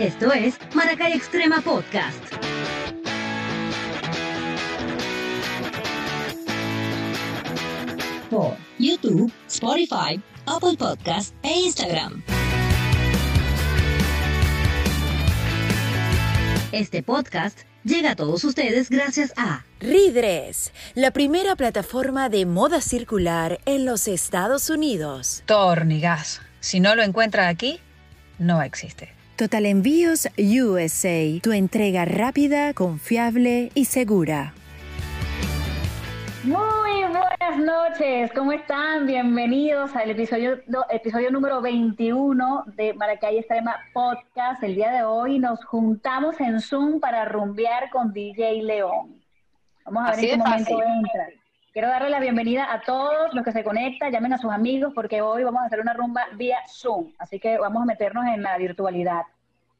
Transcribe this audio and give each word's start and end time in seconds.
Esto 0.00 0.32
es 0.32 0.54
Maracay 0.74 1.12
Extrema 1.12 1.60
Podcast. 1.60 2.16
Por 8.30 8.56
YouTube, 8.78 9.30
Spotify, 9.46 10.18
Apple 10.46 10.78
Podcast 10.78 11.34
e 11.42 11.52
Instagram. 11.66 12.22
Este 16.72 17.02
podcast 17.02 17.58
llega 17.84 18.12
a 18.12 18.16
todos 18.16 18.42
ustedes 18.44 18.88
gracias 18.88 19.34
a 19.36 19.66
Ridres, 19.80 20.72
la 20.94 21.10
primera 21.10 21.56
plataforma 21.56 22.30
de 22.30 22.46
moda 22.46 22.80
circular 22.80 23.60
en 23.66 23.84
los 23.84 24.08
Estados 24.08 24.70
Unidos. 24.70 25.42
Tornigas. 25.44 26.40
Si 26.60 26.80
no 26.80 26.94
lo 26.94 27.02
encuentra 27.02 27.48
aquí, 27.48 27.80
no 28.38 28.62
existe. 28.62 29.19
Total 29.40 29.64
Envíos 29.64 30.28
USA, 30.36 31.40
tu 31.42 31.52
entrega 31.52 32.04
rápida, 32.04 32.74
confiable 32.74 33.70
y 33.74 33.86
segura. 33.86 34.52
Muy 36.44 36.58
buenas 37.04 37.58
noches, 37.58 38.30
¿cómo 38.34 38.52
están? 38.52 39.06
Bienvenidos 39.06 39.96
al 39.96 40.10
episodio, 40.10 40.60
no, 40.66 40.84
episodio 40.90 41.30
número 41.30 41.62
21 41.62 42.64
de 42.76 42.92
Maracay 42.92 43.38
Extrema 43.38 43.76
Podcast. 43.94 44.62
El 44.62 44.74
día 44.74 44.90
de 44.90 45.04
hoy 45.04 45.38
nos 45.38 45.64
juntamos 45.64 46.38
en 46.38 46.60
Zoom 46.60 47.00
para 47.00 47.24
rumbear 47.24 47.88
con 47.88 48.12
DJ 48.12 48.62
León. 48.62 49.24
Vamos 49.86 50.02
a 50.06 50.16
ver 50.16 50.24
en 50.26 50.30
qué 50.32 50.36
momento 50.36 50.82
entra. 50.82 51.39
Quiero 51.72 51.86
darle 51.86 52.10
la 52.10 52.18
bienvenida 52.18 52.72
a 52.72 52.80
todos 52.80 53.32
los 53.32 53.44
que 53.44 53.52
se 53.52 53.62
conectan, 53.62 54.10
llamen 54.10 54.32
a 54.32 54.38
sus 54.38 54.50
amigos 54.50 54.92
porque 54.92 55.22
hoy 55.22 55.44
vamos 55.44 55.62
a 55.62 55.66
hacer 55.66 55.78
una 55.78 55.92
rumba 55.92 56.22
vía 56.34 56.58
Zoom, 56.68 57.12
así 57.16 57.38
que 57.38 57.58
vamos 57.58 57.82
a 57.82 57.86
meternos 57.86 58.26
en 58.26 58.42
la 58.42 58.58
virtualidad. 58.58 59.22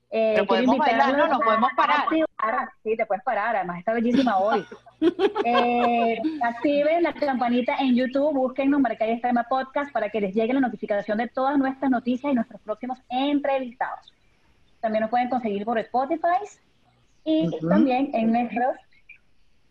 Eh, 0.08 0.34
Pero 0.34 0.46
podemos 0.46 0.78
bailar, 0.78 1.18
no, 1.18 1.26
nos 1.26 1.40
podemos 1.40 1.70
parar. 1.76 2.06
Sí, 2.84 2.96
te 2.96 3.06
puedes 3.06 3.24
parar, 3.24 3.56
además 3.56 3.80
está 3.80 3.92
bellísima 3.92 4.38
hoy. 4.38 4.64
eh, 5.44 6.16
activen 6.42 7.02
la 7.02 7.12
campanita 7.12 7.74
en 7.80 7.96
YouTube, 7.96 8.34
búsquennos 8.34 8.80
Maracay 8.80 9.10
Extrema 9.10 9.42
Podcast 9.48 9.92
para 9.92 10.10
que 10.10 10.20
les 10.20 10.32
llegue 10.32 10.52
la 10.52 10.60
notificación 10.60 11.18
de 11.18 11.26
todas 11.26 11.58
nuestras 11.58 11.90
noticias 11.90 12.30
y 12.30 12.36
nuestros 12.36 12.60
próximos 12.60 13.00
entrevistados. 13.08 14.14
También 14.80 15.02
nos 15.02 15.10
pueden 15.10 15.28
conseguir 15.28 15.64
por 15.64 15.76
Spotify 15.80 16.38
y 17.24 17.50
también 17.68 18.10
en 18.14 18.30
nuestros 18.30 18.76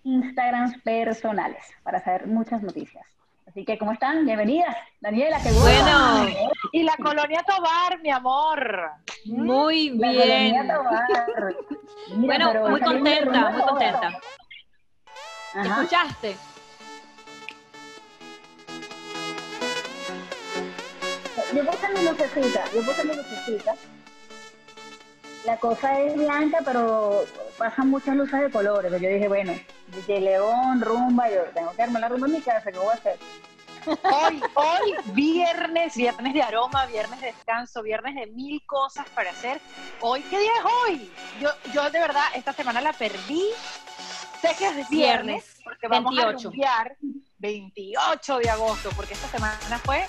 Instagrams 0.03 0.77
personales 0.81 1.63
para 1.83 2.03
saber 2.03 2.27
muchas 2.27 2.61
noticias. 2.61 3.05
Así 3.47 3.65
que, 3.65 3.77
¿cómo 3.79 3.91
están? 3.91 4.25
Bienvenidas. 4.25 4.75
Daniela, 5.01 5.39
qué 5.41 5.51
bueno. 5.51 6.27
Y 6.71 6.83
la 6.83 6.95
colonia 6.97 7.43
Tobar, 7.43 7.99
mi 8.01 8.11
amor. 8.11 8.91
Muy 9.25 9.89
bien. 9.89 10.67
La 10.67 10.75
colonia 10.77 11.07
Tobar. 11.15 11.55
bueno, 12.15 12.69
muy 12.69 12.79
contenta, 12.79 13.49
muy 13.49 13.61
contenta. 13.61 14.19
¿Escuchaste? 15.55 16.35
Yo 21.55 21.65
puse 21.65 21.89
mi 21.95 22.03
lucecita, 22.03 22.63
yo 22.71 22.81
puse 22.83 23.03
mi 23.05 23.15
lucecita. 23.15 23.75
La 25.45 25.57
cosa 25.57 25.99
es 26.01 26.15
blanca, 26.15 26.59
pero 26.63 27.25
pasan 27.57 27.89
muchas 27.89 28.15
luces 28.15 28.39
de 28.41 28.51
colores. 28.51 28.91
Yo 28.91 29.09
dije, 29.09 29.27
bueno, 29.27 29.53
DJ 29.91 30.21
León, 30.21 30.81
rumba, 30.81 31.29
yo 31.29 31.43
tengo 31.53 31.71
que 31.71 31.81
armar 31.81 32.01
la 32.01 32.09
rumba 32.09 32.27
en 32.27 32.33
mi 32.33 32.41
casa, 32.41 32.71
¿qué 32.71 32.77
voy 32.77 32.89
a 32.89 32.93
hacer? 32.93 33.19
Hoy, 33.85 34.41
hoy, 34.55 34.95
viernes, 35.13 35.95
viernes 35.95 36.33
de 36.33 36.41
aroma, 36.41 36.85
viernes 36.85 37.21
de 37.21 37.27
descanso, 37.27 37.81
viernes 37.81 38.15
de 38.15 38.27
mil 38.27 38.61
cosas 38.65 39.07
para 39.09 39.31
hacer. 39.31 39.59
Hoy, 40.01 40.21
¿qué 40.23 40.37
día 40.39 40.51
es 40.59 40.65
hoy? 40.65 41.11
Yo, 41.39 41.49
yo 41.73 41.89
de 41.89 41.99
verdad, 41.99 42.25
esta 42.35 42.53
semana 42.53 42.81
la 42.81 42.93
perdí. 42.93 43.43
Sé 44.41 44.49
que 44.57 44.67
es 44.67 44.89
viernes, 44.89 45.59
porque 45.63 45.87
vamos 45.87 46.15
28. 46.15 46.47
a 46.47 46.49
rumbear 46.49 46.97
28 47.39 48.37
de 48.37 48.49
agosto, 48.49 48.89
porque 48.95 49.13
esta 49.13 49.27
semana 49.27 49.79
fue 49.79 50.05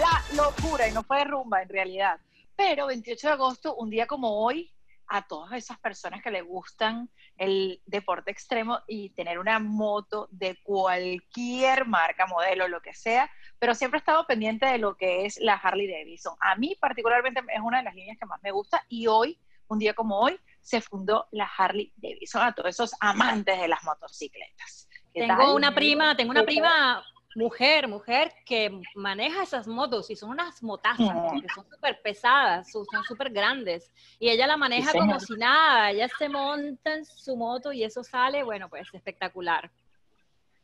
la 0.00 0.42
locura 0.42 0.88
y 0.88 0.92
no 0.92 1.02
fue 1.02 1.18
de 1.18 1.24
rumba 1.24 1.62
en 1.62 1.68
realidad. 1.68 2.18
Pero 2.56 2.86
28 2.86 3.26
de 3.26 3.32
agosto, 3.32 3.74
un 3.76 3.90
día 3.90 4.06
como 4.06 4.44
hoy, 4.44 4.70
a 5.08 5.26
todas 5.26 5.52
esas 5.52 5.78
personas 5.78 6.22
que 6.22 6.30
les 6.30 6.44
gustan 6.44 7.10
el 7.36 7.82
deporte 7.86 8.30
extremo 8.30 8.80
y 8.86 9.10
tener 9.10 9.38
una 9.38 9.58
moto 9.58 10.28
de 10.30 10.58
cualquier 10.62 11.86
marca, 11.86 12.26
modelo, 12.26 12.68
lo 12.68 12.80
que 12.80 12.94
sea, 12.94 13.30
pero 13.58 13.74
siempre 13.74 13.98
he 13.98 14.00
estado 14.00 14.26
pendiente 14.26 14.66
de 14.66 14.78
lo 14.78 14.96
que 14.96 15.26
es 15.26 15.38
la 15.38 15.54
Harley 15.54 15.90
Davidson. 15.90 16.34
A 16.40 16.56
mí 16.56 16.76
particularmente 16.80 17.42
es 17.54 17.60
una 17.60 17.78
de 17.78 17.84
las 17.84 17.94
líneas 17.94 18.16
que 18.18 18.26
más 18.26 18.40
me 18.42 18.52
gusta 18.52 18.84
y 18.88 19.06
hoy, 19.06 19.38
un 19.68 19.78
día 19.78 19.94
como 19.94 20.18
hoy, 20.18 20.38
se 20.60 20.80
fundó 20.80 21.26
la 21.32 21.50
Harley 21.56 21.92
Davidson 21.96 22.42
a 22.42 22.54
todos 22.54 22.70
esos 22.70 22.94
amantes 23.00 23.60
de 23.60 23.68
las 23.68 23.82
motocicletas. 23.84 24.88
Tengo 25.12 25.54
una 25.54 25.74
prima, 25.74 26.16
tengo 26.16 26.30
una 26.30 26.44
prima 26.44 27.04
mujer, 27.34 27.88
mujer 27.88 28.32
que 28.44 28.80
maneja 28.94 29.42
esas 29.42 29.66
motos 29.66 30.10
y 30.10 30.16
son 30.16 30.30
unas 30.30 30.62
motazas, 30.62 31.32
que 31.40 31.48
son 31.54 31.66
súper 31.68 32.00
pesadas, 32.02 32.70
son 32.70 32.84
súper 33.06 33.30
grandes. 33.30 33.90
Y 34.18 34.28
ella 34.28 34.46
la 34.46 34.56
maneja 34.56 34.92
como 34.92 35.18
si 35.20 35.34
nada, 35.34 35.90
ella 35.90 36.08
se 36.18 36.28
monta 36.28 36.94
en 36.94 37.04
su 37.04 37.36
moto 37.36 37.72
y 37.72 37.84
eso 37.84 38.02
sale, 38.04 38.42
bueno, 38.42 38.68
pues 38.68 38.88
espectacular. 38.92 39.70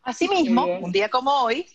Asimismo, 0.02 0.64
un 0.64 0.92
día 0.92 1.08
como 1.08 1.32
hoy, 1.32 1.66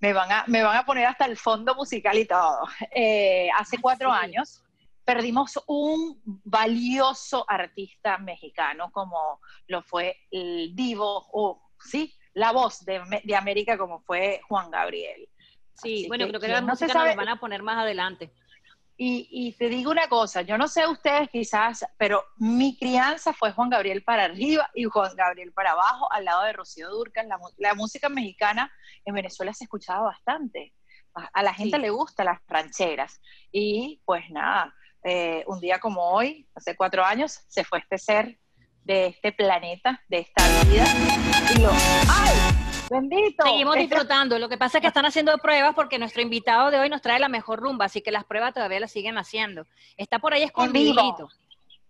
me 0.00 0.12
van 0.12 0.30
a, 0.30 0.44
me 0.46 0.62
van 0.62 0.76
a 0.76 0.84
poner 0.84 1.06
hasta 1.06 1.24
el 1.24 1.36
fondo 1.36 1.74
musical 1.74 2.18
y 2.18 2.26
todo. 2.26 2.66
Eh, 2.94 3.48
hace 3.56 3.78
cuatro 3.78 4.10
años 4.10 4.62
perdimos 5.04 5.58
un 5.66 6.20
valioso 6.24 7.44
artista 7.48 8.18
mexicano 8.18 8.90
como 8.90 9.40
lo 9.66 9.82
fue 9.82 10.16
el 10.30 10.74
Divo, 10.74 11.26
o 11.32 11.62
sí, 11.78 12.14
la 12.34 12.52
voz 12.52 12.84
de, 12.84 13.00
de 13.24 13.36
América 13.36 13.78
como 13.78 14.00
fue 14.00 14.40
Juan 14.48 14.70
Gabriel. 14.70 15.28
Sí, 15.74 16.06
bueno, 16.08 16.28
creo 16.28 16.40
que 16.40 16.48
la 16.48 16.60
no 16.60 16.68
música 16.68 16.92
nos 16.92 17.16
van 17.16 17.28
a 17.28 17.40
poner 17.40 17.62
más 17.62 17.78
adelante. 17.78 18.32
Y, 18.96 19.26
y, 19.28 19.52
te 19.54 19.68
digo 19.68 19.90
una 19.90 20.08
cosa, 20.08 20.42
yo 20.42 20.56
no 20.56 20.68
sé 20.68 20.86
ustedes 20.86 21.28
quizás, 21.28 21.84
pero 21.98 22.22
mi 22.36 22.78
crianza 22.78 23.32
fue 23.32 23.50
Juan 23.50 23.68
Gabriel 23.68 24.04
para 24.04 24.24
arriba 24.24 24.70
y 24.72 24.84
Juan 24.84 25.16
Gabriel 25.16 25.52
para 25.52 25.72
abajo, 25.72 26.06
al 26.12 26.24
lado 26.24 26.44
de 26.44 26.52
Rocío 26.52 26.90
Durcan. 26.90 27.28
La, 27.28 27.38
la 27.56 27.74
música 27.74 28.08
mexicana 28.08 28.72
en 29.04 29.14
Venezuela 29.14 29.52
se 29.52 29.64
escuchaba 29.64 30.02
bastante. 30.02 30.72
A, 31.14 31.42
la 31.42 31.54
gente 31.54 31.78
le 31.78 31.90
gustan 31.90 32.26
las 32.26 32.40
rancheras. 32.46 33.20
Y 33.50 34.00
pues 34.04 34.30
nada, 34.30 34.72
eh, 35.02 35.42
un 35.48 35.58
día 35.58 35.80
como 35.80 36.10
hoy, 36.10 36.48
hace 36.54 36.76
cuatro 36.76 37.04
años, 37.04 37.40
se 37.48 37.64
fue 37.64 37.80
este 37.80 37.98
ser 37.98 38.38
de 38.84 39.06
este 39.06 39.32
planeta, 39.32 40.00
de 40.08 40.18
esta 40.18 40.42
vida. 40.64 40.84
¡Ay! 42.08 42.34
Bendito. 42.90 43.44
Seguimos 43.44 43.76
disfrutando. 43.76 44.38
Lo 44.38 44.48
que 44.48 44.58
pasa 44.58 44.78
es 44.78 44.82
que 44.82 44.88
están 44.88 45.06
haciendo 45.06 45.36
pruebas 45.38 45.74
porque 45.74 45.98
nuestro 45.98 46.22
invitado 46.22 46.70
de 46.70 46.78
hoy 46.78 46.88
nos 46.88 47.02
trae 47.02 47.18
la 47.18 47.28
mejor 47.28 47.60
rumba, 47.60 47.86
así 47.86 48.02
que 48.02 48.10
las 48.10 48.24
pruebas 48.24 48.54
todavía 48.54 48.80
las 48.80 48.92
siguen 48.92 49.18
haciendo. 49.18 49.66
Está 49.96 50.18
por 50.18 50.34
ahí 50.34 50.42
escondidito. 50.42 51.28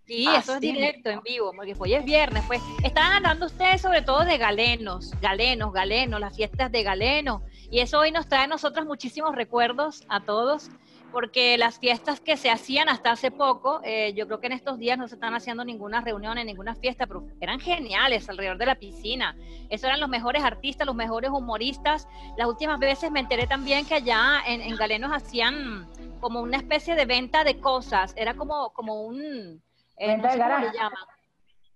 Sí, 0.06 0.26
ah, 0.28 0.36
eso 0.36 0.54
es 0.54 0.60
directo, 0.60 1.08
en 1.08 1.22
vivo, 1.22 1.52
porque 1.56 1.74
hoy 1.78 1.94
es 1.94 2.04
viernes, 2.04 2.44
pues. 2.46 2.60
Estaban 2.82 3.12
hablando 3.12 3.46
ustedes 3.46 3.80
sobre 3.80 4.02
todo 4.02 4.24
de 4.24 4.36
galenos, 4.36 5.12
galenos, 5.20 5.72
galenos, 5.72 6.20
las 6.20 6.36
fiestas 6.36 6.70
de 6.70 6.82
galenos. 6.82 7.42
Y 7.70 7.80
eso 7.80 8.00
hoy 8.00 8.12
nos 8.12 8.28
trae 8.28 8.44
a 8.44 8.46
nosotros 8.46 8.86
muchísimos 8.86 9.34
recuerdos 9.34 10.04
a 10.08 10.20
todos 10.20 10.70
porque 11.14 11.56
las 11.56 11.78
fiestas 11.78 12.20
que 12.20 12.36
se 12.36 12.50
hacían 12.50 12.88
hasta 12.88 13.12
hace 13.12 13.30
poco, 13.30 13.80
eh, 13.84 14.12
yo 14.14 14.26
creo 14.26 14.40
que 14.40 14.48
en 14.48 14.52
estos 14.52 14.80
días 14.80 14.98
no 14.98 15.06
se 15.06 15.14
están 15.14 15.32
haciendo 15.32 15.64
ninguna 15.64 16.00
reunión, 16.00 16.34
ninguna 16.44 16.74
fiesta, 16.74 17.06
pero 17.06 17.24
eran 17.40 17.60
geniales 17.60 18.28
alrededor 18.28 18.58
de 18.58 18.66
la 18.66 18.74
piscina. 18.74 19.36
Esos 19.70 19.84
eran 19.84 20.00
los 20.00 20.08
mejores 20.08 20.42
artistas, 20.42 20.84
los 20.84 20.96
mejores 20.96 21.30
humoristas. 21.30 22.08
Las 22.36 22.48
últimas 22.48 22.80
veces 22.80 23.12
me 23.12 23.20
enteré 23.20 23.46
también 23.46 23.86
que 23.86 23.94
allá 23.94 24.42
en, 24.44 24.74
Galenos 24.74 25.12
hacían 25.12 25.86
como 26.18 26.40
una 26.40 26.56
especie 26.56 26.96
de 26.96 27.06
venta 27.06 27.44
de 27.44 27.60
cosas, 27.60 28.12
era 28.16 28.34
como, 28.34 28.72
como 28.72 29.04
un... 29.04 29.62
Eh, 29.96 30.16
no 30.16 30.30
sé 30.32 30.38
cómo 30.38 30.58
le 30.58 30.72
llaman 30.72 31.13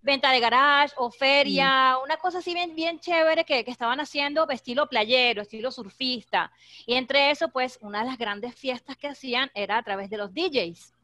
venta 0.00 0.30
de 0.30 0.40
garage 0.40 0.94
o 0.96 1.10
feria, 1.10 1.96
una 2.02 2.16
cosa 2.16 2.38
así 2.38 2.54
bien, 2.54 2.74
bien 2.74 3.00
chévere 3.00 3.44
que, 3.44 3.64
que, 3.64 3.70
estaban 3.70 4.00
haciendo 4.00 4.48
estilo 4.48 4.88
playero, 4.88 5.42
estilo 5.42 5.70
surfista. 5.70 6.52
Y 6.86 6.94
entre 6.94 7.30
eso, 7.30 7.48
pues, 7.48 7.78
una 7.82 8.00
de 8.00 8.10
las 8.10 8.18
grandes 8.18 8.54
fiestas 8.54 8.96
que 8.96 9.08
hacían 9.08 9.50
era 9.54 9.78
a 9.78 9.82
través 9.82 10.10
de 10.10 10.16
los 10.16 10.32
DJs. 10.32 10.94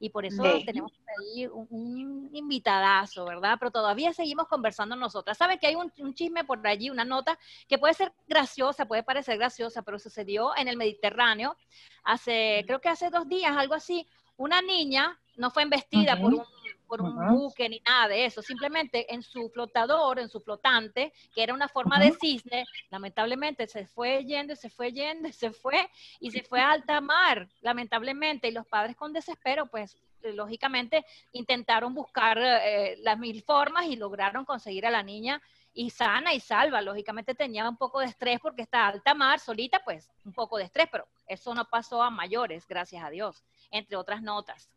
Y 0.00 0.10
por 0.10 0.26
eso 0.26 0.42
tenemos 0.66 0.92
ahí 1.18 1.46
un, 1.46 1.66
un, 1.70 2.30
invitadazo, 2.32 3.24
¿verdad? 3.24 3.56
Pero 3.58 3.70
todavía 3.70 4.12
seguimos 4.12 4.48
conversando 4.48 4.96
nosotras. 4.96 5.38
Saben 5.38 5.58
que 5.58 5.68
hay 5.68 5.76
un, 5.76 5.90
un, 5.98 6.14
chisme 6.14 6.44
por 6.44 6.66
allí, 6.66 6.90
una 6.90 7.04
nota 7.04 7.38
que 7.68 7.78
puede 7.78 7.94
ser 7.94 8.12
graciosa, 8.26 8.86
puede 8.86 9.02
parecer 9.02 9.38
graciosa, 9.38 9.82
pero 9.82 9.98
sucedió 9.98 10.54
en 10.56 10.68
el 10.68 10.76
Mediterráneo 10.76 11.56
hace, 12.02 12.64
creo 12.66 12.80
que 12.80 12.88
hace 12.88 13.08
dos 13.08 13.28
días, 13.28 13.56
algo 13.56 13.74
así. 13.74 14.06
Una 14.36 14.60
niña 14.62 15.18
no 15.36 15.50
fue 15.50 15.62
embestida 15.62 16.20
por 16.20 16.34
un 16.34 16.44
por 16.86 17.02
un 17.02 17.28
buque 17.28 17.68
ni 17.68 17.80
nada 17.80 18.08
de 18.08 18.24
eso, 18.24 18.42
simplemente 18.42 19.12
en 19.12 19.22
su 19.22 19.48
flotador, 19.50 20.18
en 20.18 20.28
su 20.28 20.40
flotante, 20.40 21.12
que 21.34 21.42
era 21.42 21.54
una 21.54 21.68
forma 21.68 21.98
de 21.98 22.12
cisne, 22.20 22.64
lamentablemente 22.90 23.66
se 23.66 23.86
fue 23.86 24.24
yendo, 24.24 24.54
se 24.56 24.70
fue 24.70 24.92
yendo, 24.92 25.32
se 25.32 25.50
fue 25.50 25.90
y 26.20 26.30
se 26.30 26.42
fue 26.42 26.60
a 26.60 26.72
alta 26.72 27.00
mar, 27.00 27.48
lamentablemente, 27.60 28.48
y 28.48 28.52
los 28.52 28.66
padres 28.66 28.96
con 28.96 29.12
desespero, 29.12 29.66
pues 29.66 29.96
lógicamente 30.22 31.04
intentaron 31.32 31.94
buscar 31.94 32.38
eh, 32.40 32.96
las 33.02 33.18
mil 33.18 33.42
formas 33.42 33.86
y 33.86 33.96
lograron 33.96 34.44
conseguir 34.44 34.86
a 34.86 34.90
la 34.90 35.02
niña 35.02 35.42
y 35.74 35.90
sana 35.90 36.32
y 36.32 36.40
salva. 36.40 36.80
Lógicamente 36.80 37.34
tenía 37.34 37.68
un 37.68 37.76
poco 37.76 38.00
de 38.00 38.06
estrés 38.06 38.40
porque 38.40 38.62
está 38.62 38.86
alta 38.86 39.14
mar, 39.14 39.40
solita, 39.40 39.82
pues 39.84 40.10
un 40.24 40.32
poco 40.32 40.56
de 40.56 40.64
estrés, 40.64 40.88
pero 40.90 41.06
eso 41.26 41.54
no 41.54 41.64
pasó 41.66 42.02
a 42.02 42.10
mayores, 42.10 42.66
gracias 42.66 43.04
a 43.04 43.10
Dios, 43.10 43.44
entre 43.70 43.96
otras 43.96 44.22
notas. 44.22 44.70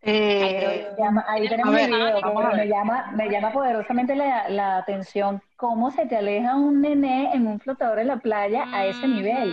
Eh, 0.00 0.86
ahí 1.26 1.48
tenemos 1.48 1.74
el 1.76 1.90
video, 1.90 2.52
me 2.54 2.68
llama, 2.68 3.10
me 3.16 3.28
llama 3.28 3.52
poderosamente 3.52 4.14
la, 4.14 4.48
la, 4.48 4.76
atención 4.78 5.42
cómo 5.56 5.90
se 5.90 6.06
te 6.06 6.16
aleja 6.16 6.54
un 6.54 6.80
nené 6.80 7.34
en 7.34 7.48
un 7.48 7.58
flotador 7.58 7.98
en 7.98 8.06
la 8.06 8.18
playa 8.18 8.66
a 8.72 8.86
ese 8.86 9.08
nivel. 9.08 9.52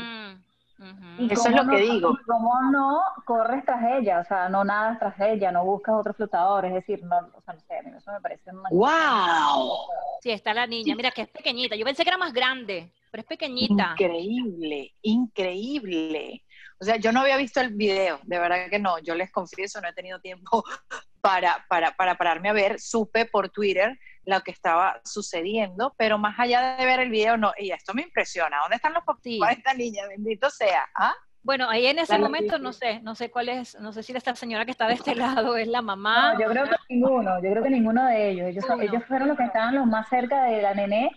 Eso 1.29 1.49
es 1.49 1.55
lo 1.55 1.67
que 1.67 1.77
digo. 1.81 2.17
¿Cómo 2.27 2.53
no 2.71 3.01
corres 3.25 3.63
tras 3.65 3.81
ella? 3.97 4.19
O 4.19 4.25
sea, 4.25 4.49
no 4.49 4.63
nadas 4.63 4.99
tras 4.99 5.19
ella, 5.19 5.51
no 5.51 5.63
buscas 5.63 5.95
otro 5.95 6.13
flotador, 6.13 6.65
es 6.65 6.73
decir, 6.73 7.03
no, 7.03 7.17
o 7.33 7.41
sea, 7.41 7.53
no 7.53 7.59
sé, 7.61 7.97
eso 7.97 8.11
me 8.11 8.21
parece 8.21 8.51
una 8.51 8.69
¡Wow! 8.69 9.77
Sí, 10.21 10.31
está 10.31 10.53
la 10.53 10.67
niña, 10.67 10.95
mira 10.95 11.11
que 11.11 11.23
es 11.23 11.29
pequeñita. 11.29 11.75
Yo 11.75 11.85
pensé 11.85 12.03
que 12.03 12.09
era 12.09 12.17
más 12.17 12.33
grande, 12.33 12.91
pero 13.09 13.21
es 13.21 13.27
pequeñita. 13.27 13.91
Increíble, 13.91 14.91
increíble. 15.01 16.41
O 16.79 16.85
sea, 16.85 16.97
yo 16.97 17.11
no 17.11 17.21
había 17.21 17.37
visto 17.37 17.61
el 17.61 17.73
video, 17.73 18.19
de 18.23 18.39
verdad 18.39 18.69
que 18.69 18.79
no, 18.79 18.99
yo 18.99 19.15
les 19.15 19.31
confieso, 19.31 19.79
no 19.79 19.87
he 19.87 19.93
tenido 19.93 20.19
tiempo 20.19 20.63
para, 21.21 21.65
para, 21.69 21.95
para 21.95 22.15
pararme 22.15 22.49
a 22.49 22.53
ver, 22.53 22.79
supe 22.79 23.25
por 23.25 23.49
Twitter 23.49 23.97
lo 24.25 24.41
que 24.41 24.51
estaba 24.51 24.99
sucediendo, 25.05 25.93
pero 25.97 26.17
más 26.17 26.37
allá 26.39 26.75
de 26.75 26.85
ver 26.85 26.99
el 26.99 27.09
video, 27.09 27.37
no, 27.37 27.53
y 27.57 27.71
esto 27.71 27.93
me 27.93 28.01
impresiona, 28.01 28.57
¿dónde 28.61 28.75
están 28.75 28.93
los 28.93 29.03
de 29.23 29.39
esta 29.51 29.73
niña? 29.73 30.07
Bendito 30.07 30.49
sea, 30.49 30.85
¿ah? 30.95 31.13
Bueno, 31.45 31.69
ahí 31.69 31.85
en 31.85 31.99
ese 31.99 32.17
momento 32.17 32.57
no 32.57 32.73
sé, 32.73 33.01
no 33.01 33.13
sé 33.13 33.29
cuál 33.29 33.49
es, 33.49 33.79
no 33.79 33.93
sé 33.93 34.01
si 34.01 34.13
esta 34.13 34.35
señora 34.35 34.65
que 34.65 34.71
está 34.71 34.87
de 34.87 34.95
este 34.95 35.13
lado 35.15 35.55
es 35.57 35.67
la 35.67 35.83
mamá. 35.83 36.33
No, 36.33 36.39
yo 36.39 36.49
creo 36.49 36.65
que 36.65 36.75
ninguno, 36.89 37.35
yo 37.35 37.51
creo 37.51 37.63
que 37.63 37.69
ninguno 37.69 38.03
de 38.07 38.31
ellos. 38.31 38.47
Ellos, 38.47 38.65
ellos 38.81 39.03
fueron 39.07 39.27
los 39.27 39.37
que 39.37 39.43
estaban 39.43 39.75
los 39.75 39.85
más 39.85 40.09
cerca 40.09 40.45
de 40.45 40.63
la 40.63 40.73
nené 40.73 41.11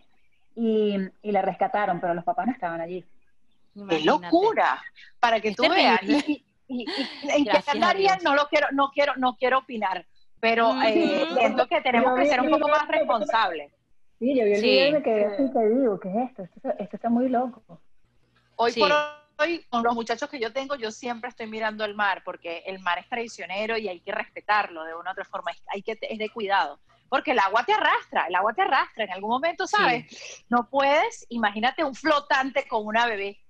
y, 0.55 0.99
y 1.23 1.33
la 1.33 1.41
rescataron, 1.41 1.99
pero 1.99 2.13
los 2.13 2.25
papás 2.25 2.47
no 2.47 2.53
estaban 2.53 2.79
allí. 2.79 3.07
¡Qué 3.89 4.01
locura! 4.01 4.83
Para 5.21 5.41
que 5.41 5.55
tú 5.55 5.69
veas. 5.69 6.01
Y, 6.71 6.85
en 7.23 7.45
qué 7.47 7.63
no 8.23 8.35
lo 8.35 8.47
quiero, 8.49 8.67
no 8.73 8.91
quiero, 8.91 9.15
no 9.17 9.37
quiero 9.39 9.59
opinar, 9.59 10.05
pero 10.39 10.71
eh, 10.83 11.27
siento 11.39 11.67
que 11.67 11.81
tenemos 11.81 12.19
que 12.19 12.27
ser 12.27 12.43
un 12.43 12.51
poco 12.51 12.69
más 12.69 12.87
responsables. 12.87 13.73
Sí, 14.19 14.37
yo 14.37 14.45
vi 14.45 14.53
el 14.53 14.61
video 14.61 14.93
de 14.93 15.03
que 15.03 15.51
te 15.51 15.69
digo, 15.71 15.99
¿qué 15.99 16.11
es 16.11 16.29
esto? 16.29 16.43
esto? 16.43 16.97
está 16.97 17.09
muy 17.09 17.31
loco. 17.31 17.81
Hoy 18.57 18.75
por 18.75 18.93
hoy, 19.39 19.65
con 19.71 19.83
los 19.83 19.95
muchachos 19.95 20.29
que 20.29 20.39
yo 20.39 20.53
tengo, 20.53 20.75
yo 20.75 20.91
siempre 20.91 21.31
estoy 21.31 21.47
mirando 21.47 21.87
el 21.87 21.95
mar, 21.95 22.23
porque 22.23 22.65
el 22.67 22.81
mar 22.81 22.99
es 22.99 23.09
traicionero 23.09 23.79
y 23.79 23.89
hay 23.89 24.01
que 24.01 24.13
respetarlo 24.13 24.85
de 24.85 24.95
una 24.95 25.11
u 25.11 25.13
otra 25.13 25.25
forma, 25.25 25.53
hay 25.69 25.81
que, 25.81 25.99
es 26.03 26.19
de 26.19 26.29
cuidado 26.29 26.79
porque 27.09 27.33
el 27.33 27.39
agua 27.39 27.65
te 27.65 27.73
arrastra, 27.73 28.27
el 28.27 28.35
agua 28.35 28.53
te 28.53 28.63
arrastra 28.63 29.05
en 29.05 29.13
algún 29.13 29.31
momento, 29.31 29.67
¿sabes? 29.67 30.45
No 30.49 30.69
puedes, 30.69 31.27
imagínate 31.31 31.85
un 31.85 31.95
flotante 31.95 32.67
con 32.69 32.87
una 32.87 33.07
bebé. 33.07 33.41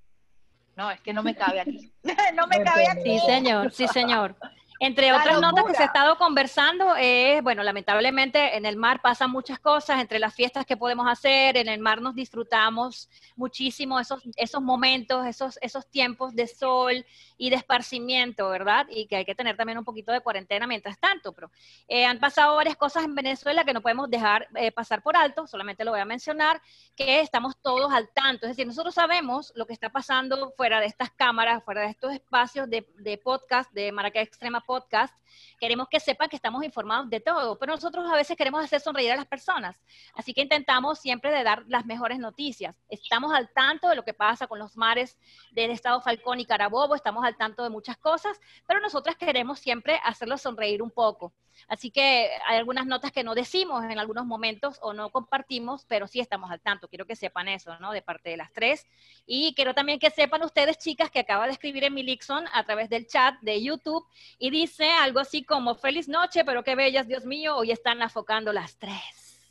No, 0.78 0.92
es 0.92 1.00
que 1.00 1.12
no 1.12 1.24
me 1.24 1.34
cabe 1.34 1.58
aquí. 1.58 1.92
no 2.36 2.46
me 2.46 2.62
cabe 2.62 2.86
aquí. 2.86 3.18
Sí, 3.18 3.26
señor, 3.26 3.72
sí, 3.72 3.88
señor. 3.88 4.36
Entre 4.78 5.12
otras 5.12 5.40
notas 5.40 5.64
que 5.64 5.74
se 5.74 5.82
ha 5.82 5.86
estado 5.86 6.16
conversando 6.16 6.94
es, 6.94 7.42
bueno, 7.42 7.64
lamentablemente 7.64 8.56
en 8.56 8.64
el 8.64 8.76
mar 8.76 9.00
pasan 9.02 9.32
muchas 9.32 9.58
cosas, 9.58 10.00
entre 10.00 10.20
las 10.20 10.32
fiestas 10.32 10.64
que 10.64 10.76
podemos 10.76 11.08
hacer, 11.10 11.56
en 11.56 11.68
el 11.68 11.80
mar 11.80 12.00
nos 12.00 12.14
disfrutamos 12.14 13.08
muchísimo 13.34 13.98
esos, 13.98 14.22
esos 14.36 14.62
momentos, 14.62 15.26
esos, 15.26 15.58
esos 15.62 15.90
tiempos 15.90 16.36
de 16.36 16.46
sol 16.46 17.04
y 17.38 17.50
de 17.50 17.56
esparcimiento, 17.56 18.50
¿verdad? 18.50 18.86
Y 18.90 19.06
que 19.06 19.16
hay 19.16 19.24
que 19.24 19.34
tener 19.34 19.56
también 19.56 19.78
un 19.78 19.84
poquito 19.84 20.12
de 20.12 20.20
cuarentena 20.20 20.66
mientras 20.66 20.98
tanto, 20.98 21.32
pero 21.32 21.50
eh, 21.86 22.04
han 22.04 22.18
pasado 22.18 22.56
varias 22.56 22.76
cosas 22.76 23.04
en 23.04 23.14
Venezuela 23.14 23.64
que 23.64 23.72
no 23.72 23.80
podemos 23.80 24.10
dejar 24.10 24.48
eh, 24.56 24.72
pasar 24.72 25.02
por 25.02 25.16
alto, 25.16 25.46
solamente 25.46 25.84
lo 25.84 25.92
voy 25.92 26.00
a 26.00 26.04
mencionar, 26.04 26.60
que 26.96 27.20
estamos 27.20 27.56
todos 27.62 27.92
al 27.92 28.10
tanto, 28.10 28.46
es 28.46 28.50
decir, 28.50 28.66
nosotros 28.66 28.94
sabemos 28.94 29.52
lo 29.54 29.66
que 29.66 29.72
está 29.72 29.88
pasando 29.88 30.50
fuera 30.56 30.80
de 30.80 30.86
estas 30.86 31.10
cámaras, 31.12 31.64
fuera 31.64 31.82
de 31.82 31.88
estos 31.88 32.12
espacios 32.12 32.68
de, 32.68 32.86
de 32.96 33.16
podcast, 33.16 33.72
de 33.72 33.92
Maracay 33.92 34.24
Extrema 34.24 34.60
podcast, 34.60 35.14
queremos 35.58 35.88
que 35.88 36.00
sepan 36.00 36.28
que 36.28 36.36
estamos 36.36 36.64
informados 36.64 37.08
de 37.10 37.20
todo, 37.20 37.58
pero 37.58 37.72
nosotros 37.74 38.10
a 38.10 38.14
veces 38.14 38.36
queremos 38.36 38.62
hacer 38.64 38.80
sonreír 38.80 39.12
a 39.12 39.16
las 39.16 39.26
personas, 39.26 39.76
así 40.14 40.34
que 40.34 40.42
intentamos 40.42 40.98
siempre 40.98 41.30
de 41.30 41.42
dar 41.42 41.64
las 41.68 41.86
mejores 41.86 42.18
noticias. 42.18 42.76
Estamos 42.88 43.34
al 43.34 43.48
tanto 43.52 43.88
de 43.88 43.96
lo 43.96 44.04
que 44.04 44.14
pasa 44.14 44.46
con 44.46 44.58
los 44.58 44.76
mares 44.76 45.18
del 45.52 45.70
estado 45.70 46.00
Falcón 46.00 46.40
y 46.40 46.46
Carabobo, 46.46 46.94
estamos 46.94 47.24
al 47.24 47.36
tanto 47.36 47.62
de 47.62 47.70
muchas 47.70 47.96
cosas, 47.96 48.40
pero 48.66 48.80
nosotras 48.80 49.16
queremos 49.16 49.58
siempre 49.58 50.00
hacerlos 50.04 50.42
sonreír 50.42 50.82
un 50.82 50.90
poco. 50.90 51.32
Así 51.66 51.90
que 51.90 52.30
hay 52.46 52.56
algunas 52.56 52.86
notas 52.86 53.10
que 53.10 53.24
no 53.24 53.34
decimos 53.34 53.84
en 53.84 53.98
algunos 53.98 54.24
momentos 54.26 54.78
o 54.82 54.92
no 54.92 55.10
compartimos, 55.10 55.84
pero 55.88 56.06
sí 56.06 56.20
estamos 56.20 56.50
al 56.50 56.60
tanto. 56.60 56.88
Quiero 56.88 57.06
que 57.06 57.16
sepan 57.16 57.48
eso, 57.48 57.76
¿no? 57.80 57.92
De 57.92 58.02
parte 58.02 58.30
de 58.30 58.36
las 58.36 58.52
tres. 58.52 58.86
Y 59.26 59.54
quiero 59.54 59.74
también 59.74 59.98
que 59.98 60.10
sepan 60.10 60.42
ustedes, 60.44 60.78
chicas, 60.78 61.10
que 61.10 61.18
acaba 61.20 61.46
de 61.46 61.52
escribir 61.52 61.84
en 61.84 61.94
Lixon 61.94 62.44
a 62.52 62.64
través 62.64 62.88
del 62.88 63.06
chat 63.06 63.34
de 63.40 63.60
YouTube 63.62 64.06
y 64.38 64.50
dice 64.50 64.88
algo 64.90 65.17
así 65.20 65.44
como, 65.44 65.74
feliz 65.74 66.08
noche, 66.08 66.44
pero 66.44 66.62
qué 66.62 66.74
bellas, 66.74 67.06
Dios 67.06 67.24
mío, 67.24 67.56
hoy 67.56 67.70
están 67.70 68.02
afocando 68.02 68.52
las 68.52 68.76
tres. 68.78 69.50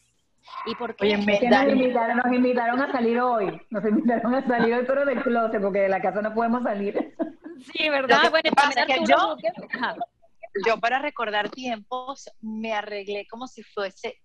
¿Y 0.66 0.76
por 0.76 0.96
qué? 0.96 1.16
nos, 1.18 1.22
invitaron, 1.22 2.82
a 2.82 2.92
salir 2.92 3.20
hoy. 3.20 3.62
Nos 3.70 3.84
invitaron 3.86 4.36
a 4.36 4.48
salir 4.48 4.74
hoy, 4.74 4.86
pero 4.86 5.06
del 5.06 5.22
closet, 5.22 5.62
porque 5.62 5.80
de 5.80 5.90
la 5.90 6.02
casa 6.02 6.22
no 6.22 6.34
podemos 6.34 6.64
salir. 6.64 7.16
Sí, 7.74 7.90
¿verdad? 7.90 8.30
Bueno, 8.30 8.52
yo, 9.08 9.38
yo 10.66 10.80
para 10.80 11.00
recordar 11.00 11.50
tiempos 11.50 12.30
me 12.42 12.74
arreglé 12.74 13.28
como 13.28 13.48
si 13.48 13.64
fuese 13.64 14.22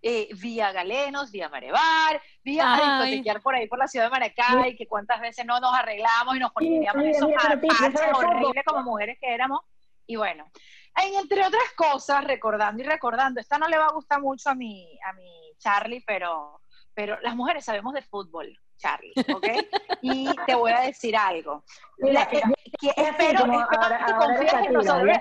eh, 0.00 0.28
vía 0.40 0.70
Galenos, 0.72 1.32
vía 1.32 1.48
Marebar, 1.48 2.22
vía 2.44 2.74
a 2.74 3.00
discotequear 3.00 3.42
por 3.42 3.54
ahí 3.54 3.66
por 3.66 3.78
la 3.78 3.88
ciudad 3.88 4.06
de 4.06 4.10
Maracay, 4.10 4.76
que 4.76 4.86
cuántas 4.86 5.20
veces 5.20 5.44
no 5.44 5.58
nos 5.58 5.74
arreglamos 5.74 6.36
y 6.36 6.38
nos 6.38 6.52
poníamos 6.52 7.04
esos 7.04 7.30
parches 7.32 8.00
horribles 8.14 8.64
como 8.64 8.82
mujeres 8.82 9.18
que 9.20 9.32
éramos. 9.34 9.60
Y 10.08 10.16
bueno, 10.16 10.50
entre 10.96 11.46
otras 11.46 11.72
cosas, 11.76 12.24
recordando 12.24 12.82
y 12.82 12.86
recordando, 12.86 13.40
esta 13.40 13.58
no 13.58 13.68
le 13.68 13.78
va 13.78 13.86
a 13.86 13.92
gustar 13.92 14.20
mucho 14.20 14.50
a 14.50 14.54
mi, 14.54 14.98
a 15.04 15.12
mi 15.12 15.52
Charlie, 15.58 16.02
pero, 16.06 16.62
pero 16.94 17.20
las 17.20 17.36
mujeres 17.36 17.64
sabemos 17.64 17.92
de 17.94 18.02
fútbol. 18.02 18.52
Charlie, 18.78 19.12
¿ok? 19.34 19.44
Y 20.02 20.30
te 20.46 20.54
voy 20.54 20.70
a 20.70 20.80
decir 20.80 21.16
algo. 21.16 21.64
espero, 21.98 23.44
que 23.44 24.12
confíes 24.14 24.52
en 24.52 24.72
nosotros. 24.72 25.18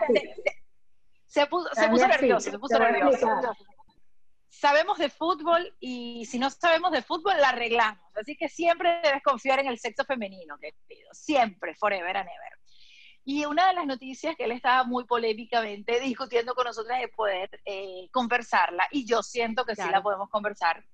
Se, 1.25 1.47
puso, 1.47 1.69
se 1.73 1.89
puso 1.89 2.07
nervioso, 2.07 2.51
se 2.51 2.59
puso 2.59 2.79
nervioso. 2.79 3.27
Sabemos 4.47 4.97
de 4.97 5.09
fútbol 5.09 5.75
y 5.79 6.25
si 6.25 6.39
no 6.39 6.49
sabemos 6.49 6.91
de 6.91 7.01
fútbol, 7.01 7.33
la 7.39 7.49
arreglamos. 7.49 7.99
Así 8.15 8.37
que 8.37 8.47
siempre 8.47 9.01
debes 9.03 9.21
confiar 9.21 9.59
en 9.59 9.67
el 9.67 9.79
sexo 9.79 10.05
femenino, 10.05 10.57
querido. 10.57 11.09
Siempre, 11.13 11.75
forever 11.75 12.15
and 12.15 12.29
ever. 12.29 12.56
Y 13.29 13.43
una 13.43 13.67
de 13.67 13.73
las 13.73 13.85
noticias 13.85 14.37
que 14.37 14.45
él 14.45 14.53
estaba 14.53 14.85
muy 14.85 15.03
polémicamente 15.03 15.99
discutiendo 15.99 16.55
con 16.55 16.63
nosotros 16.63 16.97
de 16.97 17.09
poder 17.09 17.49
eh, 17.65 18.07
conversarla, 18.09 18.87
y 18.89 19.05
yo 19.05 19.21
siento 19.21 19.65
que 19.65 19.75
sí 19.75 19.81
la 19.91 20.01
podemos 20.01 20.29
conversar, 20.29 20.85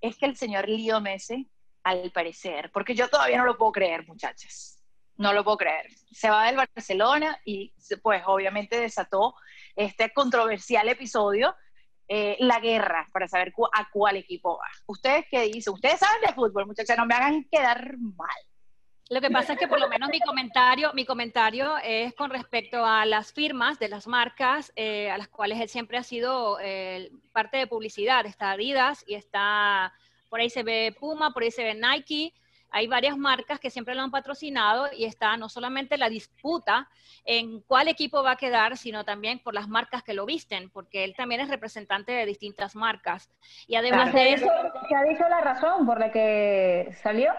es 0.00 0.16
que 0.16 0.26
el 0.26 0.36
señor 0.36 0.68
Leo 0.68 1.00
Messi 1.00 1.48
al 1.84 2.10
parecer, 2.10 2.72
porque 2.72 2.96
yo 2.96 3.06
todavía 3.06 3.38
no 3.38 3.44
lo 3.44 3.56
puedo 3.56 3.70
creer, 3.70 4.04
muchachas. 4.08 4.82
No 5.16 5.32
lo 5.32 5.44
puedo 5.44 5.58
creer. 5.58 5.86
Se 6.10 6.28
va 6.28 6.46
del 6.46 6.56
Barcelona 6.56 7.40
y 7.44 7.72
pues 8.02 8.20
obviamente 8.26 8.80
desató 8.80 9.36
este 9.76 10.12
controversial 10.12 10.88
episodio, 10.88 11.54
eh, 12.08 12.36
la 12.40 12.58
guerra, 12.58 13.06
para 13.12 13.28
saber 13.28 13.52
a 13.72 13.88
cuál 13.92 14.16
equipo 14.16 14.58
va. 14.58 14.66
¿Ustedes 14.86 15.26
qué 15.30 15.42
dicen? 15.42 15.74
Ustedes 15.74 16.00
saben 16.00 16.20
de 16.26 16.34
fútbol, 16.34 16.66
muchachas, 16.66 16.98
no 16.98 17.06
me 17.06 17.14
hagan 17.14 17.44
quedar 17.48 17.96
mal. 17.96 18.55
Lo 19.08 19.20
que 19.20 19.30
pasa 19.30 19.52
es 19.52 19.58
que 19.58 19.68
por 19.68 19.78
lo 19.78 19.88
menos 19.88 20.08
mi 20.08 20.18
comentario, 20.20 20.92
mi 20.92 21.04
comentario 21.04 21.76
es 21.84 22.12
con 22.14 22.30
respecto 22.30 22.84
a 22.84 23.06
las 23.06 23.32
firmas 23.32 23.78
de 23.78 23.88
las 23.88 24.08
marcas 24.08 24.72
eh, 24.74 25.10
a 25.10 25.18
las 25.18 25.28
cuales 25.28 25.60
él 25.60 25.68
siempre 25.68 25.96
ha 25.96 26.02
sido 26.02 26.58
eh, 26.60 27.12
parte 27.32 27.56
de 27.56 27.68
publicidad. 27.68 28.26
Está 28.26 28.50
Adidas 28.50 29.04
y 29.06 29.14
está 29.14 29.92
por 30.28 30.40
ahí 30.40 30.50
se 30.50 30.64
ve 30.64 30.94
Puma, 30.98 31.30
por 31.30 31.44
ahí 31.44 31.52
se 31.52 31.62
ve 31.62 31.74
Nike. 31.74 32.34
Hay 32.70 32.88
varias 32.88 33.16
marcas 33.16 33.60
que 33.60 33.70
siempre 33.70 33.94
lo 33.94 34.02
han 34.02 34.10
patrocinado 34.10 34.88
y 34.92 35.04
está 35.04 35.36
no 35.36 35.48
solamente 35.48 35.96
la 35.96 36.08
disputa 36.08 36.88
en 37.24 37.60
cuál 37.60 37.86
equipo 37.86 38.24
va 38.24 38.32
a 38.32 38.36
quedar, 38.36 38.76
sino 38.76 39.04
también 39.04 39.38
por 39.38 39.54
las 39.54 39.68
marcas 39.68 40.02
que 40.02 40.14
lo 40.14 40.26
visten, 40.26 40.68
porque 40.70 41.04
él 41.04 41.14
también 41.16 41.40
es 41.40 41.48
representante 41.48 42.10
de 42.10 42.26
distintas 42.26 42.74
marcas. 42.74 43.30
Y 43.68 43.76
además 43.76 44.12
de 44.12 44.32
eso... 44.32 44.50
¿Qué 44.88 44.96
ha 44.96 45.04
dicho 45.04 45.28
la 45.28 45.40
razón 45.40 45.86
por 45.86 46.00
la 46.00 46.10
que 46.10 46.90
salió? 47.02 47.32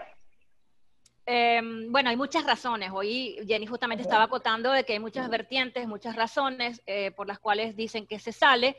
Em, 1.30 1.92
bueno, 1.92 2.10
hay 2.10 2.16
muchas 2.16 2.46
razones. 2.46 2.90
Hoy 2.94 3.38
Jenny 3.46 3.66
justamente 3.66 4.02
estaba 4.02 4.24
acotando 4.24 4.72
de 4.72 4.86
que 4.86 4.94
hay 4.94 5.00
muchas 5.00 5.30
vertientes, 5.30 5.86
muchas 5.86 6.16
razones 6.16 6.82
eh, 6.86 7.12
por 7.12 7.28
las 7.28 7.38
cuales 7.38 7.76
dicen 7.76 8.08
que 8.08 8.18
se 8.18 8.32
sale. 8.32 8.78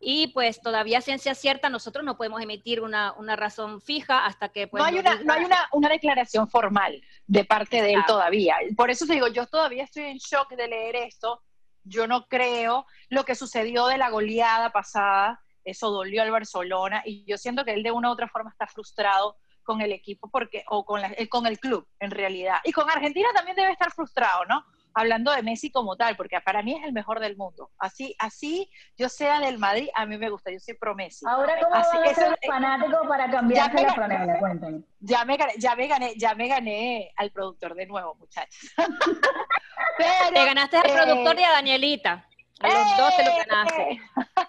Y 0.00 0.28
pues 0.28 0.60
todavía 0.62 1.00
ciencia 1.00 1.34
cierta 1.34 1.68
nosotros 1.68 2.04
no 2.04 2.16
podemos 2.16 2.40
emitir 2.40 2.82
una, 2.82 3.14
una 3.14 3.34
razón 3.34 3.80
fija 3.80 4.24
hasta 4.26 4.48
que... 4.50 4.68
Pues, 4.68 4.80
no 4.80 4.86
hay, 4.86 4.96
una, 5.00 5.16
no 5.24 5.32
hay 5.32 5.44
una, 5.44 5.68
una, 5.72 5.88
declaración 5.88 6.48
formal 6.48 7.02
de 7.26 7.44
parte 7.44 7.82
de 7.82 7.94
él 7.94 8.04
todavía. 8.06 8.54
Por 8.76 8.90
eso 8.92 9.04
te 9.04 9.14
digo, 9.14 9.26
yo 9.26 9.46
todavía 9.46 9.82
estoy 9.82 10.04
en 10.04 10.18
shock 10.18 10.50
de 10.50 10.68
leer 10.68 10.94
esto, 10.94 11.42
yo 11.82 12.06
no 12.06 12.28
creo 12.28 12.86
lo 13.08 13.24
que 13.24 13.34
sucedió 13.34 13.88
de 13.88 13.98
la 13.98 14.10
goleada 14.10 14.70
pasada, 14.70 15.40
eso 15.64 15.90
dolió 15.90 16.22
al 16.22 16.30
Barcelona 16.30 17.02
y 17.04 17.24
yo 17.24 17.36
siento 17.36 17.64
que 17.64 17.74
él 17.74 17.82
de 17.82 17.90
una 17.90 18.08
u 18.08 18.12
otra 18.12 18.28
forma 18.28 18.50
está 18.50 18.68
frustrado 18.68 19.36
con 19.68 19.82
el 19.82 19.92
equipo 19.92 20.30
porque 20.30 20.64
o 20.70 20.82
con, 20.86 21.02
la- 21.02 21.12
eh, 21.18 21.28
con 21.28 21.46
el 21.46 21.58
club 21.60 21.86
en 22.00 22.10
realidad. 22.10 22.56
Y 22.64 22.72
con 22.72 22.88
Argentina 22.90 23.28
también 23.34 23.54
debe 23.54 23.70
estar 23.70 23.92
frustrado, 23.92 24.46
¿no? 24.46 24.64
Hablando 24.94 25.30
de 25.30 25.42
Messi 25.42 25.70
como 25.70 25.94
tal, 25.94 26.16
porque 26.16 26.40
para 26.40 26.62
mí 26.62 26.72
es 26.74 26.82
el 26.84 26.94
mejor 26.94 27.20
del 27.20 27.36
mundo. 27.36 27.70
Así, 27.78 28.16
así 28.18 28.70
yo 28.96 29.10
sea 29.10 29.40
del 29.40 29.58
Madrid, 29.58 29.90
a 29.94 30.06
mí 30.06 30.16
me 30.16 30.30
gusta, 30.30 30.50
yo 30.50 30.58
soy 30.58 30.72
pro 30.74 30.94
Messi. 30.94 31.26
Ahora, 31.28 31.60
¿cómo 31.62 31.74
Así 31.74 31.98
a 31.98 32.02
ser 32.02 32.12
eso- 32.12 32.30
los 32.30 32.38
fanáticos 32.46 33.06
para 33.06 33.30
cambiarse 33.30 33.74
me 33.74 33.82
la 33.82 33.94
franela? 33.94 34.38
Cuéntame. 34.38 34.80
Ya 35.00 35.24
me, 35.26 35.36
gané, 35.36 35.52
ya 35.58 35.76
me 35.76 35.86
gané, 35.86 36.14
ya 36.16 36.34
me 36.34 36.48
gané 36.48 37.12
al 37.16 37.30
productor 37.30 37.74
de 37.74 37.86
nuevo, 37.86 38.14
muchachos. 38.14 38.58
Pero, 39.98 40.32
Te 40.34 40.44
ganaste 40.46 40.76
al 40.78 40.86
eh, 40.90 40.92
productor 40.94 41.38
y 41.38 41.42
a 41.44 41.50
Danielita. 41.50 42.27
A 42.60 42.68
los 42.68 42.96
dos 42.96 43.16
te 43.16 43.24
lo 43.24 43.30
ganaste. 43.36 43.92
¡eh! 43.92 44.00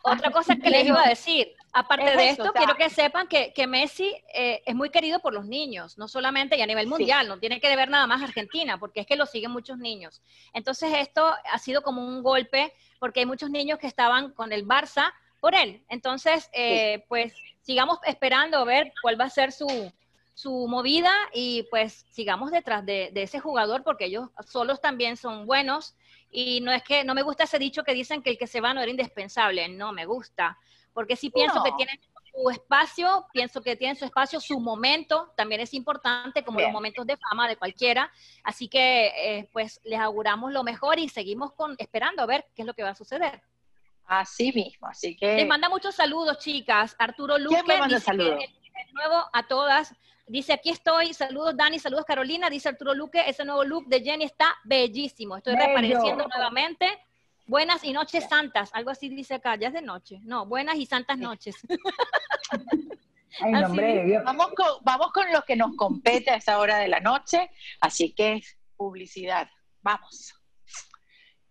Otra 0.03 0.31
cosa 0.31 0.55
que 0.55 0.69
les 0.69 0.85
iba 0.87 1.03
a 1.03 1.09
decir, 1.09 1.53
aparte 1.73 2.05
Es 2.11 2.17
de 2.17 2.23
eso, 2.29 2.31
esto, 2.31 2.43
o 2.43 2.51
sea- 2.53 2.53
quiero 2.53 2.75
que 2.75 2.89
sepan 2.89 3.27
que, 3.27 3.53
que 3.53 3.67
Messi 3.67 4.15
eh, 4.33 4.61
es 4.65 4.73
muy 4.75 4.89
querido 4.89 5.19
por 5.19 5.33
los 5.33 5.45
niños, 5.45 5.97
no 5.97 6.07
solamente 6.07 6.57
y 6.57 6.61
a 6.61 6.65
nivel 6.65 6.87
mundial, 6.87 7.27
no 7.27 7.37
tiene 7.39 7.59
que 7.59 7.75
ver 7.75 7.89
nada 7.89 8.07
más 8.07 8.21
a 8.21 8.25
Argentina, 8.25 8.79
porque 8.79 9.01
es 9.01 9.07
que 9.07 9.15
lo 9.15 9.25
siguen 9.25 9.51
muchos 9.51 9.77
niños. 9.77 10.21
Entonces 10.53 10.91
esto 10.97 11.31
ha 11.51 11.59
sido 11.59 11.83
como 11.83 12.01
un 12.05 12.23
golpe, 12.23 12.73
porque 12.99 13.19
hay 13.19 13.25
muchos 13.27 13.49
niños 13.51 13.77
que 13.77 13.87
estaban 13.87 14.31
con 14.33 14.51
el 14.51 14.65
Barça 14.65 15.11
por 15.39 15.53
él. 15.53 15.83
Entonces, 15.89 16.49
eh, 16.53 17.05
pues 17.07 17.33
sigamos 17.61 17.99
esperando 18.05 18.57
a 18.57 18.63
ver 18.65 18.91
cuál 19.01 19.19
va 19.19 19.25
a 19.25 19.29
ser 19.29 19.51
su, 19.51 19.67
su 20.33 20.67
movida 20.67 21.11
y 21.33 21.63
pues 21.69 22.05
sigamos 22.09 22.49
detrás 22.51 22.85
de, 22.85 23.11
de 23.13 23.23
ese 23.23 23.39
jugador, 23.39 23.83
porque 23.83 24.05
ellos 24.05 24.29
solos 24.47 24.81
también 24.81 25.15
son 25.17 25.45
buenos. 25.45 25.95
Y 26.31 26.61
no 26.61 26.71
es 26.71 26.83
que, 26.83 27.03
no 27.03 27.13
me 27.15 27.21
gusta 27.23 27.45
ese 27.45 27.57
dicho 27.59 27.83
que 27.83 27.93
dicen 27.93 28.21
que 28.21 28.29
el 28.31 28.37
que 28.37 28.47
se 28.47 28.61
va 28.61 28.73
no 28.73 28.81
era 28.81 28.91
indispensable, 28.91 29.67
no 29.67 29.91
me 29.93 30.05
gusta, 30.05 30.57
porque 30.93 31.15
sí 31.15 31.29
pienso 31.31 31.55
No. 31.57 31.63
que 31.63 31.71
tienen 31.71 31.99
su 32.31 32.49
espacio, 32.51 33.25
pienso 33.33 33.61
que 33.61 33.75
tienen 33.75 33.95
su 33.95 34.05
espacio, 34.05 34.39
su 34.39 34.59
momento 34.59 35.33
también 35.35 35.61
es 35.61 35.73
importante, 35.73 36.43
como 36.43 36.57
Bien. 36.57 36.69
los 36.69 36.73
momentos 36.73 37.07
de 37.07 37.17
fama 37.17 37.47
de 37.47 37.57
cualquiera, 37.57 38.11
así 38.43 38.67
que 38.67 39.07
eh, 39.07 39.49
pues 39.51 39.81
les 39.83 39.99
auguramos 39.99 40.51
lo 40.53 40.63
mejor 40.63 40.99
y 40.99 41.09
seguimos 41.09 41.53
con, 41.53 41.75
esperando 41.79 42.21
a 42.21 42.27
ver 42.27 42.45
qué 42.55 42.61
es 42.61 42.65
lo 42.67 42.73
que 42.75 42.83
va 42.83 42.89
a 42.89 42.95
suceder. 42.95 43.41
Así 44.05 44.51
mismo, 44.53 44.87
así 44.87 45.15
que... 45.15 45.35
Les 45.35 45.47
manda 45.47 45.69
muchos 45.69 45.93
saludos, 45.95 46.39
chicas. 46.39 46.95
Arturo 46.97 47.37
Luque 47.37 47.55
¿Quién 47.57 47.67
me 47.67 47.77
manda 47.77 47.95
dice 47.97 47.99
que 48.11 48.17
saludos? 48.17 48.39
el- 48.43 48.68
el 48.85 48.93
nuevo 48.93 49.25
a 49.33 49.47
todas. 49.47 49.93
Dice, 50.27 50.53
aquí 50.53 50.69
estoy, 50.69 51.13
saludos 51.13 51.57
Dani, 51.57 51.79
saludos 51.79 52.05
Carolina, 52.05 52.49
dice 52.49 52.69
Arturo 52.69 52.93
Luque, 52.93 53.23
ese 53.27 53.43
nuevo 53.45 53.63
look 53.63 53.87
de 53.87 54.01
Jenny 54.01 54.25
está 54.25 54.55
bellísimo, 54.63 55.37
estoy 55.37 55.53
Bello. 55.55 55.65
reapareciendo 55.65 56.27
nuevamente. 56.27 56.87
Buenas 57.47 57.83
y 57.83 57.93
noches 57.93 58.29
santas, 58.29 58.69
algo 58.73 58.91
así 58.91 59.09
dice 59.09 59.35
acá, 59.35 59.55
ya 59.55 59.69
es 59.69 59.73
de 59.73 59.81
noche. 59.81 60.19
No, 60.21 60.45
buenas 60.45 60.75
y 60.75 60.85
santas 60.85 61.17
noches. 61.17 61.55
Ay, 63.41 63.53
Así 63.53 63.61
no, 63.61 63.67
hombre, 63.67 63.93
mismo. 63.93 64.07
Dios. 64.07 64.23
Vamos 64.23 64.47
con, 64.55 64.67
vamos 64.81 65.11
con 65.11 65.31
lo 65.31 65.41
que 65.43 65.55
nos 65.55 65.75
compete 65.75 66.29
a 66.29 66.35
esa 66.35 66.59
hora 66.59 66.77
de 66.77 66.87
la 66.87 66.99
noche, 66.99 67.49
así 67.79 68.11
que 68.13 68.33
es 68.33 68.57
publicidad. 68.75 69.49
Vamos. 69.81 70.35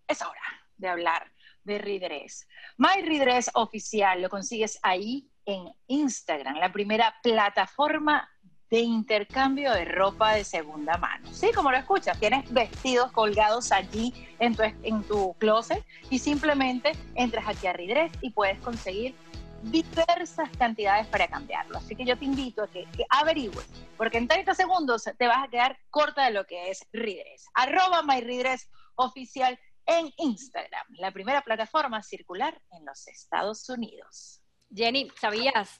Es 0.07 0.21
hora 0.21 0.63
de 0.77 0.87
hablar 0.87 1.31
de 1.63 1.77
Ridress. 1.77 2.47
My 2.77 3.01
Ridress 3.01 3.51
oficial 3.53 4.21
lo 4.21 4.29
consigues 4.29 4.79
ahí 4.81 5.29
en 5.49 5.73
Instagram, 5.87 6.57
la 6.57 6.71
primera 6.71 7.15
plataforma 7.23 8.29
de 8.69 8.81
intercambio 8.81 9.73
de 9.73 9.83
ropa 9.83 10.33
de 10.33 10.43
segunda 10.43 10.95
mano. 10.97 11.27
Sí, 11.33 11.51
como 11.55 11.71
lo 11.71 11.77
escuchas, 11.77 12.19
tienes 12.19 12.51
vestidos 12.53 13.11
colgados 13.11 13.71
allí 13.71 14.13
en 14.37 14.55
tu, 14.55 14.61
en 14.83 15.03
tu 15.03 15.33
closet 15.39 15.83
y 16.11 16.19
simplemente 16.19 16.91
entras 17.15 17.47
aquí 17.47 17.65
a 17.65 17.73
Ridress 17.73 18.11
y 18.21 18.29
puedes 18.29 18.59
conseguir 18.59 19.15
diversas 19.63 20.49
cantidades 20.57 21.07
para 21.07 21.27
cambiarlo. 21.27 21.79
Así 21.79 21.95
que 21.95 22.05
yo 22.05 22.15
te 22.15 22.25
invito 22.25 22.61
a 22.61 22.67
que, 22.67 22.85
que 22.95 23.05
averigües, 23.09 23.65
porque 23.97 24.19
en 24.19 24.27
30 24.27 24.53
segundos 24.53 25.03
te 25.17 25.27
vas 25.27 25.43
a 25.43 25.47
quedar 25.47 25.79
corta 25.89 26.25
de 26.25 26.31
lo 26.31 26.45
que 26.45 26.69
es 26.69 26.85
Ridress. 26.93 27.47
Arroba 27.55 28.03
MyRidress 28.03 28.69
oficial 28.95 29.59
en 29.87 30.13
Instagram, 30.17 30.85
la 30.99 31.11
primera 31.11 31.41
plataforma 31.41 32.03
circular 32.03 32.61
en 32.71 32.85
los 32.85 33.07
Estados 33.07 33.67
Unidos. 33.67 34.38
Jenny, 34.73 35.11
¿sabías 35.19 35.79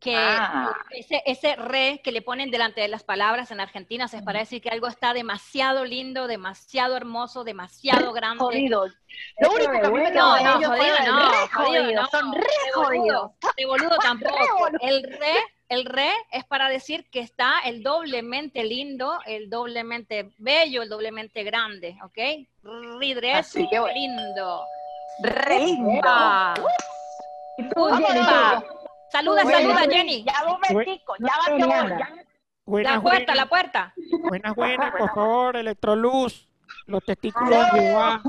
que 0.00 0.16
Ah. 0.16 0.72
ese, 0.90 1.22
ese 1.26 1.54
re 1.54 2.00
que 2.02 2.10
le 2.10 2.22
ponen 2.22 2.50
delante 2.50 2.80
de 2.80 2.88
las 2.88 3.04
palabras 3.04 3.52
en 3.52 3.60
Argentina 3.60 4.06
es 4.12 4.22
para 4.22 4.40
decir 4.40 4.60
que 4.60 4.68
algo 4.68 4.88
está 4.88 5.12
demasiado 5.14 5.84
lindo, 5.84 6.26
demasiado 6.26 6.96
hermoso, 6.96 7.44
demasiado 7.44 8.12
grande? 8.12 8.38
Jodido. 8.42 8.86
Eso 8.86 8.96
Lo 9.38 9.52
único 9.52 9.70
que 9.70 9.86
a 9.86 9.90
mí 9.90 9.98
me 10.00 10.10
No, 10.10 10.40
no, 10.42 10.58
ellos 10.58 10.70
jodido 10.70 10.98
no, 11.06 11.30
re 11.30 11.36
jodido 11.52 11.82
jodido, 11.84 12.02
no. 12.02 12.08
son 12.08 12.32
re 12.32 12.72
jodidos. 12.74 13.30
de 13.56 13.66
boludo 13.66 13.96
tampoco. 13.98 14.68
El 14.80 15.02
re, 15.04 15.34
el 15.68 15.84
re 15.84 16.10
es 16.32 16.44
para 16.46 16.68
decir 16.68 17.08
que 17.08 17.20
está 17.20 17.60
el 17.64 17.84
doblemente 17.84 18.64
lindo, 18.64 19.20
el 19.24 19.48
doblemente 19.50 20.32
bello, 20.38 20.82
el 20.82 20.88
doblemente 20.88 21.44
grande, 21.44 21.96
¿ok? 22.02 22.14
Que 23.70 23.78
bueno. 23.78 23.94
lindo. 23.94 24.64
Re 25.22 25.60
lindo. 25.60 26.00
Saluda, 29.10 29.44
saluda. 29.44 29.80
Jenny. 29.90 30.24
Ya 30.24 30.32
va 30.44 30.54
un 30.54 30.60
momentico, 30.72 31.14
ya 31.18 31.32
va 31.38 31.56
que 31.56 31.64
voy. 31.64 31.98
ya. 31.98 32.08
Buenas, 32.64 32.94
La 32.94 33.00
puerta, 33.02 33.18
buenas, 33.32 33.36
la 33.36 33.46
puerta. 33.46 33.94
buenas, 34.28 34.54
buenas, 34.54 34.92
por 34.96 35.14
favor, 35.14 35.56
Electroluz, 35.56 36.48
los 36.86 37.04
testículos 37.04 37.50
de 37.50 37.80
Jehová. 37.80 38.22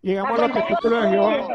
Llegamos 0.00 0.38
a 0.38 0.42
los 0.48 0.52
testículos 0.52 1.02
de 1.04 1.10
Jehová. 1.10 1.46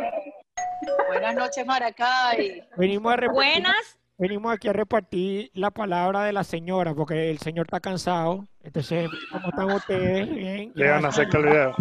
Buenas 1.08 1.36
noches, 1.36 1.66
Maracay. 1.66 2.64
Venimos, 2.78 3.12
a 3.12 3.16
repartir- 3.18 3.34
Buenas. 3.34 4.00
venimos 4.18 4.54
aquí 4.54 4.68
a 4.68 4.74
repartir 4.74 5.50
la 5.56 5.72
palabra 5.72 6.24
de 6.24 6.32
la 6.34 6.44
señora, 6.44 6.94
porque 6.94 7.32
el 7.32 7.40
señor 7.40 7.66
está 7.66 7.80
cansado. 7.80 8.46
Entonces, 8.62 9.10
¿cómo 9.32 9.50
están 9.50 9.72
ustedes? 9.72 10.30
Bien. 10.30 10.72
Llegan 10.76 11.06
a 11.06 11.08
hacer 11.10 11.28
el 11.34 11.44
video. 11.44 11.76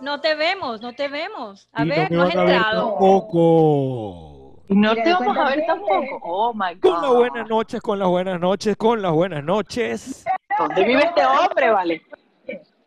No 0.00 0.20
te 0.20 0.34
vemos, 0.34 0.80
no 0.82 0.92
te 0.92 1.06
vemos. 1.08 1.68
A 1.72 1.84
Y 1.84 1.88
ver, 1.88 2.10
me 2.10 2.16
no 2.16 2.22
has 2.24 2.34
entrado. 2.34 2.90
tampoco. 2.90 4.31
Y 4.72 4.76
no 4.76 4.94
te 4.94 5.12
vamos 5.12 5.36
a 5.36 5.44
ver 5.50 5.64
tampoco. 5.66 6.18
Oh 6.22 6.52
my 6.54 6.74
God. 6.74 6.80
Con 6.80 7.02
las 7.02 7.14
buenas 7.14 7.48
noches, 7.48 7.80
con 7.80 7.98
las 7.98 8.08
buenas 8.08 8.40
noches, 8.40 8.76
con 8.76 9.02
las 9.02 9.12
buenas 9.12 9.44
noches. 9.44 10.24
¿Dónde 10.58 10.84
vive 10.84 11.02
este 11.04 11.24
hombre, 11.24 11.70
vale? 11.70 12.02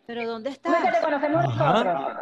Pero 0.07 0.27
¿dónde 0.27 0.55
¿Cómo 0.61 0.75
es 0.75 0.81
que 0.81 0.87
estás? 0.87 0.99
te 0.99 1.05
conocemos 1.05 1.45
Ajá. 1.45 1.83
nosotros? 1.83 2.17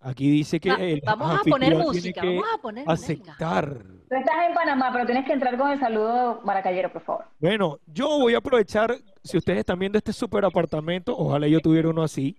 Aquí 0.00 0.30
dice 0.30 0.60
que 0.60 0.70
Va- 0.70 0.76
el 0.76 1.00
vamos 1.04 1.40
a 1.40 1.42
poner 1.42 1.74
música, 1.76 2.22
vamos 2.24 2.44
a 2.54 2.58
poner 2.58 2.86
música. 2.86 3.32
aceptar. 3.32 3.78
Tú 4.08 4.14
estás 4.14 4.34
en 4.46 4.54
Panamá, 4.54 4.90
pero 4.92 5.06
tienes 5.06 5.24
que 5.26 5.32
entrar 5.32 5.56
con 5.58 5.70
el 5.72 5.80
saludo 5.80 6.40
maracayero, 6.44 6.92
por 6.92 7.02
favor. 7.02 7.24
Bueno, 7.40 7.78
yo 7.86 8.08
voy 8.18 8.34
a 8.34 8.38
aprovechar, 8.38 8.94
si 9.24 9.36
ustedes 9.38 9.58
están 9.60 9.78
viendo 9.78 9.98
este 9.98 10.12
super 10.12 10.44
apartamento, 10.44 11.16
ojalá 11.16 11.48
yo 11.48 11.60
tuviera 11.60 11.88
uno 11.88 12.02
así, 12.04 12.36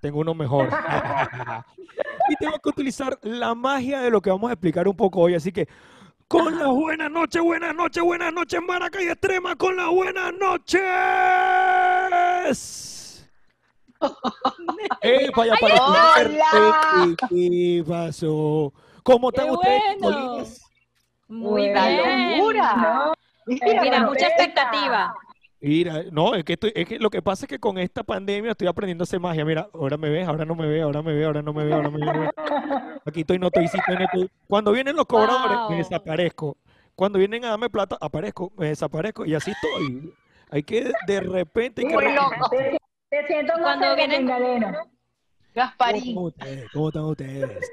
tengo 0.00 0.20
uno 0.20 0.32
mejor. 0.34 0.68
y 2.28 2.36
tengo 2.36 2.58
que 2.58 2.68
utilizar 2.68 3.18
la 3.22 3.54
magia 3.54 4.00
de 4.00 4.10
lo 4.10 4.20
que 4.20 4.30
vamos 4.30 4.50
a 4.50 4.54
explicar 4.54 4.88
un 4.88 4.96
poco 4.96 5.20
hoy, 5.20 5.34
así 5.34 5.52
que 5.52 5.68
con 6.28 6.58
las 6.58 6.68
buenas 6.68 7.10
noches, 7.10 7.42
buenas 7.42 7.74
noches, 7.74 8.02
buenas 8.02 8.32
noches, 8.32 8.60
Maracay 8.66 9.08
Extrema, 9.08 9.56
con 9.56 9.76
las 9.76 9.88
buenas 9.88 10.32
noches. 10.34 10.80
¡Eh, 15.02 15.30
vaya 15.34 15.54
para 15.60 15.74
¡Hola! 15.74 17.14
¿Qué 17.28 17.84
pasó? 17.86 18.72
¿Cómo 19.02 19.28
están 19.28 19.46
¡Qué 19.46 19.52
ustedes, 19.52 19.98
bueno! 20.00 20.44
Muy 21.28 21.72
bien. 21.72 22.38
locura! 22.38 22.74
No, 22.76 23.12
Mira, 23.46 24.06
mucha 24.06 24.28
expectativa. 24.28 25.14
Mira, 25.66 26.02
no, 26.12 26.34
es 26.34 26.44
que, 26.44 26.52
estoy, 26.52 26.72
es 26.74 26.86
que 26.86 26.98
lo 26.98 27.08
que 27.08 27.22
pasa 27.22 27.46
es 27.46 27.48
que 27.48 27.58
con 27.58 27.78
esta 27.78 28.02
pandemia 28.02 28.50
estoy 28.50 28.68
aprendiendo 28.68 29.00
a 29.02 29.04
hacer 29.04 29.18
magia. 29.18 29.46
Mira, 29.46 29.66
ahora 29.72 29.96
me 29.96 30.10
ves, 30.10 30.28
ahora 30.28 30.44
no 30.44 30.54
me 30.54 30.66
ves, 30.66 30.82
ahora 30.82 31.02
me 31.02 31.14
ves, 31.14 31.24
ahora 31.24 31.40
no 31.40 31.54
me 31.54 31.64
ves, 31.64 31.72
ahora 31.72 31.90
me 31.90 32.18
ves. 32.18 32.30
Aquí 33.06 33.20
estoy, 33.20 33.38
no 33.38 33.46
estoy, 33.46 33.68
sí 33.68 33.78
estoy, 33.78 33.96
no 33.96 34.04
estoy. 34.04 34.30
Cuando 34.46 34.72
vienen 34.72 34.94
los 34.94 35.06
cobradores, 35.06 35.56
Wow. 35.56 35.70
me 35.70 35.76
desaparezco. 35.76 36.58
Cuando 36.94 37.18
vienen 37.18 37.46
a 37.46 37.48
darme 37.50 37.70
plata, 37.70 37.96
aparezco, 37.98 38.52
me 38.58 38.68
desaparezco 38.68 39.24
y 39.24 39.34
así 39.34 39.52
estoy. 39.52 40.12
Hay 40.50 40.62
que, 40.62 40.92
de 41.06 41.20
repente, 41.20 41.80
hay 41.80 41.88
que 41.88 41.94
Muy 41.94 42.04
recordar. 42.04 42.38
loco. 42.38 42.50
Te, 42.50 42.78
te 43.08 43.26
siento 43.26 43.54
Cuando 43.60 43.96
vienen-. 43.96 44.28
¿Cómo 44.28 44.84
Gasparín. 45.54 46.02
están 46.08 46.18
ustedes? 46.18 46.70
¿Cómo 46.74 46.88
están 46.88 47.04
ustedes? 47.04 47.72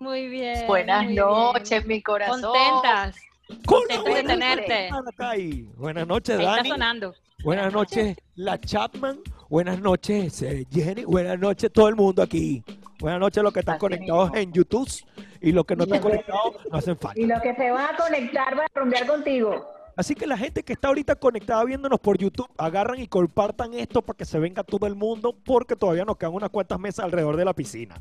Muy 0.00 0.28
bien. 0.28 0.66
Buenas 0.66 1.04
muy 1.04 1.12
bien. 1.12 1.24
noches, 1.26 1.84
mi 1.86 2.02
corazón. 2.02 2.40
Contentas. 2.42 3.16
Con 3.48 3.80
Contento 3.80 3.96
la 3.96 4.02
de 4.04 4.10
buena 4.10 4.28
tenerte. 4.28 4.90
Buenas 5.76 6.06
noches, 6.06 6.38
Ahí 6.38 6.44
está 6.44 6.56
Dani. 6.56 6.68
sonando. 6.68 7.14
Buenas 7.42 7.72
noches, 7.72 8.16
la 8.34 8.60
Chapman. 8.60 9.20
Buenas 9.48 9.80
noches, 9.80 10.42
eh, 10.42 10.66
Jenny. 10.70 11.04
Buenas 11.04 11.38
noches, 11.38 11.72
todo 11.72 11.88
el 11.88 11.96
mundo 11.96 12.22
aquí. 12.22 12.62
Buenas 13.00 13.20
noches, 13.20 13.42
los 13.42 13.52
que 13.52 13.60
están 13.60 13.76
Así 13.76 13.80
conectados 13.80 14.30
mismo. 14.32 14.36
en 14.38 14.52
YouTube 14.52 14.88
y 15.40 15.52
los 15.52 15.64
que 15.64 15.76
no 15.76 15.84
están 15.84 16.00
conectados 16.00 16.56
no 16.70 16.76
hacen 16.78 16.98
falta. 16.98 17.18
Y 17.20 17.24
los 17.26 17.40
que 17.40 17.54
se 17.54 17.70
van 17.70 17.94
a 17.94 17.96
conectar 17.96 18.54
van 18.56 18.66
a 18.74 18.78
rumbear 18.80 19.06
contigo. 19.06 19.66
Así 19.96 20.14
que 20.14 20.26
la 20.26 20.36
gente 20.36 20.62
que 20.62 20.74
está 20.74 20.88
ahorita 20.88 21.16
conectada 21.16 21.64
viéndonos 21.64 21.98
por 22.00 22.18
YouTube, 22.18 22.48
agarran 22.58 23.00
y 23.00 23.08
compartan 23.08 23.72
esto 23.74 24.02
para 24.02 24.16
que 24.16 24.24
se 24.24 24.38
venga 24.38 24.62
todo 24.62 24.86
el 24.86 24.94
mundo, 24.94 25.34
porque 25.44 25.74
todavía 25.74 26.04
nos 26.04 26.16
quedan 26.16 26.34
unas 26.34 26.50
cuantas 26.50 26.78
mesas 26.78 27.04
alrededor 27.04 27.36
de 27.36 27.44
la 27.44 27.52
piscina. 27.54 28.00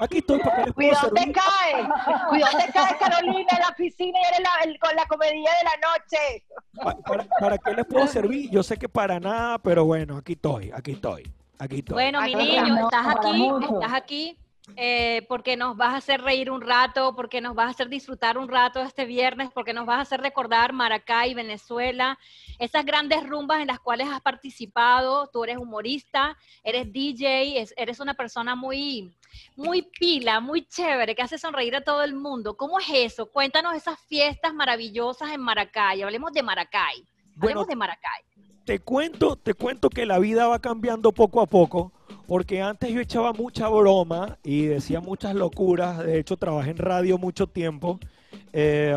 Aquí 0.00 0.18
estoy 0.18 0.38
para 0.40 0.56
que 0.56 0.62
les 0.64 0.72
Cuidado 0.74 1.10
te 1.10 1.32
cae, 1.32 1.88
cuidado 2.30 2.58
te 2.58 2.72
cae 2.72 2.96
Carolina 2.98 3.48
en 3.52 3.60
la 3.60 3.74
piscina 3.76 4.18
y 4.18 4.22
eres 4.28 4.40
la, 4.40 4.64
el- 4.64 4.78
con 4.78 4.96
la 4.96 5.04
comedia 5.06 5.50
de 5.58 5.64
la 5.64 5.88
noche. 5.88 6.44
Pa- 6.82 6.96
¿Para, 7.02 7.24
para 7.38 7.58
qué 7.58 7.74
les 7.74 7.84
puedo 7.86 8.06
servir? 8.06 8.50
Yo 8.50 8.62
sé 8.62 8.78
que 8.78 8.88
para 8.88 9.20
nada, 9.20 9.58
pero 9.58 9.84
bueno, 9.84 10.16
aquí 10.16 10.32
estoy, 10.32 10.70
aquí 10.74 10.92
estoy, 10.92 11.30
aquí 11.58 11.80
estoy. 11.80 11.94
Bueno, 11.94 12.22
mi 12.22 12.34
niño, 12.34 12.76
estás 12.84 13.06
aquí, 13.14 13.50
estás 13.74 13.92
aquí 13.92 14.38
eh, 14.76 15.26
porque 15.28 15.56
nos 15.56 15.76
vas 15.76 15.94
a 15.94 15.96
hacer 15.98 16.22
reír 16.22 16.50
un 16.50 16.60
rato, 16.60 17.14
porque 17.16 17.40
nos 17.40 17.54
vas 17.54 17.66
a 17.66 17.70
hacer 17.70 17.88
disfrutar 17.88 18.38
un 18.38 18.48
rato 18.48 18.80
este 18.80 19.04
viernes, 19.04 19.50
porque 19.52 19.72
nos 19.72 19.86
vas 19.86 19.98
a 19.98 20.02
hacer 20.02 20.20
recordar 20.20 20.72
Maracay, 20.72 21.34
Venezuela, 21.34 22.18
esas 22.58 22.84
grandes 22.84 23.26
rumbas 23.28 23.60
en 23.60 23.66
las 23.66 23.80
cuales 23.80 24.08
has 24.08 24.20
participado. 24.20 25.28
Tú 25.32 25.44
eres 25.44 25.58
humorista, 25.58 26.36
eres 26.62 26.92
DJ, 26.92 27.58
es- 27.60 27.74
eres 27.76 28.00
una 28.00 28.14
persona 28.14 28.54
muy, 28.54 29.12
muy 29.56 29.82
pila, 29.82 30.40
muy 30.40 30.62
chévere, 30.66 31.14
que 31.14 31.22
hace 31.22 31.38
sonreír 31.38 31.74
a 31.76 31.80
todo 31.82 32.02
el 32.04 32.14
mundo. 32.14 32.56
¿Cómo 32.56 32.78
es 32.78 32.86
eso? 32.90 33.26
Cuéntanos 33.30 33.74
esas 33.74 33.98
fiestas 34.08 34.54
maravillosas 34.54 35.30
en 35.32 35.40
Maracay. 35.40 36.02
Hablemos 36.02 36.32
de 36.32 36.42
Maracay. 36.42 37.04
Bueno, 37.34 37.60
Hablemos 37.60 37.66
de 37.68 37.76
Maracay. 37.76 38.22
Te 38.64 38.78
cuento, 38.78 39.36
te 39.36 39.54
cuento 39.54 39.90
que 39.90 40.06
la 40.06 40.18
vida 40.18 40.46
va 40.46 40.58
cambiando 40.58 41.12
poco 41.12 41.40
a 41.40 41.46
poco, 41.46 41.92
porque 42.26 42.62
antes 42.62 42.90
yo 42.90 43.00
echaba 43.00 43.32
mucha 43.32 43.68
broma 43.68 44.38
y 44.42 44.66
decía 44.66 45.00
muchas 45.00 45.34
locuras. 45.34 45.98
De 45.98 46.18
hecho, 46.18 46.36
trabajé 46.36 46.70
en 46.70 46.78
radio 46.78 47.18
mucho 47.18 47.46
tiempo. 47.46 47.98
eh, 48.52 48.96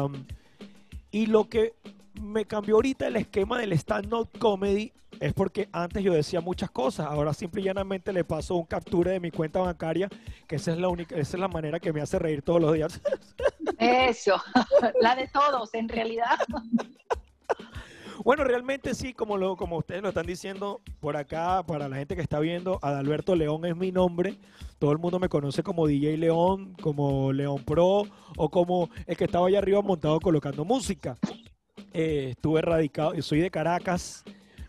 y 1.12 1.28
lo 1.28 1.48
que 1.48 1.74
me 2.20 2.46
cambió 2.46 2.76
ahorita 2.76 3.08
el 3.08 3.16
esquema 3.18 3.60
del 3.60 3.74
stand-up 3.74 4.30
comedy 4.40 4.92
es 5.20 5.34
porque 5.34 5.70
antes 5.72 6.04
yo 6.04 6.14
decía 6.14 6.42
muchas 6.42 6.72
cosas. 6.72 7.08
Ahora 7.08 7.34
simple 7.34 7.62
y 7.62 7.66
llanamente 7.66 8.12
le 8.14 8.24
paso 8.24 8.56
un 8.56 8.66
capture 8.66 9.12
de 9.12 9.20
mi 9.20 9.32
cuenta 9.32 9.60
bancaria, 9.60 10.10
que 10.48 10.56
esa 10.56 10.72
es 10.72 10.78
la 10.80 10.90
única, 10.90 11.16
esa 11.16 11.38
es 11.38 11.40
la 11.40 11.48
manera 11.48 11.80
que 11.80 11.94
me 11.94 12.02
hace 12.02 12.20
reír 12.20 12.42
todos 12.42 12.62
los 12.62 12.74
días. 12.74 13.00
Eso, 13.78 14.42
la 15.02 15.16
de 15.16 15.28
todos 15.28 15.74
en 15.74 15.90
realidad. 15.90 16.38
Bueno, 18.24 18.44
realmente 18.44 18.94
sí, 18.94 19.14
como, 19.14 19.38
lo, 19.38 19.56
como 19.56 19.78
ustedes 19.78 20.02
lo 20.02 20.10
están 20.10 20.26
diciendo 20.26 20.82
por 21.00 21.18
acá, 21.18 21.64
para 21.64 21.90
la 21.90 21.98
gente 21.98 22.16
que 22.16 22.22
está 22.22 22.40
viendo, 22.40 22.80
Adalberto 22.82 23.36
León 23.36 23.66
es 23.66 23.76
mi 23.76 23.92
nombre. 23.92 24.38
Todo 24.80 24.92
el 24.92 24.98
mundo 24.98 25.20
me 25.20 25.30
conoce 25.30 25.64
como 25.64 25.88
DJ 25.88 26.18
León, 26.18 26.76
como 26.82 27.34
León 27.34 27.64
Pro 27.64 28.04
o 28.38 28.50
como 28.50 28.90
el 29.06 29.18
que 29.18 29.26
estaba 29.26 29.48
allá 29.48 29.60
arriba 29.60 29.82
montado 29.82 30.20
colocando 30.20 30.66
música. 30.66 31.18
Eh, 31.94 32.30
estuve 32.32 32.62
radicado, 32.62 33.20
soy 33.22 33.40
de 33.40 33.52
Caracas, 33.52 34.24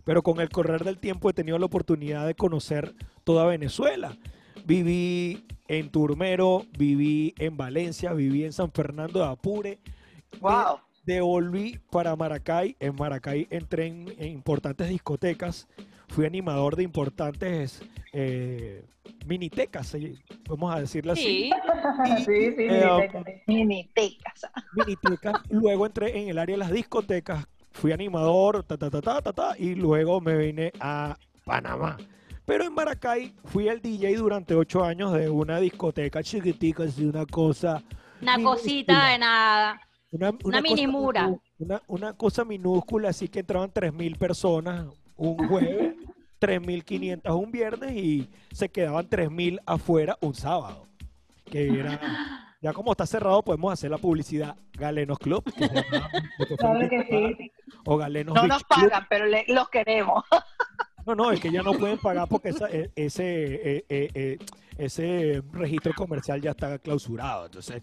pero 0.04 0.22
con 0.22 0.40
el 0.40 0.50
correr 0.50 0.84
del 0.84 0.98
tiempo 0.98 1.30
he 1.30 1.32
tenido 1.32 1.58
la 1.58 1.66
oportunidad 1.66 2.26
de 2.26 2.34
conocer 2.34 2.94
toda 3.24 3.46
Venezuela. 3.46 4.16
Viví 4.64 5.46
en 5.68 5.90
Turmero, 5.90 6.64
viví 6.78 7.34
en 7.38 7.56
Valencia, 7.56 8.12
viví 8.12 8.44
en 8.44 8.52
San 8.52 8.70
Fernando 8.72 9.20
de 9.20 9.26
Apure. 9.26 9.78
Wow. 10.40 10.78
Devolví 11.06 11.78
para 11.90 12.16
Maracay. 12.16 12.76
En 12.80 12.94
Maracay 12.96 13.46
entré 13.50 13.86
en, 13.86 14.14
en 14.18 14.28
importantes 14.32 14.88
discotecas. 14.88 15.68
Fui 16.08 16.26
animador 16.26 16.76
de 16.76 16.82
importantes 16.84 17.82
eh, 18.12 18.84
minitecas, 19.26 19.94
eh, 19.94 20.14
vamos 20.48 20.74
a 20.74 20.80
decirle 20.80 21.12
así. 21.12 21.22
Sí. 21.22 21.50
Sí, 22.24 22.52
sí, 22.56 22.66
Eh. 22.68 23.42
Minitecas. 23.46 24.46
minitecas. 24.74 25.40
Luego 25.50 25.86
entré 25.86 26.18
en 26.20 26.28
el 26.28 26.38
área 26.38 26.54
de 26.54 26.58
las 26.58 26.70
discotecas. 26.72 27.46
Fui 27.72 27.92
animador, 27.92 28.62
ta, 28.64 28.76
ta, 28.76 28.90
ta, 28.90 29.00
ta, 29.02 29.20
ta, 29.22 29.32
ta, 29.32 29.54
y 29.58 29.74
luego 29.74 30.20
me 30.20 30.36
vine 30.36 30.72
a 30.80 31.16
Panamá. 31.44 31.96
Pero 32.44 32.64
en 32.64 32.74
Maracay 32.74 33.32
fui 33.44 33.68
el 33.68 33.80
DJ 33.80 34.16
durante 34.16 34.54
ocho 34.54 34.84
años 34.84 35.12
de 35.12 35.28
una 35.30 35.58
discoteca 35.60 36.22
chiquitica, 36.22 36.84
así 36.84 37.04
una 37.04 37.26
cosa. 37.26 37.82
Una 38.22 38.36
minúscula. 38.36 38.62
cosita 38.62 39.08
de 39.08 39.18
nada. 39.18 39.80
Una, 40.44 40.60
minimura. 40.62 41.26
minú- 41.28 41.40
Una, 41.58 41.82
una 41.88 42.12
cosa 42.14 42.44
minúscula, 42.44 43.08
así 43.10 43.28
que 43.28 43.40
entraban 43.40 43.72
3.000 43.72 44.16
personas 44.16 44.86
un 45.16 45.48
jueves, 45.48 45.94
3.500 46.40 47.36
un 47.42 47.50
viernes 47.50 47.92
y 47.96 48.30
se 48.52 48.68
quedaban 48.68 49.08
3.000 49.08 49.60
afuera 49.66 50.16
un 50.20 50.34
sábado. 50.34 50.86
Que 51.44 51.68
era, 51.80 52.00
ya 52.62 52.72
como 52.72 52.92
está 52.92 53.06
cerrado, 53.06 53.42
podemos 53.42 53.72
hacer 53.72 53.90
la 53.90 53.98
publicidad 53.98 54.56
Galenos 54.72 55.18
Club. 55.18 55.44
que 55.44 55.68
Claro 56.58 56.88
que 56.88 57.36
sí. 57.36 57.50
O 57.84 57.96
Galenos 57.96 58.34
No 58.34 58.42
Beach 58.42 58.52
nos 58.52 58.64
Club. 58.64 58.88
pagan, 58.90 59.06
pero 59.10 59.26
le- 59.26 59.44
los 59.48 59.68
queremos. 59.68 60.24
No, 61.06 61.14
no, 61.14 61.30
es 61.30 61.40
que 61.40 61.50
ya 61.52 61.62
no 61.62 61.72
pueden 61.78 61.98
pagar 61.98 62.28
porque 62.28 62.48
esa- 62.50 62.70
e- 62.70 62.90
ese, 62.96 63.24
eh, 63.78 63.84
eh, 63.88 64.10
eh, 64.14 64.38
ese 64.78 65.42
registro 65.52 65.92
comercial 65.94 66.40
ya 66.40 66.52
está 66.52 66.78
clausurado. 66.78 67.46
Entonces, 67.46 67.82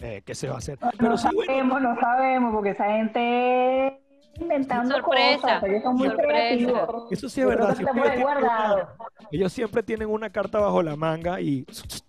eh, 0.00 0.22
¿qué 0.24 0.34
se 0.34 0.48
va 0.48 0.54
a 0.56 0.58
hacer? 0.58 0.78
Pero 0.98 1.10
No 1.10 1.18
sí, 1.18 1.28
bueno, 1.34 1.46
sabemos, 1.52 1.82
no 1.82 2.00
sabemos, 2.00 2.52
porque 2.54 2.70
esa 2.70 2.84
gente 2.92 4.00
inventando 4.40 4.94
Sorpresa, 4.94 5.40
cosas, 5.40 5.64
ellos 5.64 5.82
son 5.82 5.96
muy 5.96 6.08
sorpresa. 6.08 6.28
creativos. 6.32 7.04
Eso 7.12 7.28
sí 7.28 7.40
es 7.40 7.46
verdad. 7.46 7.76
si 7.76 7.84
tienen 7.84 8.02
una- 8.04 8.20
guardado. 8.22 8.88
ellos 9.32 9.52
siempre 9.52 9.82
tienen 9.82 10.08
una 10.08 10.30
carta 10.30 10.60
bajo 10.60 10.82
la 10.82 10.94
manga 10.96 11.40
y 11.40 11.66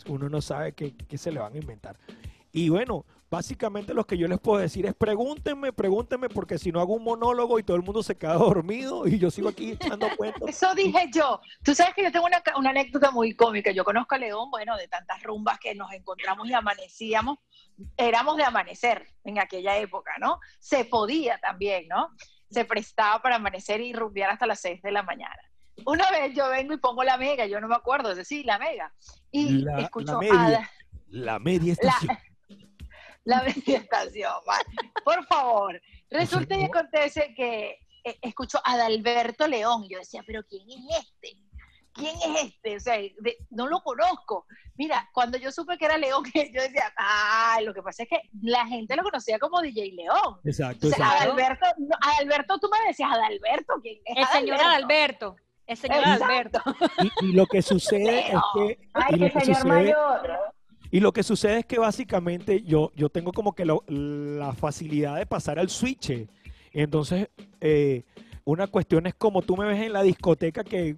uno 0.08 0.30
no 0.30 0.40
sabe 0.42 0.74
qué, 0.74 0.96
qué 0.96 1.18
se 1.18 1.32
le 1.32 1.40
van 1.40 1.54
a 1.54 1.58
inventar. 1.58 1.98
Y 2.52 2.70
bueno, 2.70 3.06
básicamente 3.32 3.94
lo 3.96 4.06
que 4.06 4.18
yo 4.18 4.28
les 4.28 4.40
puedo 4.40 4.60
decir 4.60 4.86
es 4.88 4.94
pregúntenme, 4.96 5.72
pregúntenme, 5.74 6.30
porque 6.30 6.58
si 6.60 6.72
no 6.72 6.80
hago 6.82 6.94
un 6.96 7.04
monólogo 7.04 7.58
y 7.60 7.64
todo 7.64 7.78
el 7.78 7.84
mundo 7.84 8.02
se 8.04 8.16
queda 8.16 8.34
dormido 8.34 9.08
y 9.08 9.18
yo 9.18 9.32
sigo 9.32 9.50
aquí 9.50 9.72
echando 9.72 10.08
cuentos. 10.18 10.48
Eso 10.50 10.74
dije 10.76 11.10
yo. 11.14 11.40
Tú 11.64 11.74
sabes 11.74 11.94
que 11.96 12.04
yo 12.04 12.12
tengo 12.12 12.26
una, 12.28 12.42
una 12.58 12.70
anécdota 12.72 13.10
muy 13.10 13.36
cómica. 13.36 13.72
Yo 13.72 13.84
conozco 13.84 14.14
a 14.16 14.18
León, 14.20 14.52
bueno, 14.52 14.78
de 14.78 14.88
tantas 14.88 15.22
rumbas 15.24 15.60
que 15.60 15.74
nos 15.74 15.92
encontramos 15.94 16.48
y 16.48 16.54
amanecíamos. 16.54 17.40
Éramos 17.98 18.38
de 18.38 18.44
amanecer 18.44 19.08
en 19.24 19.40
aquella 19.40 19.78
época, 19.78 20.12
¿no? 20.20 20.40
Se 20.60 20.86
podía 20.86 21.38
también, 21.40 21.88
¿no? 21.88 22.10
Se 22.50 22.66
prestaba 22.66 23.22
para 23.22 23.36
amanecer 23.36 23.80
y 23.82 23.94
rumbear 23.94 24.32
hasta 24.32 24.48
las 24.48 24.60
6 24.62 24.82
de 24.82 24.92
la 24.92 25.04
mañana. 25.04 25.38
Una 25.86 26.10
vez 26.12 26.36
yo 26.36 26.50
vengo 26.50 26.74
y 26.74 26.78
pongo 26.78 27.04
la 27.04 27.18
mega, 27.18 27.46
yo 27.46 27.62
no 27.62 27.68
me 27.68 27.76
acuerdo, 27.76 28.12
es 28.12 28.18
decir, 28.18 28.46
la 28.46 28.58
mega. 28.60 28.94
Y 29.32 29.50
La- 29.64 29.80
escucho 29.80 30.14
la 30.14 30.18
a 30.18 30.22
media. 30.22 30.50
la- 30.50 30.70
La 31.34 31.40
media 31.40 31.74
estación. 31.74 32.18
la 33.24 33.44
meditación, 33.44 34.34
man. 34.46 34.62
Por 35.06 35.26
favor. 35.26 35.82
Resulta 36.10 36.56
y 36.58 36.64
acontece 36.64 37.34
que 37.36 37.80
eh, 38.04 38.18
escucho 38.22 38.60
a 38.64 38.74
Adalberto 38.74 39.48
León. 39.48 39.84
Y 39.86 39.90
yo 39.94 40.00
decía, 40.00 40.24
pero 40.26 40.44
¿quién 40.44 40.68
es 40.70 40.98
este? 41.06 41.38
¿Quién 41.94 42.16
es 42.16 42.44
este? 42.46 42.78
O 42.78 42.80
sea, 42.80 42.98
de- 42.98 43.38
no 43.50 43.68
lo 43.68 43.82
conozco. 43.82 44.46
Mira, 44.76 45.10
cuando 45.14 45.38
yo 45.38 45.52
supe 45.52 45.78
que 45.78 45.86
era 45.86 45.98
León, 45.98 46.24
yo 46.34 46.62
decía, 46.62 46.94
ah, 46.98 47.60
lo 47.64 47.74
que 47.74 47.82
pasa 47.82 48.04
es 48.04 48.10
que 48.10 48.22
la 48.42 48.66
gente 48.68 48.96
lo 48.96 49.04
conocía 49.04 49.38
como 49.40 49.62
DJ 49.62 49.92
León. 49.94 50.38
Exacto, 50.46 50.88
O 50.88 50.90
sea, 50.90 51.06
exacto. 51.08 51.24
Adalberto, 51.34 51.66
no, 51.80 51.96
Adalberto, 52.02 52.60
tú 52.60 52.70
me 52.72 52.88
decías, 52.88 53.10
Adalberto, 53.12 53.74
¿quién 53.82 53.98
es 54.06 54.18
El 54.18 54.26
señor 54.28 54.60
Adalberto. 54.62 55.36
El 55.68 55.78
señor 55.78 55.98
Exacto. 56.00 56.26
Alberto. 56.26 56.62
Y, 57.22 57.26
y 57.28 57.32
lo 57.34 57.46
que 57.46 57.62
sucede 57.62 58.20
es 58.32 58.40
que... 58.56 58.72
y 58.82 58.90
Ay, 58.94 59.16
lo 59.20 59.26
qué 59.28 59.32
que 59.34 59.40
señor 59.42 59.58
sucede- 59.62 59.68
mayor. 59.70 60.40
Y 60.92 61.00
lo 61.02 61.12
que 61.12 61.22
sucede 61.22 61.60
es 61.60 61.66
que 61.68 61.78
básicamente 61.78 62.64
yo, 62.64 62.92
yo 62.96 63.10
tengo 63.10 63.32
como 63.32 63.54
que 63.54 63.66
lo- 63.66 63.84
la 63.88 64.54
facilidad 64.54 65.18
de 65.18 65.28
pasar 65.28 65.60
al 65.60 65.70
switch. 65.70 66.28
Entonces, 66.72 67.30
eh, 67.62 68.04
una 68.46 68.66
cuestión 68.68 69.06
es 69.06 69.14
como 69.14 69.42
tú 69.44 69.56
me 69.56 69.66
ves 69.66 69.82
en 69.82 69.94
la 69.94 70.02
discoteca 70.02 70.64
que 70.64 70.96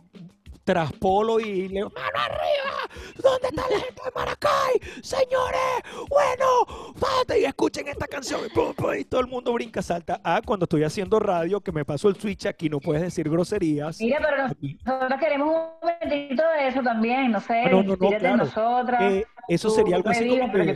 traspolo 0.64 1.40
y 1.40 1.68
le 1.68 1.76
digo, 1.76 1.90
mano 1.90 2.20
arriba, 2.26 2.90
¿dónde 3.22 3.48
está 3.48 3.62
la 3.70 3.80
gente 3.80 4.02
de 4.06 4.12
Maracay? 4.16 5.02
Señores, 5.02 6.08
bueno, 6.10 6.94
fíjate 6.96 7.40
y 7.42 7.46
escuchen 7.46 7.88
esta 7.88 8.08
canción. 8.08 8.42
Y, 8.46 8.50
pum, 8.50 8.74
pum, 8.74 8.94
y 8.94 9.06
todo 9.06 9.22
el 9.22 9.28
mundo 9.28 9.54
brinca, 9.54 9.82
salta. 9.82 10.20
Ah, 10.24 10.42
cuando 10.46 10.66
estoy 10.66 10.84
haciendo 10.84 11.20
radio, 11.20 11.62
que 11.62 11.72
me 11.72 11.86
paso 11.86 12.10
el 12.10 12.16
switch, 12.16 12.46
aquí 12.46 12.70
no 12.70 12.80
puedes 12.80 13.02
decir 13.02 13.30
groserías. 13.30 14.00
Mira, 14.00 14.20
pero 14.22 14.48
nosotros 14.86 15.20
queremos 15.20 15.48
un 15.48 15.90
momentito 15.90 16.44
de 16.58 16.68
eso 16.68 16.82
también, 16.82 17.32
no 17.32 17.40
sé, 17.40 17.70
no, 17.70 17.84
no, 17.84 17.96
no, 17.96 18.10
claro. 18.10 18.38
nosotras. 18.38 19.02
Eh, 19.02 19.26
eso 19.48 19.70
sería 19.70 19.96
algo 19.96 20.10
así 20.10 20.28
como 20.28 20.52
que-. 20.52 20.76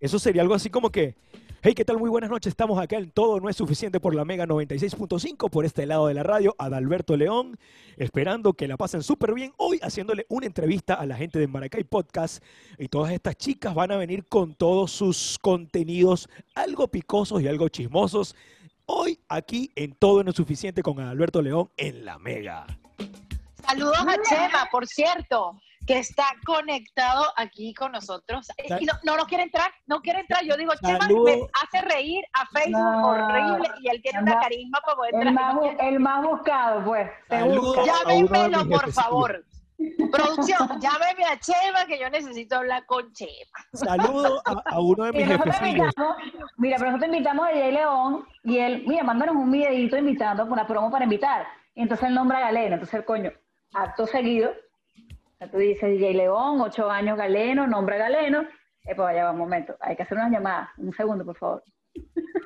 Eso 0.00 0.18
sería 0.18 0.42
algo 0.42 0.54
así 0.54 0.70
como 0.70 0.90
que, 0.90 1.16
hey, 1.62 1.74
¿qué 1.74 1.84
tal? 1.84 1.98
Muy 1.98 2.08
buenas 2.08 2.30
noches. 2.30 2.50
Estamos 2.50 2.78
acá 2.78 2.96
en 2.96 3.10
Todo 3.10 3.40
No 3.40 3.48
es 3.48 3.56
Suficiente 3.56 4.00
por 4.00 4.14
la 4.14 4.24
Mega 4.24 4.46
96.5 4.46 5.50
por 5.50 5.64
este 5.64 5.86
lado 5.86 6.06
de 6.06 6.14
la 6.14 6.22
radio, 6.22 6.54
Adalberto 6.58 7.16
León, 7.16 7.58
esperando 7.96 8.52
que 8.52 8.68
la 8.68 8.76
pasen 8.76 9.02
súper 9.02 9.34
bien 9.34 9.52
hoy 9.56 9.78
haciéndole 9.82 10.26
una 10.28 10.46
entrevista 10.46 10.94
a 10.94 11.06
la 11.06 11.16
gente 11.16 11.38
de 11.38 11.48
Maracay 11.48 11.84
Podcast 11.84 12.42
y 12.78 12.88
todas 12.88 13.12
estas 13.12 13.36
chicas 13.36 13.74
van 13.74 13.90
a 13.90 13.96
venir 13.96 14.24
con 14.26 14.54
todos 14.54 14.92
sus 14.92 15.38
contenidos 15.40 16.28
algo 16.54 16.88
picosos 16.88 17.42
y 17.42 17.48
algo 17.48 17.68
chismosos. 17.68 18.36
Hoy 18.86 19.18
aquí 19.28 19.70
en 19.74 19.92
Todo 19.94 20.22
No 20.22 20.30
es 20.30 20.36
Suficiente 20.36 20.82
con 20.82 21.00
Adalberto 21.00 21.42
León 21.42 21.70
en 21.76 22.04
la 22.04 22.18
Mega. 22.18 22.66
Saludos 23.66 23.98
a 23.98 24.16
Chema, 24.22 24.68
por 24.70 24.86
cierto, 24.86 25.60
que 25.88 25.98
está 25.98 26.24
conectado 26.44 27.24
aquí 27.36 27.72
con 27.72 27.92
nosotros. 27.92 28.48
Eh, 28.58 28.76
Y 28.78 28.84
no, 28.84 28.92
no, 29.04 29.16
no 29.16 29.24
quiere 29.24 29.44
entrar, 29.44 29.70
no 29.86 30.00
quiere 30.02 30.20
entrar. 30.20 30.44
Yo 30.44 30.54
digo, 30.56 30.72
Chema 30.84 31.08
me 31.08 31.40
hace 31.64 31.80
reír 31.80 32.22
a 32.34 32.44
Facebook 32.46 32.78
No. 32.78 33.08
horrible 33.08 33.70
y 33.80 33.88
él 33.88 34.00
tiene 34.02 34.20
una 34.20 34.38
carisma 34.38 34.78
para 34.84 34.96
poder 34.96 35.14
El 35.14 35.28
entrar. 35.28 35.54
más, 35.54 35.54
bu- 35.64 35.76
el 35.80 36.00
más 36.00 36.24
buscado, 36.26 36.84
pues. 36.84 37.10
Llámenmelo, 37.30 38.68
por 38.68 38.92
favor. 38.92 39.44
Producción, 40.12 40.68
llámeme 40.80 41.24
a 41.24 41.38
Chema 41.40 41.86
que 41.86 41.98
yo 41.98 42.10
necesito 42.10 42.56
hablar 42.56 42.84
con 42.84 43.10
Chema. 43.12 43.58
Saludo 43.72 44.42
a, 44.44 44.62
a 44.74 44.80
uno 44.80 45.04
de 45.04 45.10
Y 45.10 45.12
mis 45.24 45.28
nosotros 45.28 45.54
jefecillos. 45.56 45.86
invitamos, 45.86 46.16
mira, 46.58 46.76
pero 46.78 46.90
nosotros 46.90 47.14
invitamos 47.14 47.46
a 47.46 47.50
Jay 47.52 47.72
León 47.72 48.26
y 48.44 48.58
él, 48.58 48.84
mira, 48.86 49.04
mándanos 49.04 49.36
un 49.36 49.50
videito 49.50 49.96
invitando, 49.96 50.44
una 50.44 50.66
promo 50.66 50.90
para 50.90 51.04
invitar. 51.04 51.46
Y 51.74 51.82
entonces 51.82 52.08
él 52.08 52.14
nombra 52.14 52.38
a 52.38 52.40
Galeno, 52.42 52.74
entonces 52.74 52.94
el 52.94 53.04
coño, 53.04 53.32
acto 53.72 54.06
seguido, 54.06 54.52
sea, 55.38 55.50
tú 55.50 55.58
dices 55.58 56.00
Jay 56.00 56.14
León, 56.14 56.60
ocho 56.60 56.90
años 56.90 57.16
Galeno, 57.16 57.66
nombra 57.66 57.96
a 57.96 57.98
Galeno, 57.98 58.42
eh, 58.42 58.94
pues 58.94 58.98
vaya, 58.98 59.24
va, 59.24 59.32
un 59.32 59.38
momento, 59.38 59.76
hay 59.80 59.96
que 59.96 60.02
hacer 60.02 60.18
una 60.18 60.30
llamada, 60.30 60.72
un 60.78 60.92
segundo, 60.94 61.24
por 61.24 61.36
favor. 61.36 61.62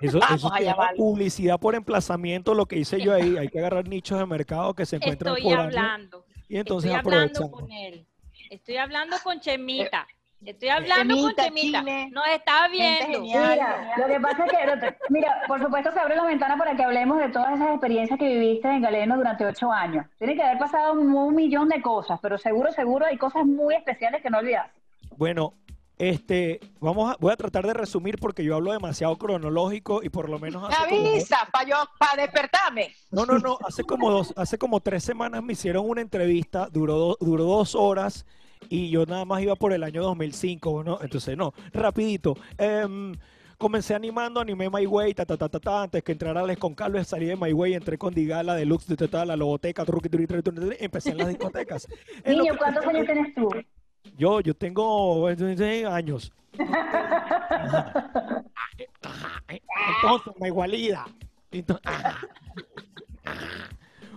Eso, 0.01 0.19
Vamos 0.21 0.37
eso 0.37 0.51
se 0.57 0.65
llama 0.65 0.91
publicidad 0.97 1.59
por 1.59 1.75
emplazamiento, 1.75 2.55
lo 2.55 2.67
que 2.67 2.77
hice 2.77 3.01
yo 3.01 3.15
ahí. 3.15 3.37
Hay 3.37 3.49
que 3.49 3.59
agarrar 3.59 3.87
nichos 3.89 4.19
de 4.19 4.27
mercado 4.27 4.75
que 4.75 4.87
se 4.87 4.97
encuentran 4.97 5.35
Estoy 5.35 5.51
por 5.51 5.59
año 5.59 5.69
hablando. 5.69 6.27
y 6.49 6.57
entonces 6.57 6.93
Estoy 6.93 7.13
hablando 7.13 7.51
con 7.51 7.71
él. 7.71 8.07
Estoy 8.51 8.77
hablando 8.77 9.17
con 9.23 9.41
Chemita. 9.41 10.07
Estoy 10.45 10.71
hablando 10.71 11.15
con 11.15 11.35
Chemita, 11.35 11.45
Chemita. 11.45 11.79
Chine. 11.81 12.11
Nos 12.11 12.27
está 12.29 12.69
viendo. 12.69 13.21
Mira, 13.21 13.95
lo 13.97 14.07
que 14.07 14.21
pasa 14.21 14.45
es 14.45 14.51
que, 14.51 14.97
mira, 15.11 15.43
por 15.47 15.63
supuesto 15.63 15.93
se 15.93 16.01
abre 16.01 16.17
la 16.17 16.25
ventana 16.25 16.57
para 16.57 16.75
que 16.77 16.83
hablemos 16.83 17.19
de 17.19 17.29
todas 17.29 17.55
esas 17.55 17.71
experiencias 17.71 18.19
que 18.19 18.27
viviste 18.27 18.69
en 18.69 18.83
Galeno 18.83 19.17
durante 19.17 19.45
ocho 19.45 19.71
años. 19.71 20.05
Tiene 20.19 20.35
que 20.35 20.43
haber 20.43 20.59
pasado 20.59 20.95
un, 20.95 21.35
millón 21.35 21.69
de 21.69 21.81
cosas, 21.81 22.19
pero 22.21 22.39
seguro, 22.39 22.73
seguro 22.73 23.07
hay 23.07 23.17
cosas 23.19 23.45
muy 23.47 23.75
especiales 23.75 24.21
que 24.21 24.31
no 24.31 24.39
olvidas. 24.39 24.69
Bueno, 25.17 25.55
este, 25.97 26.59
vamos 26.81 27.13
a, 27.13 27.17
voy 27.21 27.33
a 27.33 27.37
tratar 27.37 27.65
de 27.65 27.75
resumir 27.75 28.19
porque 28.19 28.43
yo 28.43 28.57
hablo 28.57 28.73
demasiado 28.73 29.17
cronológico 29.17 30.03
y 30.03 30.09
por 30.09 30.29
lo 30.29 30.41
menos 30.41 30.69
Me 30.69 30.75
hace 30.75 30.89
como 30.89 31.09
avisa 31.09 31.49
para 31.53 31.69
yo, 31.69 31.77
para 31.99 32.23
despertarme. 32.23 32.93
No, 33.13 33.25
no, 33.25 33.39
no, 33.39 33.59
hace 33.65 33.85
como 33.85 34.11
dos, 34.11 34.35
hace 34.37 34.59
como 34.59 34.81
tres 34.81 35.05
semanas 35.05 35.43
me 35.43 35.53
hicieron 35.53 35.89
una 35.89 36.01
entrevista, 36.01 36.69
duró, 36.73 36.95
do- 36.99 37.19
duró 37.21 37.45
dos 37.45 37.77
horas 37.77 38.27
y 38.69 38.91
yo 38.91 39.07
nada 39.07 39.25
más 39.25 39.43
iba 39.43 39.55
por 39.57 39.73
el 39.73 39.83
año 39.83 40.03
2005, 40.03 40.85
¿no? 40.85 40.99
Entonces, 41.03 41.37
no, 41.37 41.53
rapidito. 41.73 42.37
em, 42.59 43.13
comencé 43.63 43.95
animando, 43.95 44.41
animé 44.41 44.69
My 44.69 44.87
Way, 44.87 45.15
ta, 45.15 45.25
ta, 45.25 45.37
ta, 45.37 45.49
ta, 45.49 45.61
ta, 45.61 45.83
antes 45.85 46.03
que 46.03 46.11
entrara 46.11 46.45
Les 46.45 46.59
con 46.59 46.75
Carlos, 46.75 47.07
salí 47.07 47.27
de 47.27 47.37
My 47.37 47.53
Way, 47.53 47.75
entré 47.75 47.97
con 47.97 48.13
Digala, 48.13 48.57
Deluxe, 48.57 48.97
ta, 48.97 49.07
ta, 49.07 49.25
la 49.25 49.37
logoteca, 49.37 49.85
truqui, 49.85 50.09
truqui, 50.09 50.27
truqui, 50.27 50.43
truqui, 50.51 50.77
empecé 50.81 51.11
en 51.11 51.19
las 51.19 51.29
discotecas. 51.29 51.87
En 52.25 52.39
Niño, 52.39 52.55
¿cuántos 52.59 52.85
años 52.85 53.07
tienes 53.07 53.35
tú? 53.35 53.49
Yo, 54.19 54.41
yo 54.41 54.55
tengo 54.55 55.31
eh, 55.31 55.87
años. 55.87 56.33
Entonces, 59.49 60.33
me 60.41 60.49
igualida. 60.49 61.07
Entonces, 61.53 61.93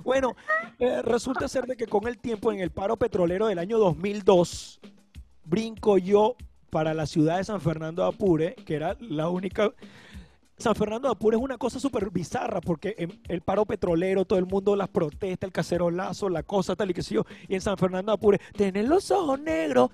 bueno, 0.05 0.35
eh, 0.79 1.01
resulta 1.01 1.47
ser 1.47 1.65
de 1.65 1.75
que 1.75 1.87
con 1.87 2.07
el 2.07 2.19
tiempo 2.19 2.51
en 2.51 2.59
el 2.59 2.69
paro 2.69 2.95
petrolero 2.95 3.47
del 3.47 3.57
año 3.59 3.79
2002, 3.79 4.79
brinco 5.43 5.97
yo 5.97 6.35
para 6.69 6.93
la 6.93 7.07
ciudad 7.07 7.37
de 7.37 7.43
San 7.43 7.59
Fernando 7.59 8.03
de 8.03 8.09
Apure, 8.09 8.55
que 8.65 8.75
era 8.75 8.95
la 8.99 9.29
única... 9.29 9.71
San 10.57 10.73
Fernando 10.73 11.09
de 11.09 11.13
Apure 11.13 11.35
es 11.35 11.43
una 11.43 11.57
cosa 11.57 11.81
súper 11.81 12.09
bizarra 12.11 12.61
porque 12.61 12.95
en 12.97 13.19
el 13.27 13.41
paro 13.41 13.65
petrolero, 13.65 14.23
todo 14.23 14.39
el 14.39 14.45
mundo 14.45 14.75
las 14.75 14.87
protesta, 14.87 15.45
el 15.45 15.51
cacerolazo, 15.51 16.29
la 16.29 16.43
cosa 16.43 16.77
tal 16.77 16.91
y 16.91 16.93
que 16.93 17.03
sé 17.03 17.15
yo. 17.15 17.25
Y 17.49 17.55
en 17.55 17.61
San 17.61 17.77
Fernando 17.77 18.11
de 18.11 18.13
Apure, 18.13 18.39
tenés 18.55 18.87
los 18.87 19.11
ojos 19.11 19.39
negros, 19.39 19.89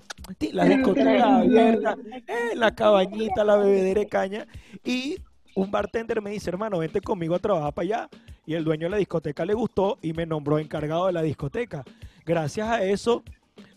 la 0.52 0.64
discoteca 0.66 1.38
abierta, 1.38 1.96
eh, 2.28 2.54
la 2.54 2.72
cabañita, 2.74 3.42
la 3.42 3.56
bebedera 3.56 4.00
de 4.00 4.06
caña. 4.06 4.46
Y 4.84 5.16
un 5.54 5.70
bartender 5.70 6.20
me 6.22 6.30
dice, 6.30 6.50
hermano, 6.50 6.78
vente 6.78 7.00
conmigo 7.00 7.34
a 7.34 7.38
trabajar 7.38 7.72
para 7.72 7.84
allá. 7.84 8.08
Y 8.44 8.54
el 8.54 8.64
dueño 8.64 8.86
de 8.86 8.90
la 8.90 8.96
discoteca 8.96 9.44
le 9.44 9.54
gustó 9.54 9.98
y 10.02 10.12
me 10.12 10.26
nombró 10.26 10.58
encargado 10.58 11.06
de 11.06 11.12
la 11.12 11.22
discoteca. 11.22 11.84
Gracias 12.24 12.68
a 12.68 12.82
eso, 12.82 13.22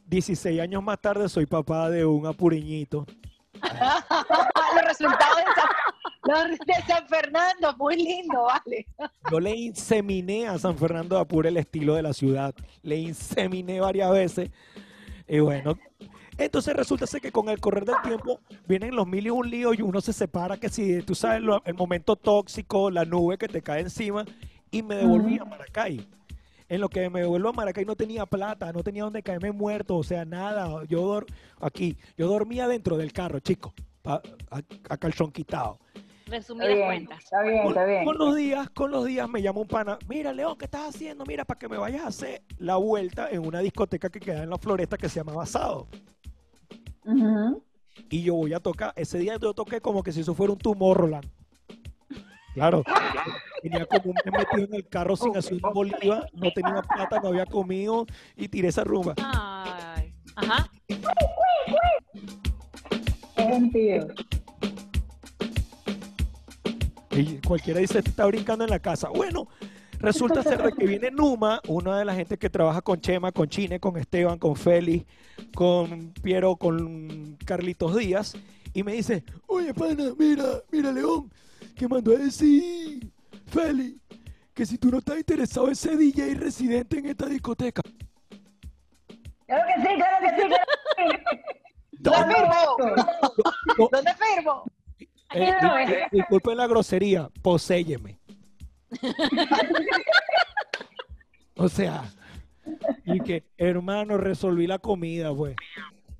16 0.07 0.59
años 0.59 0.83
más 0.83 0.99
tarde, 0.99 1.29
soy 1.29 1.45
papá 1.45 1.89
de 1.89 2.05
un 2.05 2.25
apureñito. 2.25 3.05
Los 3.63 4.83
resultados 4.85 5.37
de 5.37 5.43
San, 5.55 6.49
los 6.49 6.59
de 6.59 6.73
San 6.87 7.07
Fernando, 7.07 7.75
muy 7.77 7.95
lindo, 7.95 8.43
vale. 8.43 8.85
Yo 9.31 9.39
le 9.39 9.55
inseminé 9.55 10.47
a 10.47 10.57
San 10.57 10.77
Fernando 10.77 11.15
de 11.15 11.21
Apure 11.21 11.49
el 11.49 11.57
estilo 11.57 11.95
de 11.95 12.01
la 12.01 12.13
ciudad. 12.13 12.53
Le 12.81 12.97
inseminé 12.97 13.79
varias 13.79 14.11
veces. 14.11 14.49
Y 15.27 15.39
bueno, 15.39 15.77
entonces 16.37 16.75
resulta 16.75 17.07
ser 17.07 17.21
que 17.21 17.31
con 17.31 17.49
el 17.49 17.59
correr 17.59 17.85
del 17.85 17.95
tiempo 18.03 18.39
vienen 18.67 18.95
los 18.95 19.07
mil 19.07 19.25
y 19.25 19.29
un 19.29 19.49
líos 19.49 19.77
y 19.79 19.81
uno 19.81 20.01
se 20.01 20.13
separa 20.13 20.57
que 20.57 20.69
si 20.69 21.01
tú 21.01 21.15
sabes 21.15 21.41
lo- 21.41 21.61
el 21.65 21.73
momento 21.75 22.15
tóxico, 22.15 22.89
la 22.91 23.05
nube 23.05 23.37
que 23.37 23.47
te 23.47 23.61
cae 23.61 23.81
encima 23.81 24.25
y 24.71 24.81
me 24.83 24.95
devolví 24.95 25.37
a 25.39 25.45
Maracay. 25.45 26.07
En 26.67 26.81
lo 26.81 26.89
que 26.89 27.09
me 27.09 27.21
devuelvo 27.21 27.49
a 27.49 27.53
Maracay 27.53 27.85
no 27.85 27.95
tenía 27.95 28.25
plata, 28.25 28.73
no 28.73 28.81
tenía 28.83 29.03
donde 29.03 29.21
caerme 29.21 29.51
muerto, 29.51 29.97
o 29.97 30.03
sea, 30.03 30.25
nada. 30.25 30.83
Yo 30.89 31.01
dor- 31.01 31.25
aquí, 31.61 31.95
yo 32.17 32.27
dormía 32.27 32.67
dentro 32.67 32.97
del 32.97 33.13
carro, 33.13 33.39
chico, 33.39 33.73
a, 34.03 34.21
a 34.89 34.97
calzón 34.97 35.31
quitado. 35.31 35.79
Está 36.25 36.37
Resumidas 36.37 36.69
bien, 36.69 36.85
cuentas. 36.87 37.23
está 37.23 37.43
bien, 37.43 37.57
Con, 37.61 37.67
está 37.67 37.85
bien. 37.85 38.03
con 38.03 38.17
los 38.17 38.35
días, 38.35 38.69
con 38.71 38.89
los 38.89 39.05
días 39.05 39.29
me 39.29 39.43
llama 39.43 39.59
un 39.61 39.67
pana, 39.67 39.99
mira 40.09 40.33
León, 40.33 40.57
¿qué 40.57 40.65
estás 40.65 40.95
haciendo? 40.95 41.23
Mira, 41.23 41.45
para 41.45 41.59
que 41.59 41.69
me 41.69 41.77
vayas 41.77 42.01
a 42.01 42.07
hacer 42.07 42.41
la 42.57 42.77
vuelta 42.77 43.29
en 43.29 43.45
una 43.45 43.59
discoteca 43.59 44.09
que 44.09 44.19
queda 44.19 44.41
en 44.41 44.49
la 44.49 44.57
floresta 44.57 44.97
que 44.97 45.07
se 45.07 45.17
llama 45.19 45.33
Basado. 45.33 45.87
Y 48.09 48.23
yo 48.23 48.35
voy 48.35 48.53
a 48.53 48.59
tocar, 48.59 48.93
ese 48.95 49.17
día 49.19 49.37
yo 49.41 49.53
toqué 49.53 49.81
como 49.81 50.03
que 50.03 50.11
si 50.11 50.21
eso 50.21 50.33
fuera 50.33 50.53
un 50.53 50.59
tumor, 50.59 50.97
Roland. 50.97 51.29
Claro, 52.53 52.83
tenía 53.61 53.85
como 53.85 54.11
un 54.11 54.15
mes 54.23 54.33
metido 54.33 54.67
en 54.67 54.73
el 54.75 54.87
carro 54.87 55.15
sin 55.17 55.35
hacer 55.35 55.53
un 55.53 55.73
Bolívar, 55.73 56.29
no 56.33 56.51
tenía 56.51 56.81
plata, 56.81 57.19
no 57.21 57.29
había 57.29 57.45
comido 57.45 58.05
y 58.35 58.47
tiré 58.47 58.69
esa 58.69 58.83
rumba. 58.83 59.13
Ay. 59.17 60.13
Ajá. 60.35 60.69
Y 67.11 67.37
cualquiera 67.41 67.79
dice, 67.79 67.99
"Este 67.99 68.09
está 68.09 68.25
brincando 68.25 68.63
en 68.63 68.69
la 68.69 68.79
casa. 68.79 69.09
Bueno, 69.09 69.47
resulta 69.99 70.43
ser 70.43 70.61
de 70.61 70.71
que 70.71 70.85
viene 70.85 71.11
Numa, 71.11 71.59
una 71.67 71.97
de 71.97 72.05
las 72.05 72.15
gente 72.15 72.37
que 72.37 72.49
trabaja 72.49 72.81
con 72.81 72.99
Chema, 72.99 73.31
con 73.31 73.47
Chine, 73.47 73.79
con 73.79 73.97
Esteban, 73.97 74.37
con 74.37 74.55
Félix, 74.55 75.05
con 75.53 76.13
Piero, 76.21 76.55
con 76.55 77.37
Carlitos 77.45 77.95
Díaz, 77.95 78.33
y 78.73 78.83
me 78.83 78.93
dice, 78.93 79.23
oye, 79.47 79.73
pana, 79.73 80.11
mira, 80.17 80.45
mira, 80.71 80.91
León, 80.91 81.31
que 81.75 81.87
mandó 81.87 82.13
a 82.13 82.19
decir 82.19 83.11
Félix, 83.47 83.99
que 84.53 84.65
si 84.65 84.77
tú 84.77 84.89
no 84.89 84.99
estás 84.99 85.17
interesado 85.17 85.67
en 85.67 85.75
ser 85.75 85.97
DJ 85.97 86.35
residente 86.35 86.99
en 86.99 87.07
esta 87.07 87.27
discoteca. 87.27 87.81
Claro 89.45 89.63
que 89.67 89.81
sí, 89.81 89.95
claro 89.95 90.17
que 90.21 90.29
sí, 90.41 90.47
claro 90.47 90.65
que 90.97 91.17
sí. 91.17 91.55
¿Dónde 91.99 92.35
firmo? 92.35 93.89
¿Dónde 93.91 94.13
firmo? 94.13 94.63
eh, 95.33 96.07
disculpen 96.11 96.57
la 96.57 96.67
grosería, 96.67 97.29
poséyeme. 97.41 98.19
o 101.55 101.69
sea, 101.69 102.03
y 103.05 103.19
que, 103.19 103.43
hermano, 103.57 104.17
resolví 104.17 104.67
la 104.67 104.79
comida, 104.79 105.33
pues. 105.33 105.55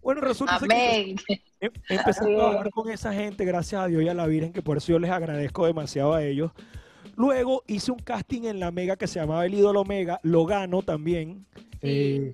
Bueno, 0.02 0.22
resulta 0.22 0.60
que. 0.60 1.16
Em- 1.60 1.72
Empecé 1.90 2.24
a 2.24 2.28
trabajar 2.28 2.72
con 2.72 2.90
esa 2.90 3.14
gente, 3.14 3.44
gracias 3.44 3.82
a 3.82 3.88
Dios 3.88 4.04
y 4.04 4.08
a 4.08 4.14
la 4.14 4.28
Virgen, 4.28 4.54
que 4.54 4.62
por 4.62 4.78
eso 4.78 4.92
yo 4.92 5.00
les 5.00 5.10
agradezco 5.10 5.66
demasiado 5.66 6.14
a 6.14 6.24
ellos. 6.24 6.52
Luego 7.16 7.64
hice 7.68 7.92
un 7.92 8.00
casting 8.00 8.44
en 8.44 8.60
la 8.60 8.72
Mega 8.72 8.98
que 8.98 9.08
se 9.08 9.20
llamaba 9.20 9.46
El 9.46 9.54
Ídolo 9.54 9.84
Mega, 9.84 10.20
lo 10.22 10.46
gano 10.46 10.84
también. 10.84 11.46
Eh, 11.82 12.34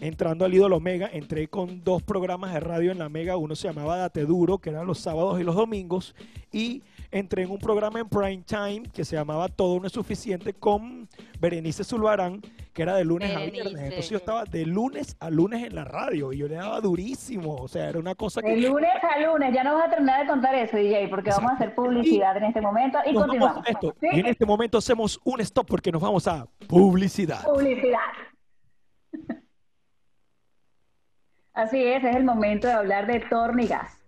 entrando 0.00 0.44
al 0.44 0.54
Ídolo 0.54 0.80
Mega, 0.80 1.10
entré 1.12 1.48
con 1.48 1.84
dos 1.84 2.02
programas 2.02 2.52
de 2.54 2.60
radio 2.60 2.92
en 2.92 2.98
la 2.98 3.08
Mega, 3.08 3.36
uno 3.36 3.54
se 3.54 3.68
llamaba 3.68 3.96
Date 3.96 4.24
Duro, 4.24 4.58
que 4.58 4.70
eran 4.70 4.86
los 4.86 4.98
sábados 4.98 5.40
y 5.40 5.44
los 5.44 5.56
domingos, 5.56 6.14
y 6.52 6.82
entré 7.10 7.42
en 7.42 7.50
un 7.50 7.58
programa 7.58 8.00
en 8.00 8.08
prime 8.08 8.42
time 8.46 8.82
que 8.92 9.04
se 9.04 9.16
llamaba 9.16 9.48
Todo 9.48 9.80
no 9.80 9.86
es 9.86 9.92
suficiente 9.92 10.52
con 10.52 11.08
Berenice 11.40 11.84
Zulbarán, 11.84 12.40
que 12.72 12.82
era 12.82 12.94
de 12.94 13.04
lunes 13.04 13.34
a 13.34 13.40
viernes. 13.40 13.82
Entonces 13.82 14.10
yo 14.10 14.16
estaba 14.18 14.44
de 14.44 14.66
lunes 14.66 15.16
a 15.20 15.30
lunes 15.30 15.64
en 15.64 15.74
la 15.74 15.84
radio 15.84 16.32
y 16.32 16.38
yo 16.38 16.48
le 16.48 16.56
daba 16.56 16.80
durísimo, 16.80 17.56
o 17.56 17.68
sea, 17.68 17.88
era 17.88 17.98
una 17.98 18.14
cosa 18.14 18.40
De 18.40 18.54
que... 18.54 18.60
lunes 18.60 18.90
a 19.02 19.20
lunes, 19.20 19.52
ya 19.52 19.64
no 19.64 19.74
vas 19.74 19.88
a 19.88 19.90
terminar 19.90 20.20
de 20.22 20.26
contar 20.28 20.54
eso, 20.54 20.76
DJ, 20.76 21.08
porque 21.08 21.30
vamos 21.30 21.52
a 21.52 21.54
hacer 21.54 21.74
publicidad 21.74 22.36
en 22.36 22.44
este 22.44 22.60
momento 22.60 22.98
y 23.04 23.14
continuamos. 23.14 23.64
Y 24.12 24.20
en 24.20 24.26
este 24.26 24.46
momento 24.46 24.78
hacemos 24.78 25.20
un 25.24 25.40
stop 25.40 25.66
porque 25.66 25.90
nos 25.90 26.02
vamos 26.02 26.26
a 26.28 26.46
publicidad. 26.68 27.44
Publicidad. 27.44 27.98
Así 31.52 31.82
es, 31.82 32.04
es 32.04 32.16
el 32.16 32.24
momento 32.24 32.68
de 32.68 32.74
hablar 32.74 33.06
de 33.06 33.20
Tornigas. 33.20 33.99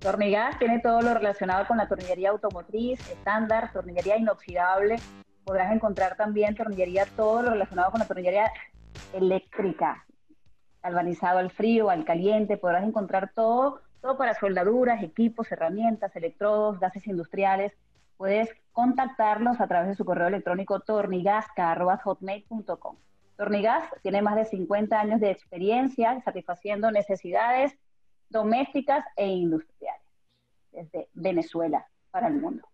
Tornigas 0.00 0.58
tiene 0.58 0.80
todo 0.80 1.02
lo 1.02 1.12
relacionado 1.12 1.66
con 1.66 1.76
la 1.76 1.86
tornillería 1.86 2.30
automotriz, 2.30 2.98
estándar, 3.10 3.70
tornillería 3.70 4.16
inoxidable. 4.16 4.96
Podrás 5.44 5.70
encontrar 5.72 6.16
también 6.16 6.54
tornillería, 6.54 7.04
todo 7.04 7.42
lo 7.42 7.50
relacionado 7.50 7.90
con 7.90 8.00
la 8.00 8.06
tornillería 8.06 8.50
eléctrica, 9.12 10.06
galvanizado 10.82 11.38
al 11.38 11.50
frío, 11.50 11.90
al 11.90 12.06
caliente. 12.06 12.56
Podrás 12.56 12.84
encontrar 12.84 13.32
todo, 13.34 13.82
todo 14.00 14.16
para 14.16 14.32
soldaduras, 14.32 15.02
equipos, 15.02 15.52
herramientas, 15.52 16.16
electrodos, 16.16 16.80
gases 16.80 17.06
industriales. 17.06 17.76
Puedes 18.16 18.48
contactarlos 18.72 19.60
a 19.60 19.66
través 19.66 19.90
de 19.90 19.96
su 19.96 20.06
correo 20.06 20.28
electrónico 20.28 20.80
tornigasca.hotmail.com 20.80 22.96
Tornigas 23.36 23.84
tiene 24.02 24.22
más 24.22 24.36
de 24.36 24.46
50 24.46 24.98
años 24.98 25.20
de 25.20 25.30
experiencia 25.30 26.22
satisfaciendo 26.22 26.90
necesidades 26.90 27.76
domésticas 28.30 29.04
e 29.16 29.26
industriales 29.26 30.00
desde 30.72 31.08
Venezuela 31.12 31.86
para 32.10 32.28
el 32.28 32.34
mundo. 32.34 32.66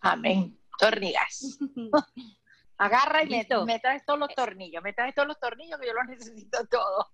Amén. 0.00 0.56
Tornigas. 0.78 1.58
Agarra 2.78 3.22
y 3.24 3.28
me, 3.28 3.46
me 3.66 3.78
traes 3.78 4.06
todos 4.06 4.18
los 4.18 4.34
tornillos, 4.34 4.82
me 4.82 4.94
traes 4.94 5.14
todos 5.14 5.28
los 5.28 5.38
tornillos 5.38 5.78
que 5.78 5.86
yo 5.86 5.92
los 5.92 6.06
necesito 6.08 6.66
todos. 6.70 7.06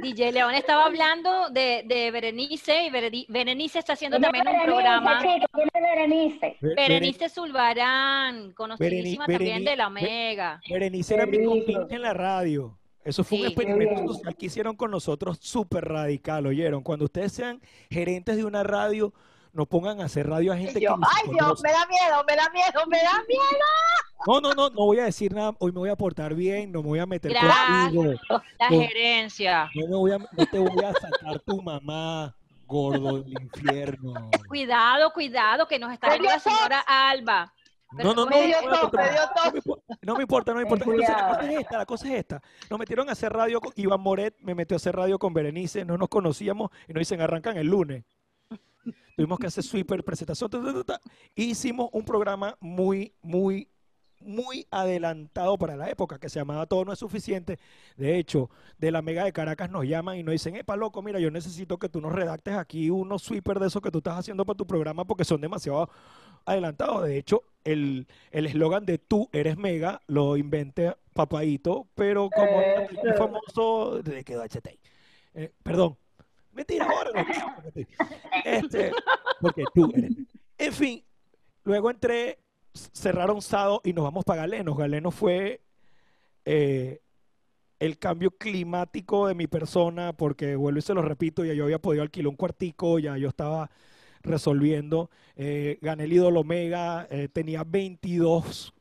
DJ 0.00 0.30
León 0.30 0.54
estaba 0.54 0.84
hablando 0.84 1.50
de, 1.50 1.82
de 1.84 2.12
Berenice 2.12 2.84
y 2.84 2.90
Bereni- 2.90 3.26
Berenice 3.28 3.80
está 3.80 3.94
haciendo 3.94 4.18
¿Quién 4.18 4.36
es 4.36 4.44
también 4.44 4.60
un 4.60 4.66
programa. 4.66 5.18
chicos? 5.20 5.48
¿Quién 5.52 5.68
es 5.74 5.82
Berenice? 5.82 6.56
Be- 6.60 6.74
Berenice 6.76 7.28
Zulbarán, 7.28 8.52
conocidísima 8.52 9.26
también 9.26 9.64
de 9.64 9.74
la 9.76 9.88
Omega. 9.88 10.60
Berenice 10.70 11.14
era 11.14 11.26
mi 11.26 11.44
compinche 11.44 11.96
en 11.96 12.02
la 12.02 12.14
radio. 12.14 12.78
Eso 13.04 13.24
fue 13.24 13.40
un 13.40 13.46
experimento 13.46 14.12
social 14.14 14.36
que 14.36 14.46
hicieron 14.46 14.76
con 14.76 14.90
nosotros 14.90 15.38
súper 15.40 15.86
radical, 15.86 16.46
¿oyeron? 16.46 16.82
Cuando 16.82 17.06
ustedes 17.06 17.32
sean 17.32 17.60
gerentes 17.88 18.36
de 18.36 18.44
una 18.44 18.62
radio, 18.62 19.12
no 19.52 19.66
pongan 19.66 20.00
a 20.00 20.04
hacer 20.04 20.28
radio 20.28 20.52
a 20.52 20.56
gente 20.56 20.80
yo, 20.80 20.96
que 20.96 21.02
ay 21.06 21.30
Dios, 21.32 21.42
conoce. 21.42 21.62
me 21.62 21.72
da 21.72 21.86
miedo, 21.86 22.24
me 22.28 22.36
da 22.36 22.50
miedo, 22.50 22.86
me 22.86 22.98
da 22.98 23.24
miedo. 23.26 23.42
No, 24.26 24.40
no, 24.40 24.52
no, 24.52 24.68
no 24.68 24.84
voy 24.84 24.98
a 24.98 25.04
decir 25.04 25.32
nada. 25.34 25.54
Hoy 25.58 25.72
me 25.72 25.78
voy 25.78 25.88
a 25.88 25.96
portar 25.96 26.34
bien, 26.34 26.70
no 26.70 26.82
me 26.82 26.88
voy 26.88 26.98
a 26.98 27.06
meter 27.06 27.32
Gracias. 27.32 27.92
contigo. 27.94 28.14
La 28.58 28.68
gerencia. 28.68 29.70
No, 29.74 29.86
me 29.88 29.96
voy 29.96 30.12
a, 30.12 30.18
no 30.18 30.46
te 30.46 30.58
voy 30.58 30.84
a 30.84 30.92
sacar 30.92 31.40
tu 31.40 31.62
mamá, 31.62 32.36
gordo 32.66 33.22
del 33.22 33.32
infierno. 33.32 34.30
Cuidado, 34.46 35.10
cuidado, 35.12 35.66
que 35.66 35.78
nos 35.78 35.90
está 35.92 36.10
viendo 36.10 36.28
la 36.28 36.38
señora 36.38 36.84
Alba. 36.86 37.52
No, 37.92 38.14
no, 38.14 38.24
no. 38.24 38.26
Me 38.26 38.46
dio 38.46 38.56
no, 38.62 38.70
no, 38.70 39.82
no 40.02 40.14
me 40.16 40.22
importa, 40.22 40.52
no 40.52 40.58
me 40.58 40.62
importa. 40.62 40.84
Entonces, 40.84 41.08
la 41.08 41.28
cosa 41.28 41.52
es 41.52 41.60
esta, 41.60 41.78
la 41.78 41.86
cosa 41.86 42.08
es 42.08 42.14
esta. 42.14 42.42
Nos 42.68 42.78
metieron 42.78 43.08
a 43.08 43.12
hacer 43.12 43.32
radio 43.32 43.60
con 43.60 43.72
Iván 43.74 44.00
Moret, 44.00 44.36
me 44.40 44.54
metió 44.54 44.76
a 44.76 44.78
hacer 44.78 44.94
radio 44.94 45.18
con 45.18 45.34
Berenice, 45.34 45.84
no 45.84 45.98
nos 45.98 46.08
conocíamos 46.08 46.70
y 46.88 46.92
nos 46.92 47.00
dicen 47.00 47.20
arrancan 47.20 47.56
el 47.56 47.66
lunes. 47.66 48.04
Tuvimos 49.16 49.38
que 49.38 49.48
hacer 49.48 49.64
sweeper, 49.64 50.02
presentación, 50.04 50.48
ta, 50.48 50.62
ta, 50.62 50.72
ta, 50.72 50.84
ta. 50.84 51.00
y 51.34 51.50
hicimos 51.50 51.90
un 51.92 52.04
programa 52.04 52.56
muy, 52.60 53.12
muy, 53.20 53.68
muy 54.20 54.66
adelantado 54.70 55.58
para 55.58 55.76
la 55.76 55.90
época 55.90 56.18
que 56.18 56.28
se 56.28 56.38
llamaba 56.38 56.66
Todo 56.66 56.84
no 56.84 56.92
es 56.92 56.98
suficiente. 56.98 57.58
De 57.96 58.16
hecho, 58.18 58.50
de 58.78 58.90
la 58.90 59.02
Mega 59.02 59.24
de 59.24 59.32
Caracas 59.32 59.70
nos 59.70 59.84
llaman 59.84 60.16
y 60.16 60.22
nos 60.22 60.32
dicen, 60.32 60.56
epa, 60.56 60.76
loco, 60.76 61.02
mira, 61.02 61.18
yo 61.18 61.30
necesito 61.30 61.78
que 61.78 61.88
tú 61.88 62.00
nos 62.00 62.12
redactes 62.12 62.54
aquí 62.54 62.90
unos 62.90 63.22
sweeper 63.22 63.58
de 63.58 63.66
esos 63.66 63.82
que 63.82 63.90
tú 63.90 63.98
estás 63.98 64.18
haciendo 64.18 64.44
para 64.46 64.56
tu 64.56 64.66
programa 64.66 65.04
porque 65.04 65.24
son 65.24 65.40
demasiado 65.40 65.90
adelantados. 66.44 67.04
De 67.04 67.16
hecho, 67.16 67.42
el 67.64 68.06
el 68.30 68.46
eslogan 68.46 68.86
de 68.86 68.98
tú 68.98 69.28
eres 69.32 69.56
mega 69.56 70.00
lo 70.06 70.36
inventé 70.36 70.94
Papaito, 71.12 71.86
pero 71.94 72.30
como 72.30 72.60
Eh, 72.60 72.88
famoso, 73.18 74.00
le 74.02 74.24
quedó 74.24 74.42
HT. 74.42 74.78
Eh, 75.34 75.52
perdón. 75.62 75.96
Mentira, 76.52 76.86
ahora 76.86 77.10
no. 77.14 77.82
Este, 78.44 78.92
porque 79.40 79.64
tú 79.74 79.92
eres. 79.94 80.12
En 80.58 80.72
fin, 80.72 81.04
luego 81.64 81.90
entré, 81.90 82.38
cerraron 82.74 83.40
Sado 83.40 83.80
y 83.84 83.92
nos 83.92 84.04
vamos 84.04 84.24
para 84.24 84.42
Galenos. 84.42 84.76
Galenos 84.76 85.14
fue 85.14 85.60
eh, 86.44 87.00
el 87.78 87.98
cambio 87.98 88.30
climático 88.32 89.26
de 89.26 89.34
mi 89.34 89.46
persona, 89.46 90.12
porque 90.12 90.56
vuelvo 90.56 90.78
y 90.78 90.82
se 90.82 90.94
lo 90.94 91.02
repito, 91.02 91.44
ya 91.44 91.54
yo 91.54 91.64
había 91.64 91.80
podido 91.80 92.02
alquilar 92.02 92.28
un 92.28 92.36
cuartico, 92.36 92.98
ya 92.98 93.16
yo 93.16 93.28
estaba 93.28 93.70
resolviendo. 94.22 95.10
Eh, 95.36 95.78
gané 95.80 96.04
el 96.04 96.12
ídolo 96.12 96.40
Omega, 96.40 97.06
eh, 97.10 97.28
tenía 97.32 97.64
22 97.64 98.72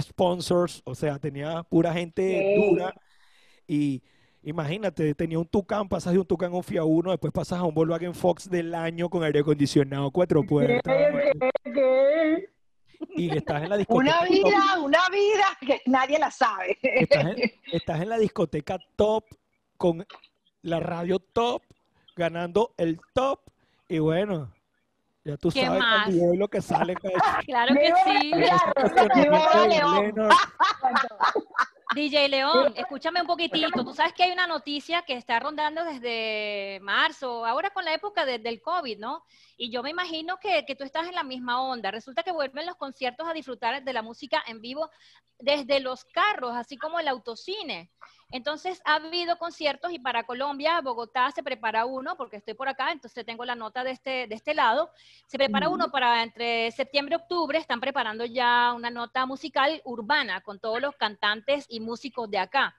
sponsors, 0.00 0.82
o 0.84 0.94
sea, 0.94 1.18
tenía 1.18 1.62
pura 1.64 1.92
gente 1.92 2.54
Sí. 2.56 2.70
dura. 2.70 2.94
Y 3.66 4.02
imagínate, 4.42 5.14
tenía 5.14 5.38
un 5.38 5.46
Tucán, 5.46 5.88
pasas 5.88 6.12
de 6.12 6.18
un 6.18 6.26
Tucán 6.26 6.52
a 6.52 6.56
un 6.56 6.62
Fia 6.64 6.84
1, 6.84 7.10
después 7.10 7.32
pasas 7.32 7.58
a 7.58 7.64
un 7.64 7.74
Volkswagen 7.74 8.14
Fox 8.14 8.48
del 8.50 8.74
año 8.74 9.08
con 9.08 9.22
aire 9.22 9.40
acondicionado, 9.40 10.10
cuatro 10.10 10.42
puertas, 10.42 10.94
¿Qué? 11.64 12.48
y 13.16 13.36
estás 13.36 13.62
en 13.62 13.68
la 13.70 13.76
discoteca. 13.76 14.20
Una 14.20 14.26
top, 14.26 14.28
vida, 14.30 14.80
una 14.82 15.08
vida 15.10 15.44
que 15.66 15.80
nadie 15.86 16.18
la 16.18 16.30
sabe. 16.30 16.78
estás, 16.82 17.24
en, 17.26 17.36
estás 17.72 18.00
en 18.00 18.08
la 18.08 18.18
discoteca 18.18 18.78
top 18.96 19.24
con 19.76 20.06
la 20.62 20.80
radio 20.80 21.18
top, 21.18 21.62
ganando 22.16 22.72
el 22.76 23.00
top, 23.12 23.40
y 23.88 23.98
bueno, 23.98 24.52
ya 25.24 25.36
tú 25.36 25.50
¿Qué 25.50 25.64
sabes 25.66 25.78
más? 25.78 26.08
yo 26.14 26.34
lo 26.34 26.48
que 26.48 26.60
sale. 26.60 26.94
pues, 27.00 27.12
Claro 27.46 27.74
que 27.74 27.92
sí. 28.04 28.32
León. 29.68 30.14
DJ 31.94 32.28
León, 32.30 32.72
escúchame 32.76 33.20
un 33.20 33.26
poquitito. 33.26 33.84
Tú 33.84 33.92
sabes 33.92 34.14
que 34.14 34.22
hay 34.22 34.32
una 34.32 34.46
noticia 34.46 35.02
que 35.02 35.12
está 35.14 35.38
rondando 35.38 35.84
desde 35.84 36.78
marzo, 36.82 37.44
ahora 37.44 37.68
con 37.70 37.84
la 37.84 37.92
época 37.92 38.24
de- 38.24 38.38
del 38.38 38.62
COVID, 38.62 38.98
¿no? 38.98 39.24
Y 39.58 39.70
yo 39.70 39.82
me 39.82 39.90
imagino 39.90 40.38
que, 40.38 40.64
que 40.64 40.74
tú 40.74 40.84
estás 40.84 41.06
en 41.06 41.14
la 41.14 41.22
misma 41.22 41.60
onda. 41.62 41.90
Resulta 41.90 42.22
que 42.22 42.32
vuelven 42.32 42.64
los 42.64 42.76
conciertos 42.76 43.28
a 43.28 43.34
disfrutar 43.34 43.84
de 43.84 43.92
la 43.92 44.00
música 44.00 44.42
en 44.46 44.62
vivo 44.62 44.90
desde 45.38 45.80
los 45.80 46.04
carros, 46.06 46.52
así 46.56 46.78
como 46.78 46.98
el 46.98 47.08
autocine. 47.08 47.90
Entonces, 48.32 48.80
ha 48.86 48.94
habido 48.94 49.36
conciertos 49.36 49.92
y 49.92 49.98
para 49.98 50.24
Colombia, 50.24 50.80
Bogotá 50.80 51.30
se 51.30 51.42
prepara 51.42 51.84
uno, 51.84 52.16
porque 52.16 52.36
estoy 52.38 52.54
por 52.54 52.66
acá, 52.66 52.90
entonces 52.90 53.26
tengo 53.26 53.44
la 53.44 53.54
nota 53.54 53.84
de 53.84 53.90
este, 53.90 54.26
de 54.26 54.34
este 54.34 54.54
lado. 54.54 54.90
Se 55.26 55.36
prepara 55.36 55.68
uno 55.68 55.90
para 55.90 56.22
entre 56.22 56.70
septiembre 56.70 57.16
y 57.16 57.22
octubre, 57.22 57.58
están 57.58 57.80
preparando 57.80 58.24
ya 58.24 58.72
una 58.74 58.90
nota 58.90 59.26
musical 59.26 59.82
urbana 59.84 60.40
con 60.40 60.58
todos 60.58 60.80
los 60.80 60.96
cantantes 60.96 61.66
y 61.68 61.80
músicos 61.80 62.30
de 62.30 62.38
acá. 62.38 62.74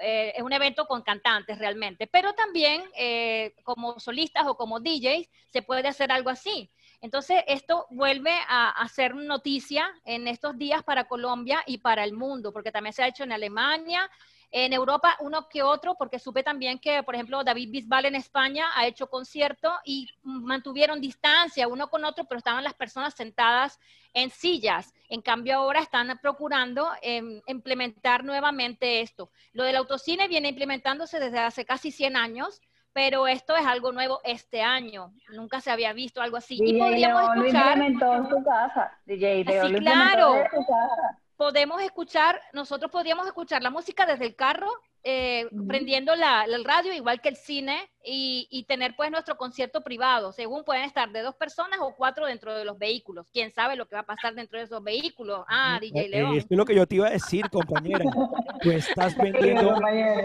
Eh, 0.00 0.34
es 0.36 0.42
un 0.42 0.52
evento 0.52 0.86
con 0.86 1.00
cantantes 1.02 1.58
realmente, 1.58 2.06
pero 2.06 2.34
también 2.34 2.84
eh, 2.94 3.54
como 3.64 3.98
solistas 3.98 4.46
o 4.46 4.56
como 4.56 4.78
DJs 4.78 5.28
se 5.50 5.62
puede 5.62 5.88
hacer 5.88 6.12
algo 6.12 6.28
así. 6.28 6.70
Entonces, 7.00 7.42
esto 7.46 7.86
vuelve 7.90 8.32
a, 8.48 8.70
a 8.70 8.88
ser 8.88 9.14
noticia 9.14 9.88
en 10.04 10.28
estos 10.28 10.58
días 10.58 10.82
para 10.82 11.04
Colombia 11.04 11.62
y 11.66 11.78
para 11.78 12.04
el 12.04 12.12
mundo, 12.12 12.52
porque 12.52 12.72
también 12.72 12.92
se 12.92 13.02
ha 13.02 13.08
hecho 13.08 13.24
en 13.24 13.32
Alemania, 13.32 14.10
en 14.50 14.72
Europa 14.72 15.16
uno 15.20 15.48
que 15.48 15.62
otro, 15.62 15.94
porque 15.96 16.18
supe 16.18 16.42
también 16.42 16.78
que, 16.78 17.02
por 17.02 17.14
ejemplo, 17.14 17.44
David 17.44 17.70
Bisbal 17.70 18.06
en 18.06 18.14
España 18.14 18.66
ha 18.74 18.86
hecho 18.86 19.08
concierto 19.08 19.72
y 19.84 20.08
mantuvieron 20.22 21.00
distancia 21.00 21.68
uno 21.68 21.88
con 21.88 22.04
otro, 22.04 22.24
pero 22.24 22.38
estaban 22.38 22.64
las 22.64 22.74
personas 22.74 23.14
sentadas 23.14 23.78
en 24.14 24.30
sillas. 24.30 24.94
En 25.08 25.20
cambio, 25.20 25.56
ahora 25.56 25.80
están 25.80 26.18
procurando 26.22 26.88
em, 27.02 27.42
implementar 27.46 28.24
nuevamente 28.24 29.00
esto. 29.00 29.30
Lo 29.52 29.64
del 29.64 29.76
autocine 29.76 30.28
viene 30.28 30.48
implementándose 30.48 31.20
desde 31.20 31.38
hace 31.40 31.64
casi 31.64 31.90
100 31.90 32.16
años, 32.16 32.62
pero 32.92 33.28
esto 33.28 33.54
es 33.54 33.66
algo 33.66 33.92
nuevo 33.92 34.20
este 34.24 34.62
año. 34.62 35.12
Nunca 35.30 35.60
se 35.60 35.70
había 35.70 35.92
visto 35.92 36.22
algo 36.22 36.38
así. 36.38 36.56
Y 36.56 36.72
DJ 36.72 36.78
podríamos 36.78 37.22
León 37.22 37.38
lo 37.38 37.44
escuchar 37.44 37.66
implementó 37.76 38.14
en 38.14 38.28
su 38.28 38.44
casa. 38.44 38.98
DJ 39.04 39.44
León 39.44 39.68
Sí, 39.68 39.80
claro. 39.80 40.34
su 40.50 40.66
casa. 40.66 41.18
Podemos 41.38 41.80
escuchar, 41.80 42.38
nosotros 42.52 42.90
podríamos 42.90 43.26
escuchar 43.26 43.62
la 43.62 43.70
música 43.70 44.04
desde 44.04 44.26
el 44.26 44.34
carro, 44.34 44.68
eh, 45.04 45.48
prendiendo 45.68 46.16
la, 46.16 46.42
el 46.44 46.64
radio, 46.64 46.92
igual 46.92 47.20
que 47.20 47.28
el 47.28 47.36
cine, 47.36 47.88
y, 48.04 48.48
y 48.50 48.64
tener 48.64 48.96
pues 48.96 49.10
nuestro 49.12 49.36
concierto 49.36 49.82
privado. 49.82 50.32
Según 50.32 50.64
pueden 50.64 50.82
estar 50.82 51.10
de 51.12 51.22
dos 51.22 51.36
personas 51.36 51.78
o 51.80 51.94
cuatro 51.96 52.26
dentro 52.26 52.52
de 52.54 52.64
los 52.64 52.76
vehículos. 52.76 53.28
¿Quién 53.32 53.52
sabe 53.52 53.76
lo 53.76 53.86
que 53.86 53.94
va 53.94 54.00
a 54.00 54.06
pasar 54.06 54.34
dentro 54.34 54.58
de 54.58 54.64
esos 54.64 54.82
vehículos? 54.82 55.44
Ah, 55.48 55.78
DJ 55.80 56.00
Eh, 56.06 56.08
León. 56.08 56.36
Esto 56.36 56.48
es 56.54 56.58
lo 56.58 56.64
que 56.64 56.74
yo 56.74 56.86
te 56.86 56.96
iba 56.96 57.06
a 57.06 57.10
decir, 57.10 57.48
compañera. 57.50 58.04
Tú 58.60 58.72
estás 58.72 59.16
vendiendo. 59.16 59.76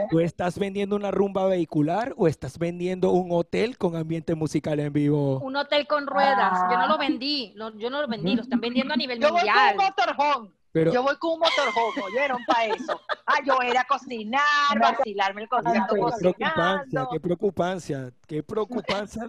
¿Tú 0.09 0.19
estás 0.19 0.57
vendiendo 0.57 0.95
una 0.95 1.11
rumba 1.11 1.45
vehicular 1.45 2.13
o 2.17 2.27
estás 2.27 2.57
vendiendo 2.57 3.11
un 3.11 3.31
hotel 3.31 3.77
con 3.77 3.95
ambiente 3.95 4.33
musical 4.33 4.79
en 4.79 4.91
vivo? 4.91 5.39
Un 5.41 5.55
hotel 5.55 5.85
con 5.85 6.07
ruedas. 6.07 6.59
Yo 6.71 6.77
no 6.77 6.83
Ah. 6.85 6.87
lo 6.87 6.97
vendí, 6.97 7.53
lo- 7.55 7.77
yo 7.77 7.91
no 7.91 8.01
lo 8.01 8.07
vendí, 8.07 8.35
lo 8.35 8.41
están 8.41 8.59
vendiendo 8.59 8.95
a 8.95 8.97
nivel 8.97 9.19
Yo 9.19 9.29
voy 9.31 9.41
con 9.41 9.49
mundial. 9.49 9.75
un 9.77 9.85
motorhome. 9.85 10.49
Pero, 10.73 10.91
Yo 10.91 11.03
voy 11.03 11.15
con 11.17 11.33
un 11.33 11.39
motorhome, 11.39 12.01
¿oyeron? 12.03 12.43
Para 12.45 12.65
eso. 12.65 12.99
Ah, 13.27 13.35
yo 13.45 13.61
era 13.61 13.81
a 13.81 13.85
cocinar, 13.85 14.41
vacilarme 14.81 15.43
el 15.43 15.47
concierto 15.47 15.93
qué 15.93 16.01
preocupancia, 16.01 16.33
cocinando. 16.33 17.09
qué 17.11 17.19
preocupancia, 17.19 18.13
qué 18.27 18.43
preocupancia 18.43 19.27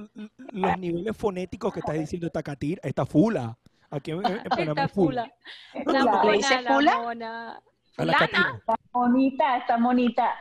los 0.52 0.78
niveles 0.78 1.14
fonéticos 1.16 1.72
que 1.72 1.80
estás 1.80 1.96
diciendo 1.98 2.26
esta 2.26 2.42
catir, 2.42 2.80
esta 2.82 3.04
fula. 3.04 3.56
Aquí 3.90 4.10
en, 4.12 4.24
en 4.26 4.42
Panamá 4.44 4.88
fula. 4.88 5.30
fula. 5.74 5.84
No, 5.84 5.92
La 5.92 5.98
no, 5.98 6.04
¿Le 6.04 6.18
mona, 6.18 6.32
dice 6.32 6.62
la 6.62 6.74
fula? 6.74 6.98
mona. 6.98 7.50
A 7.52 8.04
la 8.04 8.12
Fulana. 8.14 8.18
catira. 8.18 8.62
Bonita, 8.92 9.56
está 9.58 9.76
bonita. 9.76 10.34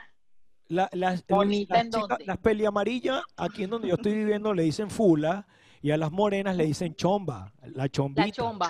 La- 0.69 0.89
las, 0.93 1.27
Bonita, 1.27 1.75
las 1.75 1.83
¿en 1.85 1.91
chicas- 1.91 2.07
dónde? 2.09 2.25
las 2.25 2.37
peliamarillas, 2.37 3.21
aquí 3.35 3.65
en 3.65 3.69
donde 3.71 3.89
yo 3.89 3.95
estoy 3.95 4.13
viviendo, 4.13 4.53
le 4.53 4.63
dicen 4.63 4.89
fula 4.89 5.45
y 5.81 5.91
a 5.91 5.97
las 5.97 6.11
morenas 6.11 6.55
le 6.55 6.65
dicen 6.65 6.95
chomba, 6.95 7.51
la 7.61 7.89
chombita. 7.89 8.25
La 8.25 8.31
chomba. 8.31 8.69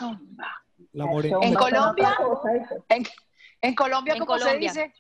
La 0.93 1.05
morena. 1.05 1.37
¿En 1.41 1.53
Colombia? 1.53 2.17
En, 2.89 3.05
en 3.61 3.75
Colombia, 3.75 4.13
En 4.13 4.19
¿cómo 4.19 4.31
Colombia. 4.39 4.71
se 4.73 4.83
dice? 4.83 4.93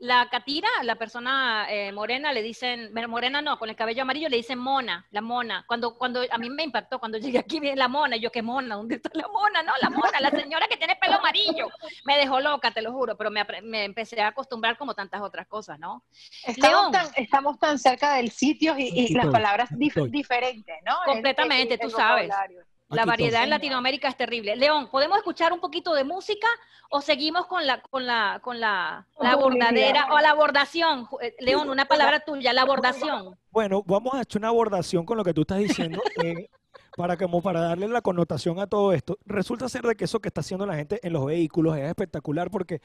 la 0.00 0.28
catira, 0.30 0.68
la 0.84 0.94
persona 0.94 1.66
eh, 1.68 1.90
morena, 1.90 2.32
le 2.32 2.40
dicen, 2.40 2.92
morena 3.08 3.42
no, 3.42 3.58
con 3.58 3.68
el 3.68 3.74
cabello 3.74 4.02
amarillo 4.02 4.28
le 4.28 4.36
dicen 4.36 4.56
mona, 4.56 5.04
la 5.10 5.20
mona. 5.20 5.64
Cuando, 5.66 5.98
cuando 5.98 6.20
a 6.30 6.38
mí 6.38 6.48
me 6.50 6.62
impactó, 6.62 7.00
cuando 7.00 7.18
llegué 7.18 7.38
aquí, 7.40 7.58
vi 7.58 7.74
la 7.74 7.88
mona, 7.88 8.14
y 8.16 8.20
yo, 8.20 8.30
¿qué 8.30 8.40
mona? 8.40 8.76
¿Dónde 8.76 8.94
está 8.94 9.10
la 9.14 9.26
mona? 9.26 9.60
No, 9.64 9.72
la 9.82 9.90
mona, 9.90 10.20
la 10.20 10.30
señora 10.30 10.68
que 10.68 10.76
tiene 10.76 10.94
pelo 10.94 11.16
amarillo. 11.16 11.68
Me 12.04 12.16
dejó 12.16 12.38
loca, 12.38 12.70
te 12.70 12.80
lo 12.80 12.92
juro, 12.92 13.16
pero 13.16 13.32
me, 13.32 13.40
apre- 13.44 13.60
me 13.62 13.82
empecé 13.84 14.20
a 14.22 14.28
acostumbrar 14.28 14.78
como 14.78 14.94
tantas 14.94 15.20
otras 15.20 15.48
cosas, 15.48 15.80
¿no? 15.80 16.04
Estamos 16.46 16.80
León. 16.80 16.92
tan, 16.92 17.06
estamos 17.16 17.58
tan 17.58 17.76
cerca 17.80 18.14
del 18.14 18.30
sitio 18.30 18.76
y, 18.78 19.12
las 19.14 19.26
palabras 19.26 19.68
dif- 19.70 20.10
diferentes, 20.10 20.76
¿no? 20.86 20.94
Completamente, 21.06 21.74
El- 21.74 21.80
el- 21.80 21.80
tú 21.80 21.86
el 21.88 21.92
sabes. 21.92 22.28
vocabulario. 22.28 22.62
La 22.88 23.02
Aquí 23.02 23.08
variedad 23.10 23.44
en. 23.44 23.50
Latinoamérica 23.50 24.08
es 24.08 24.16
terrible. 24.16 24.56
León, 24.56 24.88
¿podemos 24.90 25.18
escuchar 25.18 25.52
un 25.52 25.60
poquito 25.60 25.92
de 25.94 26.04
música 26.04 26.48
o 26.90 27.02
seguimos 27.02 27.46
con 27.46 27.66
la 27.66 27.82
con 27.82 28.06
la 28.06 28.40
con 28.42 28.60
la, 28.60 29.06
la 29.20 29.36
bordadera 29.36 30.08
o 30.10 30.18
la 30.20 30.30
abordación? 30.30 31.06
Eh, 31.20 31.34
León, 31.40 31.68
una 31.68 31.84
palabra 31.84 32.20
tuya, 32.20 32.52
la 32.52 32.62
abordación. 32.62 33.36
Bueno, 33.50 33.82
vamos 33.86 34.14
a 34.14 34.20
hacer 34.20 34.38
una 34.38 34.48
abordación 34.48 35.04
con 35.04 35.18
lo 35.18 35.24
que 35.24 35.34
tú 35.34 35.42
estás 35.42 35.58
diciendo. 35.58 36.00
eh, 36.24 36.48
para 36.96 37.16
como 37.16 37.42
para 37.42 37.60
darle 37.60 37.86
la 37.88 38.00
connotación 38.00 38.58
a 38.58 38.66
todo 38.66 38.92
esto, 38.92 39.18
resulta 39.24 39.68
ser 39.68 39.82
de 39.82 39.94
que 39.94 40.04
eso 40.04 40.20
que 40.20 40.28
está 40.28 40.40
haciendo 40.40 40.66
la 40.66 40.74
gente 40.74 40.98
en 41.02 41.12
los 41.12 41.26
vehículos 41.26 41.76
es 41.76 41.84
espectacular 41.84 42.50
porque 42.50 42.80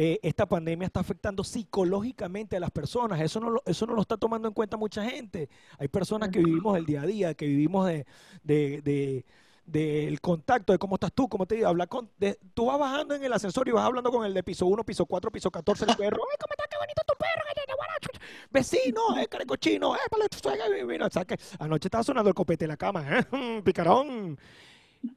eh, 0.00 0.20
esta 0.22 0.46
pandemia 0.46 0.86
está 0.86 1.00
afectando 1.00 1.42
psicológicamente 1.42 2.56
a 2.56 2.60
las 2.60 2.70
personas. 2.70 3.20
Eso 3.20 3.40
no, 3.40 3.50
lo, 3.50 3.62
eso 3.66 3.84
no 3.86 3.94
lo 3.94 4.02
está 4.02 4.16
tomando 4.16 4.46
en 4.48 4.54
cuenta 4.54 4.76
mucha 4.76 5.04
gente. 5.04 5.48
Hay 5.78 5.88
personas 5.88 6.28
que 6.30 6.38
vivimos 6.38 6.76
el 6.78 6.86
día 6.86 7.02
a 7.02 7.06
día, 7.06 7.34
que 7.34 7.46
vivimos 7.46 7.86
de, 7.86 8.06
de- 8.42 8.80
de- 8.82 9.24
del 9.66 10.20
contacto, 10.22 10.72
de 10.72 10.78
cómo 10.78 10.94
estás 10.96 11.12
tú, 11.12 11.28
cómo 11.28 11.44
te 11.46 11.56
digo, 11.56 11.68
hablar 11.68 11.88
con, 11.88 12.10
de- 12.16 12.38
tú 12.54 12.66
vas 12.66 12.78
bajando 12.78 13.14
en 13.14 13.22
el 13.24 13.32
ascensor 13.32 13.68
y 13.68 13.72
vas 13.72 13.84
hablando 13.84 14.10
con 14.10 14.24
el 14.24 14.32
de 14.32 14.42
piso 14.42 14.64
1, 14.66 14.84
piso 14.84 15.04
4, 15.04 15.30
piso 15.30 15.50
14, 15.50 15.84
el 15.84 15.96
perro, 15.96 16.22
¡ay, 16.30 16.36
cómo 16.40 16.52
está, 16.52 16.64
qué 16.70 16.78
bonito 16.78 17.02
tu 17.06 17.14
perro! 17.18 17.42
Vecino, 18.50 19.18
eh, 19.18 19.26
carecochino, 19.28 19.94
eh, 19.94 19.98
eh, 20.78 20.84
mira, 20.84 21.06
o 21.06 21.10
sea, 21.10 21.24
que 21.24 21.36
anoche 21.58 21.88
estaba 21.88 22.04
sonando 22.04 22.28
el 22.28 22.34
copete 22.34 22.64
en 22.64 22.68
la 22.70 22.76
cama, 22.76 23.04
¿eh? 23.18 23.26
picarón. 23.64 24.38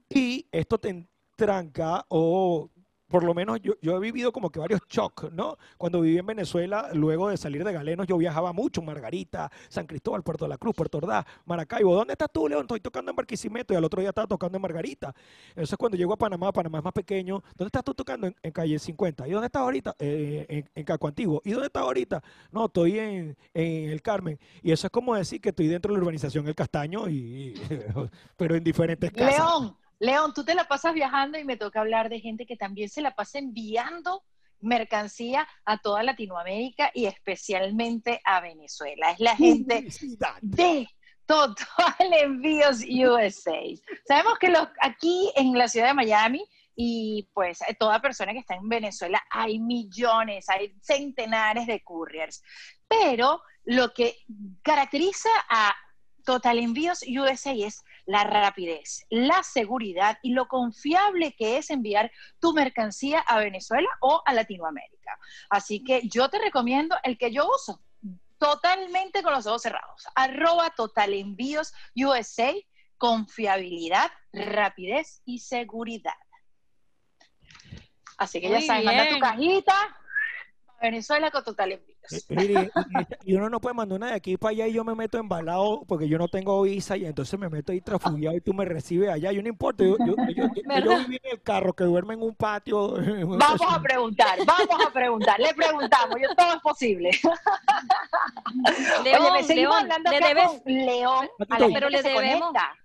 Y 0.10 0.48
esto 0.52 0.78
te 0.80 0.90
entranca 0.90 2.06
o 2.10 2.70
por 3.12 3.24
lo 3.24 3.34
menos 3.34 3.60
yo, 3.62 3.74
yo 3.82 3.98
he 3.98 4.00
vivido 4.00 4.32
como 4.32 4.50
que 4.50 4.60
varios 4.60 4.82
shocks, 4.90 5.32
¿no? 5.34 5.58
Cuando 5.78 6.02
viví 6.02 6.18
en 6.18 6.26
Venezuela, 6.26 6.90
luego 6.94 7.30
de 7.30 7.38
salir 7.38 7.64
de 7.64 7.74
Galenos, 7.74 8.08
yo 8.08 8.18
viajaba 8.18 8.54
mucho, 8.54 8.82
Margarita, 8.82 9.52
San 9.70 9.86
Cristóbal, 9.86 10.24
Puerto 10.24 10.46
de 10.46 10.50
la 10.50 10.58
Cruz, 10.58 10.74
Puerto 10.76 10.98
Ordaz, 11.00 11.26
Maracaibo. 11.46 11.94
¿Dónde 11.96 12.14
estás 12.14 12.30
tú, 12.32 12.48
León? 12.48 12.62
Estoy 12.62 12.80
tocando 12.80 13.12
en 13.12 13.16
Barquisimeto 13.16 13.74
y 13.74 13.78
al 13.78 13.84
otro 13.84 14.00
día 14.02 14.10
estaba 14.10 14.28
tocando 14.28 14.58
en 14.58 14.62
Margarita. 14.62 15.14
Eso 15.56 15.76
es 15.76 15.78
cuando 15.78 15.98
llego 15.98 16.14
a 16.14 16.18
Panamá, 16.18 16.52
Panamá 16.52 16.78
es 16.80 16.84
más 16.84 16.94
pequeño. 16.94 17.44
¿Dónde 17.58 17.68
estás 17.68 17.84
tú 17.84 17.94
tocando? 17.94 18.28
En, 18.28 18.52
calle 18.52 18.80
50. 18.80 19.28
¿Y 19.28 19.32
dónde 19.32 19.48
estás 19.48 19.62
ahorita? 19.62 19.96
Eh, 20.00 20.46
en, 20.50 20.70
en 20.74 20.84
Caco 20.86 21.08
Antiguo. 21.08 21.42
¿Y 21.44 21.52
dónde 21.52 21.68
estás 21.68 21.84
ahorita? 21.84 22.24
No, 22.52 22.66
estoy 22.66 23.00
en, 23.00 23.38
en 23.54 23.90
el 23.90 24.02
Carmen. 24.02 24.40
Y 24.62 24.72
eso 24.72 24.88
es 24.88 24.92
como 24.92 25.16
decir 25.16 25.42
que 25.42 25.50
estoy 25.50 25.68
dentro 25.68 25.92
de 25.94 25.98
la 25.98 26.04
urbanización 26.04 26.48
El 26.48 26.56
Castaño, 26.56 27.10
y- 27.10 27.54
pero 28.38 28.56
en 28.56 28.64
diferentes 28.64 29.12
casas. 29.12 29.38
León, 29.38 29.76
León, 30.02 30.34
tú 30.34 30.44
te 30.44 30.56
la 30.56 30.64
pasas 30.64 30.96
viajando 30.96 31.38
y 31.38 31.44
me 31.44 31.58
toca 31.58 31.80
hablar 31.80 32.10
de 32.10 32.20
gente 32.20 32.48
que 32.48 32.58
también 32.58 32.90
se 32.90 33.04
la 33.04 33.14
pasa 33.14 33.38
enviando 33.38 34.24
mercancía 34.60 35.48
a 35.64 35.78
toda 35.78 36.02
Latinoamérica 36.02 36.90
y 36.96 37.06
especialmente 37.06 38.20
a 38.26 38.42
Venezuela. 38.42 39.12
Es 39.12 39.20
la 39.20 39.36
gente 39.36 39.76
Publicidad. 39.76 40.38
de 40.42 40.88
Total 41.28 42.14
Envíos 42.20 42.80
USA. 42.80 43.62
Sabemos 44.08 44.40
que 44.40 44.50
los, 44.50 44.68
aquí 44.82 45.32
en 45.36 45.56
la 45.56 45.68
ciudad 45.68 45.90
de 45.90 45.94
Miami 45.94 46.44
y 46.76 47.30
pues 47.36 47.60
toda 47.78 48.02
persona 48.02 48.34
que 48.34 48.40
está 48.40 48.56
en 48.56 48.70
Venezuela 48.70 49.22
hay 49.30 49.60
millones, 49.60 50.50
hay 50.50 50.74
centenares 50.82 51.68
de 51.68 51.84
couriers. 51.84 52.42
Pero 52.88 53.44
lo 53.66 53.94
que 53.94 54.16
caracteriza 54.64 55.30
a 55.48 55.76
Total 56.26 56.58
Envíos 56.58 57.04
USA 57.08 57.52
es 57.52 57.84
la 58.06 58.24
rapidez, 58.24 59.06
la 59.10 59.44
seguridad 59.44 60.18
y 60.22 60.34
lo 60.34 60.48
confiable 60.48 61.36
que 61.36 61.58
es 61.58 61.70
enviar 61.70 62.12
tu 62.40 62.54
mercancía 62.54 63.20
a 63.20 63.40
Venezuela 63.40 63.90
o 64.02 64.22
a 64.26 64.34
Latinoamérica. 64.34 65.18
Así 65.50 65.84
que 65.84 66.08
yo 66.08 66.30
te 66.30 66.40
recomiendo 66.40 66.96
el 67.04 67.18
que 67.18 67.32
yo 67.32 67.48
uso, 67.48 67.82
totalmente 68.38 69.22
con 69.22 69.34
los 69.34 69.46
ojos 69.46 69.62
cerrados. 69.62 70.04
Arroba 70.16 70.72
Total 70.72 71.14
Envíos 71.14 71.74
USA, 71.96 72.54
confiabilidad, 72.98 74.12
rapidez 74.34 75.22
y 75.26 75.40
seguridad. 75.40 76.14
Así 78.18 78.40
que 78.40 78.50
ya 78.50 78.62
sabes, 78.62 78.86
manda 78.86 79.10
tu 79.10 79.20
cajita 79.20 80.01
Venezuela 80.82 81.30
con 81.32 81.44
Total 81.44 81.72
Envíos. 81.74 81.98
Eh, 82.12 82.22
mire, 82.30 82.72
y, 83.24 83.32
y 83.32 83.36
uno 83.36 83.50
no 83.50 83.62
puede 83.62 83.76
mandar 83.76 83.98
una 83.98 84.08
de 84.08 84.14
aquí 84.16 84.36
para 84.38 84.52
allá 84.52 84.68
y 84.68 84.74
yo 84.74 84.84
me 84.84 84.96
meto 84.96 85.18
embalado 85.20 85.84
porque 85.88 86.08
yo 86.10 86.18
no 86.18 86.28
tengo 86.28 86.62
visa 86.64 86.98
y 86.98 87.06
entonces 87.06 87.40
me 87.40 87.48
meto 87.50 87.72
ahí 87.72 87.82
trafugiado 87.82 88.36
y 88.36 88.42
tú 88.42 88.54
me 88.54 88.66
recibes 88.66 89.10
allá. 89.10 89.32
Yo 89.32 89.42
no 89.44 89.50
importa, 89.50 89.84
yo, 89.84 89.96
yo, 90.00 90.16
viví 91.00 91.20
en 91.24 91.32
el 91.32 91.42
carro 91.42 91.74
que 91.74 91.84
duerme 91.84 92.16
en 92.16 92.24
un 92.24 92.36
patio. 92.36 92.94
Vamos 93.28 93.62
a 93.70 93.82
preguntar, 93.82 94.38
vamos 94.46 94.86
a 94.88 94.92
preguntar, 94.92 95.40
le 95.40 95.54
preguntamos, 95.54 96.16
yo 96.22 96.34
todo 96.36 96.54
es 96.56 96.62
posible. 96.62 97.12
León, 99.04 99.22
Oye, 99.22 99.32
me 99.34 99.44
seguimos 99.44 99.76
León, 99.76 99.92
hablando 99.92 100.12
le 100.12 100.20
debes, 100.20 100.46
con 100.48 100.62
León, 100.66 101.30
Aquí 101.40 101.54
a 101.54 101.60
la 101.60 101.66
estoy. 101.68 101.72
gente 101.74 101.74
Pero 101.80 101.90
le 101.90 102.02
debemos- 102.04 102.40
conecta. 102.42 102.76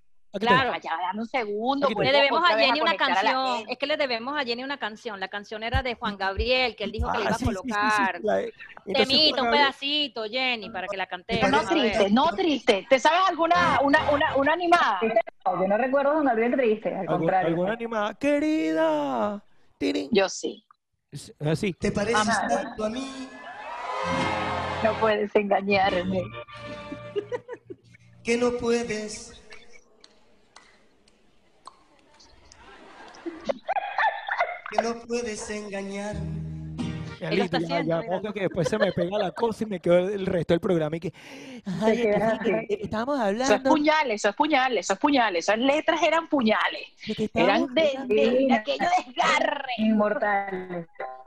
Claro, 0.40 0.72
Allá, 0.72 0.90
dame 1.01 1.20
un 1.20 1.29
segundo. 1.29 1.88
Le 1.88 1.94
vuelvo 1.94 2.12
debemos 2.12 2.42
a 2.51 2.59
Jenny 2.59 2.81
una 2.81 2.90
a 2.92 2.96
canción. 2.96 3.64
Es 3.68 3.79
que 3.79 3.87
le 3.87 3.96
debemos 3.96 4.37
a 4.38 4.44
Jenny 4.44 4.64
una 4.64 4.79
canción. 4.79 5.18
La 5.20 5.29
canción 5.29 5.62
era 5.62 5.83
de 5.83 5.94
Juan 5.94 6.16
Gabriel, 6.16 6.75
que 6.77 6.85
él 6.85 6.92
dijo 6.92 7.11
que 7.12 7.18
le 7.18 7.25
Ah, 7.25 7.27
iba 7.29 7.35
a 7.37 7.38
sí, 7.38 7.44
sí, 7.44 7.51
sí, 7.51 7.57
colocar. 7.57 8.20
Juan 8.22 9.42
un 9.42 9.51
pedacito, 9.51 10.25
Jenny, 10.25 10.70
para 10.70 10.87
que 10.88 10.96
la 10.96 11.07
Pero 11.07 11.25
cantemos. 11.25 11.51
no 11.51 11.59
ver. 11.59 11.68
triste, 11.68 12.11
no 12.11 12.27
triste. 12.35 12.87
¿Te 12.88 12.99
sabes 12.99 13.20
alguna, 13.29 13.81
una, 13.83 14.11
una, 14.11 14.37
una 14.37 14.53
animada? 14.53 15.01
Yo 15.03 15.66
no 15.68 15.77
recuerdo 15.79 16.14
Don 16.14 16.25
Gabriel 16.25 16.53
triste, 16.57 16.88
al 16.90 17.01
algún- 17.01 17.18
contrario. 17.18 17.49
¿Alguna 17.49 17.72
animada? 17.72 18.14
Querida. 18.14 19.42
Tirin. 19.79 20.09
Yo 20.12 20.29
sí. 20.29 20.64
Así. 21.40 21.72
¿Te 21.72 21.92
pareces 21.92 22.29
Ajá. 22.29 22.46
tanto 22.49 22.85
a 22.85 22.90
mí? 22.90 23.09
No 24.83 24.92
puedes 25.01 25.35
engañarme. 25.35 26.22
que 28.22 28.37
no 28.37 28.53
puedes. 28.53 29.33
Que 34.70 34.82
no 34.82 34.94
puedes 35.06 35.48
engañarme. 35.50 36.46
Ya, 37.20 37.30
Él 37.30 37.36
lo 37.38 37.42
listo, 37.44 37.56
está 37.56 37.68
ya, 37.68 37.76
haciendo, 37.78 38.02
ya, 38.02 38.08
porque 38.20 38.32
que 38.34 38.40
después 38.40 38.68
se 38.68 38.78
me 38.78 38.92
pega 38.92 39.16
la 39.18 39.30
cosa 39.30 39.64
y 39.64 39.66
me 39.68 39.80
quedo 39.80 39.96
el 40.00 40.26
resto 40.26 40.52
del 40.52 40.60
programa 40.60 40.96
y 40.96 41.00
que. 41.00 41.14
Ay, 41.80 42.08
así. 42.08 42.50
eh, 42.50 42.66
estábamos 42.82 43.18
hablando. 43.18 43.70
puñales, 43.70 44.16
eso 44.16 44.28
es 44.28 44.36
puñales, 44.36 44.80
eso 44.84 44.92
es 44.92 44.98
puñales. 44.98 45.44
Esas 45.44 45.58
letras 45.58 46.02
eran 46.02 46.28
puñales. 46.28 46.82
de 47.06 47.14
que 47.14 47.24
estábamos 47.24 47.54
Eran 47.70 47.74
de, 47.74 47.88
hablando- 47.96 48.14
de, 48.14 48.46
de 48.46 48.52
aquello 48.54 48.86
desgarre. 49.06 49.72
Inmortal. 49.78 50.86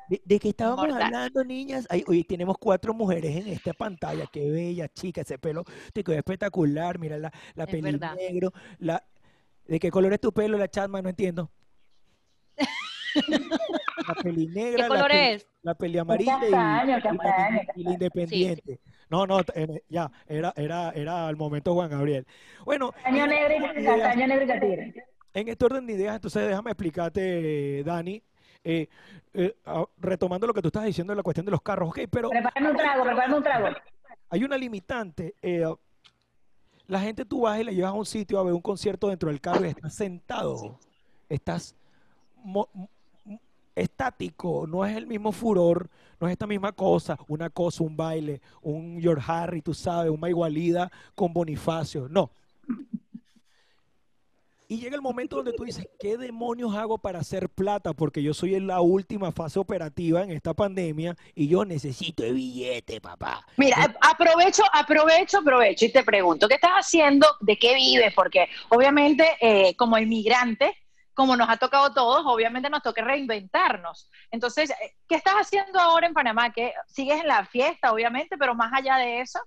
De, 0.10 0.22
de 0.24 0.40
que 0.40 0.50
estábamos 0.50 0.86
Inmortal. 0.86 1.08
hablando, 1.08 1.44
niñas. 1.44 1.88
Ay, 1.90 2.04
hoy 2.08 2.24
tenemos 2.24 2.58
cuatro 2.60 2.94
mujeres 2.94 3.36
en 3.38 3.48
esta 3.48 3.74
pantalla. 3.74 4.28
Qué 4.32 4.48
bella, 4.52 4.90
chica. 4.90 5.22
Ese 5.22 5.40
pelo 5.40 5.64
te 5.92 6.04
quedó 6.04 6.16
espectacular. 6.18 7.00
Mira 7.00 7.18
la, 7.18 7.32
la 7.56 7.64
Es 7.64 7.70
peli 7.72 7.82
verdad. 7.94 8.14
negro. 8.16 8.54
La, 8.78 9.04
¿De 9.66 9.80
qué 9.80 9.90
color 9.90 10.14
es 10.14 10.20
tu 10.20 10.32
pelo, 10.32 10.56
la 10.58 10.68
Chatma? 10.68 11.02
No 11.02 11.10
entiendo. 11.10 11.50
la 14.08 14.14
peli 14.22 14.48
negra. 14.48 14.72
¿Qué 14.72 14.78
la 14.78 14.88
color 14.88 15.08
peli- 15.12 15.20
es? 15.34 15.48
La 15.62 15.74
peli 15.76 15.98
amarilla 15.98 16.38
y- 16.38 16.52
castaño, 16.52 16.84
y, 16.84 16.88
la, 16.92 17.02
castaño, 17.02 17.60
y 17.76 17.84
la 17.84 17.92
independiente. 17.94 18.80
No, 19.10 19.26
no, 19.28 19.42
en- 19.56 19.82
ya, 19.90 20.12
era, 20.28 20.54
era, 20.56 20.92
era 20.92 21.28
al 21.28 21.36
momento 21.36 21.74
Juan 21.74 21.90
Gabriel. 21.90 22.26
Bueno, 22.64 22.92
Castaño 22.92 23.24
en 23.24 23.30
negro 23.30 23.48
este 23.50 23.64
orden 23.64 23.72
y 23.72 23.76
de 23.76 23.82
ideas- 23.82 24.00
castaño 24.02 24.28
negro 24.28 24.44
y 24.44 24.48
catire. 24.48 24.94
en 25.34 25.48
este 25.50 25.66
orden 25.66 25.88
de 25.88 25.94
ideas, 25.94 26.16
entonces 26.16 26.48
déjame 26.48 26.72
explicarte, 26.72 27.84
Dani, 27.84 28.24
eh, 28.64 28.88
eh, 29.34 29.56
retomando 29.98 30.48
lo 30.48 30.54
que 30.54 30.62
tú 30.62 30.68
estás 30.70 30.86
diciendo 30.86 31.12
de 31.12 31.18
la 31.18 31.24
cuestión 31.24 31.46
de 31.46 31.52
los 31.52 31.62
carros, 31.62 31.90
ok, 31.90 32.00
pero 32.12 32.30
Prepárame 32.30 32.72
un 32.72 32.78
trago, 32.78 33.04
prepárame 33.04 33.36
un 33.36 33.44
trago. 33.44 33.68
hay 34.30 34.44
una 34.44 34.58
limitante. 34.58 35.34
eh, 35.42 35.66
la 36.88 37.00
gente 37.00 37.24
tú 37.24 37.42
vas 37.42 37.60
y 37.60 37.64
le 37.64 37.76
llevas 37.76 37.92
a 37.92 37.94
un 37.94 38.06
sitio 38.06 38.40
a 38.40 38.44
ver 38.44 38.52
un 38.54 38.62
concierto 38.62 39.10
dentro 39.10 39.30
del 39.30 39.40
carro 39.40 39.64
y 39.66 39.70
estás 39.70 39.94
sentado, 39.94 40.80
estás 41.30 41.76
estático, 43.76 44.66
no 44.68 44.86
es 44.86 44.96
el 44.96 45.08
mismo 45.08 45.32
furor, 45.32 45.90
no 46.20 46.28
es 46.28 46.34
esta 46.34 46.48
misma 46.48 46.72
cosa, 46.72 47.18
una 47.28 47.50
cosa, 47.50 47.84
un 47.84 47.96
baile, 47.96 48.42
un 48.62 49.00
George 49.02 49.24
Harry, 49.28 49.62
tú 49.62 49.74
sabes, 49.74 50.12
una 50.12 50.30
igualida 50.30 50.92
con 51.16 51.34
Bonifacio, 51.34 52.08
no. 52.10 52.32
Y 54.72 54.78
llega 54.78 54.96
el 54.96 55.02
momento 55.02 55.38
donde 55.38 55.54
tú 55.54 55.64
dices, 55.64 55.88
¿qué 56.00 56.16
demonios 56.16 56.76
hago 56.76 57.00
para 57.00 57.18
hacer 57.18 57.50
plata? 57.50 57.94
Porque 57.94 58.22
yo 58.22 58.36
soy 58.36 58.54
en 58.54 58.68
la 58.68 58.82
última 58.82 59.32
fase 59.32 59.58
operativa 59.58 60.22
en 60.22 60.30
esta 60.30 60.54
pandemia 60.54 61.18
y 61.34 61.48
yo 61.48 61.66
necesito 61.66 62.24
el 62.24 62.36
billete, 62.36 63.02
papá. 63.02 63.44
Mira, 63.58 63.96
aprovecho, 64.00 64.62
aprovecho, 64.72 65.40
aprovecho 65.40 65.86
y 65.86 65.92
te 65.92 66.04
pregunto, 66.04 66.48
¿qué 66.48 66.54
estás 66.54 66.74
haciendo? 66.74 67.26
¿De 67.40 67.58
qué 67.58 67.74
vives? 67.74 68.14
Porque 68.14 68.48
obviamente 68.70 69.26
eh, 69.42 69.76
como 69.76 69.98
inmigrante 69.98 70.78
como 71.14 71.36
nos 71.36 71.50
ha 71.50 71.58
tocado 71.58 71.86
a 71.86 71.94
todos, 71.94 72.24
obviamente 72.26 72.70
nos 72.70 72.82
toca 72.82 73.04
reinventarnos. 73.04 74.10
Entonces, 74.32 74.70
eh, 74.70 74.96
¿qué 75.08 75.16
estás 75.16 75.36
haciendo 75.36 75.80
ahora 75.80 76.08
en 76.08 76.14
Panamá? 76.14 76.52
¿Qué, 76.52 76.74
¿Sigues 76.88 77.22
en 77.22 77.28
la 77.28 77.46
fiesta, 77.46 77.92
obviamente, 77.92 78.38
pero 78.38 78.56
más 78.56 78.72
allá 78.74 78.98
de 78.98 79.22
eso? 79.22 79.40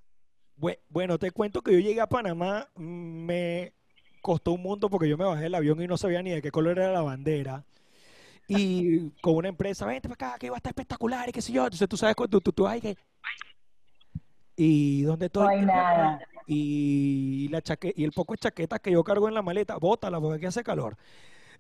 Bue- 0.57 0.79
Bueno, 0.89 1.19
te 1.19 1.31
cuento 1.31 1.63
que 1.63 1.73
yo 1.73 1.79
llegué 1.79 2.01
a 2.01 2.07
Panamá, 2.09 2.69
mm, 2.75 3.25
me 3.25 3.73
costó 4.21 4.53
un 4.53 4.63
mundo 4.63 4.89
porque 4.91 5.09
yo 5.09 5.17
me 5.19 5.25
bajé 5.25 5.45
del 5.45 5.55
avión 5.55 5.81
y 5.83 5.87
no 5.87 5.97
sabía 5.97 6.23
ni 6.23 6.31
de 6.31 6.43
qué 6.43 6.51
color 6.51 6.79
era 6.79 6.93
la 6.93 7.03
bandera. 7.03 7.65
Y 8.49 9.11
con 9.23 9.37
una 9.37 9.49
empresa, 9.49 9.87
vente 9.87 10.09
para 10.09 10.29
acá, 10.31 10.39
que 10.39 10.51
va 10.51 10.57
a 10.57 10.59
estar 10.59 10.71
espectacular 10.71 11.29
y 11.29 11.33
qué 11.33 11.41
sé 11.43 11.53
yo. 11.53 11.65
Entonces 11.65 11.89
tú 11.89 11.97
sabes, 11.97 12.15
cuando 12.17 12.41
tú, 12.41 12.53
tú, 12.53 12.67
ay, 12.67 12.81
que... 12.81 12.97
Y 14.57 15.03
No 15.05 15.15
el 15.15 15.19
hay 15.49 15.63
nada. 15.63 16.19
y 16.47 17.49
la 17.49 17.63
chaque- 17.63 17.95
y 17.97 18.05
el 18.05 18.13
poco 18.13 18.35
de 18.35 18.39
chaquetas 18.39 18.81
que 18.81 18.91
yo 18.93 19.03
cargo 19.03 19.29
en 19.29 19.35
la 19.35 19.43
maleta, 19.43 19.77
bótala 19.79 20.21
porque 20.21 20.37
aquí 20.37 20.47
hace 20.47 20.63
calor. 20.63 20.97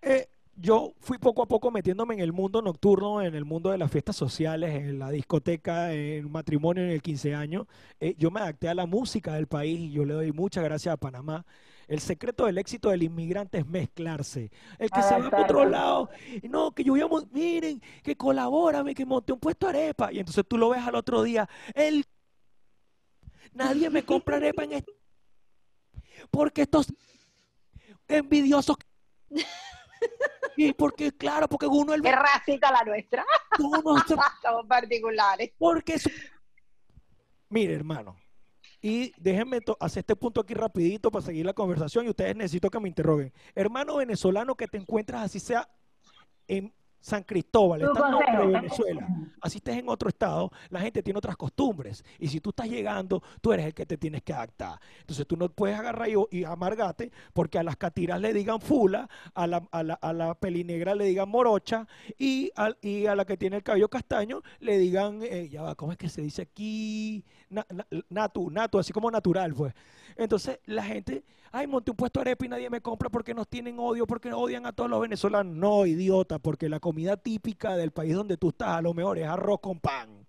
Eh, 0.03 0.28
yo 0.57 0.92
fui 1.00 1.18
poco 1.18 1.42
a 1.42 1.46
poco 1.46 1.70
metiéndome 1.70 2.14
en 2.14 2.20
el 2.20 2.32
mundo 2.32 2.61
nocturno, 2.61 3.22
en 3.22 3.34
el 3.34 3.44
mundo 3.44 3.70
de 3.70 3.78
las 3.78 3.90
fiestas 3.90 4.16
sociales, 4.16 4.74
en 4.74 4.98
la 4.98 5.11
discoteca, 5.11 5.92
en 5.92 6.30
matrimonio, 6.30 6.84
en 6.84 6.90
el 6.90 7.00
15 7.00 7.34
años. 7.34 7.66
Eh, 8.00 8.14
yo 8.18 8.30
me 8.30 8.40
adapté 8.40 8.68
a 8.68 8.74
la 8.74 8.86
música 8.86 9.34
del 9.34 9.46
país 9.46 9.78
y 9.78 9.92
yo 9.92 10.05
le 10.05 10.14
doy 10.14 10.32
muchas 10.32 10.62
gracias 10.62 10.92
a 10.92 10.96
Panamá. 10.96 11.46
El 11.88 12.00
secreto 12.00 12.46
del 12.46 12.59
éxito 12.59 12.90
del 12.90 13.03
inmigrante 13.03 13.59
es 13.59 13.66
mezclarse. 13.66 14.50
El 14.78 14.90
que 14.90 15.03
se 15.03 15.18
va 15.18 15.30
para 15.30 15.42
otro 15.42 15.64
lado, 15.64 16.11
no, 16.48 16.72
que 16.72 16.84
yo 16.84 16.94
miren, 17.32 17.82
que 18.03 18.16
colabórame, 18.16 18.94
que 18.94 19.05
monte 19.05 19.32
un 19.32 19.40
puesto 19.40 19.66
de 19.66 19.78
arepa. 19.78 20.12
Y 20.12 20.18
entonces 20.18 20.44
tú 20.46 20.59
lo 20.59 20.70
ves 20.70 20.82
al 20.82 20.94
otro 20.94 21.22
día, 21.22 21.48
el 21.74 22.05
nadie 23.53 23.90
me 23.90 24.05
compra 24.05 24.36
arepa 24.36 24.64
en 24.64 24.72
este. 24.72 24.92
Porque 26.30 26.62
estos 26.62 26.86
envidiosos. 28.07 28.76
Y 30.57 30.72
porque, 30.74 31.12
claro, 31.12 31.48
porque 31.48 31.66
uno 31.66 31.94
el 31.94 32.03
¿Qué 32.03 32.12
racita 32.12 32.70
la 32.70 32.82
nuestra? 32.84 33.24
uno 33.59 33.96
se- 34.07 34.14
Somos 34.42 34.66
particulares. 34.68 35.50
porque 35.59 35.98
su- 35.98 36.11
Mire, 37.48 37.74
hermano, 37.74 38.16
y 38.80 39.12
déjenme 39.16 39.61
hacer 39.80 40.00
este 40.00 40.16
punto 40.16 40.40
aquí 40.40 40.55
rapidito 40.55 41.11
para 41.11 41.24
seguir 41.24 41.46
la 41.46 41.53
conversación 41.53 42.07
y 42.07 42.11
ustedes 42.11 42.34
necesito 42.36 42.68
que 42.70 42.80
me 42.80 42.88
interroguen. 42.88 43.32
Hermano 43.55 43.96
venezolano 43.96 44.55
que 44.55 44.66
te 44.68 44.78
encuentras 44.78 45.22
así 45.22 45.38
sea 45.40 45.68
en 46.48 46.74
San 47.03 47.24
Cristóbal, 47.24 47.80
Tu 47.80 47.86
está 47.86 48.07
al 48.07 48.12
norte 48.12 48.30
de 48.30 48.36
consejo. 48.38 48.62
Venezuela, 48.62 49.09
así 49.40 49.59
estés 49.59 49.76
en 49.76 49.88
otro 49.88 50.09
estado, 50.09 50.50
la 50.70 50.80
gente 50.80 51.03
tiene 51.03 51.18
otras 51.18 51.36
costumbres. 51.36 52.05
Y 52.20 52.28
si 52.28 52.40
tú 52.40 52.50
estás 52.50 52.68
llegando, 52.68 53.22
tú 53.40 53.53
eres 53.53 53.66
el 53.66 53.74
que 53.74 53.84
te 53.84 53.98
tienes 53.98 54.22
que 54.22 54.32
adaptar. 54.32 54.78
Entonces 55.00 55.26
tú 55.26 55.36
no 55.36 55.48
puedes 55.50 55.76
agarrar 55.78 56.09
y, 56.09 56.14
y 56.30 56.44
amargarte 56.44 57.11
porque 57.32 57.59
a 57.59 57.62
las 57.64 57.76
catiras 57.76 58.20
le 58.20 58.32
digan 58.32 58.61
fula, 58.61 59.09
a 59.34 59.46
la, 59.48 59.68
a 59.72 59.82
la, 59.82 59.94
a 59.94 60.12
la 60.12 60.34
pelinegra 60.36 60.94
le 60.94 61.05
digan 61.07 61.28
morocha 61.28 61.86
y, 62.18 62.53
al- 62.55 62.78
y 62.80 63.07
a 63.07 63.16
la 63.16 63.24
que 63.24 63.36
tiene 63.36 63.57
el 63.57 63.62
cabello 63.64 63.88
castaño 63.88 64.40
le 64.61 64.78
digan, 64.78 65.20
eh, 65.22 65.48
ya 65.48 65.62
va, 65.62 65.74
¿cómo 65.74 65.90
es 65.92 65.98
que 65.98 66.09
se 66.09 66.22
dice 66.22 66.42
aquí? 66.42 67.24
Na- 67.50 67.66
na- 67.68 67.86
natu, 68.11 68.48
natu, 68.48 68.78
así 68.78 68.92
como 68.92 69.11
natural, 69.11 69.53
pues. 69.55 69.74
Entonces 70.16 70.61
la 70.66 70.84
gente, 70.84 71.24
ay, 71.53 71.66
monté 71.66 71.90
un 71.90 71.96
puesto 71.96 72.18
de 72.20 72.22
arepa 72.30 72.44
y 72.46 72.48
nadie 72.48 72.70
me 72.70 72.80
compra 72.80 73.09
porque 73.11 73.34
nos 73.34 73.46
tienen 73.48 73.78
odio, 73.78 74.07
porque 74.07 74.32
odian 74.32 74.66
a 74.66 74.72
todos 74.72 74.90
los 74.90 75.00
venezolanos. 75.00 75.55
No, 75.55 75.86
idiota, 75.86 76.38
porque 76.38 76.68
la 76.68 76.80
comida 76.80 77.16
típica 77.16 77.76
del 77.76 77.90
país 77.92 78.14
donde 78.14 78.36
tú 78.36 78.48
estás 78.48 78.68
a 78.70 78.82
lo 78.82 78.94
mejor 78.94 79.18
es 79.18 79.26
arroz 79.26 79.61
con 79.61 79.78
pan. 79.78 80.26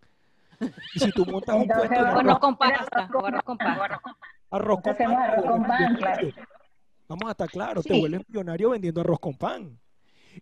Y 0.96 1.00
si 1.00 1.12
tú 1.12 1.26
montas 1.26 1.56
un 1.56 1.68
puesto 1.68 1.90
de 1.90 1.98
arroz 1.98 2.40
con 2.40 2.56
pasta. 2.58 2.86
Arroz 3.04 3.44
con 3.44 3.58
pasta. 3.58 4.02
arroz 4.52 4.82
con 4.82 4.92
hacemos 4.94 5.16
pan, 5.16 5.30
arroz 5.32 5.46
con 5.52 5.64
pan, 5.66 5.96
claro. 5.96 6.28
Vamos 7.08 7.28
a 7.28 7.32
estar 7.32 7.50
claros, 7.50 7.84
te 7.86 7.94
Sí. 7.94 8.00
vuelves 8.00 8.22
millonario 8.30 8.70
vendiendo 8.70 9.02
arroz 9.02 9.20
con 9.20 9.34
pan. 9.36 9.78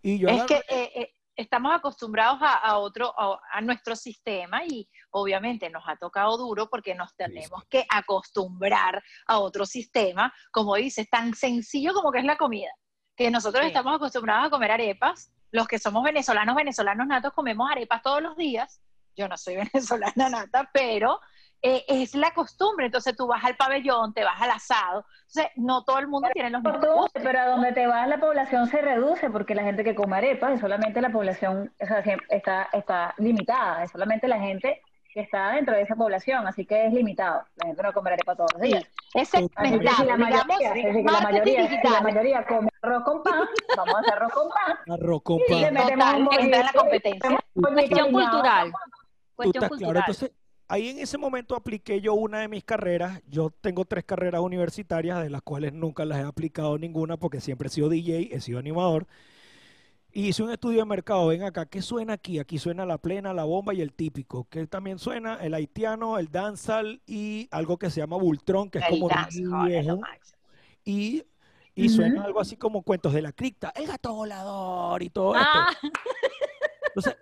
Y 0.02 0.20
yo 0.20 0.28
Es 0.30 0.36
agarro- 0.42 0.48
que 0.48 0.56
eh, 0.70 0.92
eh, 0.96 1.14
estamos 1.36 1.74
acostumbrados 1.74 2.40
a, 2.42 2.54
a 2.56 2.78
otro, 2.78 3.14
a, 3.20 3.40
a 3.52 3.62
nuestro 3.62 3.96
sistema 3.96 4.64
y 4.66 4.90
obviamente 5.12 5.70
nos 5.70 5.84
ha 5.88 5.96
tocado 5.96 6.38
duro 6.38 6.70
porque 6.70 6.96
nos 6.96 7.16
tenemos 7.16 7.64
que 7.70 7.86
acostumbrar 7.90 9.02
a 9.28 9.40
otro 9.40 9.66
sistema, 9.66 10.34
como 10.52 10.76
dices, 10.76 11.10
tan 11.10 11.34
sencillo 11.34 11.94
como 11.94 12.12
que 12.12 12.20
es 12.20 12.26
la 12.26 12.38
comida. 12.38 12.70
Que 13.16 13.30
nosotros 13.32 13.62
Sí. 13.64 13.68
estamos 13.68 13.96
acostumbrados 13.96 14.48
a 14.48 14.50
comer 14.50 14.72
arepas, 14.72 15.32
los 15.52 15.68
que 15.68 15.80
somos 15.80 16.04
venezolanos, 16.04 16.56
venezolanos 16.56 17.08
natos, 17.08 17.34
comemos 17.34 17.70
arepas 17.70 18.02
todos 18.02 18.22
los 18.22 18.36
días. 18.38 18.82
Yo 19.16 19.28
no 19.28 19.38
soy 19.38 19.56
venezolana 20.16 20.30
nata, 20.30 20.70
pero 20.74 21.20
eh, 21.62 21.84
es 21.88 22.16
la 22.16 22.32
costumbre. 22.34 22.88
Entonces 22.88 23.16
tú 23.16 23.28
vas 23.28 23.44
al 23.44 23.56
pabellón, 23.56 24.14
te 24.14 24.24
vas 24.24 24.42
al 24.42 24.52
asado. 24.52 25.06
Entonces, 25.28 25.52
no 25.56 25.84
todo 25.84 26.00
el 26.00 26.08
mundo 26.08 26.30
tiene 26.34 26.50
los 26.50 26.62
mismos 26.62 26.82
Tú, 26.82 26.88
gustos. 26.94 27.22
pero 27.24 27.40
a 27.40 27.46
donde 27.46 27.72
te 27.72 27.88
vas 27.88 28.08
la 28.08 28.20
población 28.20 28.68
se 28.68 28.82
reduce 28.82 29.30
porque 29.30 29.56
la 29.56 29.64
gente 29.64 29.84
que 29.84 29.96
come 29.96 30.18
arepas 30.18 30.54
es 30.54 30.60
solamente 30.60 31.02
la 31.02 31.10
población, 31.10 31.74
o 31.82 31.86
sea, 31.86 32.04
siem- 32.04 32.22
está, 32.30 32.68
está 32.74 33.14
limitada, 33.18 33.84
es 33.84 33.92
solamente 33.92 34.28
la 34.28 34.40
gente 34.40 34.82
que 35.14 35.20
está 35.22 35.52
dentro 35.52 35.76
de 35.76 35.82
esa 35.82 35.96
población, 35.96 36.48
así 36.48 36.66
que 36.66 36.86
es 36.86 36.94
limitado. 36.94 37.44
La 37.58 37.68
gente 37.68 37.84
no 37.84 37.92
come 37.94 38.12
arepa 38.12 38.34
todos 38.36 38.52
los 38.54 38.62
días. 38.62 38.84
Es 39.14 39.28
segmentado, 39.30 39.98
si 39.98 40.06
la 40.06 40.18
mayoría, 40.18 40.70
la 40.70 40.74
si 41.68 42.30
la 42.30 42.46
come 42.46 42.70
arroz 42.82 43.04
con 43.04 43.22
pan, 43.24 43.46
vamos 43.76 43.96
a 43.96 44.00
hacer 44.00 44.14
arroz 44.14 44.32
con 44.32 44.50
pan. 44.50 44.78
arroz 44.94 45.22
con 45.24 45.38
Y 45.38 45.54
le 45.54 45.62
pan. 45.66 45.74
metemos 45.74 46.06
Total, 46.14 46.22
un 46.46 46.52
la 46.52 46.72
competencia. 46.74 47.40
Cuestión 47.54 48.12
cultural. 48.12 48.72
Cuestión 49.36 49.64
estás 49.64 49.78
claro. 49.78 49.94
cultural. 49.94 50.04
Entonces, 50.08 50.32
ahí 50.72 50.88
en 50.90 51.00
ese 51.00 51.18
momento 51.18 51.56
apliqué 51.56 52.00
yo 52.02 52.14
una 52.14 52.40
de 52.40 52.48
mis 52.48 52.64
carreras. 52.64 53.22
Yo 53.28 53.50
tengo 53.50 53.84
tres 53.86 54.06
carreras 54.06 54.42
universitarias, 54.42 55.22
de 55.22 55.30
las 55.30 55.42
cuales 55.42 55.74
nunca 55.74 56.06
las 56.06 56.20
he 56.20 56.24
aplicado 56.24 56.78
ninguna 56.78 57.18
porque 57.18 57.42
siempre 57.42 57.68
he 57.68 57.72
sido 57.72 57.90
DJ, 57.90 58.30
he 58.36 58.40
sido 58.42 58.58
animador. 58.60 59.06
Y 60.14 60.28
hice 60.28 60.44
un 60.44 60.52
estudio 60.52 60.80
de 60.80 60.86
mercado. 60.86 61.28
Ven 61.28 61.44
acá, 61.44 61.66
¿qué 61.66 61.82
suena 61.82 62.14
aquí? 62.14 62.40
Aquí 62.40 62.58
suena 62.58 62.86
la 62.86 62.98
plena, 62.98 63.34
la 63.34 63.44
bomba 63.46 63.74
y 63.74 63.82
el 63.82 63.94
típico. 63.94 64.46
¿Qué 64.50 64.66
también 64.68 65.00
suena? 65.00 65.36
El 65.36 65.54
haitiano, 65.54 66.18
el 66.18 66.30
dancehall 66.30 67.02
y 67.06 67.48
algo 67.52 67.78
que 67.78 67.90
se 67.90 68.02
llama 68.02 68.18
bultrón, 68.18 68.70
que 68.70 68.80
es 68.80 68.86
El 68.90 69.00
como 69.00 69.10
viejo. 69.66 70.00
Y, 70.84 71.24
y 71.76 71.90
suena 71.90 72.24
algo 72.24 72.40
así 72.42 72.58
como 72.58 72.82
cuentos 72.82 73.14
de 73.14 73.22
la 73.22 73.32
cripta, 73.32 73.72
el 73.76 73.88
gato 73.88 74.14
volador 74.14 75.02
y 75.04 75.10
todo 75.10 75.34
Ah, 75.36 75.70
esto. 75.72 75.88
Entonces, 76.88 77.18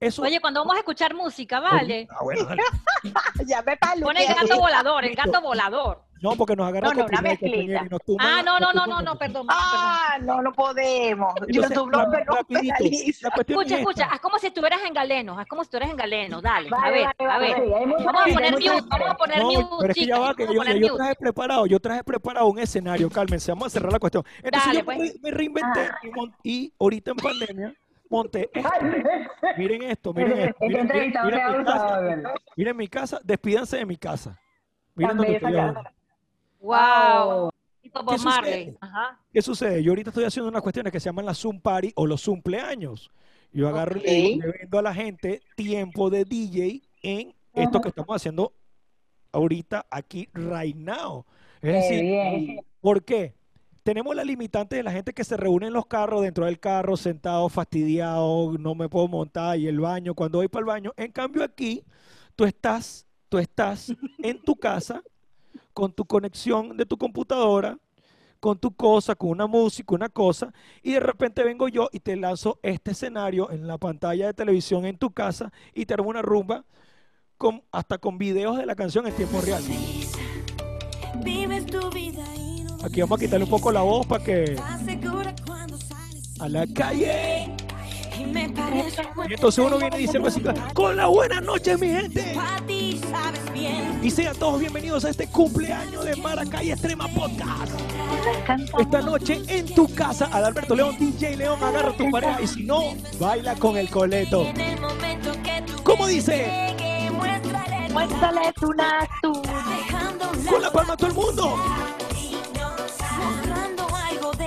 eso... 0.00 0.22
oye, 0.22 0.40
cuando 0.40 0.60
vamos 0.60 0.76
a 0.76 0.78
escuchar 0.80 1.14
música, 1.14 1.60
¿vale? 1.60 2.06
Ah, 2.10 2.22
bueno, 2.22 2.44
dale. 2.44 2.62
Ya 3.46 3.62
me. 3.62 3.76
Pon 3.76 4.16
el 4.16 4.26
gato 4.26 4.56
volador, 4.60 5.04
el 5.04 5.14
gato 5.14 5.40
volador. 5.40 6.02
No, 6.22 6.34
porque 6.34 6.56
nos 6.56 6.66
agarra 6.66 6.88
No, 6.88 6.94
no, 6.94 7.04
una 7.06 7.32
y 7.42 7.68
nos 7.68 8.00
Ah, 8.18 8.42
no, 8.42 8.58
no, 8.58 8.72
no, 8.72 8.86
no, 8.86 9.02
no, 9.02 9.18
perdón. 9.18 9.46
Ah, 9.50 10.16
no, 10.22 10.40
no 10.40 10.50
podemos. 10.52 11.34
YouTube 11.48 11.90
no 11.92 12.10
penaliza. 12.48 13.28
Escucha, 13.46 13.78
escucha, 13.78 14.06
haz 14.06 14.20
como 14.20 14.38
si 14.38 14.46
estuvieras 14.46 14.80
en 14.86 14.94
galeno, 14.94 15.38
haz 15.38 15.46
como 15.46 15.62
si 15.62 15.66
estuvieras 15.66 15.90
en 15.90 15.96
galeno, 15.96 16.40
dale, 16.40 16.70
a 16.72 16.90
ver, 16.90 17.04
vale, 17.04 17.14
a 17.18 17.26
vale, 17.26 17.54
ver. 17.54 17.70
Vamos 18.04 18.22
a 18.22 18.32
poner 18.32 18.52
mute, 18.52 18.70
vamos 18.88 19.08
a 19.10 19.14
poner 19.16 19.38
No, 19.38 19.44
mute, 19.52 19.66
pero 19.80 19.92
es 19.92 19.98
que 19.98 20.06
ya 20.06 20.18
va, 20.18 20.34
que 20.34 20.46
vamos 20.46 20.66
a 20.66 20.72
yo, 20.74 20.96
traje 20.96 21.14
preparado, 21.16 21.66
yo 21.66 21.80
traje 21.80 22.02
preparado 22.04 22.46
un 22.46 22.58
escenario, 22.58 23.10
cálmense, 23.10 23.52
vamos 23.52 23.66
a 23.66 23.70
cerrar 23.70 23.92
la 23.92 23.98
cuestión. 23.98 24.24
Entonces 24.42 24.66
Dale, 24.66 24.78
yo 24.80 24.84
me 24.86 24.96
pues. 24.96 25.20
me 25.22 25.30
reinventé 25.30 25.90
mon- 26.14 26.34
y 26.42 26.72
ahorita 26.80 27.10
en 27.10 27.16
pandemia 27.18 27.74
esto. 28.10 28.38
Ay, 28.54 29.54
Miren 29.56 29.82
esto, 29.82 30.14
miren 30.14 30.38
esto. 30.38 30.56
Miren, 30.60 30.78
miren- 30.78 30.80
entrevistado 30.80 31.26
miren 31.26 31.56
mi 31.58 31.64
casa, 31.64 32.34
miren 32.56 32.76
mi 32.76 32.88
casa, 32.88 33.20
despídanse 33.24 33.76
de 33.78 33.86
mi 33.86 33.96
casa. 33.96 34.40
Miren 34.94 35.16
donde 35.16 35.34
estoy 35.36 35.56
ahora. 35.56 35.92
Wow. 36.60 37.50
¿Qué 37.82 37.90
Marley. 37.92 38.18
sucede? 38.18 38.78
Ajá. 38.80 39.20
¿Qué 39.32 39.42
sucede? 39.42 39.82
Yo 39.82 39.92
ahorita 39.92 40.10
estoy 40.10 40.24
haciendo 40.24 40.48
unas 40.48 40.62
cuestiones 40.62 40.92
que 40.92 41.00
se 41.00 41.06
llaman 41.08 41.24
la 41.26 41.34
Zoom 41.34 41.60
Party 41.60 41.92
o 41.94 42.06
los 42.06 42.24
cumpleaños. 42.24 43.10
Yo 43.52 43.68
agarro 43.68 43.98
y 44.04 44.36
le, 44.36 44.52
vendo 44.58 44.78
a 44.78 44.82
la 44.82 44.92
gente 44.92 45.40
tiempo 45.54 46.10
de 46.10 46.24
DJ 46.24 46.82
en 47.02 47.34
esto 47.54 47.80
que 47.80 47.88
estamos 47.88 48.14
haciendo 48.14 48.52
ahorita 49.32 49.86
aquí, 49.90 50.28
right 50.34 50.76
now. 50.76 51.24
Es 51.62 51.62
Qué 51.62 51.68
decir, 51.72 52.00
bien. 52.02 52.60
¿por 52.80 53.02
qué? 53.04 53.34
Tenemos 53.86 54.16
la 54.16 54.24
limitante 54.24 54.74
de 54.74 54.82
la 54.82 54.90
gente 54.90 55.12
que 55.12 55.22
se 55.22 55.36
reúne 55.36 55.68
en 55.68 55.72
los 55.72 55.86
carros, 55.86 56.20
dentro 56.20 56.46
del 56.46 56.58
carro, 56.58 56.96
sentado, 56.96 57.48
fastidiado, 57.48 58.58
no 58.58 58.74
me 58.74 58.88
puedo 58.88 59.06
montar 59.06 59.60
y 59.60 59.68
el 59.68 59.78
baño, 59.78 60.12
cuando 60.12 60.38
voy 60.38 60.48
para 60.48 60.62
el 60.62 60.66
baño. 60.66 60.92
En 60.96 61.12
cambio 61.12 61.44
aquí, 61.44 61.84
tú 62.34 62.44
estás, 62.44 63.06
tú 63.28 63.38
estás 63.38 63.94
en 64.18 64.42
tu 64.42 64.56
casa 64.56 65.04
con 65.72 65.92
tu 65.92 66.04
conexión 66.04 66.76
de 66.76 66.84
tu 66.84 66.98
computadora, 66.98 67.78
con 68.40 68.58
tu 68.58 68.74
cosa, 68.74 69.14
con 69.14 69.30
una 69.30 69.46
música, 69.46 69.94
una 69.94 70.08
cosa, 70.08 70.52
y 70.82 70.90
de 70.90 71.00
repente 71.00 71.44
vengo 71.44 71.68
yo 71.68 71.88
y 71.92 72.00
te 72.00 72.16
lanzo 72.16 72.58
este 72.64 72.90
escenario 72.90 73.52
en 73.52 73.68
la 73.68 73.78
pantalla 73.78 74.26
de 74.26 74.34
televisión 74.34 74.84
en 74.84 74.98
tu 74.98 75.12
casa 75.12 75.52
y 75.72 75.86
te 75.86 75.94
armo 75.94 76.10
una 76.10 76.22
rumba 76.22 76.64
con, 77.38 77.62
hasta 77.70 77.98
con 77.98 78.18
videos 78.18 78.58
de 78.58 78.66
la 78.66 78.74
canción 78.74 79.06
en 79.06 79.14
tiempo 79.14 79.40
real. 79.42 79.62
Vives 81.22 81.66
tu 81.66 81.88
vida 81.90 82.24
Aquí 82.86 83.00
vamos 83.00 83.18
a 83.18 83.20
quitarle 83.20 83.44
un 83.44 83.50
poco 83.50 83.72
la 83.72 83.80
voz 83.80 84.06
para 84.06 84.22
que 84.22 84.56
a 86.38 86.48
la 86.48 86.64
calle. 86.68 87.52
y 88.16 88.24
me 88.26 88.48
parece 88.50 89.02
Y 89.28 89.34
entonces 89.34 89.64
uno 89.64 89.76
viene 89.76 89.98
y 89.98 90.02
dice 90.02 90.18
así, 90.24 90.40
con 90.72 90.96
la 90.96 91.06
buena 91.08 91.40
noche 91.40 91.76
mi 91.78 91.88
gente. 91.88 92.36
a 92.38 92.64
ti 92.64 93.00
sabes 93.10 93.52
bien 93.52 93.98
Y 94.04 94.10
sean 94.10 94.36
todos 94.36 94.60
bienvenidos 94.60 95.04
a 95.04 95.10
este 95.10 95.26
cumpleaños 95.26 96.04
de 96.04 96.14
Maracay 96.14 96.70
Extrema 96.70 97.08
Podcast. 97.08 97.72
Esta 98.78 99.02
noche 99.02 99.42
en 99.48 99.66
tu 99.74 99.92
casa, 99.92 100.28
Adalberto 100.32 100.76
León, 100.76 100.94
DJ 100.96 101.38
León, 101.38 101.58
agarra 101.60 101.92
tu 101.92 102.08
pareja 102.12 102.40
y 102.40 102.46
si 102.46 102.62
no, 102.62 102.94
baila 103.18 103.56
con 103.56 103.76
el 103.76 103.90
coleto. 103.90 104.46
¿Cómo 105.82 106.06
dice? 106.06 106.72
muéstrale 107.92 108.52
tu 108.52 108.72
natu. 108.74 109.42
Con 110.48 110.62
la 110.62 110.70
palma 110.70 110.92
a 110.92 110.96
todo 110.96 111.08
el 111.08 111.14
mundo. 111.14 111.56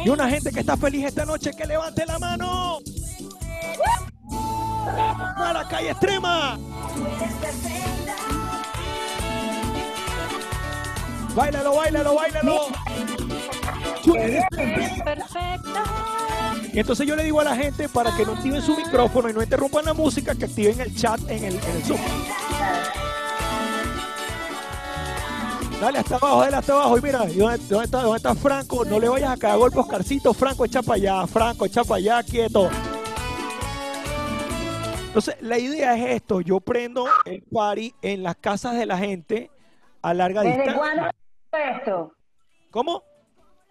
Y 0.03 0.09
una 0.09 0.29
gente 0.29 0.51
que 0.51 0.61
está 0.61 0.77
feliz 0.77 1.05
esta 1.05 1.25
noche, 1.25 1.51
que 1.55 1.65
levante 1.65 2.05
la 2.05 2.17
mano. 2.19 2.79
A 5.35 5.53
la 5.53 5.67
calle 5.67 5.91
extrema. 5.91 6.57
Báilalo, 11.35 11.75
báilalo, 11.75 12.15
báilalo. 12.15 12.59
Tú 14.03 14.15
eres 14.15 14.43
Perfecta. 15.03 15.83
Y 16.73 16.79
entonces 16.79 17.07
yo 17.07 17.15
le 17.15 17.23
digo 17.23 17.41
a 17.41 17.43
la 17.43 17.55
gente 17.55 17.89
para 17.89 18.15
que 18.15 18.25
no 18.25 18.33
activen 18.33 18.61
su 18.61 18.75
micrófono 18.75 19.29
y 19.29 19.33
no 19.33 19.41
interrumpan 19.41 19.85
la 19.85 19.93
música, 19.93 20.35
que 20.35 20.45
activen 20.45 20.79
el 20.79 20.95
chat 20.95 21.19
en 21.29 21.43
el, 21.43 21.55
en 21.55 21.75
el 21.75 21.83
Zoom. 21.83 21.99
Dale 25.81 25.99
hasta 25.99 26.15
abajo, 26.17 26.41
dale 26.41 26.57
hasta 26.57 26.73
abajo. 26.73 26.97
Y 26.97 27.01
mira, 27.01 27.25
¿y 27.29 27.37
dónde, 27.37 27.57
dónde 27.69 27.85
está, 27.85 28.01
¿dónde 28.01 28.17
está 28.17 28.35
Franco? 28.35 28.83
No 28.83 28.99
le 28.99 29.07
vayas 29.07 29.31
a 29.31 29.37
caer 29.37 29.57
golpe, 29.57 29.79
Oscarcito. 29.79 30.33
Franco, 30.33 30.65
echa 30.65 30.81
para 30.81 30.95
allá. 30.95 31.27
Franco, 31.27 31.65
echa 31.65 31.83
para 31.83 31.95
allá, 31.95 32.23
quieto. 32.23 32.69
Entonces, 35.07 35.37
la 35.41 35.57
idea 35.57 35.95
es 35.97 36.17
esto. 36.17 36.41
Yo 36.41 36.59
prendo 36.59 37.05
el 37.25 37.41
party 37.43 37.93
en 38.01 38.23
las 38.23 38.35
casas 38.35 38.75
de 38.77 38.85
la 38.85 38.97
gente 38.97 39.49
a 40.01 40.13
larga 40.13 40.41
¿Desde 40.41 40.57
distancia. 40.57 40.79
cuándo 40.79 41.05
estás 41.07 41.21
haciendo 41.53 41.79
esto? 41.79 42.13
¿Cómo? 42.71 43.03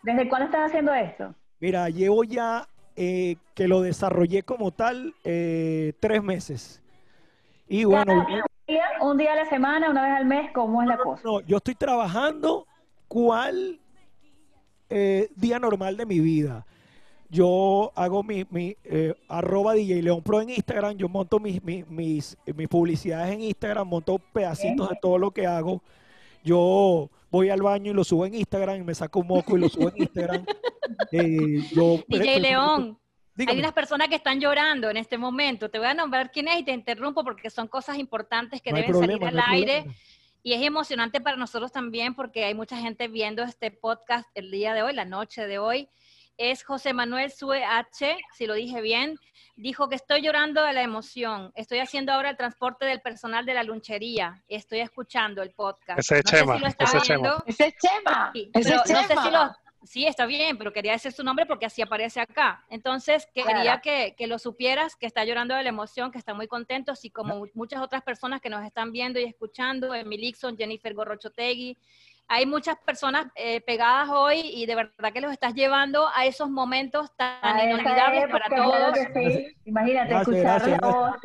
¿Desde 0.02 0.28
cuándo 0.28 0.46
estás 0.46 0.68
haciendo 0.68 0.94
esto? 0.94 1.34
Mira, 1.60 1.88
llevo 1.90 2.24
ya 2.24 2.66
eh, 2.96 3.36
que 3.54 3.68
lo 3.68 3.82
desarrollé 3.82 4.42
como 4.42 4.70
tal 4.70 5.14
eh, 5.24 5.92
tres 6.00 6.22
meses. 6.22 6.82
Y 7.68 7.84
bueno, 7.84 8.26
un 9.00 9.16
día 9.16 9.32
a 9.32 9.36
la 9.36 9.48
semana, 9.48 9.90
una 9.90 10.02
vez 10.02 10.12
al 10.12 10.26
mes, 10.26 10.50
¿cómo 10.52 10.82
es 10.82 10.88
la 10.88 10.98
cosa? 10.98 11.22
no, 11.24 11.40
yo 11.40 11.56
estoy 11.56 11.74
trabajando 11.74 12.66
cuál 13.06 13.80
eh, 14.90 15.28
día 15.36 15.58
normal 15.58 15.96
de 15.96 16.06
mi 16.06 16.20
vida. 16.20 16.66
Yo 17.30 17.92
hago 17.94 18.22
mi, 18.22 18.46
mi 18.50 18.74
eh, 18.84 19.14
arroba 19.28 19.74
DJ 19.74 20.02
León 20.02 20.22
Pro 20.22 20.40
en 20.40 20.48
Instagram, 20.48 20.96
yo 20.96 21.08
monto 21.10 21.38
mis, 21.38 21.62
mis, 21.62 21.86
mis, 21.88 22.38
mis 22.56 22.68
publicidades 22.68 23.34
en 23.34 23.42
Instagram, 23.42 23.86
monto 23.86 24.18
pedacitos 24.18 24.88
de 24.88 24.96
todo 25.00 25.18
lo 25.18 25.30
que 25.30 25.46
hago. 25.46 25.82
Yo 26.42 27.10
voy 27.30 27.50
al 27.50 27.60
baño 27.60 27.90
y 27.90 27.94
lo 27.94 28.04
subo 28.04 28.24
en 28.24 28.34
Instagram, 28.34 28.76
y 28.76 28.84
me 28.84 28.94
saco 28.94 29.20
un 29.20 29.26
moco 29.26 29.58
y 29.58 29.60
lo 29.60 29.68
subo 29.68 29.88
en 29.90 30.02
Instagram. 30.02 30.44
Eh, 31.12 31.62
yo, 31.74 31.98
DJ 32.08 32.40
León, 32.40 32.98
Dígame. 33.38 33.52
hay 33.52 33.60
unas 33.60 33.72
personas 33.72 34.08
que 34.08 34.16
están 34.16 34.40
llorando 34.40 34.90
en 34.90 34.96
este 34.96 35.16
momento. 35.16 35.70
Te 35.70 35.78
voy 35.78 35.86
a 35.86 35.94
nombrar 35.94 36.32
quién 36.32 36.48
es 36.48 36.58
y 36.58 36.64
te 36.64 36.72
interrumpo 36.72 37.22
porque 37.22 37.50
son 37.50 37.68
cosas 37.68 37.96
importantes 37.96 38.60
que 38.60 38.70
No 38.70 38.76
deben 38.76 38.90
problema, 38.90 39.30
salir 39.30 39.40
al 39.40 39.52
aire. 39.54 39.72
problema. 39.82 39.98
Y 40.42 40.52
es 40.54 40.62
emocionante 40.62 41.20
para 41.20 41.36
nosotros 41.36 41.70
también 41.70 42.14
porque 42.14 42.44
hay 42.44 42.54
mucha 42.54 42.76
gente 42.76 43.06
viendo 43.06 43.42
este 43.44 43.70
podcast 43.70 44.28
el 44.34 44.50
día 44.50 44.74
de 44.74 44.82
hoy, 44.82 44.92
la 44.92 45.04
noche 45.04 45.46
de 45.46 45.58
hoy. 45.58 45.88
Es 46.36 46.64
José 46.64 46.92
Manuel 46.92 47.30
Sue 47.32 47.64
H, 47.64 48.16
si 48.34 48.46
lo 48.46 48.54
dije 48.54 48.80
bien. 48.80 49.18
Dijo 49.56 49.88
que 49.88 49.96
estoy 49.96 50.22
llorando 50.22 50.62
de 50.64 50.72
la 50.72 50.82
emoción. 50.82 51.52
Estoy 51.54 51.78
haciendo 51.78 52.12
ahora 52.12 52.30
el 52.30 52.36
transporte 52.36 52.86
del 52.86 53.00
personal 53.00 53.44
de 53.44 53.54
la 53.54 53.64
lunchería. 53.64 54.42
Estoy 54.48 54.80
escuchando 54.80 55.42
el 55.42 55.50
podcast. 55.50 55.98
Ese 55.98 56.18
es 56.18 56.24
no 56.24 56.30
Chema, 56.30 56.58
si 56.58 56.64
ese 56.64 56.96
es 56.96 57.02
Chema. 57.02 57.42
Ese 57.46 57.66
es 57.66 57.74
Chema. 58.84 59.02
No 59.02 59.08
sé 59.08 59.16
si 59.22 59.30
lo, 59.30 59.56
sí, 59.84 60.06
está 60.06 60.26
bien, 60.26 60.58
pero 60.58 60.72
quería 60.72 60.92
decir 60.92 61.12
su 61.12 61.22
nombre 61.24 61.46
porque 61.46 61.66
así 61.66 61.82
aparece 61.82 62.20
acá. 62.20 62.64
Entonces, 62.70 63.26
quería 63.34 63.62
Claro. 63.62 63.80
que, 63.82 64.14
que 64.16 64.26
lo 64.26 64.38
supieras, 64.38 64.96
que 64.96 65.06
está 65.06 65.24
llorando 65.24 65.54
de 65.54 65.62
la 65.62 65.68
emoción, 65.68 66.10
que 66.10 66.18
está 66.18 66.34
muy 66.34 66.46
contento, 66.48 66.92
así 66.92 67.10
como 67.10 67.46
muchas 67.54 67.80
otras 67.80 68.02
personas 68.02 68.40
que 68.40 68.50
nos 68.50 68.64
están 68.64 68.92
viendo 68.92 69.18
y 69.20 69.24
escuchando, 69.24 69.94
Emily 69.94 70.26
Lixon, 70.26 70.56
Jennifer 70.56 70.92
Gorrochotegui. 70.94 71.76
Hay 72.30 72.44
muchas 72.44 72.76
personas 72.84 73.26
eh, 73.36 73.62
pegadas 73.62 74.10
hoy 74.10 74.40
y 74.40 74.66
de 74.66 74.74
verdad 74.74 75.12
que 75.14 75.20
los 75.22 75.32
estás 75.32 75.54
llevando 75.54 76.08
a 76.14 76.26
esos 76.26 76.50
momentos 76.50 77.10
tan 77.16 77.38
A 77.42 77.64
inolvidables 77.64 78.24
época, 78.24 78.44
para 78.50 78.56
todos. 78.56 78.98
sí. 79.14 79.46
Imagínate, 79.64 80.08
Gracias, 80.10 80.28
escuchar 80.28 80.60
gracias, 80.60 80.80
la 80.82 80.86
voz 80.88 81.16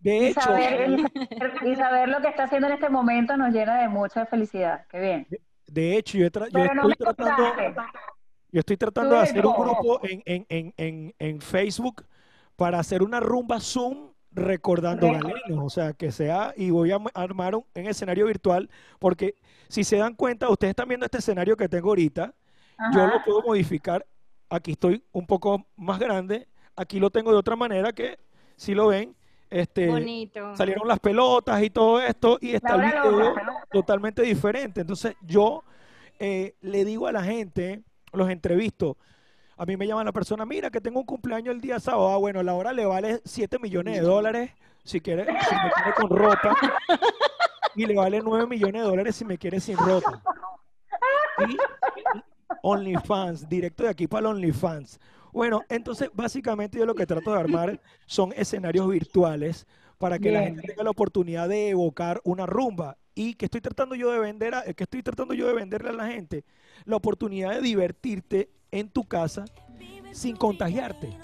De 0.00 0.16
y 0.18 0.24
hecho, 0.26 0.40
saber, 0.42 0.90
y, 0.90 0.96
saber, 1.38 1.68
y 1.68 1.76
saber 1.76 2.08
lo 2.10 2.20
que 2.20 2.28
está 2.28 2.42
haciendo 2.42 2.66
en 2.66 2.74
este 2.74 2.90
momento 2.90 3.36
nos 3.38 3.54
llena 3.54 3.80
de 3.80 3.88
mucha 3.88 4.26
felicidad. 4.26 4.84
Qué 4.90 5.00
bien. 5.00 5.26
De 5.70 5.96
hecho, 5.96 6.18
yo, 6.18 6.26
tra- 6.30 6.48
yo 6.50 6.74
no 6.74 6.90
estoy 6.90 7.14
tratando, 7.14 7.82
yo 8.52 8.58
estoy 8.60 8.76
tratando 8.76 9.14
de 9.14 9.20
hacer 9.20 9.46
un 9.46 9.54
grupo 9.54 10.00
en, 10.02 10.22
en, 10.26 10.46
en, 10.48 10.74
en, 10.76 11.14
en 11.18 11.40
Facebook 11.40 12.04
para 12.56 12.78
hacer 12.78 13.02
una 13.02 13.20
rumba 13.20 13.60
Zoom 13.60 14.10
recordando 14.32 15.06
Record- 15.08 15.22
galenos, 15.22 15.64
o 15.64 15.70
sea, 15.70 15.92
que 15.92 16.12
sea, 16.12 16.52
y 16.56 16.70
voy 16.70 16.92
a 16.92 16.98
armar 17.14 17.54
un, 17.56 17.64
en 17.74 17.86
escenario 17.86 18.26
virtual, 18.26 18.68
porque 18.98 19.34
si 19.68 19.82
se 19.84 19.96
dan 19.96 20.14
cuenta, 20.14 20.48
ustedes 20.48 20.70
están 20.70 20.88
viendo 20.88 21.06
este 21.06 21.18
escenario 21.18 21.56
que 21.56 21.68
tengo 21.68 21.88
ahorita, 21.88 22.34
yo 22.94 23.06
lo 23.06 23.22
puedo 23.24 23.42
modificar, 23.42 24.06
aquí 24.48 24.72
estoy 24.72 25.04
un 25.12 25.26
poco 25.26 25.66
más 25.76 25.98
grande, 25.98 26.48
aquí 26.76 26.98
lo 26.98 27.10
tengo 27.10 27.30
de 27.32 27.38
otra 27.38 27.56
manera 27.56 27.92
que, 27.92 28.18
si 28.56 28.74
lo 28.74 28.88
ven, 28.88 29.14
este, 29.50 29.88
Bonito. 29.88 30.54
salieron 30.56 30.86
las 30.86 31.00
pelotas 31.00 31.60
y 31.62 31.70
todo 31.70 32.00
esto, 32.00 32.38
y 32.40 32.54
está 32.54 32.76
el 32.76 32.82
video. 32.82 33.34
Totalmente 33.70 34.22
diferente. 34.22 34.80
Entonces, 34.80 35.14
yo 35.22 35.62
eh, 36.18 36.54
le 36.60 36.84
digo 36.84 37.06
a 37.06 37.12
la 37.12 37.22
gente, 37.22 37.82
los 38.12 38.28
entrevisto, 38.30 38.96
a 39.56 39.66
mí 39.66 39.76
me 39.76 39.86
llaman 39.86 40.06
la 40.06 40.12
persona, 40.12 40.46
mira 40.46 40.70
que 40.70 40.80
tengo 40.80 41.00
un 41.00 41.06
cumpleaños 41.06 41.54
el 41.54 41.60
día 41.60 41.78
sábado, 41.78 42.08
ah, 42.08 42.16
bueno, 42.16 42.42
la 42.42 42.54
hora 42.54 42.72
le 42.72 42.86
vale 42.86 43.20
7 43.24 43.58
millones 43.58 43.96
de 43.96 44.00
dólares 44.00 44.50
si 44.84 45.00
quiere, 45.00 45.24
si 45.24 45.30
me 45.54 45.70
quiere 45.70 45.94
con 45.96 46.08
ropa, 46.08 46.56
y 47.76 47.84
le 47.84 47.94
vale 47.94 48.20
9 48.24 48.46
millones 48.46 48.82
de 48.82 48.88
dólares 48.88 49.16
si 49.16 49.24
me 49.24 49.36
quiere 49.36 49.60
sin 49.60 49.76
ropa. 49.76 50.22
Y, 51.46 51.56
OnlyFans, 52.62 53.48
directo 53.48 53.84
de 53.84 53.90
aquí 53.90 54.06
para 54.06 54.20
el 54.20 54.26
OnlyFans. 54.36 54.98
Bueno, 55.32 55.62
entonces 55.68 56.10
básicamente 56.12 56.78
yo 56.78 56.86
lo 56.86 56.94
que 56.94 57.06
trato 57.06 57.32
de 57.32 57.38
armar 57.38 57.80
son 58.06 58.32
escenarios 58.34 58.88
virtuales 58.88 59.66
para 59.98 60.18
que 60.18 60.32
la 60.32 60.40
gente 60.40 60.62
tenga 60.62 60.82
la 60.82 60.90
oportunidad 60.90 61.48
de 61.48 61.70
evocar 61.70 62.20
una 62.24 62.46
rumba 62.46 62.96
y 63.20 63.34
que 63.34 63.44
estoy 63.44 63.60
tratando 63.60 63.94
yo 63.94 64.10
de 64.10 64.18
vender 64.18 64.54
a- 64.54 64.62
que 64.72 64.84
estoy 64.84 65.02
tratando 65.02 65.34
yo 65.34 65.46
de 65.46 65.52
venderle 65.52 65.90
a 65.90 65.92
la 65.92 66.06
gente 66.06 66.42
la 66.86 66.96
oportunidad 66.96 67.50
de 67.50 67.60
divertirte 67.60 68.48
en 68.70 68.88
tu 68.88 69.04
casa 69.04 69.44
sin 70.12 70.36
contagiarte. 70.36 71.18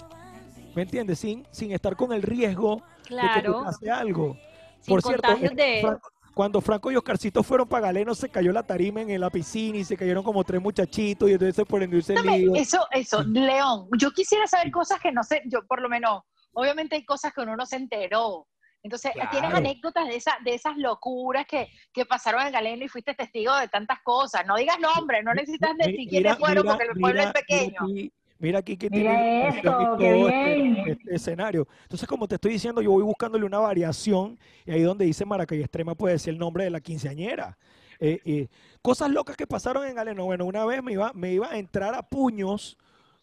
¿Me 0.75 0.83
entiendes? 0.83 1.17
Sin, 1.17 1.47
sin 1.49 1.71
estar 1.71 1.95
con 1.95 2.13
el 2.13 2.21
riesgo 2.21 2.83
de 3.09 3.17
que 3.33 3.41
te 3.41 3.51
pase 3.51 3.89
algo. 3.89 4.37
Sin 4.79 4.93
Por 4.93 5.01
cierto, 5.01 5.27
contagios 5.29 5.51
eh, 5.53 5.55
de... 5.55 5.81
Franco- 5.81 6.11
cuando 6.35 6.61
Franco 6.61 6.91
y 6.91 6.95
Oscarcito 6.95 7.41
fueron 7.41 7.67
para 7.67 7.87
Galeno, 7.87 8.13
se 8.13 8.29
cayó 8.29 8.51
la 8.53 8.61
tarima 8.61 9.01
en 9.01 9.19
la 9.19 9.31
piscina 9.31 9.79
y 9.79 9.83
se 9.83 9.97
cayeron 9.97 10.23
como 10.23 10.43
tres 10.43 10.61
muchachitos 10.61 11.27
y 11.27 11.33
entonces 11.33 11.55
se 11.55 11.97
ese 11.97 12.13
Dame, 12.13 12.37
lío. 12.37 12.53
Eso, 12.53 12.85
eso, 12.91 13.23
León, 13.27 13.87
yo 13.97 14.11
quisiera 14.11 14.45
saber 14.45 14.69
cosas 14.69 14.99
que 14.99 15.11
no 15.11 15.23
sé, 15.23 15.41
yo 15.47 15.65
por 15.65 15.81
lo 15.81 15.89
menos, 15.89 16.21
obviamente 16.53 16.95
hay 16.95 17.03
cosas 17.05 17.33
que 17.33 17.41
uno 17.41 17.55
no 17.55 17.65
se 17.65 17.77
enteró. 17.77 18.45
Entonces, 18.87 19.11
¿tienes 19.13 19.49
Claro. 19.49 19.57
anécdotas 19.57 20.07
de, 20.07 20.15
esa, 20.15 20.37
de 20.43 20.53
esas 20.55 20.77
locuras 20.77 21.45
que, 21.45 21.67
que 21.93 22.05
pasaron 22.05 22.41
en 22.47 22.53
Galeno 22.53 22.85
y 22.85 22.87
fuiste 22.87 23.13
testigo 23.13 23.55
de 23.57 23.67
tantas 23.67 23.99
cosas? 24.01 24.45
No 24.47 24.55
digas 24.55 24.79
nombres, 24.79 25.23
no 25.23 25.33
necesitas 25.33 25.75
decir 25.77 26.07
quiénes 26.09 26.37
fueron 26.37 26.65
porque 26.65 26.85
el 26.85 26.99
pueblo 26.99 27.21
es 27.21 27.31
pequeño. 27.33 27.81
Mira 27.85 27.89
aquí, 27.89 28.11
mira 28.39 28.59
aquí 28.59 28.77
que 28.77 28.89
Mira 28.89 29.11
tiene 29.11 29.47
esto, 29.49 29.61
qué 29.61 29.85
todo 29.85 30.29
este- 30.29 30.53
bien. 30.55 30.77
este 30.87 31.15
escenario. 31.15 31.67
Entonces, 31.83 32.07
como 32.07 32.27
te 32.27 32.35
estoy 32.35 32.53
diciendo, 32.53 32.81
yo 32.81 32.91
voy 32.91 33.03
buscándole 33.03 33.45
una 33.45 33.59
variación 33.59 34.39
y 34.65 34.71
ahí 34.71 34.81
donde 34.81 35.05
dice 35.05 35.25
Maracay 35.25 35.59
Extrema 35.61 35.95
puede 35.95 36.13
decir 36.13 36.33
el 36.33 36.39
nombre 36.39 36.63
de 36.63 36.69
la 36.69 36.79
quinceañera. 36.79 37.57
Eh, 37.99 38.21
eh, 38.25 38.47
cosas 38.81 39.09
locas 39.09 39.35
que 39.35 39.47
pasaron 39.47 39.85
en 39.85 39.95
Galeno. 39.95 40.23
Bueno, 40.25 40.45
una 40.45 40.63
vez 40.65 40.81
me 40.83 40.93
iba, 40.93 41.11
me 41.13 41.33
iba 41.33 41.47
a 41.51 41.57
entrar 41.57 41.93
a 41.95 42.03
puños 42.03 42.77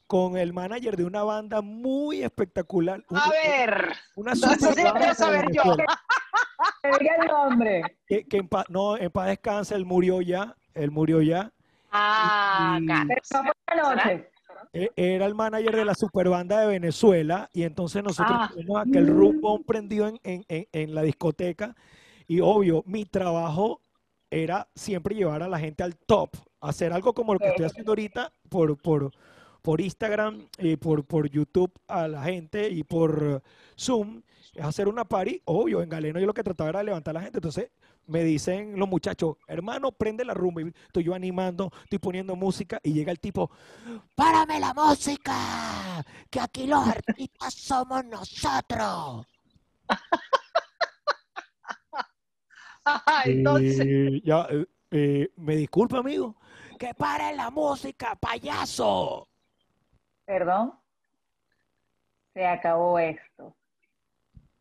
con 0.07 0.37
el 0.37 0.53
manager 0.53 0.97
de 0.97 1.05
una 1.05 1.23
banda 1.23 1.61
muy 1.63 2.23
espectacular. 2.23 3.03
A 3.09 3.13
una- 3.15 3.31
ver, 3.31 3.93
Una 4.17 4.35
super 4.35 4.59
lo 4.61 4.67
banda 4.67 4.93
quiero 4.93 5.09
de 5.09 5.15
saber 5.15 5.47
yo. 5.53 5.63
El 6.83 7.27
nombre. 7.27 7.83
Que, 8.07 8.25
que 8.25 8.37
en 8.39 8.49
paz, 8.49 8.67
no, 8.69 8.97
en 8.97 9.11
paz 9.11 9.29
descanse, 9.29 9.75
él 9.75 9.85
murió 9.85 10.21
ya, 10.21 10.55
él 10.75 10.91
murió 10.91 11.21
ya. 11.23 11.51
Ah, 11.91 12.79
Y-. 12.81 12.87
Pero 12.87 13.43
no 13.83 13.95
noche. 13.95 14.31
E- 14.73 14.91
Era 14.97 15.27
el 15.27 15.35
manager 15.35 15.75
de 15.77 15.85
la 15.85 15.95
superbanda 15.95 16.61
de 16.61 16.67
Venezuela 16.67 17.49
y 17.53 17.63
entonces 17.63 18.03
nosotros 18.03 18.37
Ah. 18.41 18.51
tuvimos 18.53 18.81
aquel 18.87 19.07
rumbón 19.09 19.65
prendido 19.65 20.09
en, 20.09 20.21
en- 20.25 20.45
en- 20.49 20.67
en 20.73 20.95
la 20.95 21.03
discoteca 21.03 21.75
y 22.27 22.41
obvio, 22.41 22.83
mi 22.87 23.05
trabajo 23.05 23.81
era 24.31 24.69
siempre 24.75 25.15
llevar 25.15 25.43
a 25.43 25.49
la 25.49 25.59
gente 25.59 25.83
al 25.83 25.97
top, 25.97 26.31
hacer 26.61 26.93
algo 26.93 27.13
como 27.15 27.35
lo 27.35 27.39
que 27.39 27.49
estoy 27.49 27.67
haciendo 27.67 27.93
ahorita 27.93 28.33
por, 28.49 28.77
por, 28.81 29.13
por 29.65 29.81
Instagram 29.81 30.47
y 30.59 30.77
por, 30.77 31.07
por 31.07 31.31
YouTube 31.31 31.73
a 31.89 32.07
la 32.07 32.23
gente 32.25 32.69
y 32.69 32.85
por 32.85 33.43
Zoom 33.81 34.21
es 34.53 34.63
hacer 34.63 34.89
una 34.89 35.07
party, 35.07 35.41
obvio, 35.47 35.81
en 35.81 35.89
Galeno 35.89 36.21
yo 36.21 36.27
lo 36.27 36.35
que 36.35 36.43
trataba 36.43 36.69
era 36.69 36.81
de 36.81 36.85
levantar 36.85 37.13
a 37.13 37.21
la 37.21 37.23
gente, 37.23 37.39
entonces 37.39 37.71
me 38.07 38.23
dicen 38.25 38.79
los 38.79 38.87
muchachos, 38.87 39.37
hermano, 39.49 39.91
prende 39.91 40.23
la 40.23 40.35
rumba, 40.35 40.61
y 40.61 40.73
estoy 40.87 41.05
yo 41.05 41.15
animando, 41.15 41.73
estoy 41.85 41.99
poniendo 41.99 42.37
música, 42.37 42.79
y 42.83 42.93
llega 42.93 43.11
el 43.11 43.19
tipo, 43.19 43.51
¡párame 44.15 44.61
la 44.61 44.75
música! 44.75 46.05
Que 46.29 46.41
aquí 46.41 46.67
los 46.67 46.87
artistas 46.87 47.55
somos 47.55 48.05
nosotros. 48.05 49.27
Entonces, 53.25 53.81
Eh, 53.81 54.21
ya, 54.23 54.47
eh, 54.51 54.67
eh, 54.91 55.33
me 55.37 55.57
disculpa, 55.57 55.99
amigo, 56.01 56.37
que 56.79 56.93
pare 56.93 57.35
la 57.35 57.51
música, 57.51 58.15
payaso. 58.17 59.27
Perdón. 60.27 60.73
Se 62.33 62.45
acabó 62.47 62.99
esto. 62.99 63.55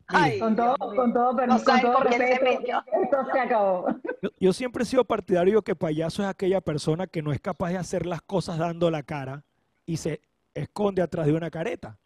ay, 0.06 0.38
Con 0.38 0.54
todo, 0.54 0.76
con 0.76 1.12
todo, 1.12 1.34
per- 1.36 1.48
No 1.48 1.62
con 1.62 1.80
todo 1.80 2.02
se 2.10 2.18
respeto, 2.18 2.84
esto 3.02 3.16
se 3.32 3.40
acabó. 3.40 3.86
Yo, 4.22 4.30
yo 4.38 4.52
siempre 4.52 4.82
he 4.82 4.86
sido 4.86 5.04
partidario 5.04 5.62
que 5.62 5.74
payaso 5.74 6.22
es 6.22 6.28
aquella 6.28 6.60
persona 6.60 7.06
que 7.06 7.22
no 7.22 7.32
es 7.32 7.40
capaz 7.40 7.70
de 7.70 7.78
hacer 7.78 8.06
las 8.06 8.22
cosas 8.22 8.58
dando 8.58 8.90
la 8.90 9.02
cara 9.02 9.44
y 9.86 9.96
se 9.96 10.20
esconde 10.54 11.02
atrás 11.02 11.26
de 11.26 11.32
una 11.32 11.50
careta 11.50 11.98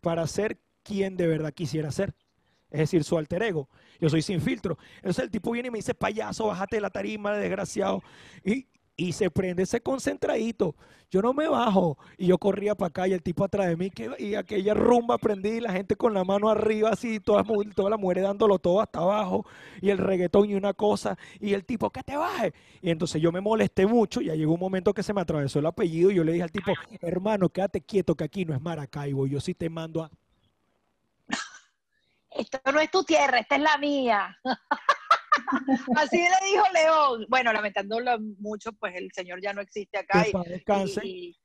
para 0.00 0.26
ser 0.26 0.58
quien 0.82 1.16
de 1.16 1.26
verdad 1.28 1.52
quisiera 1.52 1.90
ser. 1.90 2.14
Es 2.70 2.80
decir, 2.80 3.04
su 3.04 3.16
alter 3.16 3.42
ego. 3.44 3.68
Yo 4.00 4.10
soy 4.10 4.20
sin 4.20 4.40
filtro. 4.40 4.76
Entonces 4.96 5.24
el 5.24 5.30
tipo 5.30 5.52
viene 5.52 5.68
y 5.68 5.70
me 5.70 5.78
dice, 5.78 5.94
payaso, 5.94 6.48
bájate 6.48 6.76
de 6.76 6.82
la 6.82 6.90
tarima, 6.90 7.32
desgraciado. 7.34 8.02
Y, 8.44 8.66
y 8.96 9.12
se 9.12 9.30
prende 9.30 9.64
ese 9.64 9.80
concentradito. 9.80 10.74
Yo 11.10 11.22
no 11.22 11.32
me 11.32 11.48
bajo. 11.48 11.98
Y 12.18 12.26
yo 12.26 12.38
corría 12.38 12.74
para 12.74 12.88
acá 12.88 13.08
y 13.08 13.12
el 13.12 13.22
tipo 13.22 13.44
atrás 13.44 13.68
de 13.68 13.76
mí, 13.76 13.90
y 14.18 14.34
aquella 14.34 14.74
rumba 14.74 15.18
prendí, 15.18 15.50
y 15.50 15.60
la 15.60 15.72
gente 15.72 15.96
con 15.96 16.12
la 16.14 16.24
mano 16.24 16.48
arriba, 16.48 16.90
así, 16.90 17.20
todas, 17.20 17.46
todas 17.74 17.90
las 17.90 18.00
mujeres 18.00 18.24
dándolo 18.24 18.58
todo 18.58 18.80
hasta 18.80 19.00
abajo, 19.00 19.46
y 19.80 19.90
el 19.90 19.98
reggaetón 19.98 20.50
y 20.50 20.54
una 20.54 20.72
cosa, 20.72 21.16
y 21.40 21.54
el 21.54 21.64
tipo, 21.64 21.90
que 21.90 22.02
te 22.02 22.16
baje. 22.16 22.52
Y 22.82 22.90
entonces 22.90 23.20
yo 23.22 23.30
me 23.32 23.40
molesté 23.40 23.86
mucho, 23.86 24.20
y 24.20 24.26
ya 24.26 24.34
llegó 24.34 24.54
un 24.54 24.60
momento 24.60 24.92
que 24.92 25.02
se 25.02 25.12
me 25.12 25.20
atravesó 25.20 25.58
el 25.58 25.66
apellido, 25.66 26.10
y 26.10 26.16
yo 26.16 26.24
le 26.24 26.32
dije 26.32 26.44
al 26.44 26.52
tipo, 26.52 26.72
hermano, 27.00 27.48
quédate 27.48 27.80
quieto, 27.80 28.14
que 28.16 28.24
aquí 28.24 28.44
no 28.44 28.54
es 28.54 28.60
Maracaibo, 28.60 29.26
yo 29.26 29.40
sí 29.40 29.54
te 29.54 29.70
mando 29.70 30.02
a... 30.02 30.10
esto 32.30 32.58
no 32.72 32.80
es 32.80 32.90
tu 32.90 33.04
tierra, 33.04 33.38
esta 33.38 33.56
es 33.56 33.62
la 33.62 33.78
mía. 33.78 34.36
Así 35.96 36.16
le 36.18 36.46
dijo 36.52 36.64
León. 36.72 37.26
Bueno, 37.28 37.52
lamentándolo 37.52 38.18
mucho, 38.38 38.72
pues 38.72 38.94
el 38.96 39.10
señor 39.12 39.40
ya 39.42 39.52
no 39.52 39.60
existe 39.60 39.98
acá. 39.98 40.22
Y- 41.04 41.36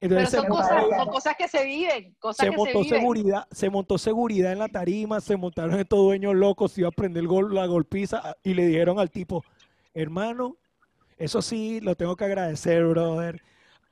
Entonces 0.00 0.30
pero 0.30 0.42
son 0.42 0.50
cosas, 0.50 0.84
son 0.96 1.08
cosas 1.08 1.34
que 1.36 1.48
se 1.48 1.64
viven, 1.64 2.14
cosas 2.20 2.44
se 2.46 2.50
que 2.52 2.56
montó 2.56 2.72
se 2.72 2.78
viven. 2.84 3.00
seguridad, 3.00 3.46
se 3.50 3.68
montó 3.70 3.98
seguridad 3.98 4.52
en 4.52 4.60
la 4.60 4.68
tarima, 4.68 5.20
se 5.20 5.36
montaron 5.36 5.78
estos 5.80 5.98
dueños 5.98 6.36
locos, 6.36 6.70
se 6.72 6.82
iba 6.82 6.88
a 6.88 6.92
prender 6.92 7.22
el 7.22 7.26
gol, 7.28 7.52
la 7.52 7.66
golpiza 7.66 8.36
y 8.44 8.54
le 8.54 8.66
dijeron 8.66 9.00
al 9.00 9.10
tipo, 9.10 9.44
hermano, 9.94 10.56
eso 11.16 11.42
sí, 11.42 11.80
lo 11.80 11.96
tengo 11.96 12.14
que 12.14 12.26
agradecer, 12.26 12.84
brother, 12.86 13.42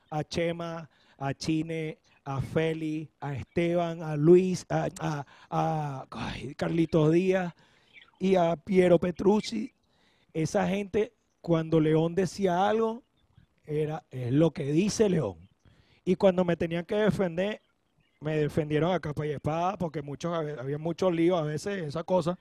a 0.09 0.23
Chema, 0.23 0.89
a 1.17 1.33
Chine, 1.33 1.97
a 2.23 2.39
Feli, 2.41 3.09
a 3.19 3.33
Esteban, 3.33 4.01
a 4.01 4.15
Luis, 4.15 4.65
a, 4.69 4.87
a- 5.01 5.25
a- 5.49 6.05
ay, 6.11 6.55
Carlitos 6.55 7.11
Díaz 7.11 7.53
y 8.19 8.35
a 8.35 8.55
Piero 8.55 8.99
Petrucci. 8.99 9.73
Esa 10.33 10.67
gente, 10.67 11.13
cuando 11.41 11.79
León 11.79 12.15
decía 12.15 12.67
algo, 12.67 13.03
era 13.65 14.03
es 14.11 14.31
lo 14.31 14.51
que 14.51 14.65
dice 14.71 15.09
León. 15.09 15.47
Y 16.05 16.15
cuando 16.15 16.45
me 16.45 16.55
tenían 16.55 16.85
que 16.85 16.95
defender, 16.95 17.61
me 18.21 18.37
defendieron 18.37 18.91
a 18.93 18.99
capa 18.99 19.25
y 19.27 19.31
espada, 19.31 19.77
porque 19.77 20.01
muchos, 20.01 20.33
había 20.33 20.77
muchos 20.77 21.13
líos 21.13 21.39
a 21.39 21.43
veces, 21.43 21.83
esa 21.83 22.03
cosa. 22.03 22.37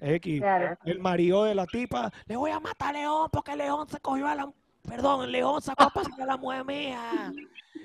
Es 0.00 0.20
que 0.20 0.38
Claro. 0.38 0.76
el 0.84 1.00
marido 1.00 1.44
de 1.44 1.54
la 1.54 1.66
tipa, 1.66 2.12
le 2.26 2.36
voy 2.36 2.50
a 2.52 2.60
matar 2.60 2.94
a 2.94 2.98
León 3.00 3.28
porque 3.32 3.56
León 3.56 3.88
se 3.88 3.98
cogió 3.98 4.28
a 4.28 4.34
la, 4.36 4.52
perdón, 4.88 5.30
León 5.30 5.60
sacó 5.62 5.84
a 5.84 5.90
pasear 5.90 6.22
a 6.22 6.26
la 6.26 6.36
mujer 6.36 6.64
mía. 6.64 7.32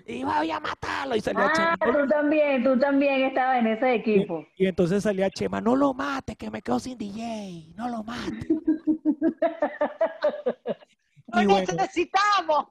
Y 0.06 0.24
voy 0.24 0.52
a 0.52 0.60
matarlo. 0.60 1.16
Y 1.16 1.22
salía 1.22 1.46
Ah, 1.46 1.52
Chema, 1.54 1.78
tú 1.98 2.08
también, 2.08 2.64
tú 2.64 2.78
también 2.80 3.24
estabas 3.24 3.60
en 3.60 3.68
ese 3.68 3.94
equipo. 3.96 4.46
y 4.58 4.66
entonces 4.68 5.04
salía 5.04 5.30
Chema, 5.30 5.62
no 5.62 5.76
lo 5.76 5.94
mate, 5.94 6.36
que 6.36 6.50
me 6.50 6.62
quedo 6.62 6.80
sin 6.80 6.98
DJ, 6.98 7.74
no 7.76 7.90
lo 7.90 8.04
mate. 8.04 8.48
¡Lo 11.28 11.42
y 11.42 11.46
bueno, 11.46 11.68
necesitamos! 11.78 12.66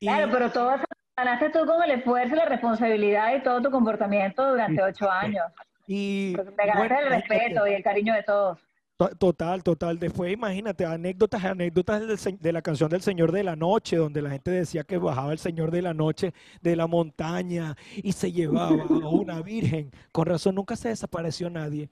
y- 0.00 0.06
Claro, 0.06 0.28
pero 0.32 0.50
todo 0.52 0.74
eso 0.74 0.84
ganaste 1.16 1.50
tú 1.50 1.66
con 1.66 1.82
el 1.82 1.90
esfuerzo, 1.92 2.34
la 2.36 2.44
responsabilidad 2.46 3.34
y 3.34 3.42
todo 3.42 3.60
tu 3.60 3.70
comportamiento 3.70 4.48
durante 4.48 4.82
ocho 4.82 5.10
años. 5.10 5.44
y 5.86 6.34
te 6.34 6.42
ganaste 6.42 6.78
bueno, 6.78 6.98
el 7.00 7.08
respeto 7.08 7.66
y 7.66 7.72
el 7.72 7.82
cariño 7.82 8.14
de 8.14 8.22
todos. 8.22 8.58
To- 8.98 9.14
Total, 9.16 9.62
total. 9.62 9.98
Después, 9.98 10.32
imagínate, 10.32 10.84
anécdotas, 10.84 11.44
anécdotas 11.44 12.02
de 12.40 12.52
la 12.52 12.62
canción 12.62 12.90
del 12.90 13.00
Señor 13.00 13.30
de 13.30 13.44
la 13.44 13.54
Noche, 13.54 13.96
donde 13.96 14.20
la 14.20 14.30
gente 14.30 14.50
decía 14.50 14.82
que 14.82 14.98
bajaba 14.98 15.32
el 15.32 15.38
Señor 15.38 15.70
de 15.70 15.82
la 15.82 15.94
Noche 15.94 16.34
de 16.60 16.74
la 16.74 16.88
montaña 16.88 17.76
y 17.94 18.10
se 18.12 18.32
llevaba 18.32 18.82
a 18.82 19.08
una 19.08 19.40
virgen. 19.40 19.92
Con 20.10 20.26
razón, 20.26 20.56
nunca 20.56 20.74
se 20.74 20.88
desapareció 20.88 21.48
nadie. 21.48 21.88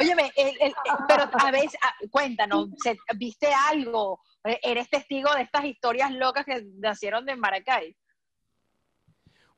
Óyeme, 0.00 0.32
el- 0.36 0.56
el- 0.58 0.72
pero 1.06 1.24
a 1.30 1.50
veces, 1.50 1.78
cuéntanos, 2.10 2.70
¿se- 2.82 2.96
¿viste 3.18 3.48
algo? 3.68 4.20
¿Eres 4.62 4.88
testigo 4.88 5.34
de 5.34 5.42
estas 5.42 5.66
historias 5.66 6.10
locas 6.12 6.46
que 6.46 6.64
nacieron 6.78 7.26
de 7.26 7.36
Maracay? 7.36 7.94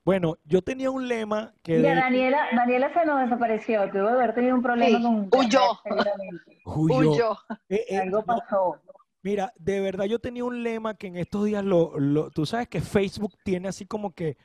Bueno, 0.05 0.37
yo 0.45 0.63
tenía 0.63 0.91
un 0.91 1.07
lema 1.07 1.55
que 1.63 1.77
Mira, 1.77 1.91
de- 1.91 2.01
Daniela, 2.01 2.47
Daniela 2.57 2.93
se 2.93 3.05
nos 3.07 3.21
desapareció, 3.21 3.83
tuvo 3.91 4.07
que 4.07 4.11
haber 4.13 4.35
tenido 4.35 4.57
un 4.57 4.63
problema 4.63 4.99
Sí, 4.99 5.05
con 5.05 5.31
huyó. 5.41 5.61
seguramente. 5.85 6.61
huyó. 6.65 7.39
Eh, 7.69 7.85
eh, 7.89 7.99
Algo 7.99 8.25
pasó. 8.25 8.81
Mira, 9.23 9.53
de 9.57 9.81
verdad 9.81 10.07
yo 10.07 10.19
tenía 10.19 10.45
un 10.45 10.65
lema 10.65 10.95
que 10.95 11.07
en 11.07 11.17
estos 11.17 11.45
días 11.45 11.65
lo, 11.65 11.97
lo- 12.01 12.31
tú 12.31 12.45
sabes 12.47 12.67
que 12.69 12.81
Facebook 12.81 13.33
tiene 13.45 13.69
así 13.69 13.87
como 13.87 14.13
que 14.13 14.37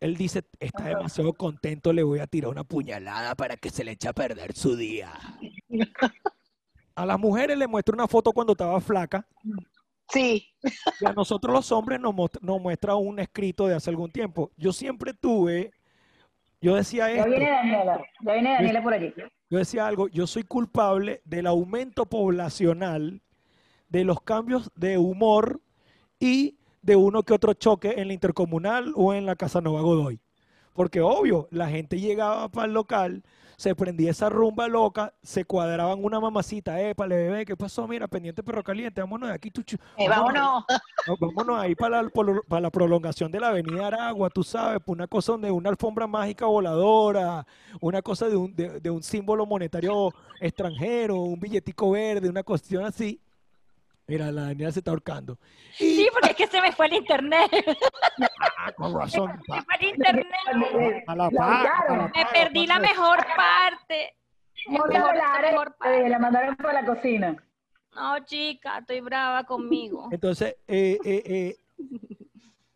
él 0.00 0.18
dice, 0.18 0.42
está 0.60 0.84
demasiado 0.84 1.32
contento, 1.32 1.90
le 1.94 2.02
voy 2.02 2.18
a 2.18 2.26
tirar 2.26 2.50
una 2.50 2.64
puñalada 2.64 3.34
para 3.34 3.56
que 3.56 3.70
se 3.70 3.84
le 3.84 3.92
eche 3.92 4.08
a 4.08 4.12
perder 4.12 4.52
su 4.52 4.76
día. 4.76 5.10
A 6.96 7.06
las 7.06 7.18
mujeres 7.18 7.56
le 7.58 7.66
muestra 7.66 7.92
una 7.94 8.06
foto 8.06 8.30
cuando 8.32 8.52
estaba 8.52 8.78
flaca 8.80 9.26
Sí. 10.10 10.48
y 11.00 11.06
a 11.06 11.12
nosotros 11.12 11.52
los 11.54 11.72
hombres 11.72 12.00
nos, 12.00 12.14
nos 12.40 12.60
muestra 12.60 12.94
un 12.94 13.18
escrito 13.18 13.66
de 13.66 13.74
hace 13.74 13.90
algún 13.90 14.10
tiempo. 14.10 14.50
Yo 14.56 14.72
siempre 14.72 15.14
tuve, 15.14 15.72
yo 16.60 16.74
decía 16.76 17.08
Ya 17.08 17.16
esto, 17.16 17.30
viene 17.30 17.50
Daniela, 17.50 18.04
ya 18.20 18.32
viene 18.32 18.52
Daniela 18.52 18.82
por 18.82 18.94
allí. 18.94 19.12
yo 19.50 19.58
decía 19.58 19.86
algo, 19.86 20.08
yo 20.08 20.26
soy 20.26 20.42
culpable 20.44 21.20
del 21.24 21.46
aumento 21.46 22.06
poblacional, 22.06 23.22
de 23.88 24.04
los 24.04 24.20
cambios 24.20 24.70
de 24.74 24.98
humor 24.98 25.60
y 26.18 26.58
de 26.82 26.96
uno 26.96 27.22
que 27.22 27.32
otro 27.32 27.54
choque 27.54 27.94
en 27.96 28.08
la 28.08 28.14
intercomunal 28.14 28.92
o 28.96 29.14
en 29.14 29.24
la 29.26 29.36
Casa 29.36 29.60
Nova 29.60 29.80
Godoy. 29.80 30.20
Porque 30.74 31.00
obvio, 31.00 31.48
la 31.50 31.68
gente 31.68 31.98
llegaba 32.00 32.48
para 32.48 32.66
el 32.66 32.74
local, 32.74 33.22
se 33.56 33.74
prendía 33.74 34.10
esa 34.10 34.28
rumba 34.28 34.68
loca, 34.68 35.14
se 35.22 35.44
cuadraban 35.44 36.02
una 36.04 36.20
mamacita, 36.20 36.80
épale 36.80 37.16
bebé, 37.16 37.44
¿qué 37.46 37.56
pasó? 37.56 37.86
Mira, 37.88 38.08
pendiente 38.08 38.42
perro 38.42 38.62
caliente, 38.62 39.00
vámonos 39.00 39.28
de 39.28 39.34
aquí, 39.34 39.50
tuchu, 39.50 39.76
Eh, 39.96 40.08
vámonos 40.08 40.42
vámonos. 40.44 40.64
no, 41.06 41.16
vámonos 41.18 41.58
ahí 41.60 41.74
para 41.74 42.02
la, 42.02 42.10
para 42.48 42.60
la 42.60 42.70
prolongación 42.70 43.30
de 43.32 43.40
la 43.40 43.48
avenida 43.48 43.86
Aragua, 43.86 44.30
tú 44.30 44.42
sabes, 44.42 44.80
por 44.82 44.96
una 44.96 45.06
cosa 45.06 45.32
donde 45.32 45.50
una 45.50 45.70
alfombra 45.70 46.06
mágica 46.06 46.46
voladora, 46.46 47.46
una 47.80 48.02
cosa 48.02 48.28
de 48.28 48.36
un, 48.36 48.54
de, 48.54 48.80
de 48.80 48.90
un 48.90 49.02
símbolo 49.02 49.46
monetario 49.46 50.12
extranjero, 50.40 51.16
un 51.20 51.38
billetico 51.40 51.90
verde, 51.90 52.28
una 52.28 52.42
cuestión 52.42 52.84
así. 52.84 53.20
Mira, 54.06 54.30
la 54.30 54.42
Daniela 54.42 54.70
se 54.70 54.80
está 54.80 54.90
ahorcando. 54.90 55.38
Sí, 55.72 56.06
porque 56.12 56.30
es 56.30 56.36
que 56.36 56.46
se 56.46 56.60
me 56.60 56.72
fue 56.72 56.86
el 56.86 56.94
internet. 56.94 57.50
Ah, 58.58 58.72
con 58.76 58.94
razón. 58.98 59.30
Se 59.46 59.52
me 59.52 59.62
fue 59.62 59.74
el 59.80 59.86
internet. 59.88 60.26
A 61.06 61.16
la 61.16 61.26
a 61.26 61.30
la 61.30 62.12
Me 62.14 62.26
perdí 62.32 62.66
la 62.66 62.78
mejor 62.78 63.24
parte. 63.36 64.14
Mejor- 64.68 64.92
la, 64.92 65.40
mejor 65.42 65.76
eh, 65.86 66.08
la 66.08 66.18
mandaron 66.18 66.56
para 66.56 66.82
la 66.82 66.86
cocina. 66.86 67.36
No, 67.94 68.18
chica, 68.24 68.78
estoy 68.78 69.00
brava 69.00 69.44
conmigo. 69.44 70.08
Entonces, 70.10 70.56
eh, 70.66 70.98
eh, 71.04 71.22
eh, 71.26 71.56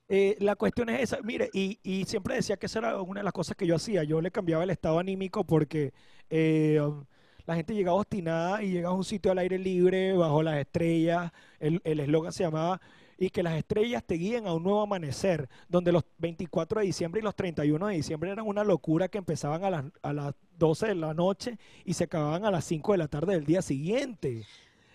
eh, 0.08 0.36
la 0.40 0.54
cuestión 0.56 0.88
es 0.90 1.00
esa. 1.02 1.18
Mire, 1.22 1.50
y, 1.52 1.78
y 1.82 2.04
siempre 2.04 2.36
decía 2.36 2.56
que 2.56 2.66
esa 2.66 2.78
era 2.78 3.00
una 3.02 3.20
de 3.20 3.24
las 3.24 3.32
cosas 3.32 3.56
que 3.56 3.66
yo 3.66 3.76
hacía. 3.76 4.04
Yo 4.04 4.20
le 4.20 4.30
cambiaba 4.30 4.64
el 4.64 4.70
estado 4.70 4.98
anímico 4.98 5.44
porque 5.44 5.92
eh, 6.30 6.80
um, 6.80 7.04
la 7.48 7.56
gente 7.56 7.74
llegaba 7.74 7.96
obstinada 7.96 8.62
y 8.62 8.72
llegaba 8.72 8.94
a 8.94 8.98
un 8.98 9.04
sitio 9.04 9.32
al 9.32 9.38
aire 9.38 9.58
libre, 9.58 10.12
bajo 10.12 10.42
las 10.42 10.58
estrellas. 10.58 11.32
El 11.58 11.80
eslogan 11.82 12.30
se 12.30 12.44
llamaba 12.44 12.78
y 13.16 13.30
que 13.30 13.42
las 13.42 13.56
estrellas 13.56 14.04
te 14.04 14.16
guíen 14.16 14.46
a 14.46 14.52
un 14.52 14.62
nuevo 14.62 14.82
amanecer, 14.82 15.48
donde 15.66 15.90
los 15.90 16.04
24 16.18 16.80
de 16.80 16.86
diciembre 16.86 17.22
y 17.22 17.24
los 17.24 17.34
31 17.34 17.86
de 17.86 17.94
diciembre 17.94 18.32
eran 18.32 18.46
una 18.46 18.64
locura 18.64 19.08
que 19.08 19.16
empezaban 19.16 19.64
a 19.64 19.70
las, 19.70 19.84
a 20.02 20.12
las 20.12 20.34
12 20.58 20.88
de 20.88 20.94
la 20.96 21.14
noche 21.14 21.58
y 21.86 21.94
se 21.94 22.04
acababan 22.04 22.44
a 22.44 22.50
las 22.50 22.66
5 22.66 22.92
de 22.92 22.98
la 22.98 23.08
tarde 23.08 23.32
del 23.32 23.46
día 23.46 23.62
siguiente. 23.62 24.44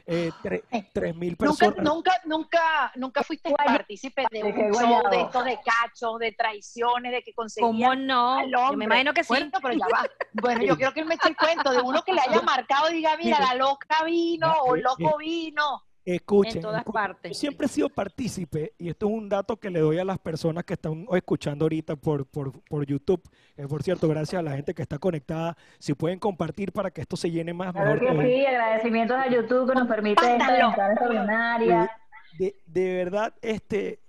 Eh, 0.06 0.32
tre- 0.42 0.64
Eh, 0.72 0.90
tres 0.94 1.16
mil 1.16 1.38
Nunca, 1.40 1.66
personas. 1.66 1.86
nunca, 1.86 2.12
nunca, 2.26 2.92
nunca 2.96 3.24
fuiste 3.24 3.52
partícipe 3.54 4.26
de 4.32 4.44
un 4.44 4.74
show 4.74 5.10
de 5.10 5.22
estos 5.22 5.46
de 5.46 5.60
cachos, 5.64 6.20
de 6.20 6.32
traiciones, 6.34 7.12
de 7.12 7.22
que 7.24 7.34
¿Cómo 7.34 7.44
conseguían 7.46 8.06
no? 8.06 8.36
al 8.40 8.52
Yo 8.52 8.74
me 8.74 8.86
imagino 8.86 9.14
que 9.14 9.24
sí. 9.24 9.30
Bueno, 9.30 9.52
pero 9.62 9.74
ya 9.76 9.88
va. 9.94 10.06
Bueno, 10.34 10.62
yo 10.64 10.76
quiero 10.78 10.94
que 10.94 11.00
él 11.02 11.06
me 11.06 11.16
eche 11.16 11.30
el 11.30 11.38
cuento 11.38 11.72
de 11.72 11.82
uno 11.82 12.02
que 12.04 12.14
le 12.14 12.22
haya 12.22 12.42
marcado 12.44 12.90
y 12.90 12.96
diga, 12.96 13.16
mira, 13.18 13.40
la 13.40 13.56
loca 13.56 14.04
vino 14.04 14.52
o 14.64 14.76
el 14.76 14.82
loco 14.82 15.18
vino. 15.18 15.84
Escuchen, 16.06 16.58
en 16.58 16.62
todas 16.64 16.84
partes. 16.84 17.32
Yo 17.32 17.36
siempre 17.40 17.66
he 17.68 17.70
sido 17.70 17.88
partícipe, 17.90 18.74
y 18.78 18.90
esto 18.90 19.08
es 19.08 19.14
un 19.14 19.30
dato 19.30 19.56
que 19.58 19.70
le 19.70 19.80
doy 19.80 20.00
a 20.00 20.04
las 20.06 20.20
personas 20.20 20.66
que 20.66 20.74
están 20.74 21.06
escuchando 21.14 21.64
ahorita 21.66 21.96
por, 21.96 22.26
por, 22.26 22.52
por 22.64 22.86
YouTube. 22.86 23.22
Eh, 23.56 23.68
por 23.68 23.84
cierto, 23.84 24.08
gracias 24.10 24.40
a 24.40 24.44
la 24.44 24.52
gente 24.52 24.74
que 24.74 24.82
está 24.82 24.98
conectada. 25.00 25.56
Si 25.80 25.94
pueden 25.94 26.20
compartir 26.20 26.72
para 26.74 26.92
que 26.92 27.02
esto 27.02 27.16
se 27.16 27.32
llene 27.32 27.54
más, 27.54 27.72
Claro 27.72 27.92
mejor 27.94 28.00
que 28.08 28.12
todavía. 28.14 28.36
sí, 28.38 28.46
agradecimientos 28.46 29.18
a 29.18 29.30
YouTube 29.30 29.70
que 29.70 29.76
nos 29.80 29.88
permite 29.88 30.32
esta 30.36 30.58
extraordinaria. 30.68 31.92
de, 32.38 32.56
de 32.66 32.94
verdad, 32.96 33.34
este, 33.42 34.00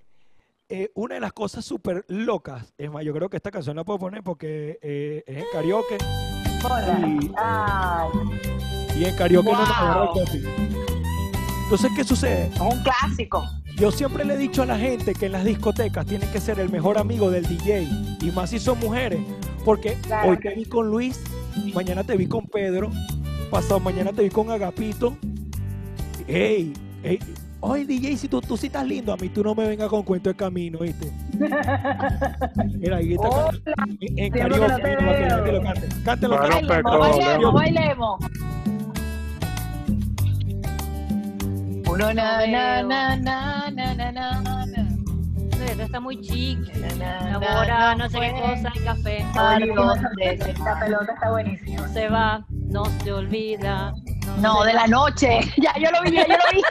eh, 0.69 0.91
una 0.95 1.15
de 1.15 1.21
las 1.21 1.33
cosas 1.33 1.65
súper 1.65 2.05
locas, 2.09 2.73
es 2.79 2.91
más, 2.91 3.05
yo 3.05 3.13
creo 3.15 3.29
que 3.29 3.37
esta 3.37 3.51
canción 3.51 3.77
la 3.77 3.85
puedo 3.85 3.99
poner 4.01 4.23
porque 4.23 4.79
eh, 4.83 5.23
es 5.27 5.37
en 5.39 5.45
karaoke 5.53 5.99
Hola. 6.65 6.99
y, 7.07 7.31
Ay, 7.37 8.09
y 8.99 9.05
en 9.05 9.17
karaoke 9.17 9.51
no 9.53 9.59
nos 9.59 9.69
Wow. 9.69 9.77
agarra 9.77 10.11
el. 10.33 10.94
Entonces, 11.65 11.91
¿qué 11.97 12.05
sucede? 12.05 12.51
Es 12.55 12.61
un 12.61 12.83
clásico. 12.83 13.45
Yo 13.77 13.91
siempre 13.91 14.25
le 14.25 14.35
he 14.35 14.37
dicho 14.37 14.63
a 14.63 14.67
la 14.67 14.79
gente 14.79 15.15
que 15.15 15.27
en 15.27 15.33
las 15.33 15.45
discotecas 15.45 16.07
tienen 16.07 16.31
que 16.31 16.41
ser 16.41 16.61
el 16.61 16.69
mejor 16.71 16.99
amigo 16.99 17.31
del 17.31 17.47
DJ, 17.47 17.89
y 18.23 18.31
más 18.35 18.51
si 18.51 18.59
son 18.61 18.79
mujeres, 18.79 19.21
porque 19.65 19.95
Claro. 20.03 20.31
hoy 20.31 20.37
te 20.39 20.55
vi 20.55 20.65
con 20.67 20.89
Luis, 20.89 21.21
mañana 21.75 22.05
te 22.05 22.17
vi 22.17 22.27
con 22.27 22.47
Pedro, 22.47 22.91
pasado 23.51 23.81
mañana 23.81 24.13
te 24.13 24.23
vi 24.23 24.31
con 24.31 24.51
Agapito. 24.51 25.17
Ey, 26.29 26.73
ey, 27.03 27.19
oye 27.61 27.85
DJ, 27.85 28.17
si 28.17 28.29
tú, 28.29 28.41
tú 28.41 28.57
sí 28.57 28.67
estás 28.69 28.87
lindo, 28.87 29.13
a 29.13 29.17
mí 29.17 29.29
tú 29.29 29.43
no 29.43 29.55
me 29.57 29.67
vengas 29.67 29.89
con 29.89 30.03
cuento 30.05 30.29
de 30.31 30.37
camino, 30.37 30.79
¿viste? 30.81 31.11
Mira, 32.79 32.99
ahí 32.99 33.15
está 33.15 33.29
Hola. 33.29 33.59
en, 34.01 34.19
en 34.19 34.33
karaoke, 34.33 34.69
no 34.69 35.43
te 35.45 35.53
lo 35.53 35.63
cante. 35.63 35.89
Cántelo, 36.05 36.37
cántelo. 36.39 36.69
Bailemos, 36.69 37.17
petróleo. 37.17 37.53
bailemos, 37.53 37.55
bailemos. 37.55 38.21
uno 41.95 42.13
na, 42.13 42.45
na, 42.45 42.83
na, 42.83 43.17
na, 43.17 43.71
na, 43.71 43.95
na, 43.95 44.67
na, 44.67 44.89
Está 45.79 46.01
muy 46.01 46.21
chic, 46.21 46.59
elabora 46.75 47.95
no 47.95 48.11
sé 48.11 48.19
qué 48.19 48.33
cosa 48.33 48.73
y 48.75 48.81
café. 48.81 49.19
Esta 50.21 50.81
pelota 50.81 51.13
está 51.13 51.31
buenísima. 51.31 51.89
Se 51.89 52.09
va, 52.09 52.45
no 52.51 52.85
se 52.85 53.13
olvida. 53.13 53.95
No, 54.41 54.65
de 54.65 54.73
la 54.73 54.89
noche. 54.89 55.41
Ya, 55.57 55.73
yo 55.79 55.91
lo 55.93 56.03
vi, 56.03 56.17
ya, 56.17 56.27
yo 56.27 56.35
lo 56.35 56.45
vi. 56.53 56.63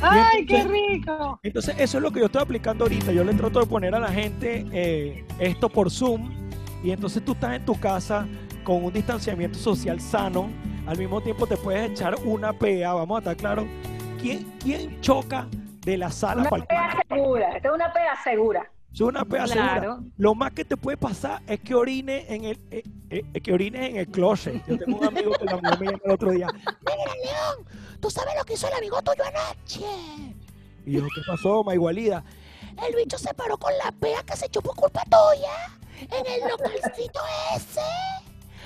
¡Ay, 0.02 0.44
qué 0.44 0.64
rico! 0.64 1.40
Entonces, 1.42 1.76
eso 1.78 1.96
es 1.98 2.02
lo 2.02 2.10
que 2.10 2.20
yo 2.20 2.26
estoy 2.26 2.42
aplicando 2.42 2.84
ahorita. 2.84 3.12
Yo 3.12 3.24
le 3.24 3.32
trato 3.34 3.60
de 3.60 3.66
poner 3.66 3.94
a 3.94 4.00
la 4.00 4.08
gente 4.08 4.66
eh, 4.72 5.24
esto 5.38 5.70
por 5.70 5.90
Zoom. 5.90 6.30
Y 6.82 6.90
entonces 6.90 7.24
tú 7.24 7.32
estás 7.32 7.54
en 7.54 7.64
tu 7.64 7.78
casa 7.78 8.26
con 8.64 8.84
un 8.84 8.92
distanciamiento 8.92 9.58
social 9.58 10.00
sano 10.00 10.50
al 10.86 10.98
mismo 10.98 11.20
tiempo 11.20 11.46
te 11.46 11.56
puedes 11.56 11.90
echar 11.90 12.16
una 12.24 12.52
pea, 12.52 12.92
vamos 12.94 13.16
a 13.16 13.18
estar 13.20 13.36
claros. 13.36 13.66
¿Quién, 14.20 14.52
quién 14.62 15.00
choca 15.00 15.46
de 15.80 15.96
la 15.96 16.10
sala 16.10 16.42
Una 16.42 16.50
para 16.50 16.62
el 16.62 16.66
pega 16.66 17.04
segura. 17.08 17.56
Esta 17.56 17.68
es 17.68 17.74
una 17.74 17.92
pega 17.92 18.22
segura. 18.22 18.70
Es 18.92 19.00
una 19.00 19.24
pea 19.24 19.46
segura. 19.46 19.98
Lo 20.16 20.34
más 20.34 20.52
que 20.52 20.64
te 20.64 20.76
puede 20.76 20.96
pasar 20.96 21.42
es 21.46 21.60
que 21.60 21.74
orine 21.74 22.26
en 22.28 22.44
el 22.44 22.60
eh, 22.70 22.82
eh, 23.10 23.40
que 23.40 23.52
orines 23.52 23.90
en 23.90 23.96
el 23.96 24.08
closet. 24.08 24.62
Yo 24.66 24.78
tengo 24.78 24.98
un 24.98 25.06
amigo 25.06 25.32
que 25.32 25.44
me 25.44 25.52
llamó 25.52 25.90
el 26.04 26.10
otro 26.10 26.30
día. 26.32 26.48
Mira, 26.52 27.14
León, 27.24 27.66
¿tú 28.00 28.10
sabes 28.10 28.34
lo 28.36 28.44
que 28.44 28.54
hizo 28.54 28.66
el 28.68 28.74
amigo 28.74 29.00
tuyo 29.02 29.22
anoche? 29.24 29.86
Y 30.86 30.92
yo, 30.92 31.02
¿qué 31.02 31.20
pasó, 31.26 31.62
Maigualida? 31.62 32.24
El 32.86 32.96
bicho 32.96 33.18
se 33.18 33.32
paró 33.34 33.58
con 33.58 33.72
la 33.78 33.92
pea 33.92 34.22
que 34.22 34.36
se 34.36 34.46
echó 34.46 34.60
por 34.60 34.74
culpa 34.74 35.02
tuya 35.04 35.78
en 36.00 36.26
el 36.26 36.48
localcito 36.48 37.20
ese. 37.54 37.80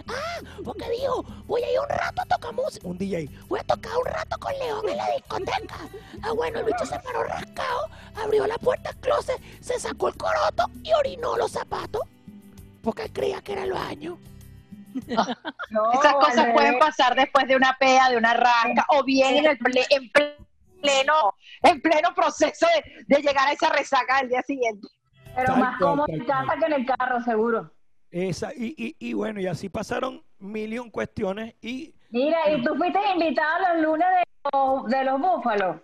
Ah, 0.08 0.40
porque 0.64 0.88
dijo, 0.90 1.22
voy 1.46 1.62
a 1.62 1.72
ir 1.72 1.80
un 1.80 1.88
rato 1.88 2.22
a 2.22 2.26
tocar 2.26 2.52
música. 2.52 2.86
Un 2.86 2.98
DJ, 2.98 3.28
voy 3.48 3.60
a 3.60 3.64
tocar 3.64 3.92
un 3.96 4.04
rato 4.06 4.38
con 4.38 4.52
León 4.58 4.88
en 4.88 4.96
la 4.96 5.10
discoteca. 5.12 5.76
Ah, 6.22 6.32
bueno, 6.32 6.58
el 6.60 6.64
bicho 6.66 6.84
se 6.86 6.98
paró 7.00 7.24
rascado, 7.24 7.88
abrió 8.16 8.46
la 8.46 8.58
puerta 8.58 8.90
del 8.90 9.00
closet, 9.00 9.40
se 9.60 9.78
sacó 9.78 10.08
el 10.08 10.16
coroto 10.16 10.66
y 10.82 10.92
orinó 10.92 11.36
los 11.36 11.52
zapatos. 11.52 12.02
Porque 12.82 13.10
creía 13.10 13.40
que 13.40 13.52
era 13.52 13.64
el 13.64 13.72
baño. 13.72 14.18
No, 15.70 15.92
Esas 15.92 16.12
al 16.12 16.18
cosas 16.20 16.46
pueden 16.52 16.78
pasar 16.78 17.14
después 17.16 17.48
de 17.48 17.56
una 17.56 17.76
pea, 17.80 18.10
de 18.10 18.16
una 18.16 18.34
rasca, 18.34 18.86
o 18.90 19.02
bien 19.02 19.38
en, 19.38 19.46
el 19.46 19.58
ple- 19.58 19.86
en 19.90 20.10
pleno, 20.80 21.34
en 21.62 21.80
pleno 21.80 22.14
proceso 22.14 22.66
de, 22.76 23.04
de 23.16 23.22
llegar 23.22 23.48
a 23.48 23.52
esa 23.52 23.70
resaca 23.70 24.18
del 24.20 24.28
día 24.28 24.42
siguiente. 24.42 24.86
Pero 25.34 25.46
Tal 25.54 25.58
más 25.58 25.78
cómodo 25.80 26.04
en 26.08 26.24
casa 26.24 26.56
que 26.58 26.64
en 26.66 26.72
el 26.74 26.86
carro, 26.86 27.20
seguro. 27.24 27.72
Esa, 28.14 28.52
y, 28.54 28.74
y, 28.78 28.96
y 29.10 29.12
bueno, 29.14 29.40
y 29.40 29.46
así 29.46 29.68
pasaron 29.68 30.22
mil 30.38 30.90
cuestiones 30.92 31.54
y 31.60 31.94
Mira, 32.10 32.38
y 32.52 32.62
tú 32.62 32.74
fuiste 32.76 32.98
invitado 33.12 33.74
los 33.74 33.82
lunes 33.82 34.06
de 34.08 34.24
los, 34.52 34.86
de 34.86 35.04
los 35.04 35.20
búfalos. 35.20 35.76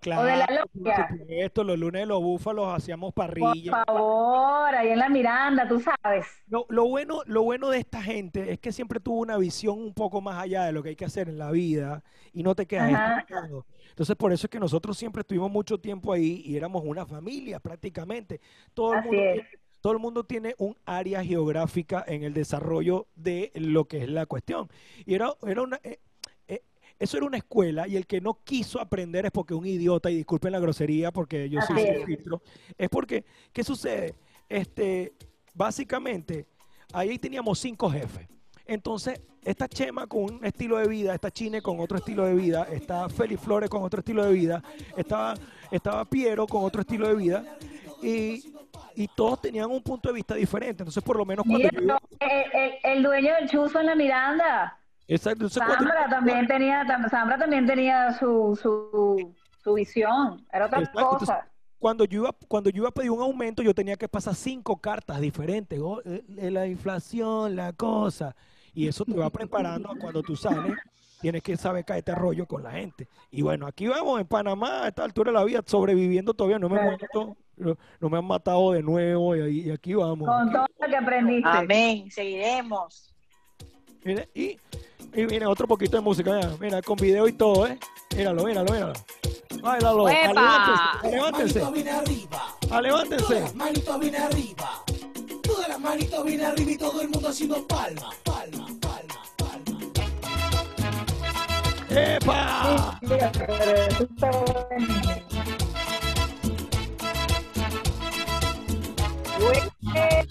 claro, 0.00 0.22
O 0.22 0.24
de 0.24 0.36
la 0.36 0.46
por 0.46 0.82
logia. 0.84 1.08
supuesto, 1.08 1.64
los 1.64 1.78
lunes 1.78 2.02
de 2.02 2.06
los 2.06 2.22
búfalos 2.22 2.74
hacíamos 2.74 3.12
Por 3.14 3.26
parrilla. 3.26 3.78
favor, 3.86 4.74
ahí 4.74 4.88
en 4.90 4.98
la 4.98 5.08
Miranda, 5.08 5.68
tú 5.68 5.80
sabes. 5.80 6.26
Lo, 6.46 6.66
lo 6.68 6.88
bueno, 6.88 7.22
lo 7.26 7.44
bueno 7.44 7.68
de 7.70 7.78
esta 7.78 8.02
gente 8.02 8.50
es 8.52 8.58
que 8.58 8.72
siempre 8.72 8.98
tuvo 8.98 9.20
una 9.20 9.36
visión 9.38 9.78
un 9.78 9.94
poco 9.94 10.20
más 10.20 10.36
allá 10.42 10.64
de 10.64 10.72
lo 10.72 10.82
que 10.82 10.88
hay 10.90 10.96
que 10.96 11.04
hacer 11.04 11.28
en 11.28 11.38
la 11.38 11.52
vida 11.52 12.02
y 12.32 12.42
no 12.42 12.56
te 12.56 12.66
quedas 12.66 12.90
estancado. 12.90 13.66
Entonces, 13.90 14.16
por 14.16 14.32
eso 14.32 14.46
es 14.46 14.50
que 14.50 14.58
nosotros 14.58 14.98
siempre 14.98 15.20
estuvimos 15.20 15.48
mucho 15.50 15.78
tiempo 15.80 16.12
ahí 16.12 16.42
y 16.44 16.56
éramos 16.56 16.82
una 16.84 17.06
familia 17.06 17.60
prácticamente. 17.60 18.40
Todo 18.74 18.94
el 18.94 18.98
Así 18.98 19.04
mundo 19.04 19.22
es. 19.22 19.32
tiene, 19.32 19.48
todo 19.80 19.92
el 19.92 19.98
mundo 19.98 20.24
tiene 20.24 20.54
un 20.58 20.76
área 20.84 21.24
geográfica 21.24 22.04
en 22.06 22.22
el 22.22 22.34
desarrollo 22.34 23.06
de 23.16 23.50
lo 23.54 23.86
que 23.86 24.02
es 24.02 24.08
la 24.08 24.26
cuestión. 24.26 24.68
Y 25.06 25.14
era, 25.14 25.34
era 25.46 25.62
una, 25.62 25.80
eh, 25.82 25.98
eh, 26.48 26.62
eso 26.98 27.16
era 27.16 27.26
una 27.26 27.38
escuela 27.38 27.88
y 27.88 27.96
el 27.96 28.06
que 28.06 28.20
no 28.20 28.38
quiso 28.44 28.80
aprender 28.80 29.26
es 29.26 29.32
porque 29.32 29.54
un 29.54 29.66
idiota, 29.66 30.10
y 30.10 30.16
disculpen 30.16 30.52
la 30.52 30.60
grosería 30.60 31.10
porque 31.10 31.48
yo 31.48 31.60
soy 31.62 32.04
filtro, 32.04 32.42
es 32.76 32.88
porque, 32.88 33.24
¿qué 33.52 33.64
sucede? 33.64 34.14
Este, 34.48 35.14
básicamente, 35.54 36.46
ahí 36.92 37.18
teníamos 37.18 37.58
cinco 37.58 37.90
jefes. 37.90 38.28
Entonces, 38.66 39.20
esta 39.44 39.66
Chema 39.68 40.06
con 40.06 40.22
un 40.24 40.44
estilo 40.44 40.76
de 40.76 40.86
vida, 40.86 41.14
esta 41.14 41.30
Chine 41.30 41.62
con 41.62 41.80
otro 41.80 41.98
estilo 41.98 42.26
de 42.26 42.34
vida, 42.34 42.68
está 42.70 43.08
Félix 43.08 43.40
Flores 43.40 43.70
con 43.70 43.82
otro 43.82 44.00
estilo 44.00 44.24
de 44.24 44.32
vida, 44.32 44.62
estaba, 44.96 45.34
estaba 45.70 46.04
Piero 46.04 46.46
con 46.46 46.64
otro 46.64 46.82
estilo 46.82 47.08
de 47.08 47.14
vida, 47.14 47.58
y, 48.02 48.52
y 48.94 49.08
todos 49.08 49.40
tenían 49.40 49.70
un 49.70 49.82
punto 49.82 50.08
de 50.08 50.14
vista 50.14 50.34
diferente. 50.34 50.82
Entonces, 50.82 51.02
por 51.02 51.16
lo 51.16 51.24
menos 51.24 51.44
cuando 51.44 51.58
Mira, 51.58 51.70
yo 51.72 51.82
iba- 51.82 52.00
el, 52.20 52.60
el- 52.60 52.74
el 52.84 53.02
dueño 53.02 53.34
del 53.34 53.48
chuzo 53.48 53.80
en 53.80 53.86
la 53.86 53.94
Miranda. 53.94 54.78
Exacto, 55.08 55.48
cuando- 55.54 55.74
Sambra 55.76 56.08
también 56.08 56.46
tenía, 56.46 56.86
Sambra 57.10 57.36
también 57.38 57.66
tenía 57.66 58.12
su, 58.18 58.58
su, 58.60 59.34
su 59.62 59.74
visión. 59.74 60.44
Era 60.52 60.66
otra 60.66 60.78
Exacto, 60.80 61.00
entonces, 61.00 61.28
cosa. 61.28 61.50
cuando 61.78 62.04
yo 62.04 62.22
iba 62.22 62.32
cuando 62.46 62.70
yo 62.70 62.82
iba 62.82 62.88
a 62.90 62.92
pedir 62.92 63.10
un 63.10 63.20
aumento 63.22 63.62
yo 63.62 63.74
tenía 63.74 63.96
que 63.96 64.06
pasar 64.08 64.34
cinco 64.34 64.76
cartas 64.80 65.18
diferentes 65.20 65.80
oh, 65.82 66.00
eh, 66.04 66.22
eh, 66.36 66.50
la 66.50 66.66
inflación 66.66 67.56
la 67.56 67.72
cosa 67.72 68.36
y 68.74 68.86
eso 68.86 69.04
te 69.06 69.14
va 69.14 69.30
preparando 69.30 69.90
a 69.90 69.96
cuando 69.98 70.22
tú 70.22 70.36
sales 70.36 70.76
tienes 71.22 71.42
que 71.42 71.56
saber 71.56 71.84
caerte 71.86 72.12
a 72.12 72.14
rollo 72.16 72.44
con 72.46 72.62
la 72.62 72.70
gente 72.72 73.08
y 73.30 73.40
bueno 73.40 73.66
aquí 73.66 73.86
vamos 73.88 74.20
en 74.20 74.26
Panamá 74.26 74.84
a 74.84 74.88
esta 74.88 75.04
altura 75.04 75.32
de 75.32 75.38
la 75.38 75.44
vida 75.44 75.62
sobreviviendo 75.66 76.34
todavía 76.34 76.58
no 76.58 76.68
me 76.68 76.82
muerto 76.82 77.36
no, 77.60 77.76
no 78.00 78.08
me 78.08 78.18
han 78.18 78.24
matado 78.24 78.72
de 78.72 78.82
nuevo 78.82 79.36
y, 79.36 79.70
aquí 79.70 79.94
vamos 79.94 80.28
Con 80.28 80.52
todo 80.52 80.66
lo 80.80 80.86
que 80.88 80.96
aprendiste. 80.96 81.48
Amén, 81.48 82.10
seguiremos. 82.10 83.12
Mira, 84.02 84.26
y, 84.34 84.56
y 85.14 85.26
mira 85.26 85.48
otro 85.48 85.66
poquito 85.68 85.96
de 85.96 86.02
música 86.02 86.32
mira, 86.32 86.50
mira, 86.58 86.82
con 86.82 86.96
video 86.96 87.28
y 87.28 87.32
todo 87.32 87.66
eh 87.66 87.78
míralo 88.16 88.44
míralo 88.44 88.72
míralo 88.72 88.92
Báilalo, 89.62 90.06
levántense, 91.02 91.60
Manito 91.60 91.72
bien 91.72 91.88
arriba, 91.88 92.56
Ah, 92.70 92.80
levántense. 92.80 93.52
manito 93.54 93.98
bien 93.98 94.16
arriba. 94.16 94.84
Todas 95.42 95.68
las 95.68 95.80
manitos 95.80 96.24
bien 96.24 96.40
arriba 96.42 96.70
y 96.70 96.76
todo 96.78 97.02
el 97.02 97.08
mundo 97.10 97.28
haciendo 97.28 97.66
palma, 97.66 98.10
palma, 98.24 98.66
palma, 98.80 99.22
palma. 99.36 99.80
¡Epa! 101.90 103.00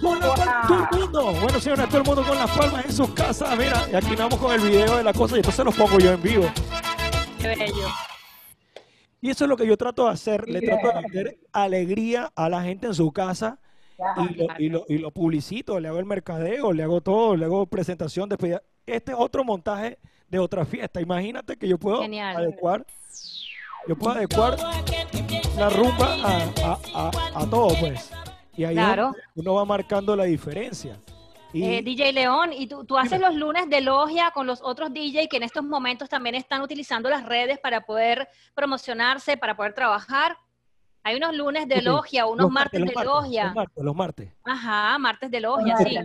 Con 0.02 0.20
la 0.20 0.34
palma, 0.34 0.88
todo 0.90 1.00
el 1.00 1.00
mundo. 1.06 1.34
Bueno, 1.42 1.60
señores, 1.60 1.88
todo 1.90 1.98
el 2.00 2.04
mundo 2.04 2.24
con 2.24 2.38
las 2.38 2.50
palmas 2.58 2.86
en 2.86 2.92
sus 2.94 3.10
casas. 3.12 3.58
Mira, 3.58 3.86
y 3.92 3.96
aquí 3.96 4.16
vamos 4.16 4.40
con 4.40 4.54
el 4.54 4.62
video 4.62 4.98
de 4.98 5.04
la 5.04 5.14
cosa 5.14 5.36
y 5.36 5.40
entonces 5.40 5.66
los 5.66 5.76
pongo 5.76 6.00
yo 6.00 6.12
en 6.14 6.22
vivo. 6.22 6.46
Qué 7.40 7.48
bello. 7.50 7.88
Y 9.22 9.30
eso 9.30 9.44
es 9.46 9.50
lo 9.50 9.58
que 9.58 9.68
yo 9.68 9.76
trato 9.76 10.06
de 10.06 10.12
hacer. 10.12 10.48
Le 10.48 10.62
trato 10.62 10.88
de 10.88 11.02
meter 11.02 11.40
alegría 11.52 12.32
a 12.36 12.48
la 12.50 12.62
gente 12.64 12.88
en 12.88 12.94
su 12.94 13.12
casa 13.12 13.60
y 14.18 14.34
lo, 14.36 14.48
y 14.58 14.70
lo, 14.70 14.86
y 14.88 14.98
lo 14.98 15.12
publicito. 15.12 15.80
Le 15.80 15.90
hago 15.90 16.00
el 16.00 16.06
mercadeo, 16.06 16.72
le 16.72 16.84
hago 16.84 17.02
todo, 17.02 17.36
le 17.36 17.46
hago 17.46 17.66
presentación, 17.66 18.30
despedida. 18.30 18.62
Este 18.86 19.12
es 19.12 19.18
otro 19.20 19.44
montaje 19.44 20.00
de 20.30 20.40
otra 20.40 20.64
fiesta. 20.66 21.02
Imagínate 21.02 21.58
que 21.58 21.68
yo 21.68 21.78
puedo 21.78 22.02
Genial. 22.02 22.38
adecuar, 22.38 22.86
yo 23.88 23.96
puedo 23.98 24.16
adecuar 24.16 24.56
la 25.58 25.70
rumba 25.70 26.16
a, 26.24 26.44
a- 26.64 26.80
a- 26.96 27.42
a 27.42 27.50
todo, 27.50 27.68
pues. 27.80 28.10
Y 28.60 28.66
ahí 28.66 28.76
Claro. 28.76 29.14
uno 29.36 29.54
va 29.54 29.64
marcando 29.64 30.18
la 30.18 30.26
diferencia. 30.26 31.00
Y 31.54 31.64
Eh, 31.64 31.82
DJ 31.82 32.12
León, 32.12 32.52
y 32.52 32.68
tú, 32.68 32.84
tú 32.84 32.98
haces 32.98 33.18
los 33.22 33.34
lunes 33.34 33.70
de 33.70 33.80
logia 33.80 34.32
con 34.32 34.46
los 34.46 34.60
otros 34.62 34.92
DJ 34.94 35.30
que 35.30 35.38
en 35.38 35.44
estos 35.44 35.64
momentos 35.64 36.10
también 36.10 36.36
están 36.36 36.62
utilizando 36.62 37.10
las 37.10 37.26
redes 37.26 37.58
para 37.58 37.86
poder 37.86 38.28
promocionarse, 38.54 39.38
para 39.38 39.56
poder 39.56 39.74
trabajar. 39.74 40.36
Hay 41.04 41.16
unos 41.16 41.34
lunes 41.38 41.70
de 41.70 41.82
logia, 41.82 42.26
unos 42.26 42.44
los 42.48 42.52
martes, 42.52 42.82
de 42.84 42.94
logia. 43.06 43.46
Los 43.46 43.56
martes, 43.56 43.84
los 43.86 43.96
martes. 43.96 44.34
Ajá, 44.44 44.98
martes 45.00 45.32
de 45.32 45.40
logia, 45.40 45.78
sí. 45.78 45.98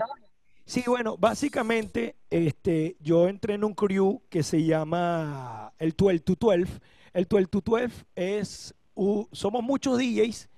Sí, 0.65 0.85
bueno, 0.87 1.17
básicamente 1.19 2.15
este, 2.31 2.97
yo 3.01 3.27
entré 3.27 3.55
en 3.55 3.65
un 3.65 3.75
crew 3.75 4.23
que 4.31 4.45
se 4.45 4.63
llama 4.65 5.73
el 5.79 5.91
12 5.93 6.21
to 6.21 6.37
12. 6.39 6.81
El 7.13 7.25
12 7.25 7.47
to 7.49 7.61
12 7.61 8.05
es, 8.15 8.73
u- 8.95 9.27
somos 9.33 9.61
muchos 9.65 9.99
DJs 9.99 10.49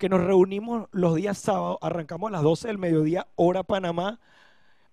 que 0.00 0.08
nos 0.08 0.24
reunimos 0.24 0.88
los 0.92 1.14
días 1.14 1.36
sábados, 1.36 1.76
arrancamos 1.82 2.30
a 2.30 2.32
las 2.32 2.42
12 2.42 2.68
del 2.68 2.78
mediodía, 2.78 3.28
hora 3.36 3.62
Panamá, 3.62 4.18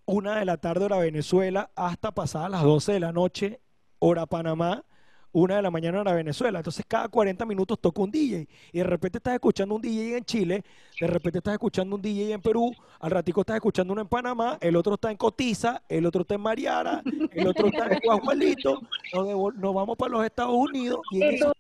una 0.05 0.37
de 0.37 0.43
la 0.43 0.57
tarde, 0.57 0.83
hora 0.83 0.97
Venezuela, 0.97 1.71
hasta 1.77 2.11
pasadas 2.11 2.51
las 2.51 2.63
12 2.63 2.91
de 2.91 2.99
la 2.99 3.13
noche, 3.13 3.61
hora 3.99 4.25
Panamá, 4.25 4.83
una 5.31 5.55
de 5.55 5.61
la 5.61 5.71
mañana, 5.71 6.01
hora 6.01 6.13
Venezuela. 6.13 6.59
Entonces, 6.59 6.83
cada 6.85 7.07
40 7.07 7.45
minutos 7.45 7.79
toca 7.79 8.01
un 8.01 8.11
DJ. 8.11 8.49
Y 8.73 8.79
de 8.79 8.83
repente 8.83 9.19
estás 9.19 9.35
escuchando 9.35 9.75
un 9.75 9.81
DJ 9.81 10.17
en 10.17 10.25
Chile, 10.25 10.65
de 10.99 11.07
repente 11.07 11.37
estás 11.37 11.53
escuchando 11.53 11.95
un 11.95 12.01
DJ 12.01 12.33
en 12.33 12.41
Perú, 12.41 12.75
al 12.99 13.11
ratico 13.11 13.39
estás 13.39 13.55
escuchando 13.55 13.93
uno 13.93 14.01
en 14.01 14.09
Panamá, 14.09 14.57
el 14.59 14.75
otro 14.75 14.95
está 14.95 15.09
en 15.09 15.15
Cotiza, 15.15 15.83
el 15.87 16.05
otro 16.05 16.23
está 16.23 16.35
en 16.35 16.41
Mariara, 16.41 17.01
el 17.31 17.47
otro 17.47 17.67
está 17.67 17.87
en 17.87 17.99
Guajuelito, 18.03 18.81
nos, 19.13 19.55
nos 19.55 19.73
vamos 19.73 19.95
para 19.95 20.11
los 20.11 20.25
Estados 20.25 20.53
Unidos 20.53 20.99
y 21.11 21.21
en, 21.21 21.39
tú, 21.39 21.53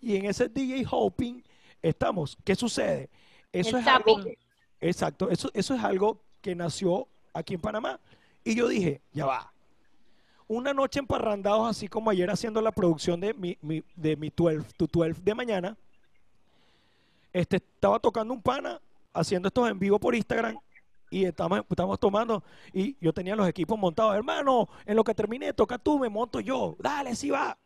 y 0.00 0.16
en 0.16 0.24
ese 0.24 0.48
DJ 0.48 0.86
hopping 0.90 1.42
estamos. 1.82 2.36
¿Qué 2.44 2.54
sucede? 2.54 3.08
Eso 3.52 3.76
El 3.76 3.82
es 3.82 3.86
algo 3.86 4.20
exacto, 4.80 5.30
eso, 5.30 5.50
eso 5.54 5.74
es 5.74 5.82
algo 5.84 6.20
que 6.40 6.54
nació 6.54 7.08
aquí 7.34 7.54
en 7.54 7.60
Panamá. 7.60 7.98
Y 8.44 8.54
yo 8.54 8.68
dije, 8.68 9.00
ya 9.12 9.26
va. 9.26 9.52
Una 10.48 10.72
noche 10.74 10.98
emparrandados, 10.98 11.68
así 11.68 11.86
como 11.88 12.10
ayer 12.10 12.28
haciendo 12.30 12.60
la 12.60 12.72
producción 12.72 13.20
de 13.20 13.34
mi, 13.34 13.56
mi- 13.62 13.84
de 13.94 14.16
mi 14.16 14.32
12 14.34 14.66
to 14.76 14.86
12 14.86 15.20
de 15.22 15.34
mañana, 15.34 15.76
este, 17.32 17.56
estaba 17.56 17.98
tocando 18.00 18.34
un 18.34 18.42
pana, 18.42 18.80
haciendo 19.12 19.48
estos 19.48 19.68
en 19.70 19.78
vivo 19.78 19.98
por 20.00 20.14
Instagram, 20.14 20.58
y 21.10 21.24
estamos, 21.24 21.62
estamos 21.68 21.98
tomando, 21.98 22.42
y 22.72 22.96
yo 23.00 23.12
tenía 23.12 23.36
los 23.36 23.48
equipos 23.48 23.78
montados, 23.78 24.14
hermano, 24.16 24.68
en 24.86 24.96
lo 24.96 25.04
que 25.04 25.14
termine, 25.14 25.52
toca 25.52 25.78
tú, 25.78 25.98
me 25.98 26.08
monto 26.08 26.40
yo, 26.40 26.76
dale, 26.78 27.14
sí 27.14 27.30
va. 27.30 27.56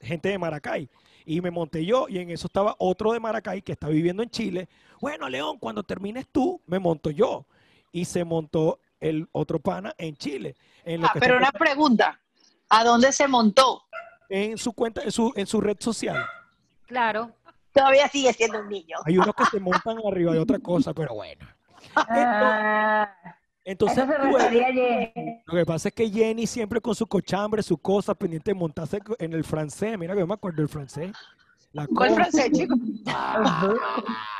Gente 0.00 0.28
de 0.28 0.38
Maracay. 0.38 0.88
Y 1.24 1.40
me 1.40 1.50
monté 1.50 1.84
yo, 1.84 2.06
y 2.08 2.18
en 2.18 2.30
eso 2.30 2.46
estaba 2.46 2.74
otro 2.78 3.12
de 3.12 3.20
Maracay 3.20 3.60
que 3.62 3.72
está 3.72 3.88
viviendo 3.88 4.22
en 4.22 4.30
Chile. 4.30 4.68
Bueno, 5.00 5.28
León, 5.28 5.58
cuando 5.58 5.82
termines 5.82 6.26
tú, 6.32 6.60
me 6.66 6.78
monto 6.78 7.10
yo. 7.10 7.44
Y 7.92 8.04
se 8.06 8.24
montó 8.24 8.80
el 9.00 9.28
otro 9.32 9.58
pana 9.60 9.94
en 9.98 10.16
Chile. 10.16 10.56
En, 10.84 11.02
lo 11.02 11.06
Ah, 11.06 11.10
que 11.12 11.20
pero 11.20 11.36
una 11.36 11.52
pregunta, 11.52 12.18
¿a 12.70 12.84
dónde 12.84 13.12
se 13.12 13.28
montó? 13.28 13.84
en 14.30 14.58
su 14.58 14.72
cuenta, 14.74 15.02
en 15.02 15.10
su, 15.12 15.32
en 15.36 15.46
su 15.46 15.60
red 15.60 15.76
social. 15.80 16.24
Claro. 16.86 17.30
Todavía 17.72 18.08
sigue 18.08 18.32
siendo 18.32 18.60
un 18.60 18.68
niño. 18.68 18.96
Hay 19.04 19.16
unos 19.16 19.34
que 19.34 19.44
se 19.46 19.60
montan 19.60 19.98
arriba 20.06 20.32
de 20.32 20.38
otra 20.38 20.58
cosa, 20.58 20.92
pero 20.92 21.14
bueno. 21.14 21.46
ah, 21.96 23.10
Entonces, 23.70 23.98
ayer. 23.98 25.12
lo 25.44 25.54
que 25.54 25.66
pasa 25.66 25.88
es 25.88 25.94
que 25.94 26.08
Jenny 26.08 26.46
siempre 26.46 26.80
con 26.80 26.94
su 26.94 27.06
cochambre, 27.06 27.62
su 27.62 27.76
cosa, 27.76 28.14
pendiente 28.14 28.50
de 28.50 28.54
montarse 28.54 28.98
en 29.18 29.34
el 29.34 29.44
francés. 29.44 29.98
Mira 29.98 30.14
que 30.14 30.20
yo 30.20 30.26
me 30.26 30.32
acuerdo 30.32 30.56
del 30.56 30.70
francés. 30.70 31.12
La 31.74 31.86
¿Cuál 31.86 32.08
cosa. 32.08 32.14
francés, 32.14 32.50
chico? 32.50 32.74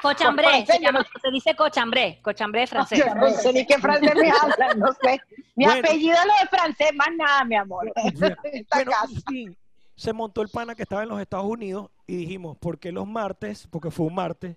Cochambré, 0.01 0.64
se, 0.64 0.81
llama, 0.81 1.05
se 1.20 1.31
dice 1.31 1.55
cochambré, 1.55 2.18
cochambré 2.22 2.66
francés. 2.66 3.01
Yo 3.01 3.14
no 3.14 3.29
sé 3.29 3.53
ni 3.53 3.66
qué 3.66 3.76
francés 3.76 4.14
me 4.14 4.31
hablan, 4.31 4.79
no 4.79 4.95
sé. 4.95 5.20
Mi 5.57 5.66
Bueno. 5.66 5.81
apellido 5.81 6.16
es 6.16 6.24
lo 6.24 6.33
de 6.33 6.49
francés, 6.49 6.89
más 6.97 7.09
nada, 7.14 7.45
mi 7.45 7.57
amor. 7.57 7.93
Bueno, 8.18 8.93
fin, 9.29 9.55
se 9.95 10.12
montó 10.14 10.41
el 10.41 10.49
pana 10.49 10.74
que 10.74 10.85
estaba 10.85 11.03
en 11.03 11.11
los 11.11 11.20
Estados 11.20 11.45
Unidos 11.45 11.91
y 12.07 12.16
dijimos, 12.16 12.57
¿por 12.57 12.79
qué 12.79 12.93
los 12.93 13.07
martes, 13.07 13.68
porque 13.70 13.91
fue 13.91 14.07
un 14.07 14.14
martes, 14.14 14.57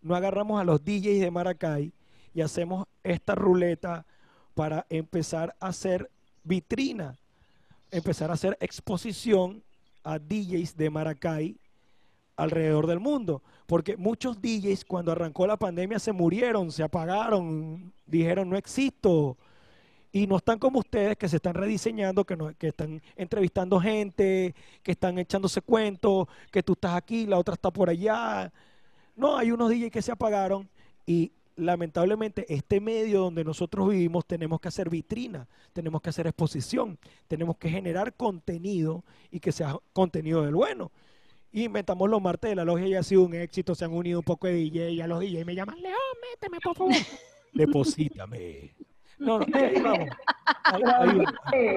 no 0.00 0.16
agarramos 0.16 0.60
a 0.60 0.64
los 0.64 0.84
DJs 0.84 1.20
de 1.20 1.30
Maracay 1.30 1.92
y 2.34 2.40
hacemos 2.40 2.86
esta 3.02 3.34
ruleta 3.34 4.06
para 4.54 4.86
empezar 4.90 5.54
a 5.60 5.68
hacer 5.68 6.10
vitrina, 6.44 7.16
empezar 7.90 8.30
a 8.30 8.34
hacer 8.34 8.56
exposición 8.60 9.62
a 10.04 10.18
DJs 10.18 10.76
de 10.76 10.90
Maracay 10.90 11.56
alrededor 12.36 12.86
del 12.86 13.00
mundo? 13.00 13.42
Porque 13.66 13.96
muchos 13.96 14.40
DJs 14.40 14.84
cuando 14.84 15.12
arrancó 15.12 15.46
la 15.46 15.56
pandemia 15.56 15.98
se 15.98 16.12
murieron, 16.12 16.72
se 16.72 16.82
apagaron, 16.82 17.92
dijeron 18.06 18.50
no 18.50 18.56
existo, 18.56 19.36
y 20.14 20.26
no 20.26 20.36
están 20.36 20.58
como 20.58 20.80
ustedes 20.80 21.16
que 21.16 21.28
se 21.28 21.36
están 21.36 21.54
rediseñando, 21.54 22.24
que, 22.24 22.36
no, 22.36 22.54
que 22.58 22.68
están 22.68 23.00
entrevistando 23.16 23.80
gente, 23.80 24.54
que 24.82 24.92
están 24.92 25.18
echándose 25.18 25.62
cuentos, 25.62 26.28
que 26.50 26.62
tú 26.62 26.74
estás 26.74 26.94
aquí, 26.96 27.26
la 27.26 27.38
otra 27.38 27.54
está 27.54 27.70
por 27.70 27.88
allá. 27.88 28.52
No, 29.16 29.38
hay 29.38 29.50
unos 29.50 29.70
DJs 29.70 29.90
que 29.90 30.02
se 30.02 30.12
apagaron 30.12 30.68
y 31.06 31.32
lamentablemente 31.56 32.46
este 32.52 32.80
medio 32.80 33.20
donde 33.20 33.44
nosotros 33.44 33.88
vivimos 33.90 34.26
tenemos 34.26 34.60
que 34.60 34.68
hacer 34.68 34.88
vitrina, 34.88 35.46
tenemos 35.72 36.00
que 36.00 36.10
hacer 36.10 36.26
exposición, 36.26 36.98
tenemos 37.28 37.56
que 37.56 37.68
generar 37.68 38.14
contenido 38.14 39.04
y 39.30 39.40
que 39.40 39.52
sea 39.52 39.76
contenido 39.92 40.42
del 40.42 40.54
bueno. 40.54 40.90
Y 41.50 41.64
inventamos 41.64 42.08
los 42.08 42.22
martes 42.22 42.50
de 42.50 42.56
la 42.56 42.64
logia 42.64 42.86
y 42.86 42.94
ha 42.94 43.02
sido 43.02 43.22
un 43.22 43.34
éxito, 43.34 43.74
se 43.74 43.84
han 43.84 43.92
unido 43.92 44.20
un 44.20 44.24
poco 44.24 44.46
de 44.46 44.54
DJ 44.54 44.90
y 44.92 45.00
a 45.02 45.06
los 45.06 45.20
DJ 45.20 45.44
me 45.44 45.54
llaman, 45.54 45.80
León, 45.80 45.96
méteme 46.30 46.58
por 46.60 46.76
favor. 46.76 46.92
Deposítame. 47.52 48.74
No, 49.18 49.38
no, 49.38 49.46
ahí 49.54 49.80
vamos. 49.80 50.08
Ahí- 50.64 50.82
vamos. 50.82 51.24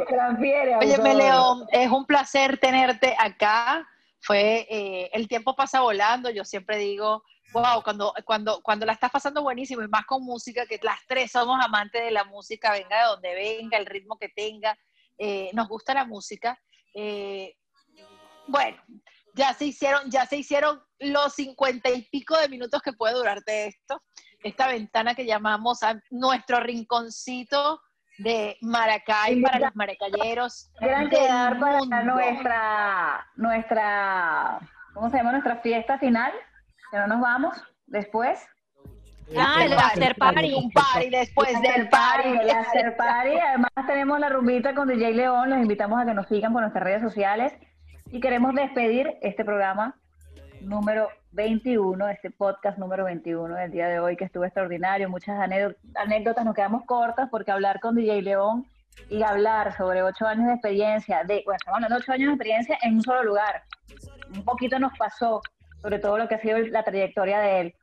Transfiere. 0.08 1.14
León, 1.16 1.66
es 1.72 1.92
un 1.92 2.06
placer 2.06 2.58
tenerte 2.58 3.14
acá. 3.20 3.88
Fue, 4.22 4.66
eh, 4.70 5.10
el 5.14 5.28
tiempo 5.28 5.56
pasa 5.56 5.82
volando, 5.82 6.32
yo 6.32 6.44
siempre 6.46 6.78
digo, 6.78 7.24
wow, 7.56 7.82
cuando, 7.84 8.14
cuando, 8.26 8.62
cuando 8.62 8.86
la 8.86 8.92
estás 8.92 9.10
pasando 9.10 9.42
buenísimo 9.42 9.82
y 9.82 9.88
más 9.88 10.06
con 10.06 10.24
música, 10.24 10.66
que 10.66 10.78
las 10.84 11.00
tres 11.08 11.32
somos 11.32 11.58
amantes 11.64 12.04
de 12.04 12.12
la 12.12 12.26
música, 12.26 12.74
venga 12.74 13.00
de 13.00 13.06
donde 13.06 13.34
venga, 13.34 13.78
el 13.78 13.86
ritmo 13.86 14.18
que 14.18 14.28
tenga, 14.28 14.78
eh, 15.18 15.50
nos 15.54 15.70
gusta 15.70 15.94
la 15.94 16.04
música. 16.04 16.60
Eh, 16.94 17.56
bueno, 18.48 18.78
ya 19.36 19.54
se 19.54 19.66
hicieron, 19.66 20.12
ya 20.12 20.26
se 20.26 20.36
hicieron 20.36 20.82
los 21.00 21.34
cincuenta 21.34 21.90
y 21.90 22.02
pico 22.10 22.38
de 22.38 22.50
minutos 22.50 22.82
que 22.82 22.92
puede 22.92 23.14
durarte 23.14 23.68
esto, 23.68 24.04
esta 24.44 24.68
ventana 24.68 25.16
que 25.16 25.26
llamamos 25.26 25.82
a 25.82 25.98
nuestro 26.10 26.60
rinconcito 26.60 27.80
de 28.18 28.58
Maracay 28.62 29.42
para 29.42 29.60
los 29.60 29.76
maracayeros. 29.76 30.72
Del 30.82 31.10
quedar 31.10 31.58
para 31.58 32.04
nuestra, 32.04 33.32
nuestra, 33.36 34.60
¿cómo 34.94 35.10
se 35.10 35.18
llama? 35.18 35.32
Nuestra 35.32 35.62
fiesta 35.62 35.98
final, 36.00 36.34
que 36.96 37.02
no 37.02 37.08
nos 37.08 37.22
vamos 37.22 37.62
después. 37.88 38.40
Ah, 39.38 39.64
el 39.66 39.74
after 39.74 40.16
party. 40.16 40.54
Un 40.54 40.72
party 40.72 41.10
después 41.10 41.50
El 41.56 41.62
del 41.62 41.90
party, 41.90 42.30
el 42.30 42.50
after 42.50 42.96
party. 42.96 43.38
Además 43.40 43.72
tenemos 43.88 44.20
la 44.20 44.30
rumbita 44.30 44.74
con 44.76 44.88
DJ 44.88 45.14
León, 45.14 45.50
los 45.50 45.60
invitamos 45.60 46.00
a 46.00 46.06
que 46.06 46.14
nos 46.14 46.28
sigan 46.28 46.54
por 46.54 46.62
nuestras 46.62 46.84
redes 46.84 47.02
sociales 47.02 47.54
y 48.12 48.20
queremos 48.20 48.54
despedir 48.54 49.16
este 49.22 49.44
programa 49.44 49.96
número 50.62 51.10
21, 51.32 52.08
este 52.10 52.32
podcast 52.32 52.78
número 52.78 53.04
21 53.06 53.56
del 53.56 53.72
día 53.72 53.88
de 53.88 54.00
hoy 54.00 54.16
que 54.16 54.26
estuvo 54.26 54.46
extraordinario, 54.46 55.10
muchas 55.10 55.38
anécdo- 55.40 55.76
anécdotas, 55.96 56.46
nos 56.46 56.56
quedamos 56.56 56.86
cortas 56.86 57.28
porque 57.30 57.52
hablar 57.52 57.80
con 57.82 57.96
DJ 57.96 58.22
León 58.22 58.66
y 59.10 59.22
hablar 59.24 59.76
sobre 59.76 60.02
ocho 60.04 60.26
años 60.28 60.46
de 60.48 60.54
experiencia, 60.54 61.24
de, 61.26 61.42
bueno, 61.46 61.58
estamos 61.58 61.76
hablando 61.78 61.96
de 61.96 62.02
ocho 62.02 62.12
años 62.14 62.28
de 62.28 62.34
experiencia 62.36 62.78
en 62.84 62.94
un 62.96 63.02
solo 63.02 63.24
lugar, 63.24 63.64
un 64.34 64.46
poquito 64.46 64.80
nos 64.80 64.98
pasó, 64.98 65.42
sobre 65.86 66.00
todo 66.00 66.18
lo 66.18 66.28
que 66.28 66.34
ha 66.34 66.42
sido 66.42 66.58
la 66.58 66.82
trayectoria 66.82 67.40
de 67.42 67.62
él. 67.62 67.76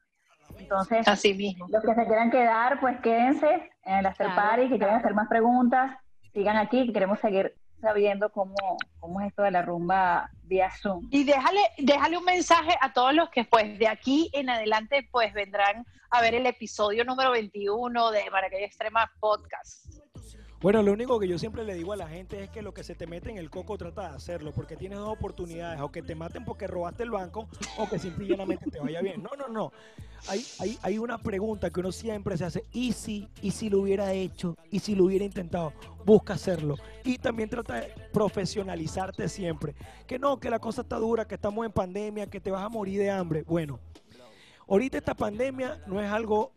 Entonces, 0.59 1.07
Así 1.07 1.35
mismo. 1.35 1.69
los 1.71 1.85
que 1.85 1.95
se 1.95 2.05
quieran 2.05 2.33
quedar, 2.33 2.81
pues 2.81 3.01
quédense 3.01 3.71
en 3.85 3.99
el 3.99 4.07
after 4.07 4.27
Claro, 4.27 4.43
party, 4.43 4.63
que 4.63 4.69
quieran 4.71 4.89
claro. 4.89 4.97
hacer 4.99 5.15
más 5.15 5.29
preguntas, 5.29 5.97
sigan 6.33 6.57
aquí, 6.57 6.85
que 6.89 6.93
queremos 6.93 7.21
seguir 7.21 7.55
sabiendo 7.81 8.33
cómo, 8.33 8.57
cómo 8.99 9.21
es 9.21 9.29
esto 9.29 9.43
de 9.45 9.53
la 9.53 9.63
rumba 9.63 10.29
vía 10.43 10.69
Zoom. 10.83 11.07
Y 11.13 11.23
déjale, 11.23 11.61
déjale 11.79 12.19
un 12.19 12.25
mensaje 12.25 12.77
a 12.81 12.93
todos 12.93 13.15
los 13.15 13.31
que 13.31 13.45
pues 13.45 13.79
de 13.79 13.87
aquí 13.87 14.29
en 14.33 14.51
adelante 14.51 15.09
pues 15.13 15.33
vendrán 15.33 15.87
a 16.11 16.21
ver 16.21 16.35
el 16.35 16.47
episodio 16.47 17.05
número 17.05 17.31
21 17.31 18.11
de 18.11 18.29
Maracay 18.33 18.65
Extrema 18.65 19.09
Podcast. 19.21 20.02
Bueno, 20.63 20.81
lo 20.81 20.93
único 20.93 21.19
que 21.19 21.27
yo 21.27 21.41
siempre 21.41 21.65
le 21.65 21.75
digo 21.75 21.93
a 21.93 21.97
la 21.97 22.07
gente 22.07 22.45
es 22.45 22.49
que 22.49 22.63
lo 22.63 22.73
que 22.73 22.85
se 22.85 22.95
te 22.95 23.09
mete 23.09 23.29
en 23.31 23.37
el 23.37 23.51
coco 23.51 23.77
trata 23.77 24.11
de 24.11 24.15
hacerlo, 24.15 24.53
porque 24.53 24.77
tienes 24.77 24.97
dos 24.97 25.09
oportunidades, 25.09 25.81
o 25.81 25.91
que 25.91 26.03
te 26.03 26.15
maten 26.15 26.45
porque 26.45 26.69
robaste 26.69 27.03
el 27.03 27.11
banco, 27.11 27.49
o 27.79 27.89
que 27.89 27.99
simplemente 27.99 28.71
te 28.71 28.79
vaya 28.79 29.01
bien. 29.01 29.25
No, 29.25 29.31
no, 29.37 29.49
no. 29.49 29.73
Hay, 30.29 30.47
hay, 30.61 30.79
hay 30.83 30.99
una 30.99 31.19
pregunta 31.19 31.69
que 31.71 31.81
uno 31.81 31.91
siempre 31.91 32.37
se 32.37 32.45
hace, 32.45 32.65
¿y 32.71 32.93
si, 32.93 33.29
y 33.43 33.51
si 33.51 33.71
lo 33.71 33.81
hubiera 33.81 34.13
hecho? 34.13 34.57
¿Y 34.71 34.79
si 34.79 34.95
lo 34.95 35.07
hubiera 35.07 35.25
intentado? 35.25 35.73
Busca 36.07 36.35
hacerlo. 36.35 36.77
Y 37.03 37.19
también 37.19 37.49
trata 37.49 37.81
de 37.81 37.93
profesionalizarte 38.13 39.29
siempre. 39.29 39.75
Que 40.07 40.21
no, 40.21 40.39
que 40.39 40.49
la 40.49 40.61
cosa 40.61 40.83
está 40.83 40.97
dura, 40.97 41.27
que 41.27 41.35
estamos 41.35 41.67
en 41.67 41.73
pandemia, 41.73 42.29
que 42.29 42.41
te 42.41 42.53
vas 42.53 42.63
a 42.63 42.69
morir 42.69 43.01
de 43.01 43.11
hambre. 43.11 43.43
Bueno, 43.43 43.81
ahorita 44.69 44.97
esta 44.97 45.15
pandemia 45.15 45.83
no 45.89 46.01
es 46.01 46.09
algo 46.09 46.53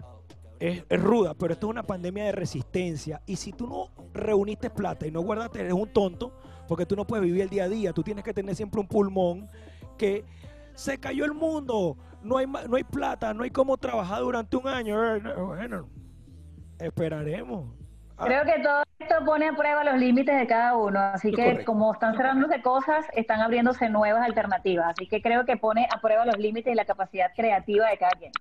es, 0.59 0.83
es 0.87 1.01
ruda, 1.01 1.33
pero 1.33 1.53
esto 1.53 1.67
es 1.67 1.71
una 1.71 1.83
pandemia 1.83 2.25
de 2.25 2.31
resistencia. 2.31 3.21
Y 3.25 3.35
si 3.35 3.51
tú 3.51 3.67
no 3.67 3.89
reuniste 4.13 4.69
plata 4.69 5.05
y 5.07 5.11
no 5.11 5.21
guardaste, 5.21 5.61
eres 5.61 5.73
un 5.73 5.87
tonto, 5.89 6.33
porque 6.67 6.85
tú 6.85 6.95
no 6.95 7.05
puedes 7.05 7.25
vivir 7.25 7.41
el 7.41 7.49
día 7.49 7.65
a 7.65 7.69
día. 7.69 7.93
Tú 7.93 8.03
tienes 8.03 8.23
que 8.23 8.33
tener 8.33 8.55
siempre 8.55 8.79
un 8.79 8.87
pulmón 8.87 9.47
que 9.97 10.25
se 10.73 10.97
cayó 10.99 11.25
el 11.25 11.33
mundo, 11.33 11.97
no 12.21 12.37
hay, 12.37 12.47
no 12.47 12.75
hay 12.75 12.83
plata, 12.83 13.33
no 13.33 13.43
hay 13.43 13.49
cómo 13.51 13.77
trabajar 13.77 14.21
durante 14.21 14.57
un 14.57 14.67
año. 14.67 15.15
Eh, 15.15 15.21
Bueno, 15.37 15.87
esperaremos. 16.79 17.73
Ah, 18.17 18.25
Creo 18.25 18.45
que 18.45 18.61
todo 18.63 18.83
esto 18.99 19.15
pone 19.25 19.49
a 19.49 19.53
prueba 19.53 19.83
los 19.83 19.97
límites 19.99 20.37
de 20.39 20.47
cada 20.47 20.77
uno, 20.77 20.99
así 20.99 21.31
que 21.31 21.43
correcto. 21.43 21.65
como 21.65 21.91
están 21.93 22.15
cerrándose 22.15 22.61
cosas, 22.61 23.05
están 23.13 23.41
abriéndose 23.41 23.89
nuevas 23.89 24.23
alternativas, 24.23 24.87
así 24.91 25.05
que 25.07 25.21
creo 25.21 25.43
que 25.45 25.57
pone 25.57 25.85
a 25.93 25.99
prueba 25.99 26.25
los 26.25 26.37
límites 26.37 26.71
y 26.71 26.75
la 26.75 26.85
capacidad 26.85 27.31
creativa 27.35 27.89
de 27.89 27.97
cada 27.97 28.11
quien. 28.13 28.31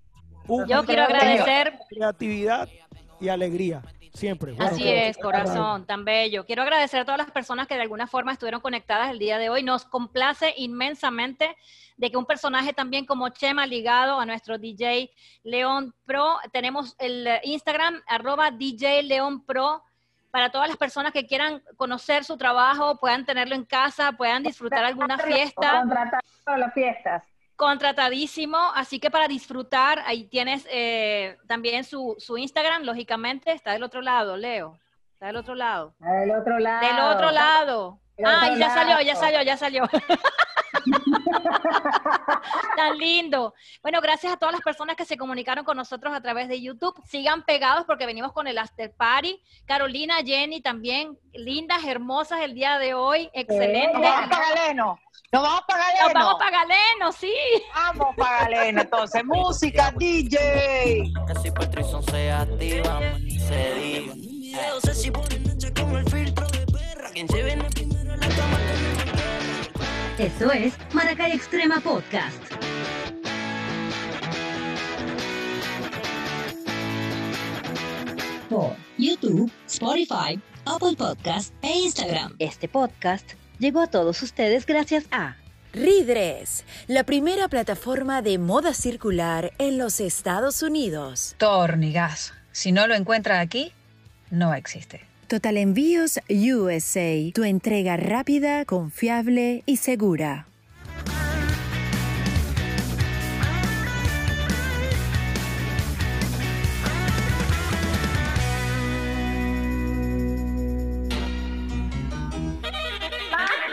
Un- 0.49 0.67
Yo 0.67 0.85
quiero 0.85 1.03
agradecer 1.05 1.79
creatividad 1.89 2.69
y 3.21 3.29
alegría, 3.29 3.83
siempre. 4.13 4.53
Bueno, 4.53 4.73
Así 4.73 4.89
es, 4.89 5.17
corazón, 5.17 5.87
tan 5.87 6.05
bello. 6.05 6.45
Quiero 6.45 6.63
agradecer 6.63 7.01
a 7.01 7.05
todas 7.05 7.19
las 7.19 7.31
personas 7.31 7.67
que 7.67 7.75
de 7.75 7.83
alguna 7.83 8.07
forma 8.07 8.33
estuvieron 8.33 8.61
conectadas 8.61 9.11
el 9.11 9.19
día 9.19 9.39
de 9.39 9.49
hoy. 9.51 9.63
Nos 9.63 9.85
complace 9.85 10.53
inmensamente 10.57 11.57
de 11.97 12.11
que 12.11 12.17
un 12.17 12.27
personaje 12.27 12.73
también 12.73 13.07
como 13.07 13.29
Chema 13.29 13.67
ligado 13.67 14.19
a 14.19 14.27
nuestro 14.27 14.59
DJ 14.59 15.11
León 15.45 15.95
Pro, 16.05 16.39
tenemos 16.53 16.97
el 16.99 17.29
Instagram 17.45 18.03
arroba 18.07 18.51
DJ 18.51 19.05
León 19.05 19.45
Pro 19.45 19.83
para 20.33 20.51
todas 20.51 20.67
las 20.67 20.77
personas 20.77 21.13
que 21.13 21.27
quieran 21.29 21.63
conocer 21.77 22.25
su 22.25 22.37
trabajo, 22.37 22.99
puedan 22.99 23.25
tenerlo 23.25 23.55
en 23.55 23.65
casa, 23.65 24.11
puedan 24.13 24.43
disfrutar 24.43 24.85
alguna 24.85 25.17
fiesta 25.17 25.79
Contratar 25.83 26.21
para 26.45 26.59
las 26.59 26.75
fiestas. 26.75 27.23
Contratadísimo, 27.57 28.59
así 28.75 28.99
que 28.99 29.11
para 29.11 29.29
disfrutar, 29.29 30.03
ahí 30.07 30.25
tienes 30.25 30.67
eh, 30.71 31.37
también 31.47 31.85
su, 31.85 32.17
su 32.19 32.37
Instagram, 32.37 32.83
lógicamente, 32.83 33.53
está 33.53 33.73
del 33.73 33.83
otro 33.83 34.01
lado, 34.01 34.37
Leo, 34.37 34.79
está 35.13 35.27
del 35.27 35.37
otro 35.37 35.55
lado. 35.55 35.95
Del 35.99 36.31
otro 36.33 36.59
lado. 36.59 36.87
Del 36.87 37.01
otro 37.01 37.31
lado. 37.31 37.99
Del 38.17 38.27
Ah, 38.27 38.55
ya 38.59 38.71
salió, 38.71 39.01
ya 39.01 39.17
salió, 39.17 39.43
ya 39.43 39.57
salió. 39.57 39.85
Tan 42.76 42.99
lindo. 42.99 43.55
Bueno, 43.82 44.01
gracias 44.01 44.32
a 44.32 44.37
todas 44.37 44.53
las 44.53 44.62
personas 44.62 44.97
que 44.97 45.05
se 45.05 45.16
comunicaron 45.16 45.64
con 45.64 45.76
nosotros 45.76 46.14
a 46.14 46.20
través 46.20 46.49
de 46.49 46.61
YouTube. 46.61 46.95
Sigan 47.07 47.45
pegados 47.45 47.85
porque 47.87 48.07
venimos 48.07 48.32
con 48.32 48.47
el 48.47 48.59
after 48.59 48.93
party. 48.95 49.41
Carolina, 49.66 50.16
Jenny 50.24 50.61
también, 50.61 51.18
lindas, 51.32 51.85
hermosas 51.85 52.41
el 52.41 52.55
día 52.55 52.78
de 52.78 52.95
hoy. 52.95 53.30
Excelente. 53.32 53.93
Nos 53.93 54.03
vamos 54.03 54.30
para 54.30 54.55
Galeno. 54.55 54.99
Nos 55.32 55.43
vamos 55.43 55.62
para 55.66 55.85
Galeno. 55.85 56.05
Nos 56.05 56.14
vamos 56.14 56.35
para 56.39 56.51
Galeno, 56.51 57.12
sí. 57.12 57.35
Vamos 57.74 58.16
para 58.16 58.39
Galeno. 58.45 58.80
Entonces, 58.82 59.24
música, 59.26 59.93
DJ. 59.97 61.12
Que 61.26 61.35
si 61.43 61.51
Patrison 61.51 62.03
se 62.05 62.30
activa, 62.30 63.01
se 63.49 63.74
diga. 63.74 64.14
Video 64.14 64.80
si 64.80 65.11
como 65.11 65.99
el 65.99 66.09
filtro 66.09 66.47
de 66.49 66.66
perra. 66.66 67.11
Quien 67.11 67.28
se 67.28 67.43
viene 67.43 67.64
primero 67.70 67.85
en 67.85 67.85
la 67.85 67.85
cama 67.85 67.94
Esto 70.19 70.53
es 70.53 70.75
Maracay 70.93 71.33
Extrema 71.33 71.81
Podcast. 71.81 72.39
Por 78.49 78.77
YouTube, 78.97 79.51
Spotify, 79.67 80.41
Apple 80.67 80.95
Podcast 80.97 81.53
e 81.62 81.79
Instagram. 81.79 82.37
Este 82.39 82.69
podcast 82.69 83.29
llegó 83.59 83.81
a 83.81 83.89
todos 83.89 84.23
ustedes 84.23 84.67
gracias 84.67 85.07
a 85.11 85.35
Ridres, 85.73 86.65
la 86.87 87.03
primera 87.03 87.49
plataforma 87.49 88.23
de 88.23 88.39
moda 88.39 88.73
circular 88.73 89.51
en 89.59 89.79
los 89.79 89.99
Estados 89.99 90.62
Unidos. 90.62 91.35
Tornigas. 91.39 92.33
Si 92.53 92.71
no 92.71 92.87
lo 92.87 92.95
encuentra 92.95 93.41
aquí, 93.41 93.73
no 94.31 94.55
existe. 94.55 95.14
Total 95.35 95.57
Envíos 95.57 96.20
USA, 96.28 97.32
tu 97.35 97.43
entrega 97.43 97.97
rápida, 97.97 98.64
confiable 98.64 99.64
y 99.66 99.78
segura. 99.78 100.47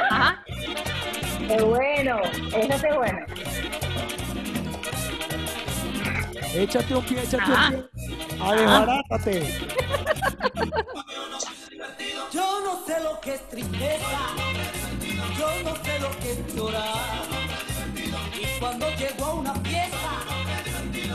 Ajá. 0.10 0.44
Qué 1.48 1.62
bueno, 1.62 2.22
eso 2.56 2.74
es 2.74 2.96
bueno. 2.96 3.20
Échate 6.56 6.96
un 6.96 7.06
pie, 7.06 7.20
échate 7.20 7.44
Ajá. 7.44 7.70
un 7.70 7.84
pie. 7.84 8.02
A 8.42 8.56
lo 13.22 13.28
que 13.28 13.34
es 13.36 13.50
tristeza, 13.50 14.20
yo 15.38 15.64
no 15.64 15.76
sé 15.84 16.00
lo 16.00 16.12
que 16.20 16.32
es 16.32 16.56
llorar. 16.56 16.88
Y 18.34 18.60
cuando 18.60 18.90
llego 18.96 19.26
a 19.26 19.34
una 19.36 19.54
fiesta, 19.56 20.12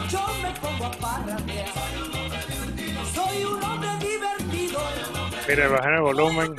yo 0.09 0.27
me 0.43 0.51
pongo 0.61 0.87
a 0.87 0.91
parrandear. 0.93 1.69
Soy 3.13 3.45
un 3.45 3.63
hombre 3.63 3.89
divertido, 3.99 4.81
Mire, 5.49 5.69
bajen 5.69 5.95
el 5.95 6.01
volumen. 6.01 6.55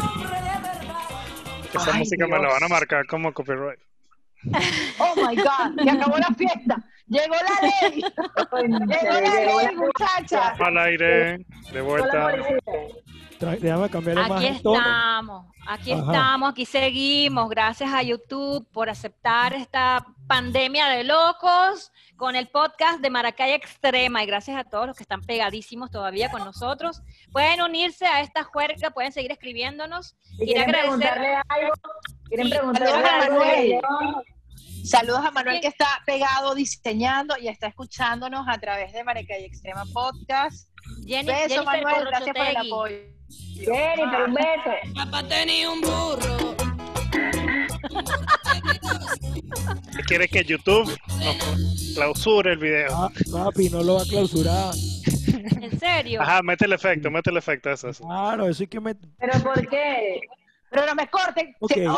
Esa 1.74 1.94
Ay, 1.94 2.00
música 2.00 2.26
me 2.26 2.32
la 2.32 2.40
Dios. 2.40 2.54
van 2.54 2.64
a 2.64 2.68
marcar 2.68 3.08
como 3.08 3.34
copyright. 3.34 3.80
Oh 5.00 5.14
my 5.16 5.36
God. 5.36 5.84
Y 5.86 5.90
acabó 5.90 6.18
la 6.18 6.34
fiesta. 6.38 6.78
Llegó 7.08 7.36
la 7.36 7.90
ley. 7.90 8.02
Llegó 9.02 9.22
la 9.22 9.64
ley, 9.64 9.76
muchachas. 9.76 10.60
Al 10.60 10.78
aire, 10.78 11.46
de 11.72 11.82
vuelta. 11.82 12.34
Déjame 13.40 13.90
cambiarle 13.90 14.28
más 14.28 14.44
Aquí 14.44 14.48
estamos, 14.48 15.46
aquí 15.68 15.92
Ajá. 15.92 16.02
estamos, 16.02 16.50
aquí 16.50 16.66
seguimos. 16.66 17.50
Gracias 17.50 17.94
a 17.94 18.02
YouTube 18.02 18.68
por 18.72 18.90
aceptar 18.90 19.54
esta 19.54 20.06
pandemia 20.28 20.88
de 20.88 21.04
locos 21.04 21.92
con 22.18 22.36
el 22.36 22.48
podcast 22.48 23.00
de 23.00 23.10
Maracay 23.10 23.54
Extrema 23.54 24.24
y 24.24 24.26
gracias 24.26 24.58
a 24.58 24.64
todos 24.64 24.88
los 24.88 24.98
que 24.98 25.04
están 25.04 25.22
pegadísimos 25.22 25.92
todavía 25.92 26.32
con 26.32 26.44
nosotros. 26.44 27.02
Pueden 27.32 27.62
unirse 27.62 28.06
a 28.08 28.22
esta 28.22 28.44
juerga, 28.44 28.90
pueden 28.90 29.12
seguir 29.12 29.32
escribiéndonos. 29.32 30.16
Quiero 30.38 30.66
quieren 30.66 30.76
agradecer. 30.76 31.14
preguntarle 31.14 31.42
algo, 31.48 31.74
quieren 32.28 32.48
Sí, 32.48 32.52
preguntarle 32.52 33.08
algo 33.08 34.24
Saludos 34.88 35.20
a 35.26 35.32
Manuel 35.32 35.60
que 35.62 35.68
está 35.68 35.88
pegado 36.06 36.56
diseñando 36.56 37.36
y 37.40 37.48
está 37.48 37.68
escuchándonos 37.68 38.46
a 38.48 38.58
través 38.58 38.94
de 38.94 39.04
Maracay 39.04 39.44
Extrema 39.46 39.84
Podcast. 39.94 40.70
Jenny, 41.06 41.28
Beso, 41.28 41.50
Jennifer 41.50 41.66
Manuel. 41.84 42.06
Gracias 42.08 42.36
por 42.36 42.48
el 42.48 42.58
apoyo. 42.58 42.96
Jennifer, 43.56 44.22
un 44.28 44.34
beso. 44.34 44.96
Papá 44.96 45.28
tenía 45.28 45.70
un 45.70 45.82
burro. 45.82 46.56
Quiere 50.08 50.28
que 50.30 50.44
YouTube 50.46 50.98
clausure 51.96 52.54
el 52.54 52.60
video. 52.60 52.88
Ah, 52.96 53.10
papi, 53.32 53.70
no 53.70 53.84
lo 53.84 53.96
va 53.96 54.04
a 54.04 54.06
clausurar. 54.06 54.74
¿En 55.62 55.80
serio? 55.80 56.22
Ajá, 56.22 56.42
mete 56.44 56.66
el 56.66 56.74
efecto, 56.74 57.12
mete 57.12 57.30
el 57.30 57.38
efecto. 57.38 57.70
Eso, 57.70 57.90
eso. 57.90 58.04
Claro, 58.06 58.48
eso 58.48 58.64
hay 58.64 58.68
que 58.68 58.80
met- 58.80 58.98
¿Pero 59.20 59.40
por 59.44 59.68
qué? 59.68 60.22
Pero 60.70 60.86
no 60.86 60.96
me 60.96 61.08
corten. 61.10 61.56
Ok, 61.60 61.72
Si- 61.74 61.86
o 61.86 61.98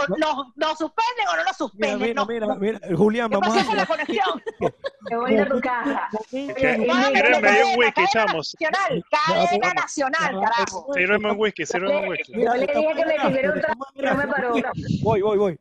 no- 0.55 0.75
suspenden 0.75 1.27
o 1.27 1.35
no 1.35 1.43
nos 1.43 1.45
Mira, 1.45 1.53
suspenden. 1.53 1.99
mira, 1.99 2.25
mira, 2.25 2.47
no. 2.47 2.55
mira. 2.55 2.79
Julián, 2.95 3.29
¿Qué 3.29 3.37
vamos 3.37 3.55
pasó 3.55 3.61
a 3.61 3.65
con 3.67 3.77
la 3.77 3.85
conexión? 3.85 4.43
Qué 5.09 5.15
bonita 5.15 5.45
tu 5.47 5.59
casa. 5.59 6.07
Tírenme 6.29 7.63
un 7.63 7.79
whisky, 7.79 8.03
chamos. 8.13 8.55
Nacional, 8.59 9.03
cadena 9.09 9.73
nacional, 9.73 10.39
carajo. 10.41 10.93
Sírveme 10.93 11.31
un 11.31 11.39
whisky, 11.39 11.63
un 11.73 12.07
whisky. 12.09 12.33
Yo 12.33 12.53
le 12.53 12.67
dije 12.67 12.93
que 12.95 13.05
me 13.05 13.19
sirviera 13.19 13.53
un 13.53 13.61
trago, 13.61 13.85
no 13.95 14.15
me 14.15 14.27
paró. 14.27 14.53
Voy, 15.01 15.21
voy, 15.21 15.37
voy. 15.37 15.59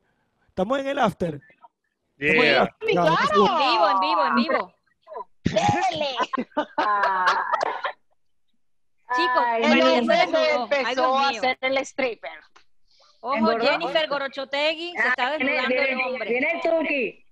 Estamos 0.48 0.78
en 0.80 0.86
el 0.88 0.98
after. 0.98 1.34
Estamos 1.34 1.50
en 2.18 2.30
el 2.40 2.44
Yeah. 2.44 2.74
En 2.80 2.86
vivo, 2.88 3.88
en 3.90 4.00
vivo, 4.00 4.24
en 4.26 4.34
vivo. 4.34 4.74
Dele. 5.44 6.16
Ah. 6.76 7.44
Chicos, 9.16 9.42
Ay, 9.46 9.62
Bueno, 9.62 9.88
empezó 9.88 11.16
a 11.16 11.28
hacer 11.28 11.56
el 11.62 11.78
stripper. 11.78 12.30
Ojo, 13.20 13.36
Engordó. 13.36 13.66
Jennifer 13.66 14.08
Gorochotegui, 14.08 14.92
se 14.92 15.08
está 15.08 15.26
Ah, 15.26 15.36
viene, 15.36 15.52
desnudando 15.52 15.74
el 15.82 16.00
hombre. 16.12 16.30
viene 16.30 16.50
el 16.52 16.60
Tuki. 16.60 17.24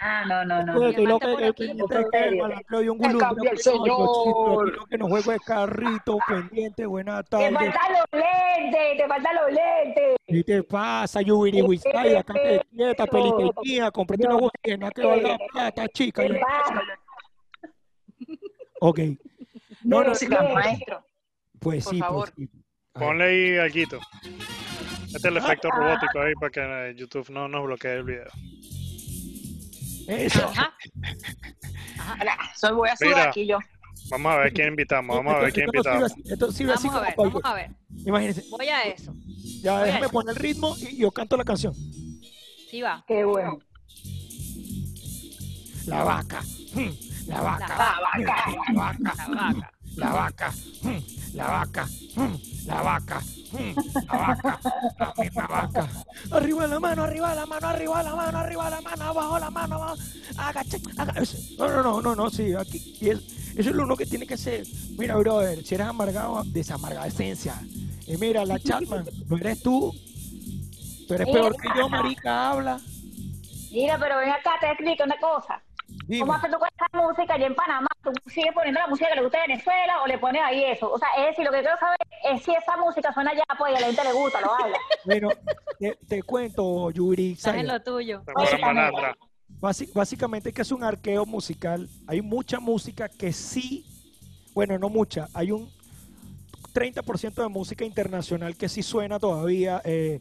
Ah, 0.00 0.24
no, 0.28 0.44
no, 0.44 0.62
no. 0.64 0.74
Pues, 0.74 0.96
lo 0.96 1.18
que 1.18 1.32
el 1.32 1.54
que 1.54 1.64
el 1.64 1.76
dio 1.76 2.92
un 2.92 2.98
gulú, 2.98 3.18
el 3.18 3.18
creo 3.18 3.34
que 3.34 3.50
no, 3.50 3.56
señor. 3.58 4.76
yo 4.76 4.86
que 4.86 4.96
no 4.98 5.08
juego 5.08 5.32
de 5.32 5.38
carrito, 5.40 6.18
pendiente, 6.26 6.86
buena 6.86 7.20
Te 7.24 7.30
tarde. 7.30 7.52
faltan 7.52 7.92
los 7.92 8.06
lentes, 8.22 8.96
te 8.96 9.08
faltan 9.08 9.34
los 9.34 9.46
lentes. 9.52 10.16
¿Qué 10.24 10.44
te 10.44 10.62
pasa, 10.62 11.20
Yubiri 11.20 11.62
Wisay? 11.62 12.14
Acá 12.14 12.32
te 12.34 12.60
quieta, 12.70 13.06
pelitequía, 13.06 13.90
comprate 13.90 14.26
una 14.28 14.36
bocina 14.36 14.90
que 14.92 15.04
valga 15.04 15.36
plata, 15.52 15.88
chica. 15.88 16.22
Te 16.22 16.34
pasa. 16.38 16.80
Ok. 18.80 19.00
No, 19.82 20.02
no, 20.04 20.10
Música, 20.10 20.40
Bien. 20.42 20.54
maestro. 20.54 21.04
pues 21.58 21.84
Por 21.84 21.94
sí, 21.94 21.98
favor. 22.00 22.32
pues 22.36 22.48
sí. 22.50 22.62
Ponle 22.98 23.24
ahí 23.24 23.56
alguito. 23.58 23.98
Este 25.06 25.16
es 25.18 25.24
el 25.24 25.36
efecto 25.36 25.70
robótico 25.70 26.20
ahí 26.20 26.34
para 26.34 26.50
que 26.50 26.60
eh, 26.90 26.94
YouTube 26.96 27.30
no 27.30 27.48
nos 27.48 27.64
bloquee 27.64 27.94
el 27.94 28.04
video. 28.04 28.26
Eso. 30.08 30.46
Ajá. 30.48 30.72
Ahora, 32.18 32.36
soy 32.56 32.72
voy 32.74 32.88
a 32.88 32.96
sudar 32.96 33.10
Mira. 33.14 33.30
aquí 33.30 33.46
yo. 33.46 33.58
Vamos 34.10 34.32
a 34.32 34.36
ver 34.38 34.52
quién 34.54 34.68
invitamos, 34.68 35.16
vamos 35.16 35.34
a 35.34 35.38
ver 35.40 35.52
quién 35.52 35.66
invitamos. 35.66 36.14
Esto 36.24 36.50
sirve 36.50 36.72
así 36.72 36.88
Vamos 36.88 37.02
a 37.08 37.14
como 37.14 37.30
ver, 37.30 37.42
vamos 37.42 37.44
a 37.44 37.54
ver. 37.54 37.70
Imagínense, 38.06 38.44
Voy 38.50 38.68
a 38.68 38.82
eso. 38.84 39.14
ya 39.60 39.74
Voy 39.78 39.84
déjame 39.86 40.06
eso. 40.06 40.12
poner 40.12 40.30
el 40.36 40.42
ritmo 40.42 40.74
y 40.78 40.96
yo 40.96 41.10
canto 41.10 41.36
la 41.36 41.44
canción. 41.44 41.74
Sí 42.70 42.80
va. 42.80 43.04
Qué 43.06 43.24
bueno. 43.24 43.58
La 45.86 46.04
vaca, 46.04 46.40
mm, 46.74 47.28
la 47.28 47.40
vaca, 47.40 47.68
La 47.68 47.76
la 47.76 48.72
vaca, 48.74 49.14
La 49.28 49.34
vaca. 49.34 49.72
La 49.98 50.12
vaca, 50.12 50.52
mm, 50.82 51.34
la 51.34 51.46
vaca, 51.46 51.86
mm, 52.16 52.66
la 52.66 52.82
vaca, 52.82 53.20
mm, 53.52 53.74
la 54.06 54.16
vaca, 54.18 54.60
la 54.98 55.14
misma 55.18 55.46
vaca. 55.46 55.88
Arriba 56.30 56.66
la 56.66 56.80
mano, 56.80 57.02
arriba 57.04 57.34
la 57.34 57.46
mano, 57.46 57.66
arriba 57.68 58.02
la 58.02 58.14
mano, 58.14 58.38
arriba 58.38 58.70
la 58.70 58.80
mano, 58.80 59.04
abajo 59.04 59.38
la 59.38 59.50
mano, 59.50 59.74
abajo. 59.76 59.96
No, 61.58 61.68
no, 61.68 61.82
no, 61.82 62.00
no, 62.02 62.14
no, 62.14 62.30
sí, 62.30 62.54
aquí. 62.54 62.96
Y 63.00 63.10
es- 63.10 63.20
eso 63.56 63.70
es 63.70 63.74
lo 63.76 63.82
uno 63.84 63.96
que 63.96 64.06
tiene 64.06 64.26
que 64.26 64.36
ser. 64.36 64.64
Mira, 64.96 65.16
brother, 65.16 65.64
si 65.64 65.74
eres 65.74 65.88
amargado, 65.88 66.42
desamargada 66.44 67.06
esencia. 67.08 67.54
Y 68.06 68.16
mira, 68.16 68.44
la 68.44 68.58
Chatman, 68.60 69.04
no 69.28 69.36
eres 69.36 69.60
tú. 69.62 69.92
Tú 71.06 71.14
eres 71.14 71.26
peor 71.28 71.56
que 71.56 71.68
yo, 71.76 71.88
marica, 71.88 72.50
habla. 72.50 72.80
Mira, 73.72 73.98
pero 73.98 74.18
ven 74.18 74.30
acá, 74.30 74.52
te 74.60 74.66
explico 74.68 75.04
una 75.04 75.16
cosa. 75.18 75.60
Dime. 76.08 76.20
¿Cómo 76.20 76.32
haces 76.32 76.50
tú 76.50 76.58
con 76.58 76.68
esa 76.74 77.06
música 77.06 77.34
allá 77.34 77.46
en 77.46 77.54
Panamá? 77.54 77.86
¿Tú 78.02 78.10
sigues 78.30 78.52
poniendo 78.54 78.80
la 78.80 78.86
música 78.86 79.10
que 79.10 79.16
le 79.16 79.22
gusta 79.22 79.42
de 79.42 79.48
Venezuela 79.48 80.02
o 80.02 80.06
le 80.06 80.16
pones 80.18 80.40
ahí 80.42 80.64
eso? 80.64 80.90
O 80.90 80.98
sea, 80.98 81.08
es 81.18 81.26
decir, 81.26 81.44
lo 81.44 81.52
que 81.52 81.60
quiero 81.60 81.76
saber 81.78 81.98
es 82.32 82.42
si 82.42 82.50
esa 82.52 82.76
música 82.78 83.12
suena 83.12 83.30
allá, 83.32 83.44
pues 83.58 83.72
y 83.74 83.76
a 83.76 83.80
la 83.80 83.86
gente 83.88 84.04
le 84.04 84.12
gusta, 84.14 84.40
lo 84.40 84.48
baila. 84.50 84.78
Bueno, 85.04 85.28
te, 85.78 85.98
te 86.08 86.22
cuento, 86.22 86.90
Yuri. 86.90 87.32
Estás 87.32 87.56
en 87.56 87.66
lo 87.68 87.80
tuyo. 87.82 88.22
Basi- 89.60 89.92
básicamente 89.92 90.52
que 90.52 90.62
es 90.62 90.72
un 90.72 90.82
arqueo 90.82 91.26
musical. 91.26 91.88
Hay 92.06 92.22
mucha 92.22 92.58
música 92.58 93.08
que 93.08 93.32
sí, 93.32 93.84
bueno, 94.54 94.78
no 94.78 94.88
mucha, 94.88 95.28
hay 95.34 95.52
un 95.52 95.70
30% 96.72 97.34
de 97.42 97.48
música 97.48 97.84
internacional 97.84 98.56
que 98.56 98.68
sí 98.68 98.82
suena 98.82 99.18
todavía. 99.18 99.82
eh, 99.84 100.20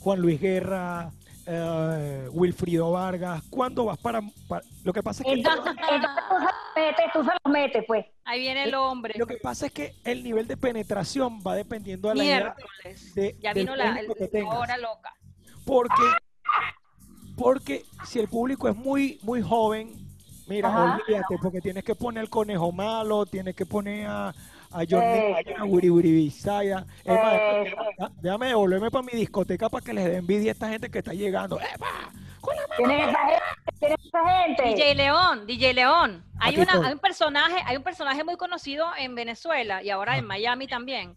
Juan 0.00 0.20
Luis 0.20 0.40
Guerra, 0.40 1.10
eh, 1.50 2.28
Wilfrido 2.32 2.90
Vargas. 2.92 3.42
¿Cuándo 3.48 3.86
vas 3.86 3.96
para, 3.98 4.20
para- 4.46 4.64
Lo 4.84 4.92
que 4.92 5.02
pasa 5.02 5.22
es 5.22 5.26
que 5.28 5.32
Entonces, 5.40 5.72
entonces 5.72 6.10
tú 6.28 6.36
se 6.36 6.44
los 6.44 6.52
metes, 6.76 7.04
tú 7.12 7.24
se 7.24 7.30
los 7.44 7.52
metes, 7.52 7.84
pues. 7.86 8.06
Ahí 8.24 8.40
viene 8.40 8.64
el 8.64 8.74
hombre. 8.74 9.14
lo 9.16 9.26
que 9.26 9.36
pasa 9.38 9.66
es 9.66 9.72
que 9.72 9.94
el 10.04 10.22
nivel 10.22 10.46
de 10.46 10.56
penetración 10.58 11.40
va 11.46 11.54
dependiendo 11.54 12.10
de 12.10 12.14
la 12.16 12.24
edad 12.24 12.54
de- 13.14 13.36
Ya 13.40 13.54
del 13.54 13.64
vino 13.64 13.76
la, 13.76 13.98
que 14.18 14.28
tengas. 14.28 14.54
hora 14.58 14.76
loca. 14.76 15.14
Porque, 15.64 16.02
porque 17.36 17.84
si 18.04 18.18
el 18.18 18.28
público 18.28 18.68
es 18.68 18.76
muy, 18.76 19.18
muy 19.22 19.40
joven, 19.42 19.94
mira, 20.46 20.68
Ajá. 20.68 20.98
olvídate, 21.02 21.36
porque 21.40 21.60
tienes 21.60 21.84
que 21.84 21.94
poner 21.94 22.24
el 22.24 22.30
conejo 22.30 22.72
malo, 22.72 23.26
tienes 23.26 23.54
que 23.54 23.64
poner 23.66 24.06
a, 24.06 24.34
a. 24.70 24.84
Lennon, 24.84 25.60
a 25.60 25.64
Wiri 25.64 25.90
Wiri 25.90 26.12
Bisaya. 26.12 26.86
Es 27.04 27.14
más, 27.14 28.12
déjame- 28.20 28.48
devolverme 28.48 28.90
para 28.90 29.02
mi 29.02 29.12
discoteca 29.12 29.68
para 29.68 29.84
que 29.84 29.92
les 29.92 30.04
dé 30.04 30.16
envidia 30.16 30.50
a 30.50 30.52
esta 30.52 30.68
gente 30.68 30.90
que 30.90 30.98
está 30.98 31.12
llegando. 31.12 31.58
¡Epa! 31.60 32.10
Tienes 32.76 33.08
esa 33.08 33.18
gente, 33.26 33.42
tienes 33.80 33.98
esa 34.06 34.44
gente. 34.44 34.62
DJ 34.62 34.94
León, 34.94 35.46
DJ 35.46 35.74
León. 35.74 36.24
Hay, 36.40 36.56
una, 36.58 36.72
hay 36.86 36.92
un 36.92 36.98
personaje, 36.98 37.56
hay 37.66 37.76
un 37.76 37.82
personaje 37.82 38.24
muy 38.24 38.36
conocido 38.36 38.86
en 38.96 39.14
Venezuela 39.14 39.82
y 39.82 39.90
ahora 39.90 40.16
en 40.16 40.24
Miami 40.24 40.66
también, 40.66 41.16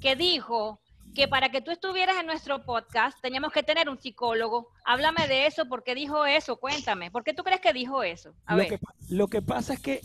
que 0.00 0.16
dijo 0.16 0.80
que 1.14 1.26
para 1.26 1.48
que 1.48 1.60
tú 1.62 1.70
estuvieras 1.70 2.16
en 2.20 2.26
nuestro 2.26 2.62
podcast 2.64 3.18
teníamos 3.22 3.52
que 3.52 3.62
tener 3.62 3.88
un 3.88 3.98
psicólogo. 3.98 4.68
Háblame 4.84 5.26
de 5.26 5.46
eso, 5.46 5.66
¿por 5.66 5.82
qué 5.84 5.94
dijo 5.94 6.26
eso? 6.26 6.56
Cuéntame. 6.58 7.10
¿Por 7.10 7.24
qué 7.24 7.32
tú 7.32 7.42
crees 7.44 7.60
que 7.60 7.72
dijo 7.72 8.02
eso? 8.02 8.34
A 8.44 8.52
Lo 8.52 8.58
ver. 8.58 8.68
que, 8.68 8.78
lo 9.08 9.28
que 9.28 9.40
pasa 9.40 9.74
es 9.74 9.80
que. 9.80 10.00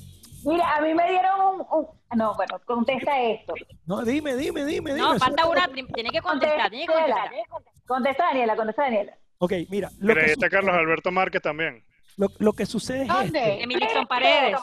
Mira, 0.46 0.76
a 0.76 0.82
mí 0.82 0.94
me 0.94 1.10
dieron 1.10 1.40
un, 1.42 1.66
un- 1.72 1.88
No, 2.18 2.36
bueno, 2.36 2.60
contesta 2.66 3.20
esto. 3.22 3.54
No, 3.86 4.04
dime, 4.04 4.36
dime, 4.36 4.66
dime, 4.66 4.94
dime. 4.94 5.06
No, 5.06 5.18
falta 5.20 5.46
una, 5.48 5.68
tiene 5.68 6.10
que 6.10 6.22
contestar, 6.22 6.70
tiene 6.70 6.86
que 6.86 6.94
Contesta, 6.94 7.22
contestar. 7.22 7.62
contesta 7.88 8.26
Daniela, 8.26 8.56
contesta 8.56 8.84
Daniela. 8.84 9.18
Ok, 9.40 9.54
mira, 9.70 9.90
lo 10.00 10.14
que, 10.16 10.26
está 10.26 10.50
Carlos 10.50 10.74
Alberto 10.74 11.12
Márquez 11.12 11.42
también. 11.42 11.84
lo, 12.18 12.30
lo 12.40 12.54
que 12.54 12.66
sucede 12.66 13.04
es 13.04 13.10
esto. 13.10 13.22
¿Dónde? 13.24 13.66
Paredes. 14.08 14.58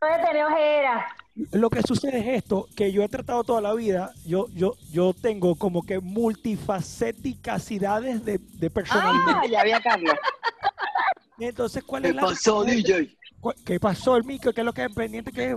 Puede 0.00 0.18
tener 0.24 0.44
ojeras. 0.44 1.12
Lo 1.52 1.70
que 1.70 1.82
sucede 1.82 2.18
es 2.18 2.26
esto, 2.42 2.66
que 2.76 2.92
yo 2.92 3.02
he 3.02 3.08
tratado 3.08 3.42
toda 3.44 3.60
la 3.60 3.72
vida, 3.74 4.12
yo, 4.26 4.46
yo, 4.50 4.74
yo 4.90 5.12
tengo 5.14 5.54
como 5.56 5.82
que 5.84 5.98
multifaceticacidades 6.00 8.24
de, 8.24 8.38
de 8.38 8.70
personalidad. 8.70 9.40
Ah, 9.42 9.46
ya 9.48 9.60
había 9.60 9.80
Carlos. 9.80 10.14
Entonces, 11.38 11.84
¿cuál 11.84 12.02
¿Qué 12.02 12.08
es 12.08 12.14
la... 12.16 12.22
pasó, 12.22 12.64
DJ? 12.64 13.16
¿Qué 13.64 13.78
pasó, 13.78 14.16
el 14.16 14.24
micro? 14.24 14.52
¿Qué 14.52 14.60
es 14.60 14.64
lo 14.64 14.72
que 14.72 14.84
es 14.84 14.92
pendiente? 14.94 15.30
¿Qué 15.32 15.50
es? 15.52 15.56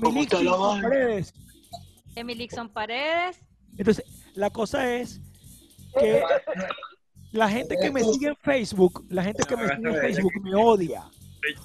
¿Cómo 0.00 0.20
está 0.20 0.42
la 0.42 0.56
vaina? 0.56 0.88
Paredes. 0.88 1.34
Emilixon 2.14 2.68
Paredes. 2.68 3.40
Entonces, 3.76 4.04
la 4.34 4.50
cosa 4.50 4.94
es 4.94 5.20
que 5.98 6.22
la 7.32 7.48
gente 7.48 7.76
que 7.80 7.90
me 7.90 8.02
sigue 8.02 8.28
en 8.28 8.36
Facebook, 8.36 9.04
la 9.08 9.22
gente 9.24 9.44
que 9.44 9.56
me 9.56 9.68
sigue 9.68 9.88
en 9.88 9.94
Facebook 10.00 10.32
me 10.42 10.54
odia. 10.54 11.04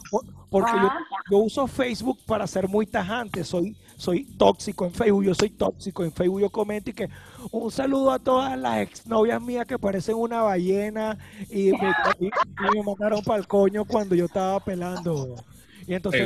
Por- 0.09 0.25
Porque 0.49 0.71
yo, 0.73 0.87
Ah. 0.89 0.99
yo 1.31 1.37
uso 1.37 1.65
Facebook 1.65 2.19
para 2.25 2.45
ser 2.45 2.67
muy 2.67 2.85
tajante, 2.85 3.43
soy, 3.45 3.75
soy 3.95 4.25
tóxico 4.37 4.85
en 4.85 4.93
Facebook, 4.93 5.23
yo 5.23 5.33
soy 5.33 5.49
tóxico 5.49 6.03
en 6.03 6.11
Facebook, 6.11 6.41
yo 6.41 6.49
comento 6.49 6.89
y 6.89 6.93
que 6.93 7.07
un 7.51 7.71
saludo 7.71 8.11
a 8.11 8.19
todas 8.19 8.57
las 8.57 8.79
exnovias 8.81 9.41
mías 9.41 9.65
que 9.65 9.79
parecen 9.79 10.15
una 10.15 10.41
ballena 10.43 11.17
y 11.49 11.71
me, 11.71 11.93
y- 12.19 12.27
y 12.27 12.77
me 12.77 12.83
mandaron 12.83 13.23
para 13.23 13.39
el 13.39 13.47
coño 13.47 13.85
cuando 13.85 14.13
yo 14.15 14.25
estaba 14.25 14.59
pelando. 14.59 15.35
Y 15.87 15.95
entonces, 15.95 16.21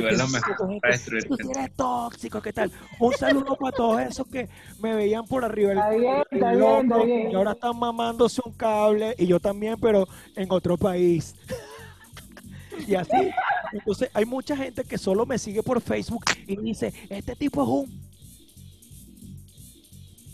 gente, 0.70 1.36
tú 1.42 1.50
eres 1.50 1.74
tóxico, 1.74 2.42
¿qué 2.42 2.52
tal? 2.52 2.70
Un 3.00 3.12
saludo 3.14 3.56
para 3.56 3.74
todos 3.74 4.00
esos 4.02 4.26
que 4.28 4.48
me 4.80 4.94
veían 4.94 5.24
por 5.26 5.44
arriba 5.44 5.72
el, 5.72 5.78
Está 5.78 5.90
bien, 5.90 6.14
el 6.30 6.36
está 6.36 6.50
bien, 6.50 6.60
loco, 6.60 6.82
está 6.82 7.04
bien. 7.04 7.30
y 7.30 7.34
ahora 7.34 7.52
están 7.52 7.78
mamándose 7.78 8.42
un 8.44 8.52
cable 8.52 9.14
y 9.18 9.26
yo 9.26 9.40
también, 9.40 9.76
pero 9.80 10.06
en 10.36 10.52
otro 10.52 10.76
país. 10.76 11.34
y 12.86 12.94
así. 12.94 13.30
Entonces 13.72 14.10
hay 14.12 14.24
mucha 14.26 14.56
gente 14.56 14.84
que 14.84 14.98
solo 14.98 15.24
me 15.26 15.38
sigue 15.38 15.62
por 15.62 15.80
Facebook 15.80 16.24
y 16.46 16.56
dice, 16.56 16.92
este 17.08 17.34
tipo 17.34 17.62
es 17.62 17.68
un... 17.68 18.05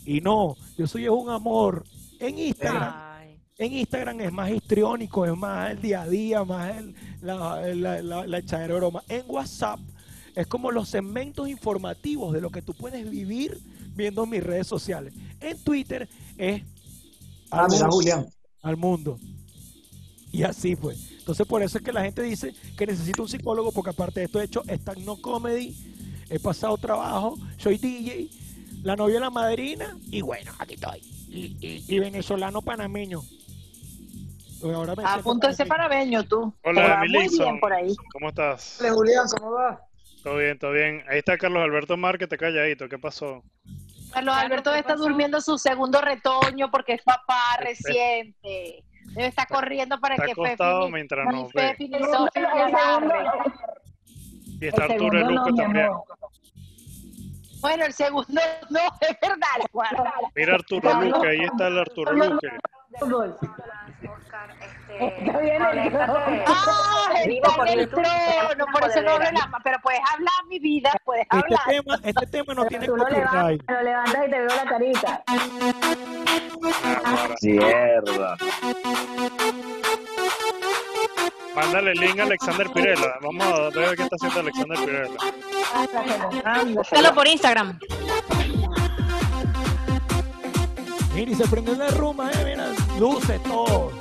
Y 0.05 0.20
no, 0.20 0.57
yo 0.76 0.86
soy 0.86 1.09
un 1.09 1.28
amor. 1.30 1.84
En 2.18 2.38
Instagram, 2.38 2.92
Ay. 2.94 3.38
en 3.59 3.72
Instagram 3.72 4.20
es 4.20 4.32
más 4.32 4.50
histriónico, 4.50 5.24
es 5.26 5.36
más 5.36 5.72
el 5.72 5.82
día 5.82 6.03
a 6.03 6.09
día, 6.09 6.44
más 6.44 6.76
el, 6.76 6.94
la, 7.20 7.61
la, 7.74 8.03
la, 8.03 8.26
la 8.26 8.38
echadera 8.38 8.74
de 8.74 8.80
broma. 8.80 9.03
En 9.09 9.24
WhatsApp 9.28 9.80
es 10.34 10.46
como 10.46 10.70
los 10.70 10.88
segmentos 10.88 11.48
informativos 11.48 12.32
de 12.32 12.40
lo 12.40 12.50
que 12.50 12.62
tú 12.62 12.74
puedes 12.74 13.09
vivir 13.11 13.59
viendo 13.94 14.24
mis 14.26 14.42
redes 14.42 14.66
sociales. 14.66 15.12
En 15.40 15.59
Twitter 15.62 16.09
es 16.38 16.62
Ah, 17.50 17.66
mira, 17.68 17.82
mundo, 17.82 17.96
Julián. 17.96 18.26
al 18.62 18.76
mundo. 18.76 19.18
Y 20.30 20.44
así 20.44 20.74
pues. 20.76 21.11
Entonces 21.18 21.46
por 21.46 21.62
eso 21.62 21.78
es 21.78 21.84
que 21.84 21.92
la 21.92 22.03
gente 22.03 22.22
dice 22.22 22.55
que 22.76 22.86
necesita 22.86 23.20
un 23.22 23.28
psicólogo, 23.28 23.72
porque 23.72 23.90
aparte 23.90 24.20
de 24.20 24.26
esto 24.26 24.40
he 24.40 24.44
hecho 24.44 24.62
stand 24.66 25.05
no 25.05 25.16
comedy, 25.20 25.76
he 26.30 26.38
pasado 26.38 26.76
trabajo, 26.78 27.36
soy 27.59 27.76
DJ, 27.76 28.30
la 28.83 28.97
novia 28.97 29.14
de 29.14 29.20
la 29.20 29.30
madrina, 29.30 29.97
y 30.11 30.20
bueno, 30.22 30.53
aquí 30.59 30.74
estoy. 30.74 31.01
Y, 31.28 31.57
y- 31.61 31.85
y 31.89 31.99
venezolano 31.99 32.61
panameño. 32.62 33.20
Pues 34.61 34.74
Ahora 34.74 34.95
me 34.95 35.03
A 35.03 35.07
siento 35.09 35.22
punto 35.24 35.47
de 35.49 35.55
ser 35.55 35.66
panameño. 35.68 36.24
tú. 36.24 36.55
Hola, 36.62 37.05
muy 37.09 37.28
bien 37.28 37.59
por 37.61 37.72
ahí. 37.72 37.95
¿Cómo 38.12 38.28
estás? 38.28 38.78
Hola, 38.80 38.93
Julián, 38.93 39.26
¿cómo 39.39 39.53
va? 39.53 39.80
Todo 40.22 40.37
bien, 40.37 40.59
todo 40.59 40.70
bien. 40.72 41.02
Ahí 41.09 41.19
está 41.19 41.36
Carlos 41.36 41.62
Alberto 41.65 41.97
Márquez, 41.97 42.28
te 42.28 42.39
calladito. 42.39 42.89
¿Qué 42.89 42.97
pasó? 42.98 43.43
Carlos 44.12 44.35
Alberto 44.36 44.70
¿qué 44.73 44.78
está 44.78 44.94
durmiendo 44.94 45.40
su 45.40 45.59
segundo 45.59 46.01
retoño 46.01 46.70
porque 46.70 46.93
es 46.93 47.02
papá 47.02 47.56
reciente. 47.59 48.85
Debe 49.15 49.27
estar 49.27 49.48
corriendo 49.48 49.98
para 49.98 50.15
Está 50.15 50.27
que 50.27 50.32
acostado 50.32 50.82
Fefi, 50.82 50.93
mientras. 50.93 51.27
Fefi 51.52 51.90
agarre. 52.36 53.24
Y 54.61 54.66
está 54.66 54.85
Arturo 54.85 55.19
Luco 55.28 55.51
no, 55.51 55.56
también. 55.56 55.89
Bueno, 57.62 57.84
el 57.86 57.93
segundo 57.93 58.28
no, 58.70 58.80
es 59.01 59.16
verdad. 59.20 59.47
guarda. 59.72 60.12
Mira 60.34 60.55
Arturo 60.56 61.01
Luque, 61.01 61.28
ahí 61.28 61.40
está 61.44 61.68
el 61.68 61.78
Arturo 61.78 62.12
Luque. 62.12 62.48
Este, 62.48 63.06
Está 64.98 65.39
bien 65.39 65.62
el 65.62 65.90
trono. 65.90 66.20
¡Ah! 66.47 67.12
Está 67.24 67.51
por 67.56 67.68
en 67.68 67.78
el 67.80 67.89
trono, 67.89 68.66
por 68.72 68.84
eso 68.90 69.01
no 69.02 69.18
la 69.18 69.60
Pero 69.64 69.78
puedes 69.82 70.01
hablar, 70.12 70.32
mi 70.48 70.59
vida, 70.59 70.90
puedes 71.05 71.22
Este 71.24 71.36
hablar. 71.39 71.60
tema, 71.68 71.94
este 72.05 72.26
tema 72.26 72.55
no 72.55 72.66
tiene 72.66 72.86
copyright. 72.86 73.62
levantas, 73.62 73.76
lo 73.76 73.82
levantas 73.82 74.26
y 74.26 74.30
te 74.30 74.39
veo 74.39 74.48
la 74.48 74.64
carita. 74.64 75.22
Mierda. 77.43 78.36
Mándale 81.55 81.93
el 81.93 81.99
link 81.99 82.19
a 82.19 82.23
Alexander 82.24 82.70
Pirela. 82.73 83.19
Vamos 83.23 83.45
a 83.45 83.69
ver 83.70 83.97
qué 83.97 84.03
está 84.05 84.16
haciendo 84.16 84.41
Alexander 84.41 84.79
Pirela. 84.79 85.16
Búscalo 86.74 87.15
por 87.15 87.29
Instagram. 87.29 87.79
Mira, 91.15 91.31
y 91.31 91.35
se 91.35 91.47
prendió 91.47 91.74
la 91.74 91.89
rumba, 91.89 92.31
eh, 92.31 92.45
mira, 92.45 92.69
luces, 92.99 93.43
todo. 93.43 93.93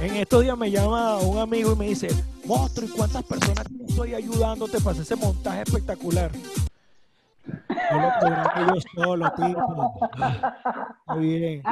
En 0.00 0.14
estos 0.14 0.42
días 0.44 0.56
me 0.56 0.70
llama 0.70 1.16
un 1.18 1.38
amigo 1.38 1.72
y 1.72 1.76
me 1.76 1.86
dice, 1.86 2.08
monstruo, 2.44 2.88
¿y 2.88 2.92
cuántas 2.92 3.24
personas 3.24 3.66
estoy 3.88 4.14
ayudándote 4.14 4.78
para 4.78 4.92
hacer 4.92 5.02
ese 5.02 5.16
montaje 5.16 5.62
espectacular? 5.62 6.30
Yo 7.44 8.00
lo 8.00 8.10
programé 8.20 8.72
yo 8.74 8.80
solo, 8.94 9.32
tipo. 9.32 10.10
Muy 11.06 11.26
bien. 11.26 11.62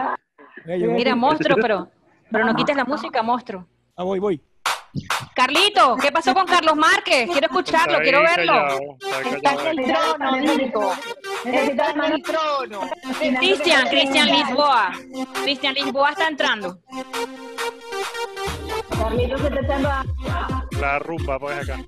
Mira, 0.64 1.14
monstruo, 1.14 1.56
pero, 1.62 1.88
pero 2.28 2.44
no 2.44 2.54
quites 2.56 2.74
la 2.74 2.84
música, 2.84 3.22
monstruo. 3.22 3.64
Ah, 3.96 4.02
voy, 4.02 4.18
voy. 4.18 4.42
Carlito, 5.34 5.96
¿qué 5.96 6.10
pasó 6.10 6.32
con 6.34 6.46
Carlos 6.46 6.76
Márquez? 6.76 7.28
Quiero 7.30 7.46
escucharlo, 7.46 7.98
quiero 8.00 8.22
verlo. 8.22 8.68
Está 9.32 9.52
en 9.52 9.78
el 9.78 9.84
trono, 9.84 10.36
Nico. 10.56 10.94
Está 11.44 11.90
en 11.90 12.04
el 12.04 12.22
trono. 12.22 12.80
Cristian, 13.38 13.88
Cristian 13.88 14.28
Lisboa. 14.28 14.92
Cristian 15.42 15.74
Lisboa 15.74 16.10
está 16.10 16.28
entrando. 16.28 16.78
Carlitos 18.98 19.40
se 19.40 19.46
está 19.48 19.60
echando 19.60 19.88
a... 19.90 20.04
La 20.80 20.98
rumba, 20.98 21.38
pues 21.38 21.68
acá. 21.68 21.80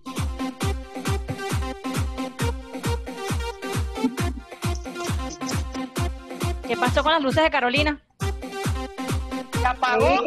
¿Qué 6.66 6.76
pasó 6.76 7.02
con 7.02 7.12
las 7.12 7.22
luces 7.22 7.42
de 7.42 7.50
Carolina? 7.50 7.98
¿Se 9.58 9.66
apagó? 9.66 10.20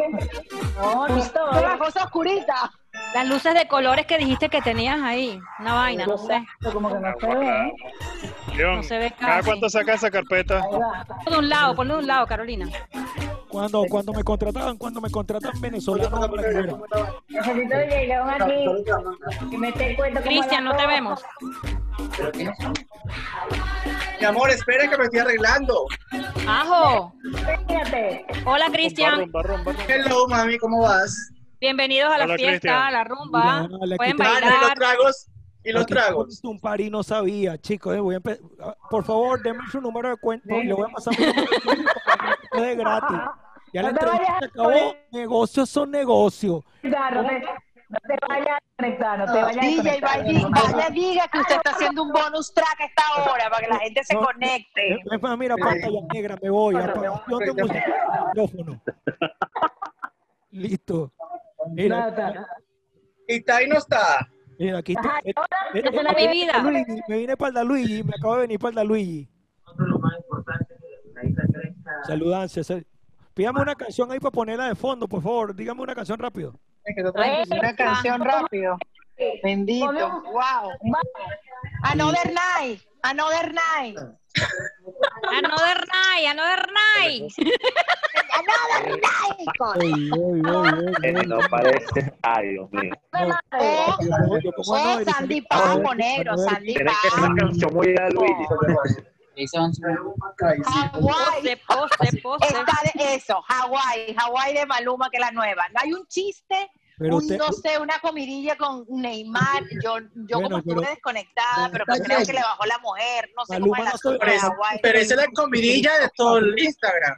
No, 0.82 1.08
listo. 1.08 1.40
¿Qué 1.52 1.60
la 1.60 1.78
cosa 1.78 2.04
oscurita? 2.04 2.70
Las 3.14 3.26
luces 3.26 3.54
de 3.54 3.66
colores 3.68 4.06
que 4.06 4.18
dijiste 4.18 4.48
que 4.48 4.60
tenías 4.60 5.00
ahí. 5.00 5.40
Una 5.60 5.74
vaina, 5.74 6.06
no 6.06 6.18
sé. 6.18 6.44
Como 6.72 6.88
que 6.92 6.98
no 6.98 7.12
se 7.18 7.26
ve, 7.26 7.68
¿eh? 7.68 7.72
León, 8.56 8.76
No 8.76 8.82
se 8.82 8.98
ve 8.98 9.10
¿cada 9.18 9.36
casi. 9.36 9.46
cuánto 9.48 9.70
saca 9.70 9.94
esa 9.94 10.10
carpeta? 10.10 10.60
Ponlo 10.68 11.30
de 11.30 11.38
un 11.38 11.48
lado, 11.48 11.74
ponlo 11.74 11.94
de 11.94 12.00
un 12.00 12.06
lado, 12.06 12.26
Carolina. 12.26 12.68
Cuando, 13.48 13.84
cuando 13.88 14.12
me 14.12 14.24
contrataban, 14.24 14.76
cuando 14.78 15.00
me 15.00 15.10
contratan 15.10 15.60
venezolanos, 15.60 16.10
Cristian, 20.22 20.64
no 20.64 20.76
te 20.76 20.86
Mi 24.20 24.26
amor, 24.26 24.50
espera 24.50 24.88
que 24.88 24.96
me 24.96 25.04
estoy 25.04 25.20
arreglando. 25.20 25.86
Ajo. 26.46 27.12
Fíjate. 27.68 28.24
Hola, 28.44 28.66
Cristian. 28.70 29.30
Hello, 29.88 30.26
mami, 30.28 30.58
¿cómo 30.58 30.82
vas? 30.82 31.30
Bienvenidos 31.60 32.12
a 32.12 32.18
la 32.18 32.24
Hola, 32.24 32.36
fiesta, 32.36 32.86
a 32.86 32.90
la 32.90 33.04
rumba. 33.04 33.68
Mira, 33.68 33.86
le 33.86 33.96
Pueden 33.96 34.16
Ah, 34.20 34.24
¿y 34.38 34.40
los 34.40 34.50
bailar. 34.50 34.78
tragos? 34.78 35.26
¿Y 35.64 35.72
los 35.72 35.82
Aquí 35.84 35.94
tragos? 35.94 36.40
Un 36.42 36.58
par 36.60 36.80
y 36.80 36.90
no 36.90 37.02
sabía, 37.04 37.56
chicos. 37.58 37.94
eh, 37.96 38.00
voy 38.00 38.16
a 38.16 38.20
empe- 38.20 38.40
ah, 38.60 38.74
Por 38.90 39.04
favor, 39.04 39.40
denme 39.42 39.62
su 39.70 39.80
número 39.80 40.08
de 40.08 40.16
cuenta 40.16 40.56
y 40.56 40.64
le 40.64 40.74
voy 40.74 40.88
a 40.90 40.92
pasar 40.92 41.18
mi 41.18 41.24
número 41.26 41.50
de 41.50 41.60
cuenta 41.60 41.92
para 42.04 42.36
que 42.36 42.48
quede 42.52 42.74
gratis. 42.76 43.18
Ya 43.72 43.82
la 43.82 43.92
No 43.92 43.98
te 43.98 44.04
entrevista 44.04 44.32
vayas 44.34 44.38
se 44.38 44.44
acabó. 44.60 44.94
Negocios 45.12 45.70
son 45.70 45.90
negocios. 45.92 46.64
Te, 46.82 46.88
no 47.92 47.98
te 48.08 48.16
vayas 48.28 48.56
a 48.56 48.60
conectar, 48.76 49.18
no 49.18 49.26
te 49.26 49.42
vayas 49.42 49.64
a 49.64 49.68
DJ, 49.68 49.76
conectar. 49.76 50.24
vaya, 50.24 50.48
vaya, 50.48 50.90
diga 50.90 51.28
que 51.28 51.38
usted 51.38 51.56
está 51.56 51.70
haciendo 51.72 52.02
un 52.02 52.12
bonus 52.12 52.52
track 52.54 52.80
a 52.80 52.84
esta 52.86 53.02
hora 53.32 53.50
para 53.50 53.66
que 53.66 53.72
la 53.72 53.78
gente 53.80 54.02
se 54.04 54.14
No, 54.14 54.22
conecte. 54.22 54.94
Es 54.94 55.22
más, 55.22 55.38
mira, 55.38 55.56
pantalla 55.56 56.00
negra, 56.12 56.36
me 56.42 56.50
voy. 56.50 56.74
Micrófono. 56.74 57.22
Listo. 60.50 61.12
Mira, 61.70 62.10
Nada. 62.10 62.46
¿Y 63.28 63.40
Tai 63.42 63.66
no 63.68 63.76
está? 63.78 64.28
mira, 64.58 64.78
aquí 64.78 64.92
está. 64.92 65.08
Ajá, 65.08 65.20
eh, 65.24 65.32
eh, 65.74 65.82
eh, 65.84 66.14
mi 66.16 66.28
vida. 66.32 66.58
Luigi, 66.58 67.00
me 67.08 67.16
vine 67.18 67.36
para 67.36 67.48
el 67.48 67.54
da 67.54 67.64
Luigi, 67.64 68.02
me 68.02 68.14
acabo 68.16 68.34
de 68.36 68.40
venir 68.42 68.58
para 68.58 68.70
el 68.70 68.74
da 68.76 68.84
Luigi. 68.84 69.28
Pídame 73.34 73.60
una 73.62 73.74
canción 73.74 74.10
ahí 74.12 74.18
para 74.20 74.30
ponerla 74.30 74.68
de 74.68 74.74
fondo, 74.74 75.08
por 75.08 75.22
favor. 75.22 75.54
Dígame 75.54 75.80
una 75.82 75.94
canción 75.94 76.18
rápido. 76.18 76.54
Una 77.50 77.76
canción 77.76 78.24
rápido. 78.24 78.76
Bendito. 79.42 79.92
Wow. 80.32 80.72
Another 81.84 82.32
night. 82.32 82.80
Another 83.02 83.52
night. 83.52 83.98
Another 85.24 85.84
night, 85.92 86.24
another 86.30 86.64
night. 86.72 87.28
Another 88.32 88.98
night. 89.00 89.48
Eh, 91.02 91.12
no 91.26 91.38
parece. 91.50 92.12
Ay, 92.22 92.48
Dios 92.50 92.72
mío. 92.72 92.92
Oh, 93.12 93.98
oh, 94.68 95.04
Sandy 95.04 95.44
a 95.50 95.94
negro, 95.94 96.36
ver, 96.36 96.48
Sandy 96.48 96.74
Tiene 96.74 96.90
que 97.02 97.10
ser 97.10 97.18
una 97.18 97.28
Papo. 97.28 97.40
canción 97.40 97.74
muy 97.74 97.86
de 97.88 99.11
Luigi. 99.34 99.56
Hawái. 100.64 100.92
Pose, 100.92 101.60
pose, 101.66 102.20
pose. 102.22 102.46
Está 102.46 102.64
de 102.94 103.14
eso, 103.14 103.40
Hawái, 103.48 104.14
Hawái 104.14 104.54
de 104.54 104.66
Maluma, 104.66 105.08
que 105.10 105.16
es 105.16 105.20
la 105.20 105.30
nueva. 105.30 105.64
No 105.74 105.80
hay 105.82 105.92
un 105.92 106.06
chiste, 106.06 106.70
Pero 106.98 107.16
un, 107.16 107.22
usted- 107.22 107.38
no 107.38 107.52
sé, 107.52 107.78
una 107.78 107.98
comidilla 108.00 108.56
con 108.56 108.84
Neymar. 108.88 109.64
Yo, 109.82 109.98
yo 110.14 110.40
Bueno, 110.40 110.42
como 110.48 110.58
estuve 110.58 110.74
pero- 110.76 110.90
desconectada, 110.90 111.70
pero 111.70 111.84
que 111.86 112.00
creo 112.00 112.18
que 112.26 112.32
le 112.32 112.40
bajó 112.42 112.64
la 112.66 112.78
mujer. 112.78 113.30
No 113.36 113.44
sé 113.46 113.52
Maluma 113.54 113.76
cómo 113.76 113.88
es 113.88 114.04
no 114.04 114.10
la 114.10 114.18
de 114.18 114.18
Pero, 114.24 114.40
Hawái. 114.40 114.78
pero 114.82 114.98
esa 114.98 115.14
es 115.14 115.20
la 115.20 115.26
comidilla 115.34 115.98
de 115.98 116.08
todo 116.16 116.38
el 116.38 116.58
Instagram. 116.58 117.16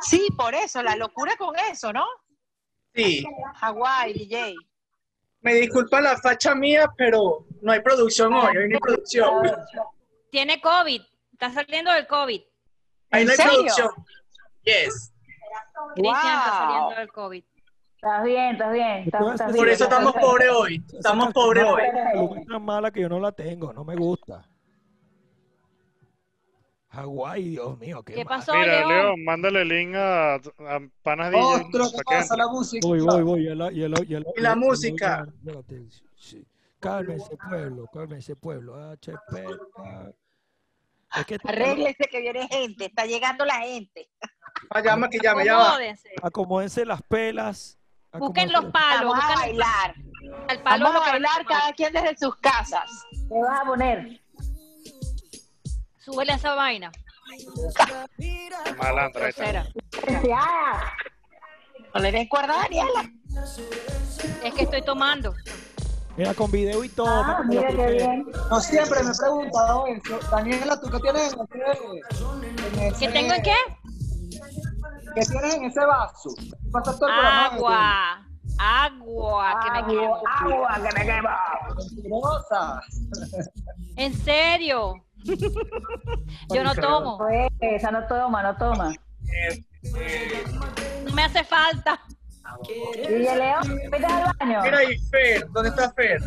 Sí, 0.00 0.26
por 0.36 0.54
eso, 0.54 0.82
la 0.82 0.96
locura 0.96 1.36
con 1.36 1.54
eso, 1.70 1.92
¿no? 1.92 2.06
Sí. 2.94 3.24
Hawái, 3.56 4.12
DJ. 4.14 4.54
Me 5.42 5.54
disculpa 5.54 6.00
la 6.00 6.16
facha 6.16 6.54
mía, 6.54 6.90
pero 6.96 7.44
no 7.60 7.72
hay 7.72 7.80
producción 7.80 8.32
hoy. 8.32 8.56
Hoy 8.56 8.68
no 8.68 8.76
hay 8.76 8.80
producción. 8.80 9.46
Tiene 10.34 10.60
COVID. 10.60 11.00
Está 11.32 11.52
saliendo 11.52 11.92
del 11.92 12.08
COVID. 12.08 12.40
No 12.40 13.18
hay 13.18 13.26
serio? 13.28 13.52
producción. 13.52 13.88
Yes. 14.64 15.14
Cristian 15.94 16.16
está 16.16 16.50
Wow. 16.50 16.58
saliendo 16.58 16.94
del 16.96 17.12
COVID. 17.12 17.44
Estás 17.94 18.24
bien, 18.24 18.50
estás 18.54 18.72
bien. 18.72 18.96
Estás, 19.04 19.20
estás 19.30 19.46
bien, 19.52 19.56
Por 19.58 19.68
eso 19.68 19.84
estás 19.84 19.98
estamos 20.00 20.14
pobres 20.20 20.48
hoy. 20.50 20.84
Estamos 20.92 21.32
pobres 21.32 21.64
hoy. 21.64 21.82
Es 22.40 22.46
tan 22.48 22.64
mala 22.64 22.90
que 22.90 23.00
yo 23.02 23.08
no 23.08 23.20
la 23.20 23.30
tengo, 23.30 23.72
no 23.72 23.84
me 23.84 23.94
gusta. 23.94 24.44
Hawái, 26.88 27.50
Dios 27.50 27.78
mío, 27.78 28.02
qué, 28.02 28.14
¿Qué 28.14 28.24
mal. 28.24 28.38
pasó, 28.38 28.54
Mira, 28.54 28.78
León? 28.78 28.88
León, 28.88 29.24
mándale 29.24 29.62
el 29.62 29.68
link 29.68 29.94
a, 29.94 30.34
a 30.34 30.80
Panas 31.04 31.30
¿qué 31.30 31.36
para 31.36 31.88
que 31.90 32.02
pasa? 32.06 32.36
La 32.36 32.48
música. 32.48 32.88
Voy, 32.88 33.00
voy, 33.02 33.22
voy. 33.22 33.44
ya 33.44 33.54
la- 33.54 33.70
ya 33.70 33.88
la- 33.88 34.02
ya 34.02 34.18
la- 34.18 34.26
Y 34.36 34.40
la 34.40 34.56
música. 34.56 35.28
Cálmese, 36.80 37.36
pueblo, 37.36 37.86
cálmese, 37.92 38.34
pueblo. 38.34 38.74
HP. 38.90 39.46
Es 41.16 41.26
que 41.26 41.38
Arréglese 41.44 42.04
que 42.10 42.20
viene 42.20 42.48
gente, 42.48 42.86
está 42.86 43.06
llegando 43.06 43.44
la 43.44 43.60
gente. 43.60 44.08
Ah, 44.70 44.80
llama 44.80 45.08
que 45.08 45.18
llame, 45.18 45.44
ya 45.44 45.56
va. 45.56 45.68
Acomódense. 45.68 46.08
acomódense 46.22 46.86
las 46.86 47.02
pelas. 47.02 47.78
Busquen 48.12 48.48
acomódense 48.48 48.52
los 48.52 48.72
palos. 48.72 49.12
Vamos 49.12 49.24
a 49.24 49.40
bailar. 49.40 49.94
el 50.48 50.62
palo. 50.62 50.84
Vamos 50.84 51.06
a 51.06 51.10
bailar 51.10 51.46
cada 51.46 51.72
quien 51.72 51.92
desde 51.92 52.16
sus 52.16 52.36
casas. 52.36 52.90
¿Qué 53.28 53.40
vas 53.40 53.60
a 53.60 53.64
poner? 53.64 54.20
Súbele 55.98 56.32
a 56.32 56.36
esa 56.36 56.54
vaina. 56.54 56.92
Malandra. 58.76 59.30
Ya. 60.22 60.94
No 61.94 62.00
le 62.00 62.12
den 62.12 62.28
cuerda 62.28 62.56
Daniela. 62.56 63.10
Es 64.42 64.54
que 64.54 64.62
estoy 64.64 64.82
tomando. 64.82 65.34
Mira, 66.16 66.32
con 66.34 66.50
video 66.50 66.84
y 66.84 66.88
todo. 66.88 67.08
Ah, 67.08 67.42
mira 67.46 67.68
qué 67.68 67.86
bien. 67.92 68.26
No 68.50 68.60
siempre 68.60 69.02
me 69.02 69.10
he 69.10 69.14
preguntado 69.18 69.86
eso. 69.88 70.18
Daniela, 70.30 70.80
¿tú 70.80 70.88
qué 70.90 71.00
tienes 71.00 71.32
en 71.32 71.40
ese, 71.40 72.68
en 72.78 72.78
ese- 72.94 72.98
¿Qué 73.06 73.12
tengo 73.12 73.34
en 73.34 73.42
qué? 73.42 73.54
¿Qué 75.14 75.20
tienes 75.26 75.54
en 75.54 75.64
ese 75.64 75.80
vaso? 75.84 76.30
El 76.38 76.60
programa. 76.70 77.46
Agua. 77.46 78.26
Agua. 78.58 79.60
Que 79.64 79.70
me 79.70 79.86
quemo. 79.88 80.22
Agua, 80.26 80.74
que 80.76 80.98
me 81.00 81.06
quemo. 81.06 81.28
Mentirosa. 81.76 82.80
En 83.96 84.14
serio. 84.14 84.94
Yo 86.50 86.62
no 86.62 86.74
tomo. 86.74 87.18
Pues, 87.18 87.48
Esa 87.60 87.90
no 87.90 88.06
toma, 88.06 88.42
no 88.42 88.56
toma. 88.56 88.92
No 91.04 91.12
me 91.12 91.22
hace 91.24 91.42
falta. 91.44 92.00
DJ 92.62 93.36
León, 93.36 93.80
vete 93.90 94.06
al 94.06 94.32
baño. 94.38 94.60
Mira 94.62 94.78
ahí, 94.78 94.98
Fer. 95.10 95.46
¿Dónde 95.50 95.68
está 95.70 95.92
Fer? 95.92 96.20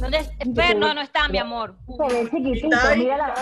¿Dónde 0.00 0.18
es? 0.18 0.28
Fer, 0.54 0.76
no, 0.76 0.92
no 0.94 1.00
está, 1.00 1.28
mi 1.28 1.38
amor. 1.38 1.76
Se 1.86 2.14
ve 2.14 2.30
chiquitito, 2.30 2.66
Está 2.76 2.88
ahí. 2.90 2.98
mira 3.00 3.16
la 3.16 3.34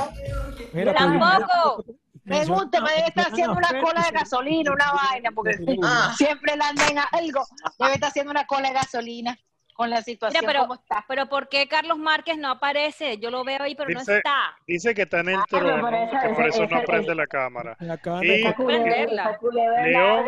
Mira, 0.73 0.93
pero- 0.93 0.95
Tampoco. 0.95 1.85
Pregúnteme, 2.25 2.89
debe 2.91 3.09
estar 3.09 3.27
haciendo 3.33 3.53
una 3.55 3.69
cola 3.83 4.03
de 4.05 4.11
gasolina, 4.13 4.73
una 4.73 4.93
vaina, 4.93 5.31
porque 5.35 5.57
Ah. 5.83 6.15
siempre 6.17 6.57
le 6.57 6.63
anden 6.63 6.99
a 6.99 7.03
algo. 7.11 7.45
Debe 7.81 7.95
estar 7.95 8.11
haciendo 8.11 8.31
una 8.31 8.47
cola 8.47 8.69
de 8.69 8.75
gasolina 8.75 9.37
con 9.75 9.91
la 9.91 10.03
situación 10.03 10.41
Mira, 10.43 10.53
pero, 10.53 10.61
como 10.63 10.75
está. 10.75 11.05
pero 11.09 11.27
¿por 11.29 11.49
qué 11.49 11.67
Carlos 11.69 11.99
Márquez 11.99 12.37
no 12.39 12.51
aparece? 12.51 13.19
Yo 13.19 13.31
lo 13.31 13.43
veo 13.45 13.63
ahí, 13.63 13.75
pero 13.75 13.91
no 13.91 14.01
está. 14.01 14.57
dice 14.67 14.95
que 14.95 15.03
está 15.03 15.21
en 15.21 15.31
el 15.31 15.37
Ah, 15.37 15.45
trono, 15.49 15.81
por 15.81 15.95
eso- 15.95 16.11
que 16.23 16.29
por 16.35 16.47
ese- 16.47 16.49
eso 16.65 16.67
no 16.69 16.77
ese- 16.79 16.87
prende 16.87 17.15
la 17.15 17.27
cámara. 17.27 17.77
Me 17.81 17.91
acaban 17.93 18.23
Y 18.25 18.31
esa 18.31 18.55
culebra 18.55 19.39
León. 19.87 20.27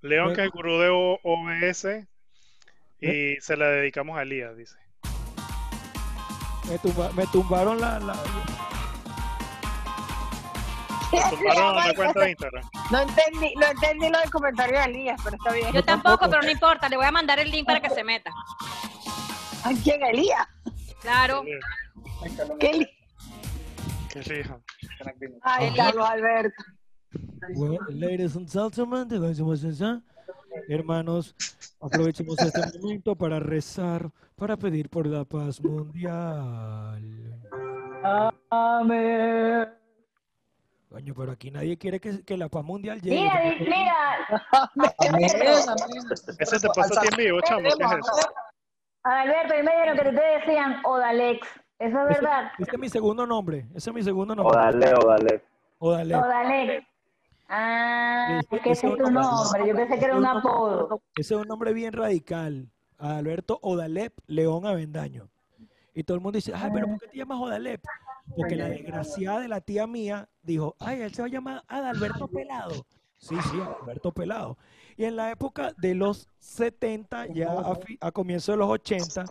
León, 0.00 0.28
que 0.34 0.40
es 0.40 0.44
el 0.46 0.50
gurú 0.50 0.78
de 0.78 0.88
OBS, 1.22 2.06
y 3.00 3.36
se 3.40 3.56
la 3.56 3.66
dedicamos 3.68 4.18
a 4.18 4.22
Elías, 4.22 4.56
dice. 4.56 4.76
me, 6.68 6.78
tumba- 6.78 7.10
me 7.12 7.26
tumbaron 7.26 7.80
la, 7.80 7.98
la- 7.98 8.14
Tumbaron 11.30 11.76
la 11.76 11.94
cuenta 11.94 12.20
de 12.20 12.30
Instagram. 12.30 12.64
No 12.90 13.00
entendí, 13.00 13.54
no 13.56 13.66
entendí 13.66 14.08
lo 14.08 14.18
del 14.20 14.30
comentario 14.30 14.78
de 14.78 14.84
Elías, 14.84 15.20
pero 15.22 15.36
está 15.36 15.52
bien. 15.52 15.72
Yo 15.72 15.84
tampoco, 15.84 16.28
pero 16.28 16.42
no 16.42 16.50
importa. 16.50 16.88
Le 16.88 16.96
voy 16.96 17.06
a 17.06 17.12
mandar 17.12 17.38
el 17.38 17.50
link 17.50 17.66
para 17.66 17.80
que 17.80 17.90
se 17.90 18.02
meta. 18.02 18.30
¿A 19.64 19.70
quién, 19.82 20.02
Elías? 20.02 20.46
Claro. 21.00 21.44
¿Qué 22.58 22.70
Elías? 22.70 22.90
Que 24.12 24.20
elija. 24.20 24.60
Ay. 25.42 25.72
Carlos 25.74 26.08
Alberto. 26.08 26.62
Well, 27.54 27.78
ladies 27.88 28.36
and 28.36 28.48
gentlemen, 28.48 29.08
hermanos, 30.68 31.34
aprovechemos 31.80 32.38
este 32.38 32.60
momento 32.78 33.16
para 33.16 33.40
rezar, 33.40 34.10
para 34.36 34.56
pedir 34.56 34.88
por 34.90 35.06
la 35.06 35.24
paz 35.24 35.60
mundial. 35.62 37.02
Amén. 38.50 39.81
Coño, 40.92 41.14
pero 41.16 41.32
aquí 41.32 41.50
nadie 41.50 41.78
quiere 41.78 41.98
que, 42.00 42.22
que 42.22 42.36
la 42.36 42.50
paz 42.50 42.62
mundial 42.64 43.00
llegue. 43.00 43.16
Mira, 43.22 43.40
mira. 43.60 44.18
Eso 46.38 46.58
te 46.60 46.68
pasa 46.68 47.00
a 47.00 47.02
ti 47.02 47.08
en 47.10 47.16
vivo, 47.16 47.40
chamo. 47.40 47.62
¿Qué 47.62 47.68
es 47.68 47.74
eso? 47.80 48.12
Alberto, 49.04 49.54
y 49.58 49.62
me 49.62 49.72
dijeron 49.72 49.96
que 49.96 50.04
te 50.04 50.10
decían 50.38 50.76
Odalex. 50.84 51.48
¿Eso 51.78 51.98
es 51.98 52.08
verdad? 52.20 52.52
Ese 52.58 52.70
es 52.72 52.78
mi 52.78 52.88
segundo 52.90 53.26
nombre. 53.26 53.66
Ese 53.74 53.88
es 53.88 53.94
mi 53.94 54.02
segundo 54.02 54.34
nombre. 54.34 54.54
Odale, 54.58 54.94
odale. 54.94 55.42
Odale. 55.78 56.14
Odalex. 56.14 56.86
Ah, 57.48 58.40
Ese- 58.40 58.48
que 58.60 58.70
ese 58.70 58.86
ese 58.86 58.86
es 58.88 58.96
tu 58.98 59.10
nombre. 59.10 59.66
Yo 59.66 59.74
pensé 59.74 59.98
que 59.98 60.04
era 60.04 60.16
un 60.16 60.26
apodo. 60.26 61.00
Ese 61.16 61.34
es 61.34 61.40
un 61.40 61.48
nombre 61.48 61.72
bien 61.72 61.94
radical. 61.94 62.68
Alberto 62.98 63.58
Odalep 63.62 64.12
León 64.26 64.66
Avendaño. 64.66 65.28
Y 65.94 66.04
todo 66.04 66.16
el 66.16 66.20
mundo 66.22 66.36
dice, 66.36 66.52
ay, 66.54 66.70
pero 66.72 66.86
¿por 66.86 67.00
qué 67.00 67.08
te 67.08 67.16
llamas 67.16 67.38
Odalep? 67.40 67.82
Porque 68.36 68.56
la 68.56 68.68
desgraciada 68.68 69.40
de 69.40 69.48
la 69.48 69.60
tía 69.60 69.86
mía 69.86 70.28
dijo, 70.42 70.76
ay, 70.78 71.02
él 71.02 71.12
se 71.12 71.22
va 71.22 71.26
a 71.26 71.30
llamar 71.30 71.62
Adalberto 71.68 72.28
Pelado. 72.28 72.86
Sí, 73.16 73.36
sí, 73.50 73.60
Adalberto 73.60 74.12
Pelado. 74.12 74.56
Y 74.96 75.04
en 75.04 75.16
la 75.16 75.30
época 75.30 75.72
de 75.78 75.94
los 75.94 76.28
70, 76.38 77.26
ya 77.28 77.52
a, 77.52 77.78
a 78.00 78.12
comienzos 78.12 78.54
de 78.54 78.58
los 78.58 78.68
80, 78.68 79.24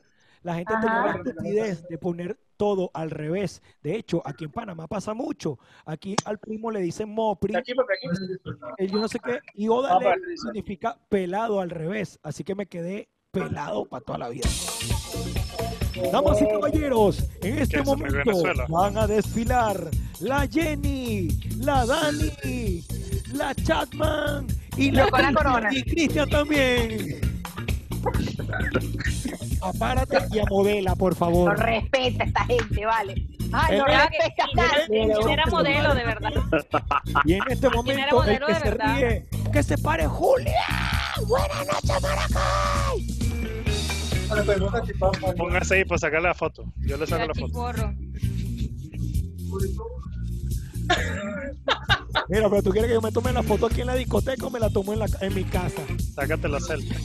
la 0.43 0.55
gente 0.55 0.73
tenía 0.81 1.05
la 1.05 1.11
estupidez 1.11 1.88
de 1.88 1.97
poner 1.97 2.38
todo 2.57 2.91
al 2.93 3.09
revés. 3.09 3.61
De 3.81 3.95
hecho, 3.95 4.22
aquí 4.23 4.45
en 4.45 4.51
Panamá 4.51 4.88
pasa 4.88 5.13
mucho. 5.13 5.57
Aquí 5.85 6.15
al 6.26 6.38
primo 6.38 6.69
le 6.69 6.80
dicen 6.80 7.09
Mopri. 7.09 7.55
el 7.55 8.91
yo 8.91 8.99
no 8.99 9.07
sé 9.07 9.19
qué. 9.19 9.39
Y 9.55 9.68
Odalep 9.68 10.19
significa 10.35 10.97
pelado 11.09 11.59
al 11.59 11.69
revés. 11.69 12.19
Así 12.22 12.43
que 12.43 12.53
me 12.53 12.68
quedé 12.68 13.09
pelado 13.31 13.85
para 13.85 14.05
toda 14.05 14.18
la 14.19 14.30
vida. 14.30 14.47
Damas 16.11 16.41
y 16.41 16.47
caballeros, 16.47 17.23
en 17.41 17.57
este 17.59 17.81
momento 17.84 18.31
van 18.69 18.97
a 18.97 19.07
desfilar 19.07 19.89
la 20.19 20.47
Jenny, 20.47 21.27
la 21.59 21.85
Dani, 21.85 22.84
la 23.34 23.53
Chatman 23.55 24.47
y 24.77 24.91
la 24.91 25.09
corona. 25.09 25.69
y 25.72 25.84
Cristian 25.84 26.30
también. 26.30 27.19
Apárate 29.61 30.18
y 30.31 30.39
a 30.39 30.43
modela, 30.49 30.95
por 30.95 31.11
No 31.13 31.18
favor. 31.19 31.59
respeta 31.59 32.23
a 32.23 32.27
esta 32.27 32.45
gente, 32.45 32.85
vale. 32.85 33.13
Ay, 33.53 33.77
no 33.77 33.85
respeta 33.85 34.43
a 34.43 34.55
nadie. 34.55 34.88
¿Quién 34.88 35.30
era 35.30 35.45
modelo 35.47 35.93
de 35.95 36.03
verdad? 36.05 36.31
Y 37.26 37.34
en 37.34 37.43
este 37.49 37.68
era 37.68 37.76
momento 37.76 38.05
el 38.07 38.13
modelo 38.13 38.47
que 38.47 38.53
de 38.53 38.59
se 38.59 38.65
verdad? 38.69 38.95
ríe, 38.97 39.26
que 39.51 39.63
se 39.63 39.77
pare 39.77 40.07
Julia. 40.07 40.53
Buenas 41.27 41.68
noches, 41.68 42.01
Maracay. 42.01 43.11
Póngase 45.38 45.76
ahí 45.76 45.86
para 45.86 45.99
sacar 45.99 46.22
la 46.22 46.34
foto. 46.34 46.66
Yo 46.80 46.98
le 46.98 47.08
saco 47.08 47.28
la 47.28 47.34
foto. 47.34 47.94
Mira, 52.30 52.49
pero 52.49 52.64
tú 52.64 52.72
quieres 52.72 52.90
que 52.90 52.94
yo 52.94 53.02
me 53.02 53.12
tome 53.12 53.32
la 53.34 53.44
foto 53.44 53.68
aquí 53.68 53.82
en 53.82 53.88
la 53.88 53.95
discoteca 53.95 54.45
o 54.45 54.49
me 54.49 54.60
la 54.60 54.70
tomo 54.70 54.94
en, 54.94 54.99
la, 54.99 55.08
en 55.22 55.34
mi 55.34 55.44
casa. 55.44 55.82
Sácate 56.14 56.48
la 56.48 56.60
selfie. 56.60 56.98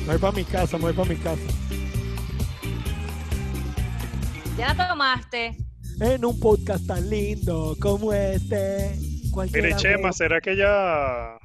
Me 0.00 0.12
voy 0.12 0.18
para 0.18 0.32
mi 0.36 0.44
casa, 0.44 0.76
me 0.76 0.84
voy 0.84 0.92
para 0.92 1.08
mi 1.08 1.16
casa. 1.16 1.42
Ya 4.58 4.74
la 4.74 4.88
tomaste. 4.88 5.56
En 6.00 6.24
un 6.24 6.38
podcast 6.38 6.86
tan 6.86 7.08
lindo 7.08 7.76
como 7.80 8.12
este. 8.12 8.98
Cualquiera 9.30 9.68
Mire, 9.68 9.78
Chema, 9.78 10.12
¿será 10.12 10.40
que 10.40 10.56
ya 10.56 11.38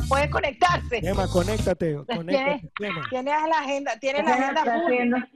Ya 0.00 0.06
puede 0.08 0.30
conectarse. 0.30 1.00
Chema, 1.00 1.26
conéctate, 1.28 1.96
conéctate. 2.06 2.70
Tienes 3.10 3.24
la 3.48 3.58
agenda, 3.58 3.98
tienes 3.98 4.24
la 4.24 4.62
¿Qué 4.62 4.70
agenda? 4.70 5.28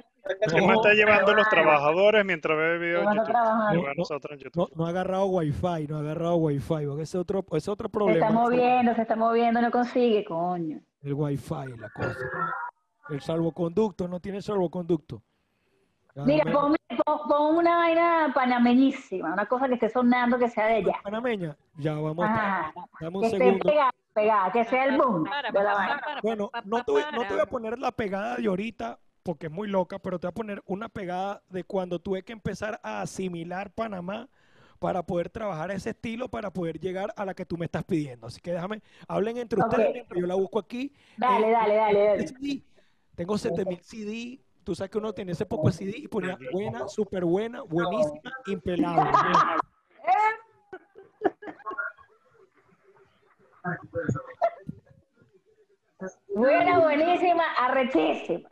Chema 0.49 0.74
está 0.74 0.93
llevando 0.93 1.31
a 1.32 1.35
los 1.35 1.49
trabajadores 1.49 2.24
mientras 2.27 2.57
ve 2.57 2.78
videos 2.78 3.07
en 3.07 3.15
YouTube? 3.16 4.53
No, 4.55 4.69
no 4.74 4.87
ha 4.87 4.89
agarrado 4.91 5.27
wifi, 5.27 5.87
no 5.89 5.97
ha 5.97 6.01
agarrado 6.01 6.37
wifi, 6.37 6.87
porque 6.87 7.03
ese 7.03 7.16
es 7.16 7.20
otro, 7.23 7.45
ese 7.49 7.57
es 7.59 7.69
otro 7.69 7.89
Se 7.89 7.93
problema. 7.93 8.27
está 8.27 8.39
moviendo, 8.39 8.95
se 8.95 9.03
está 9.03 9.16
moviendo, 9.16 9.62
no 9.62 9.70
consigue, 9.70 10.24
coño. 10.24 10.78
El 11.03 11.15
wifi, 11.15 11.55
la 11.78 11.89
cosa. 11.89 12.19
El 13.09 13.20
salvoconducto, 13.23 14.07
no 14.09 14.20
tiene 14.20 14.43
salvoconducto. 14.43 15.23
Ya, 16.15 16.24
Mira, 16.24 16.45
me- 16.45 16.53
pon, 16.53 16.77
pon- 17.05 17.20
pon 17.28 17.57
una 17.57 17.77
vaina 17.77 18.31
panameñísima, 18.35 19.32
una 19.32 19.47
cosa 19.47 19.69
que 19.69 19.74
esté 19.74 19.89
sonando 19.89 20.39
que 20.39 20.49
sea 20.51 20.66
de 20.66 20.74
allá. 20.77 20.93
panameña, 21.03 21.57
ya 21.78 21.95
vamos. 21.95 22.24
Ajá. 22.27 22.73
Dame 23.01 23.16
un 23.16 23.20
Que 23.23 23.27
esté 23.28 23.39
segundo. 23.39 23.65
pegada, 23.65 23.91
pegada, 24.21 24.53
que 24.53 24.65
sea 24.65 24.85
el 24.85 24.97
boom 24.97 25.25
de 25.25 25.63
la 25.63 26.21
Bueno, 26.23 26.51
no 26.65 26.85
te, 26.85 26.93
voy, 26.93 27.03
no 27.13 27.23
te 27.27 27.35
voy 27.35 27.43
a 27.43 27.47
poner 27.47 27.79
la 27.79 27.93
pegada 27.93 28.37
de 28.37 28.47
ahorita 28.47 28.99
porque 29.23 29.47
es 29.47 29.53
muy 29.53 29.69
loca, 29.69 29.99
pero 29.99 30.19
te 30.19 30.27
voy 30.27 30.31
a 30.31 30.35
poner 30.35 30.63
una 30.67 30.89
pegada 30.89 31.43
de 31.49 31.65
cuando 31.65 31.99
tuve 31.99 32.23
que 32.23 32.33
empezar 32.33 32.81
a 32.83 33.03
asimilar 33.03 33.71
Panamá 33.73 34.29
para 34.79 35.03
poder 35.03 35.29
trabajar 35.29 35.71
ese 35.71 35.91
estilo, 35.91 36.29
para 36.29 36.53
poder 36.53 36.81
llegar 36.81 37.13
a 37.17 37.25
la 37.27 37.35
que 37.35 37.45
tú 37.45 37.59
me 37.59 37.67
estás 37.67 37.85
pidiendo. 37.85 38.27
Así 38.27 38.41
que 38.41 38.53
déjame, 38.53 38.83
hablen 39.07 39.37
entre 39.37 39.61
ustedes, 39.61 40.07
yo 40.17 40.27
la 40.27 40.35
busco 40.35 40.59
aquí. 40.59 40.95
Dale, 41.19 41.49
Eh, 41.49 41.53
dale, 41.53 41.75
dale, 41.75 42.05
dale. 42.05 42.27
CD. 42.29 42.65
Tengo 43.15 43.37
7000 43.37 43.81
CD. 43.83 44.41
Tú 44.65 44.75
sabes 44.75 44.91
que 44.91 44.99
uno 44.99 45.13
tiene 45.13 45.33
ese 45.33 45.45
poco 45.45 45.69
de 45.69 45.75
CD 45.75 45.99
y 45.99 46.09
ponía 46.09 46.39
buena, 46.53 46.89
súper 46.89 47.25
buena, 47.27 47.63
buenísima, 47.63 48.33
impelable. 48.47 49.11
Buena, 56.35 56.78
buenísima, 56.78 57.43
arrechísima. 57.59 58.49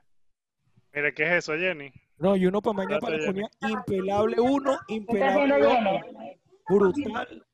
Mire, 0.92 1.14
¿qué 1.14 1.22
es 1.24 1.30
eso, 1.44 1.54
Jenny? 1.54 1.92
No, 2.18 2.36
y 2.36 2.46
uno 2.46 2.60
para 2.60 2.76
mañana 2.76 2.98
para 3.00 3.16
ponía 3.24 3.48
impelable 3.60 4.40
1, 4.40 4.78
¿Qué 4.88 4.96
está 4.96 5.28
haciendo 5.28 5.56
impelable 5.58 5.64
2, 5.64 5.72
Jenny? 5.72 6.40
brutal. 6.68 7.46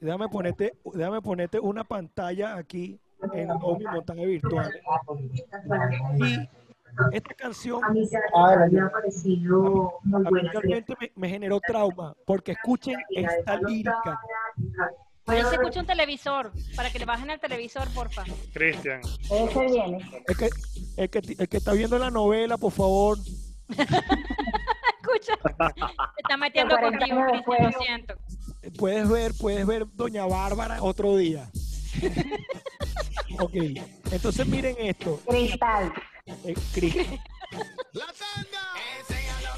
Déjame 0.00 0.28
ponerte, 0.28 0.72
déjame 0.94 1.22
ponerte 1.22 1.60
una 1.60 1.84
pantalla 1.84 2.56
aquí 2.56 2.98
en 3.32 3.48
mi 3.48 3.84
montaje 3.84 4.26
virtual. 4.26 4.72
Y 6.18 6.48
esta 7.12 7.34
canción 7.34 7.84
A 7.84 7.90
mí 7.90 8.04
se 8.06 8.18
me 8.18 8.80
ha 8.80 8.90
parecido 8.90 9.92
muy 10.02 10.16
a 10.16 10.18
mí 10.24 10.30
buena. 10.30 10.52
realmente 10.52 10.94
me, 11.00 11.12
me 11.14 11.28
generó 11.28 11.60
trauma, 11.60 12.14
porque 12.26 12.52
escuchen 12.52 12.98
esta 13.10 13.56
lírica. 13.60 14.20
Ahí 15.26 15.42
se 15.42 15.54
escucha 15.54 15.80
un 15.80 15.86
televisor. 15.86 16.52
Para 16.76 16.90
que 16.90 16.98
le 16.98 17.04
bajen 17.04 17.30
el 17.30 17.38
televisor, 17.40 17.88
porfa. 17.94 18.24
Cristian. 18.52 19.00
Ese 19.30 19.66
viene. 19.66 19.98
El 20.26 20.36
que, 20.36 20.50
el, 20.96 21.10
que, 21.10 21.18
el 21.38 21.48
que 21.48 21.56
está 21.56 21.72
viendo 21.72 21.98
la 21.98 22.10
novela, 22.10 22.58
por 22.58 22.72
favor, 22.72 23.18
Escucha. 23.68 25.34
Se 25.42 26.20
está 26.22 26.36
metiendo 26.36 26.74
40 26.76 26.98
contigo, 26.98 27.20
Cristian, 27.30 27.72
lo 27.72 27.78
siento. 27.80 28.14
puedes 28.78 29.08
ver, 29.08 29.32
puedes 29.38 29.66
ver 29.66 29.86
Doña 29.94 30.26
Bárbara 30.26 30.82
otro 30.82 31.16
día. 31.16 31.50
ok, 33.40 33.54
entonces 34.10 34.46
miren 34.46 34.76
esto. 34.78 35.20
Cristal. 35.28 35.92
Eh, 36.44 36.54
Cris- 36.74 36.94
Pégale. 39.08 39.52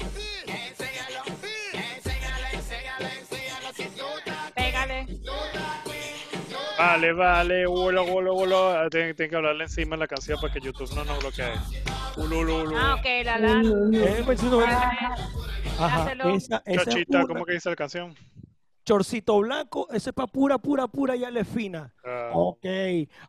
Vale, 6.77 7.13
vale, 7.13 7.67
ulo, 7.67 8.03
ulo, 8.03 8.33
ulo. 8.35 8.69
Ah, 8.69 8.89
Tienen, 8.89 9.15
tienen 9.15 9.29
que 9.29 9.35
hablarle 9.35 9.63
encima 9.63 9.95
en 9.95 10.01
la 10.01 10.07
canción 10.07 10.39
para 10.39 10.53
que 10.53 10.59
YouTube 10.59 10.93
no 10.93 11.05
nos 11.05 11.19
bloquee. 11.19 11.53
Ulo, 12.17 12.39
ulo, 12.39 12.63
ulo. 12.63 12.77
Ah, 12.77 12.95
ok, 12.95 13.05
la 13.23 13.39
la. 13.39 13.61
Eh, 13.93 14.21
pues, 14.25 14.43
no, 14.43 14.59
Ajá, 14.61 16.03
Hácelo. 16.03 16.29
esa, 16.29 16.61
esa 16.65 16.81
es 16.81 16.87
Chachita, 16.87 17.17
una. 17.19 17.27
¿cómo 17.27 17.45
que 17.45 17.53
dice 17.53 17.69
la 17.69 17.75
canción? 17.75 18.15
Chorcito 18.85 19.39
blanco, 19.39 19.87
ese 19.91 20.11
es 20.11 20.13
para 20.13 20.27
pura, 20.27 20.57
pura, 20.57 20.87
pura, 20.87 21.15
ya 21.15 21.31
le 21.31 21.43
fina. 21.43 21.93
Ah. 22.03 22.29
Ok, 22.33 22.65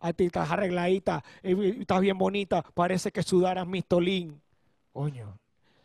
a 0.01 0.13
ti 0.13 0.27
estás 0.27 0.51
arregladita, 0.51 1.25
eh, 1.43 1.77
estás 1.81 2.01
bien 2.01 2.19
bonita, 2.19 2.63
parece 2.75 3.11
que 3.11 3.23
sudaras 3.23 3.67
mistolín. 3.67 4.41
Coño, 4.93 5.39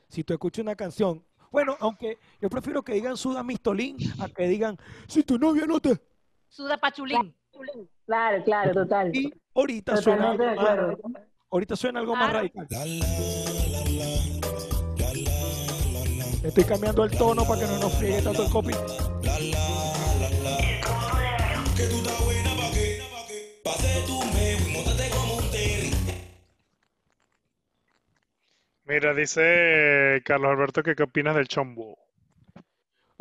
si 0.10 0.24
tú 0.24 0.34
escuchas 0.34 0.64
una 0.64 0.76
canción, 0.76 1.24
bueno, 1.52 1.78
aunque 1.80 2.18
yo 2.42 2.50
prefiero 2.50 2.84
que 2.84 2.94
digan 2.94 3.16
suda 3.18 3.44
mistolín 3.44 3.98
a 4.20 4.28
que 4.28 4.48
digan, 4.48 4.78
si 5.08 5.24
tu 5.24 5.38
novia 5.38 5.66
no 5.66 5.80
te... 5.80 5.98
Suda 6.50 6.78
pachulín. 6.78 7.34
Claro, 8.06 8.44
claro, 8.44 8.74
total. 8.74 9.16
Y 9.16 9.34
ahorita 9.56 9.98
suena 9.98 10.32
Totalmente 10.32 10.70
algo 10.70 11.10
más, 11.10 11.22
ahorita 11.50 11.76
suena 11.76 12.00
algo 12.00 12.16
más 12.16 12.30
Claro. 12.30 12.50
radical. 12.50 12.68
Estoy 16.44 16.64
cambiando 16.64 17.04
el 17.04 17.12
tono 17.12 17.46
para 17.46 17.62
que 17.62 17.68
no 17.68 17.80
nos 17.80 17.94
friegue 17.94 18.22
tanto 18.22 18.44
el 18.44 18.50
copy. 18.50 18.74
Mira, 28.84 29.14
dice 29.14 30.22
Carlos 30.26 30.52
Alberto 30.52 30.84
que 30.84 30.96
qué 30.96 31.04
opinas 31.04 31.36
del 31.36 31.48
chombo. 31.48 31.98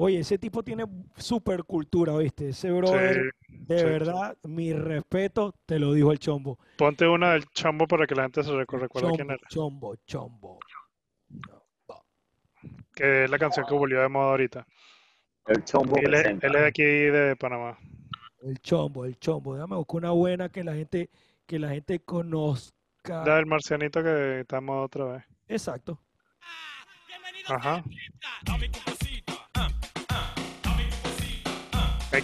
Oye, 0.03 0.21
ese 0.21 0.39
tipo 0.39 0.63
tiene 0.63 0.87
super 1.19 1.63
cultura, 1.65 2.17
¿viste? 2.17 2.49
Ese 2.49 2.71
brother, 2.73 3.35
de 3.49 3.79
sí, 3.79 3.85
verdad, 3.85 4.35
mi 4.45 4.73
respeto, 4.73 5.55
te 5.67 5.79
lo 5.79 5.93
dijo 5.93 6.11
el 6.11 6.19
chombo. 6.19 6.59
Ponte 6.79 7.07
una 7.07 7.33
del 7.35 7.45
chombo 7.51 7.87
para 7.87 8.07
que 8.07 8.15
la 8.15 8.23
gente 8.23 8.43
se 8.43 8.51
recu- 8.51 8.79
recuerde 8.79 9.11
quién 9.15 9.29
Chombo, 9.29 9.35
era. 9.35 9.49
chombo, 9.51 9.97
chombo. 10.07 10.59
Que 12.95 13.25
es 13.25 13.31
la 13.31 13.39
canción 13.39 13.67
que 13.67 13.75
volvió 13.75 14.01
de 14.01 14.09
moda 14.09 14.31
ahorita. 14.31 14.67
El 15.47 15.65
chombo 15.65 15.99
Él 15.99 16.15
es, 16.15 16.25
él 16.25 16.39
es 16.43 16.53
de 16.63 16.67
aquí 16.67 16.83
de 16.83 17.37
Panamá. 17.37 17.79
El 18.41 18.59
chombo, 18.61 19.05
el 19.05 19.19
chombo. 19.19 19.55
Déjame 19.55 19.77
buscar 19.77 19.97
una 19.99 20.13
buena 20.13 20.49
que 20.49 20.65
la 20.65 20.73
gente, 20.75 21.11
que 21.45 21.59
la 21.59 21.69
gente 21.69 22.01
conozca. 22.01 23.23
Da 23.25 23.39
el 23.39 23.45
marcianito 23.45 24.03
que 24.03 24.47
moda 24.63 24.81
otra 24.81 25.05
vez. 25.05 25.25
Exacto. 25.47 26.01
Ajá. 27.49 27.85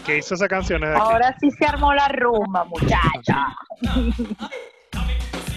Que 0.04 0.18
hizo 0.18 0.34
esa 0.34 0.48
canción 0.48 0.82
es 0.84 0.90
de 0.90 0.96
aquí. 0.96 1.04
Ahora 1.04 1.36
sí 1.40 1.50
se 1.50 1.64
armó 1.66 1.94
la 1.94 2.08
rumba, 2.08 2.64
muchacha. 2.64 3.46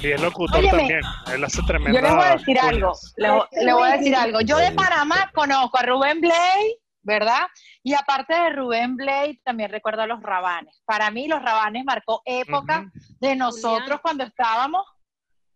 Y 0.02 0.12
es 0.12 0.22
locutor 0.22 0.60
Óyeme, 0.60 0.78
también. 0.78 1.02
Él 1.34 1.44
hace 1.44 1.62
tremenda. 1.64 2.00
Yo 2.00 2.06
les 2.08 2.16
voy 2.16 2.26
a 2.26 2.32
decir 2.38 2.60
algo, 2.60 2.94
le, 3.18 3.30
vo- 3.32 3.48
le 3.52 3.74
voy 3.74 3.90
a 3.90 3.98
decir 3.98 4.16
algo. 4.16 4.42
Yo 4.42 4.58
de 4.58 4.72
Panamá 4.72 5.30
conozco 5.34 5.78
a 5.78 5.84
Rubén 5.84 6.22
Blay, 6.22 6.78
¿verdad? 7.02 7.48
Y 7.84 7.94
aparte 7.96 8.34
de 8.34 8.50
Rubén 8.52 8.96
Blay, 8.96 9.38
también 9.44 9.72
recuerdo 9.72 10.04
a 10.04 10.08
los 10.08 10.22
Rabanes. 10.22 10.82
Para 10.86 11.12
mí, 11.12 11.28
los 11.28 11.42
Rabanes 11.42 11.84
marcó 11.84 12.22
época 12.26 12.86
de 13.20 13.36
nosotros 13.36 14.00
cuando 14.02 14.24
estábamos 14.24 14.86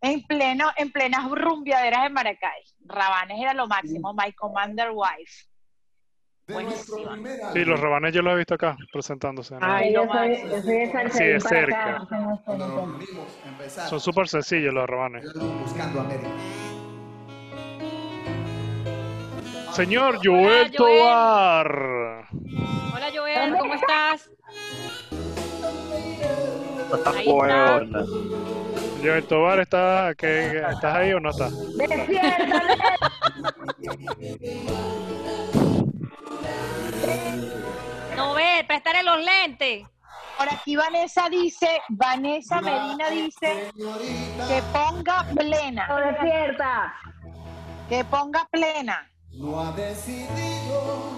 en 0.01 0.21
pleno, 0.23 0.69
en 0.75 0.91
plenas 0.91 1.29
rumbiaderas 1.29 2.07
en 2.07 2.13
Maracay. 2.13 2.63
Rabanes 2.85 3.39
era 3.39 3.53
lo 3.53 3.67
máximo, 3.67 4.13
My 4.13 4.33
Commander 4.33 4.89
Wife. 4.93 5.45
Buenísimo. 6.47 6.97
Sí, 7.53 7.63
los 7.65 7.79
rabanes 7.79 8.13
yo 8.13 8.21
los 8.21 8.33
he 8.33 8.37
visto 8.37 8.55
acá 8.55 8.75
presentándose. 8.91 9.53
¿no? 9.55 9.59
Ay, 9.61 9.93
yo 9.93 10.03
lo 10.05 10.11
soy, 10.11 10.29
máximo. 10.29 10.49
yo 10.55 10.61
soy 10.61 10.73
de 10.77 10.91
Salcerín 10.91 11.11
Sí, 11.11 11.23
es 11.23 11.43
para 11.43 11.55
cerca. 11.55 11.95
acá. 12.01 13.87
Son 13.89 13.99
súper 13.99 14.27
sencillos 14.27 14.73
los 14.73 14.89
rabanes. 14.89 15.23
Buscando 15.33 16.01
América. 16.01 16.29
Señor 19.71 20.17
Joel 20.23 20.71
Joel. 20.77 20.99
Tobar. 20.99 22.25
Hola 22.93 23.07
Joel, 23.15 23.57
¿cómo 23.57 23.73
estás? 23.73 24.29
Ahí 27.05 27.27
Huevona. 27.27 28.05
Joel 29.01 29.23
Tobar, 29.23 29.59
¿está, 29.61 30.13
que, 30.15 30.57
¿estás 30.57 30.95
ahí 30.95 31.13
o 31.13 31.19
no 31.19 31.29
estás? 31.31 31.53
¡Despiértale! 31.77 32.75
los 39.15 39.25
lentes. 39.25 39.85
Por 40.37 40.49
aquí 40.51 40.75
Vanessa 40.75 41.29
dice, 41.29 41.67
Vanessa 41.89 42.59
Medina 42.61 43.09
dice 43.09 43.71
que 43.75 44.61
ponga 44.71 45.25
plena. 45.35 45.87
¡No 45.87 45.97
despierta! 45.97 46.93
Que 47.87 48.03
ponga 48.05 48.47
plena. 48.51 49.07
No 49.31 49.59
ha 49.59 49.71
decidido. 49.73 51.11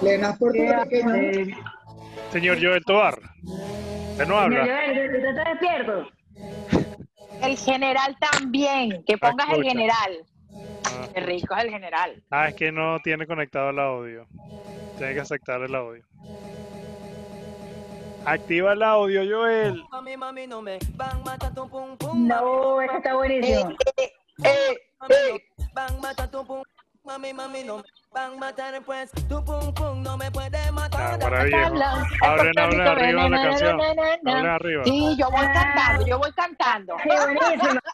Plenas 0.00 0.38
puertorriqueñas. 0.38 1.58
Señor 2.32 2.58
Joel 2.60 2.84
Tobar. 2.84 3.18
¿Usted 3.44 4.26
no 4.26 4.42
Señor 4.42 4.42
habla? 4.42 4.64
Joel, 4.64 5.16
¿usted 5.16 5.28
está 5.28 5.50
despierto? 5.50 6.08
El 7.42 7.56
general 7.56 8.16
también, 8.20 9.04
que 9.06 9.16
pongas 9.16 9.50
el 9.50 9.64
general. 9.64 10.24
Ah. 10.84 11.08
Qué 11.14 11.20
rico 11.20 11.54
es 11.56 11.64
el 11.64 11.70
general. 11.70 12.22
Ah, 12.30 12.48
es 12.48 12.54
que 12.54 12.72
no 12.72 12.98
tiene 13.00 13.26
conectado 13.26 13.70
el 13.70 13.78
audio. 13.78 14.26
Tiene 14.98 15.14
que 15.14 15.20
aceptar 15.20 15.62
el 15.62 15.74
audio. 15.74 16.04
Activa 18.26 18.72
el 18.74 18.82
audio, 18.82 19.22
Joel. 19.28 19.82
Mami, 19.90 20.16
mami, 20.16 20.46
no 20.46 20.62
me 20.62 20.78
van 20.96 21.22
mata 21.24 21.50
tu 21.52 21.68
pum 21.68 21.96
pum. 21.96 22.26
No, 22.28 22.80
ese 22.82 22.96
está 22.96 23.14
buenísimo. 23.14 23.70
Eh, 24.44 24.76
Mami, 25.00 25.14
no, 25.58 25.64
van 25.74 26.00
mata 26.00 26.30
tu 26.30 26.44
pum. 26.46 26.62
Mami, 27.04 27.32
mami, 27.32 27.64
no 27.64 27.78
me 27.78 27.82
van 28.12 28.38
matar 28.38 28.80
pues. 28.84 29.10
Tu 29.28 29.44
pum 29.44 29.72
pum 29.74 30.02
no 30.02 30.16
me 30.18 30.30
puede 30.30 30.58
Ah, 30.58 30.72
matar. 30.72 31.18
maravilloso. 31.18 31.84
Hablen, 32.22 32.58
hablen 32.58 32.80
arriba 32.82 33.22
de 33.24 33.30
la 33.30 33.42
canción. 33.42 33.80
Hablen 33.80 34.46
arriba. 34.46 34.84
Sí, 34.84 35.16
yo 35.18 35.30
voy 35.30 35.46
cantando, 35.52 36.06
yo 36.06 36.18
voy 36.18 36.32
cantando. 36.32 36.96
Sí, 37.02 37.08
buenísima. 37.08 37.80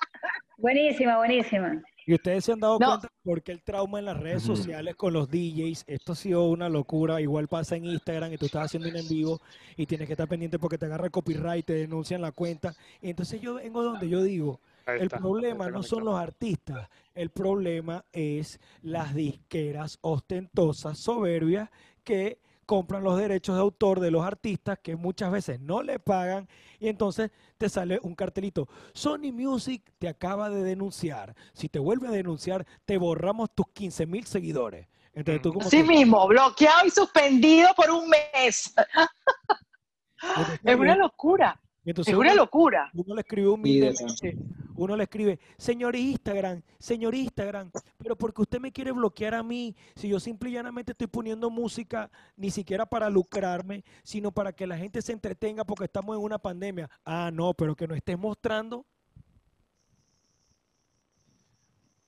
Buenísima, 0.58 1.16
buenísima. 1.18 1.82
Y 2.06 2.14
ustedes 2.14 2.44
se 2.44 2.52
han 2.52 2.60
dado 2.60 2.78
No. 2.78 2.86
cuenta 2.86 3.08
porque 3.24 3.50
el 3.50 3.62
trauma 3.62 3.98
en 3.98 4.04
las 4.04 4.16
redes 4.16 4.44
sociales 4.44 4.94
con 4.94 5.12
los 5.12 5.28
DJs, 5.28 5.84
esto 5.88 6.12
ha 6.12 6.16
sido 6.16 6.44
una 6.48 6.68
locura. 6.68 7.20
Igual 7.20 7.48
pasa 7.48 7.74
en 7.74 7.84
Instagram 7.84 8.32
y 8.32 8.38
tú 8.38 8.46
estás 8.46 8.66
haciendo 8.66 8.88
un 8.88 8.96
en 8.96 9.08
vivo 9.08 9.40
y 9.76 9.86
tienes 9.86 10.06
que 10.06 10.12
estar 10.12 10.28
pendiente 10.28 10.60
porque 10.60 10.78
te 10.78 10.86
agarra 10.86 11.06
el 11.06 11.10
copyright, 11.10 11.66
te 11.66 11.72
denuncian 11.74 12.22
la 12.22 12.30
cuenta. 12.30 12.74
Y 13.02 13.10
entonces 13.10 13.40
yo 13.40 13.54
vengo 13.54 13.82
donde 13.82 14.08
yo 14.08 14.22
digo, 14.22 14.60
el 14.86 15.10
problema 15.10 15.68
no 15.68 15.82
son 15.82 16.04
los 16.04 16.14
artistas, 16.14 16.88
el 17.12 17.30
problema 17.30 18.04
es 18.12 18.60
las 18.82 19.12
disqueras 19.12 19.98
ostentosas, 20.02 20.98
soberbias, 21.00 21.68
que 22.04 22.38
compran 22.66 23.02
los 23.04 23.16
derechos 23.16 23.54
de 23.54 23.60
autor 23.62 24.00
de 24.00 24.10
los 24.10 24.24
artistas 24.24 24.78
que 24.82 24.96
muchas 24.96 25.30
veces 25.30 25.60
no 25.60 25.82
le 25.82 25.98
pagan 25.98 26.48
y 26.80 26.88
entonces 26.88 27.30
te 27.56 27.68
sale 27.68 27.98
un 28.02 28.14
cartelito. 28.14 28.68
Sony 28.92 29.32
Music 29.32 29.82
te 29.98 30.08
acaba 30.08 30.50
de 30.50 30.62
denunciar. 30.62 31.34
Si 31.52 31.68
te 31.68 31.78
vuelve 31.78 32.08
a 32.08 32.10
denunciar, 32.10 32.66
te 32.84 32.98
borramos 32.98 33.50
tus 33.54 33.66
15 33.72 34.06
mil 34.06 34.26
seguidores. 34.26 34.88
Entonces 35.14 35.40
tú 35.42 35.54
Así 35.60 35.78
que- 35.78 35.84
mismo, 35.84 36.26
bloqueado 36.26 36.86
y 36.86 36.90
suspendido 36.90 37.68
por 37.76 37.90
un 37.90 38.08
mes. 38.10 38.74
Es 40.64 40.74
una 40.76 40.96
locura. 40.96 41.60
Entonces 41.84 42.12
Es 42.12 42.18
una 42.18 42.32
uno- 42.32 42.42
locura. 42.42 42.90
Uno 42.94 43.14
le 43.14 43.20
escribe 43.20 43.48
humildemente, 43.48 44.36
uno 44.76 44.96
le 44.96 45.04
escribe, 45.04 45.38
señor 45.56 45.96
Instagram, 45.96 46.62
señor 46.78 47.14
Instagram, 47.14 47.70
pero 47.98 48.16
porque 48.16 48.42
usted 48.42 48.60
me 48.60 48.72
quiere 48.72 48.92
bloquear 48.92 49.34
a 49.34 49.42
mí, 49.42 49.74
si 49.94 50.08
yo 50.08 50.20
simple 50.20 50.50
y 50.50 50.54
llanamente 50.54 50.92
estoy 50.92 51.06
poniendo 51.06 51.50
música, 51.50 52.10
ni 52.36 52.50
siquiera 52.50 52.86
para 52.86 53.08
lucrarme, 53.10 53.84
sino 54.02 54.32
para 54.32 54.52
que 54.52 54.66
la 54.66 54.76
gente 54.76 55.02
se 55.02 55.12
entretenga 55.12 55.64
porque 55.64 55.84
estamos 55.84 56.16
en 56.16 56.22
una 56.22 56.38
pandemia. 56.38 56.90
Ah, 57.04 57.30
no, 57.32 57.54
pero 57.54 57.74
que 57.74 57.86
no 57.86 57.94
estés 57.94 58.18
mostrando. 58.18 58.84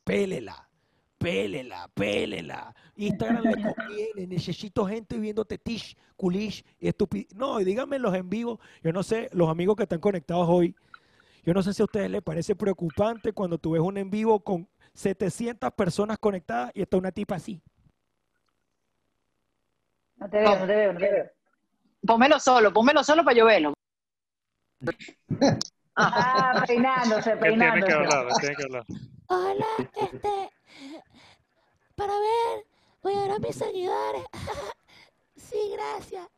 Pélela, 0.05 0.69
pélela, 1.19 1.90
pélela. 1.93 2.74
Instagram 2.97 3.45
le 3.45 3.74
conviene, 3.74 4.27
necesito 4.27 4.86
gente 4.86 5.19
viéndote 5.19 5.59
tish, 5.59 5.97
culish, 6.16 6.65
estupid. 6.81 7.27
No, 7.35 7.59
díganme 7.59 7.99
los 7.99 8.15
en 8.15 8.31
vivo, 8.31 8.59
yo 8.82 8.93
no 8.93 9.03
sé, 9.03 9.28
los 9.32 9.49
amigos 9.49 9.77
que 9.77 9.82
están 9.82 10.01
conectados 10.01 10.47
hoy, 10.49 10.74
yo 11.44 11.55
no 11.55 11.62
sé 11.62 11.73
si 11.73 11.82
a 11.82 11.85
ustedes 11.85 12.10
les 12.10 12.23
parece 12.23 12.55
preocupante 12.56 13.32
cuando 13.32 13.59
tú 13.59 13.73
ves 13.73 13.82
un 13.82 13.97
en 13.98 14.10
vivo 14.10 14.40
con 14.40 14.69
700 14.94 15.73
personas 15.73 16.19
conectadas 16.19 16.70
y 16.74 16.82
está 16.82 16.97
una 16.97 17.12
tipa 17.12 17.36
así. 17.36 17.62
No 20.16 20.28
te 20.28 20.39
veo, 20.39 20.59
no 20.59 20.66
te 20.66 20.74
veo, 20.74 20.93
no 20.93 20.98
te 20.98 21.10
veo. 21.10 21.31
Pónmelo 22.06 22.40
solo, 22.40 22.73
pónmelo 22.73 23.05
solo 23.05 23.24
para 23.24 23.36
yo 23.36 23.44
verlo. 23.47 23.73
Ah, 25.97 26.62
peinándose, 26.66 27.32
Él 27.32 27.39
tiene 27.40 27.55
que 27.56 27.81
peinándose. 27.81 27.93
hablar, 27.93 28.32
tiene 28.40 28.56
que 28.56 28.62
hablar. 28.65 28.85
Hola, 29.27 29.66
este. 29.97 30.51
Para 31.97 32.12
ver, 32.12 32.66
voy 33.02 33.15
a 33.15 33.23
ver 33.23 33.31
a 33.32 33.39
mis 33.39 33.56
seguidores. 33.56 34.24
Sí, 35.36 35.70
gracias. 35.73 36.28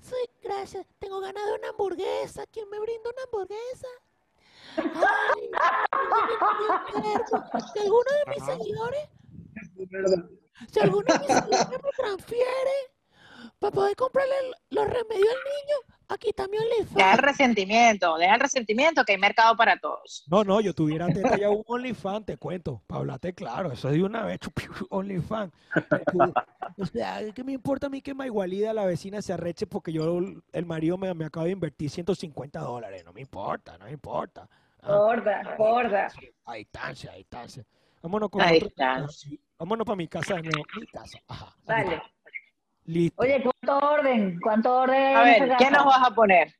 Sí, 0.00 0.14
gracias. 0.42 0.86
Tengo 1.00 1.20
ganas 1.20 1.44
de 1.46 1.52
una 1.54 1.70
hamburguesa. 1.70 2.44
¿Quién 2.52 2.68
me 2.70 2.78
brinda 2.78 3.10
una 3.10 3.22
hamburguesa? 3.24 3.88
Si 4.76 4.82
alguno 7.78 8.10
de 8.18 8.24
mis 8.30 8.44
seguidores, 8.44 9.08
si 10.72 10.80
alguno 10.80 11.04
de 11.06 11.18
mis 11.18 11.28
seguidores 11.28 11.82
me 11.82 11.90
transfiere 11.96 12.74
para 13.58 13.72
poder 13.72 13.96
comprarle 13.96 14.34
los 14.70 14.84
remedios 14.86 15.28
al 15.28 15.44
niño, 15.44 15.96
aquí 16.08 16.28
está 16.30 16.46
mi 16.48 16.58
Deja 16.94 17.12
el 17.12 17.18
resentimiento, 17.18 18.16
deja 18.16 18.34
el 18.34 18.40
resentimiento 18.40 19.04
que 19.04 19.12
hay 19.12 19.18
mercado 19.18 19.56
para 19.56 19.78
todos. 19.78 20.24
No, 20.30 20.44
no, 20.44 20.60
yo 20.60 20.74
tuviera 20.74 21.06
teta 21.08 21.36
ya 21.36 21.50
un 21.50 21.62
OnlyFans, 21.66 22.26
te 22.26 22.36
cuento, 22.36 22.82
para 22.86 23.00
hablarte 23.00 23.32
claro, 23.34 23.72
eso 23.72 23.88
es 23.88 23.94
de 23.94 24.02
una 24.04 24.24
vez, 24.24 24.38
OnlyFans. 24.90 25.52
O 26.78 26.86
sea, 26.86 27.20
¿qué 27.32 27.44
me 27.44 27.52
importa 27.52 27.86
a 27.86 27.90
mí 27.90 28.00
que 28.02 28.14
Maigualida, 28.14 28.72
la 28.72 28.84
vecina, 28.86 29.22
se 29.22 29.32
arreche 29.32 29.66
porque 29.66 29.92
yo, 29.92 30.18
el 30.52 30.66
marido 30.66 30.96
me, 30.98 31.12
me 31.14 31.24
acaba 31.24 31.46
de 31.46 31.52
invertir 31.52 31.90
150 31.90 32.60
dólares? 32.60 33.04
No 33.04 33.12
me 33.12 33.20
importa, 33.20 33.76
no 33.78 33.84
me 33.86 33.92
importa. 33.92 34.48
Ah, 34.82 34.96
Gorda, 34.96 35.56
gorda. 35.58 36.08
a 36.46 36.54
distancia, 36.54 37.12
a 37.12 37.16
distancia. 37.16 37.64
Vámonos 38.02 38.30
con 38.30 38.40
A 38.40 38.46
otro- 38.46 38.66
distancia. 38.68 39.38
Vámonos 39.58 39.84
para 39.84 39.96
mi 39.96 40.08
casa 40.08 40.36
de 40.36 40.42
nuevo. 40.42 40.64
Mi 40.80 40.86
casa, 40.86 41.18
ajá. 41.28 41.54
Dale. 41.64 42.02
Listo. 42.84 43.22
Oye, 43.22 43.42
¿cuánto 43.42 43.86
orden? 43.86 44.40
¿Cuánto 44.40 44.74
orden? 44.80 45.16
A 45.16 45.22
ver, 45.22 45.56
¿qué 45.58 45.70
nos 45.70 45.84
vas 45.84 46.08
a 46.08 46.14
poner? 46.14 46.54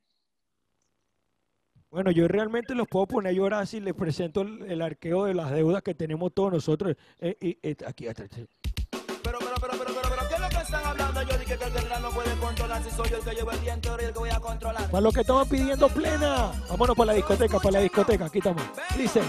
Bueno, 1.89 2.09
yo 2.11 2.27
realmente 2.27 2.73
los 2.73 2.87
puedo 2.87 3.05
poner 3.05 3.31
a 3.31 3.33
llorar 3.33 3.67
si 3.67 3.81
les 3.81 3.93
presento 3.93 4.41
el, 4.41 4.61
el 4.71 4.81
arqueo 4.81 5.25
de 5.25 5.33
las 5.33 5.51
deudas 5.51 5.83
que 5.83 5.93
tenemos 5.93 6.33
todos 6.33 6.53
nosotros. 6.53 6.95
Eh, 7.19 7.35
y- 7.41 7.57
eh, 7.61 7.75
aquí, 7.85 8.07
aquí. 8.07 8.23
Pero, 9.23 9.39
pero, 9.39 9.39
pero, 9.59 9.73
pero, 9.73 9.85
pero, 9.85 10.09
pero, 10.09 10.29
¿qué 10.29 10.35
es 10.35 10.39
lo 10.39 10.49
que 10.49 10.55
están 10.57 10.85
hablando? 10.85 11.21
Yo 11.23 11.37
dije 11.37 11.57
que 11.57 11.63
el 11.65 11.71
general 11.73 12.01
no 12.01 12.09
puede 12.11 12.33
controlar 12.37 12.81
si 12.83 12.91
soy 12.91 13.09
yo 13.09 13.17
el 13.17 13.23
que 13.25 13.31
lleva 13.35 13.53
el 13.53 13.59
viento 13.59 13.97
y 13.99 14.05
el 14.05 14.13
que 14.13 14.19
voy 14.19 14.29
a 14.29 14.39
controlar. 14.39 14.89
Para 14.89 15.01
los 15.01 15.13
que 15.13 15.19
estaban 15.21 15.49
pidiendo 15.49 15.89
plena. 15.89 16.51
Vámonos 16.69 16.95
para 16.95 17.07
la 17.07 17.13
discoteca, 17.13 17.57
para 17.57 17.71
la 17.71 17.79
discoteca. 17.81 18.25
Aquí 18.25 18.37
estamos. 18.37 18.63
Dice. 18.97 19.21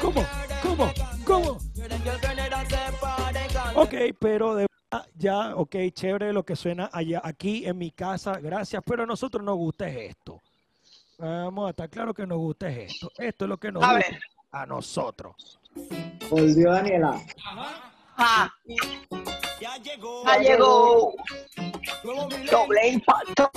¿Cómo? 0.00 0.24
¿Cómo? 0.62 0.92
¿Cómo? 1.26 1.58
Ok, 3.74 3.94
pero 4.18 4.54
de 4.54 4.66
verdad, 4.94 5.08
ya, 5.16 5.56
ok, 5.56 5.76
chévere 5.92 6.32
lo 6.32 6.44
que 6.44 6.56
suena 6.56 6.90
allá, 6.92 7.20
aquí 7.24 7.66
en 7.66 7.78
mi 7.78 7.90
casa, 7.90 8.38
gracias, 8.40 8.82
pero 8.86 9.02
a 9.04 9.06
nosotros 9.06 9.42
nos 9.44 9.56
gusta 9.56 9.88
es 9.88 10.10
esto. 10.10 10.40
Vamos 11.18 11.66
a 11.68 11.70
estar 11.70 11.88
claro 11.88 12.12
que 12.12 12.26
nos 12.26 12.38
gusta 12.38 12.68
es 12.68 12.92
esto. 12.92 13.10
Esto 13.18 13.44
es 13.44 13.48
lo 13.48 13.56
que 13.56 13.70
nos 13.70 13.82
A 13.84 13.94
gusta 13.94 14.10
ver. 14.10 14.20
a 14.52 14.66
nosotros. 14.66 15.58
Volvió 16.30 16.72
Daniela. 16.72 17.20
Ah, 18.16 18.52
Ya 19.60 19.76
llegó. 19.78 20.24
ya 20.24 20.38
llegó. 20.38 21.14
Doble 22.50 22.88
impacto. 22.88 23.50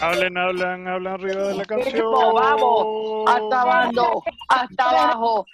Hablen, 0.00 0.38
hablan, 0.38 0.86
hablan 0.88 1.14
arriba 1.14 1.42
de 1.48 1.54
la 1.54 1.64
canción. 1.64 2.12
Vamos. 2.12 3.24
Hasta 3.28 3.60
abajo. 3.62 4.24
Hasta 4.48 4.90
abajo. 4.90 5.46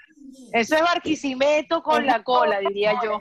Eso 0.53 0.77
es 0.77 0.83
Barquisimeto 0.83 1.83
con 1.83 2.07
la 2.07 2.23
cola, 2.23 2.59
diría 2.61 2.95
yo. 3.03 3.19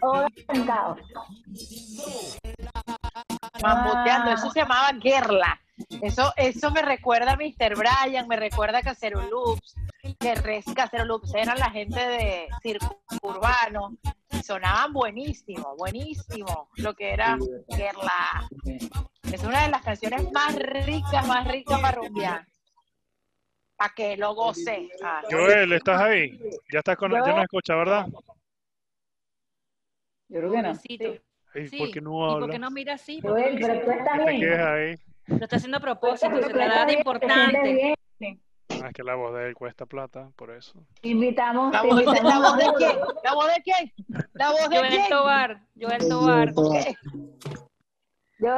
Mamboteando, 3.62 4.32
eso 4.32 4.50
se 4.52 4.60
llamaba 4.62 4.92
Gerla. 5.02 5.60
Eso, 6.02 6.34
eso 6.36 6.72
me 6.72 6.82
recuerda 6.82 7.34
a 7.34 7.38
Mr. 7.38 7.76
Bryan, 7.76 8.28
me 8.28 8.36
recuerda 8.36 8.80
a 8.80 8.82
Casero 8.82 9.22
Loops, 9.22 9.76
que 10.20 10.36
res 10.36 10.66
Casero 10.76 11.06
Loops 11.06 11.34
eran 11.36 11.58
la 11.58 11.70
gente 11.70 12.00
de 12.00 12.48
circo 12.62 13.02
urbano. 13.22 13.98
y 14.32 14.44
Sonaban 14.44 14.92
buenísimo, 14.92 15.76
buenísimo 15.78 16.70
lo 16.76 16.94
que 16.94 17.14
era 17.14 17.38
Gerla. 17.70 18.50
Es 19.32 19.44
una 19.44 19.64
de 19.64 19.70
las 19.70 19.82
canciones 19.84 20.32
más 20.32 20.56
ricas, 20.56 21.26
más 21.28 21.48
ricas 21.48 21.80
para 21.80 21.98
rumbear. 21.98 22.46
Para 23.80 23.94
que 23.96 24.18
lo 24.18 24.36
goce. 24.36 24.90
Ah, 25.02 25.22
Joel, 25.32 25.72
¿estás 25.72 26.02
ahí? 26.02 26.38
Ya 26.70 26.80
estás 26.80 26.98
con, 26.98 27.14
ya 27.14 27.20
nos 27.20 27.44
escucha, 27.44 27.76
¿verdad? 27.76 28.06
Yo 30.28 30.40
creo 30.40 30.52
que 30.52 30.62
no. 30.62 30.70
Ay, 31.56 31.68
Sí, 31.70 31.78
¿Por 31.80 31.92
qué 31.92 32.02
no 32.02 32.12
¿Y 32.12 32.14
por 32.34 32.44
habla? 32.44 32.54
qué 32.54 32.60
no 32.60 32.72
mira 32.72 32.94
así? 32.96 33.22
Joel, 33.22 33.58
pero 33.60 33.82
tú 33.86 33.92
estás 33.92 34.20
¿Qué 34.20 34.26
te 34.26 34.30
bien. 34.32 34.42
quejas 34.42 34.68
ahí? 34.68 34.96
Lo 35.28 35.36
está 35.38 35.56
haciendo 35.56 35.78
a 35.78 35.80
propósito, 35.80 36.42
se 36.44 36.54
le 36.54 36.68
da 36.68 36.86
de 36.86 36.92
te 36.94 36.98
importante. 37.00 37.96
Ah, 38.82 38.88
es 38.90 38.94
que 38.94 39.04
la 39.04 39.16
voz 39.16 39.34
de 39.34 39.48
él 39.48 39.56
cuesta 39.56 39.86
plata, 39.86 40.30
por 40.36 40.52
eso. 40.52 40.74
Invitamos, 41.02 41.72
¿La 41.74 41.82
te 41.82 41.88
voz, 41.88 41.96
de, 41.98 42.04
invitamos 42.04 42.42
¿La 42.44 42.50
voz 42.50 42.58
de 42.58 42.74
quién? 42.78 42.98
¿La 43.24 43.34
voz 43.34 43.48
de 43.48 43.62
quién? 43.64 43.94
¿La 44.34 44.52
voz 44.52 44.70
de 44.70 44.78
Joel 44.78 44.90
quién? 44.90 45.10
Tobar, 45.10 45.62
Joel 45.80 46.10
Tobar. 46.10 46.54
Joel, 46.54 46.96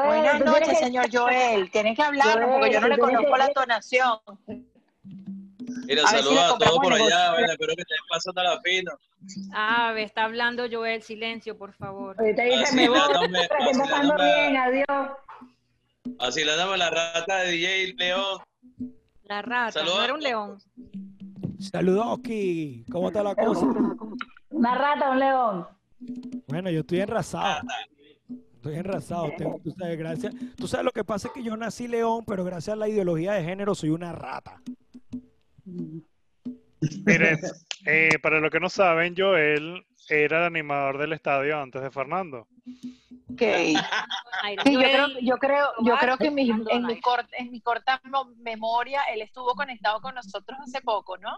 Buenas 0.05 0.39
noches, 0.41 0.61
tienes 0.63 0.79
que- 0.79 0.85
señor 0.85 1.05
Joel. 1.13 1.71
Tienen 1.71 1.95
que 1.95 2.01
hablarnos 2.03 2.49
porque 2.57 2.73
yo 2.73 2.81
no 2.81 2.87
le 2.87 2.95
tienes 2.95 3.15
conozco 3.15 3.31
que- 3.33 3.39
la 3.39 3.45
entonación. 3.45 4.19
Mira, 5.91 6.07
A 6.07 6.11
ver 6.13 6.21
si 6.21 6.27
saludos 6.29 6.53
a 6.53 6.57
todos 6.57 6.79
por 6.79 6.93
allá, 6.93 7.35
espero 7.51 7.75
que 7.75 7.81
estén 7.81 7.97
pasando 8.09 8.43
la 8.43 8.61
fino. 8.61 8.91
Ah, 9.53 9.91
ve, 9.93 10.03
está 10.03 10.23
hablando 10.23 10.63
Joel, 10.71 11.01
silencio, 11.03 11.57
por 11.57 11.73
favor. 11.73 12.15
Ahorita 12.19 12.43
dice, 12.43 12.63
Así 12.63 12.75
me 12.75 12.89
voy, 12.89 12.97
dándome- 12.99 13.29
pero 13.31 13.41
estoy 13.41 13.69
así 13.69 13.79
pasando 13.79 14.13
dándome- 14.15 14.35
bien, 14.35 14.57
adiós. 14.57 15.11
Así 16.19 16.43
le 16.43 16.55
damos 16.55 16.77
la 16.77 16.89
rata 16.89 17.37
de 17.41 17.51
DJ 17.51 17.93
León. 17.97 18.39
La 19.23 19.41
rata, 19.41 19.71
Saludos. 19.71 19.97
no 19.97 20.03
era 20.03 20.13
un 20.13 20.21
león. 20.21 20.57
Saludos, 21.59 22.05
Oki. 22.07 22.85
¿Cómo 22.91 23.07
está 23.09 23.21
la 23.23 23.35
cosa? 23.35 23.65
Una 24.49 24.75
rata, 24.75 25.11
un 25.11 25.19
león. 25.19 25.67
Bueno, 26.47 26.69
yo 26.71 26.79
estoy 26.81 27.01
enrasado. 27.01 27.61
Estoy 28.55 28.75
enrasado. 28.75 29.29
tengo- 29.37 29.59
tú 29.63 29.71
sabes, 29.77 29.97
gracias. 29.97 30.33
Tú 30.55 30.67
sabes 30.67 30.85
lo 30.85 30.91
que 30.91 31.03
pasa 31.03 31.27
es 31.27 31.33
que 31.33 31.43
yo 31.43 31.55
nací 31.57 31.87
león, 31.87 32.23
pero 32.25 32.43
gracias 32.43 32.73
a 32.73 32.77
la 32.77 32.87
ideología 32.87 33.33
de 33.33 33.43
género 33.43 33.75
soy 33.75 33.89
una 33.89 34.11
rata. 34.11 34.61
Miren, 37.05 37.39
eh, 37.85 38.09
para 38.21 38.39
los 38.39 38.49
que 38.51 38.59
no 38.59 38.69
saben, 38.69 39.13
Joel 39.17 39.85
era 40.09 40.39
el 40.39 40.43
animador 40.45 40.97
del 40.97 41.13
estadio 41.13 41.59
antes 41.59 41.81
de 41.81 41.91
Fernando. 41.91 42.47
Ok. 43.31 43.41
Sí, 44.63 44.73
yo 44.73 44.79
creo, 44.79 45.07
yo 45.21 45.37
creo, 45.37 45.67
yo 45.83 45.97
creo 45.97 46.17
que 46.17 46.27
en 46.27 46.35
mi, 46.35 46.49
en, 46.49 46.85
mi 46.85 46.99
corta, 46.99 47.29
en 47.37 47.51
mi 47.51 47.61
corta 47.61 48.01
mo- 48.05 48.33
memoria 48.37 49.01
él 49.13 49.21
estuvo 49.21 49.53
conectado 49.55 50.01
con 50.01 50.15
nosotros 50.15 50.57
hace 50.61 50.81
poco, 50.81 51.17
¿no? 51.17 51.37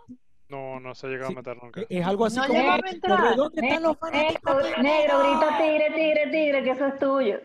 No, 0.49 0.79
no 0.79 0.95
se 0.95 1.07
ha 1.07 1.09
llegado 1.09 1.31
a 1.31 1.35
meter 1.35 1.57
nunca. 1.61 1.81
Es 1.89 2.05
algo 2.05 2.25
así 2.25 2.37
No 2.37 2.47
como. 2.47 2.59
a 2.71 2.75
entrar. 2.77 3.19
"Corre, 3.19 3.35
¿Dónde 3.35 3.61
están 3.67 3.83
los 3.83 3.97
fanáticos? 3.99 4.55
Negro, 4.63 4.81
negro, 4.83 5.19
grita 5.19 5.57
tigre, 5.57 5.91
tigre, 5.95 6.27
tigre, 6.31 6.63
que 6.63 6.69
eso 6.71 6.87
es 6.87 6.99
tuyo. 6.99 7.39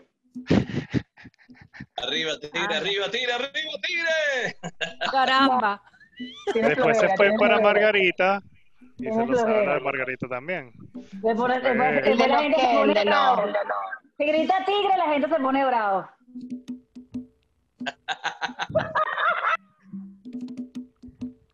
Arriba, 1.97 2.39
tigre, 2.39 2.75
arriba, 2.75 3.09
tigre, 3.11 3.33
arriba, 3.33 3.71
tigre. 3.81 4.57
Caramba. 5.11 5.81
Después 6.53 6.97
se 6.99 7.07
fue 7.15 7.27
para 7.27 7.57
flojera. 7.57 7.61
Margarita 7.61 8.43
y 8.97 9.03
se 9.03 9.25
lo 9.25 9.35
sabe 9.35 9.67
de 9.67 9.79
Margarita 9.79 10.27
también. 10.27 10.71
De 11.13 11.35
por- 11.35 11.49
de 11.49 11.69
Eh. 11.69 12.15
la 12.15 12.39
gente 12.41 12.59
se 12.59 12.67
pone 12.75 13.03
bravo. 13.05 13.43
Si 14.17 14.25
grita 14.25 14.65
tigre, 14.65 14.97
la 14.97 15.13
gente 15.13 15.29
se 15.29 15.35
pone 15.41 15.65
bravo. 15.65 16.09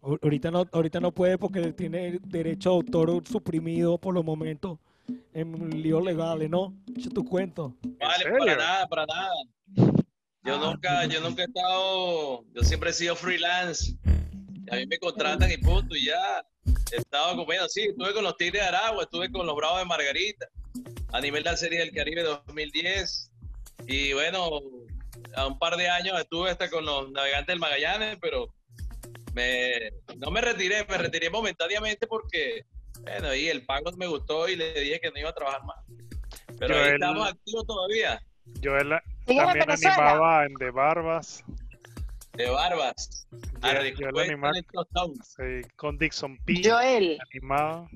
Ahor- 0.02 0.20
Ahorita 0.22 0.52
no, 0.52 0.66
ahorita 0.72 1.00
no 1.00 1.12
puede 1.12 1.38
porque 1.38 1.74
tiene 1.74 2.08
el 2.10 2.20
derecho 2.24 2.70
de 2.72 2.76
autor 2.76 3.28
suprimido 3.28 3.98
por 3.98 4.14
los 4.14 4.24
momentos 4.24 4.78
en 5.34 5.82
líos 5.82 6.04
legales, 6.04 6.50
¿no? 6.50 6.74
Echa 6.96 7.10
tu 7.10 7.24
cuento. 7.26 7.76
Vale, 8.00 8.26
para 8.40 8.56
nada, 8.56 8.88
para 8.88 9.06
nada. 9.06 9.32
Yo 10.44 10.60
nunca, 10.60 11.06
yo 11.06 11.20
nunca 11.22 11.42
he 11.42 11.46
estado, 11.46 12.44
yo 12.54 12.62
siempre 12.62 12.92
he 12.92 12.94
sido 12.94 13.16
freelance. 13.16 13.96
Y 14.72 14.76
a 14.76 14.80
mí 14.80 14.86
me 14.88 14.98
contratan 14.98 15.52
y 15.52 15.58
punto, 15.58 15.96
y 15.96 16.06
ya. 16.06 16.46
He 16.92 16.98
estado 16.98 17.32
acompañado, 17.34 17.68
sí, 17.70 17.82
estuve 17.84 18.14
con 18.14 18.24
los 18.24 18.38
Tigres 18.38 18.62
de 18.62 18.68
Aragua, 18.68 19.04
estuve 19.04 19.32
con 19.32 19.46
los 19.46 19.56
Bravos 19.56 19.80
de 19.80 19.86
Margarita, 19.86 20.48
a 21.14 21.20
nivel 21.22 21.44
de 21.44 21.52
la 21.52 21.58
Serie 21.58 21.80
del 21.80 21.92
Caribe 21.92 22.24
2010. 22.24 23.32
Y 23.88 24.14
bueno, 24.14 24.62
a 25.36 25.48
un 25.48 25.60
par 25.60 25.76
de 25.78 25.90
años 25.90 26.20
estuve 26.20 26.50
hasta 26.52 26.70
con 26.70 26.86
los 26.86 27.12
Navegantes 27.12 27.48
del 27.48 27.60
Magallanes, 27.60 28.18
pero 28.22 28.48
me, 29.34 29.92
no 30.18 30.32
me 30.32 30.42
retiré, 30.42 30.86
me 30.88 30.98
retiré 30.98 31.30
momentáneamente 31.30 32.08
porque, 32.08 32.64
bueno, 33.02 33.30
ahí 33.30 33.48
el 33.50 33.66
pago 33.66 33.92
no 33.92 33.98
me 33.98 34.08
gustó 34.08 34.48
y 34.48 34.56
le 34.56 34.74
dije 34.80 35.00
que 35.00 35.12
no 35.12 35.20
iba 35.20 35.30
a 35.30 35.34
trabajar 35.36 35.64
más. 35.66 35.78
Pero 36.58 36.76
ahí 36.76 36.82
Joel- 36.84 36.94
estamos 36.94 37.28
activos 37.30 37.68
todavía. 37.68 38.22
Joel 38.64 39.00
¿Sigues 39.28 39.44
en 39.44 39.60
también 39.60 39.92
animaba 39.92 40.46
en 40.46 40.54
De 40.54 40.72
Barbas. 40.72 41.44
De 42.38 42.50
barbas. 42.50 43.28
Sí, 45.24 45.62
con 45.76 45.98
Dixon 45.98 46.38
P. 46.46 46.62
Joel, 46.64 47.18
Animaba. 47.34 47.88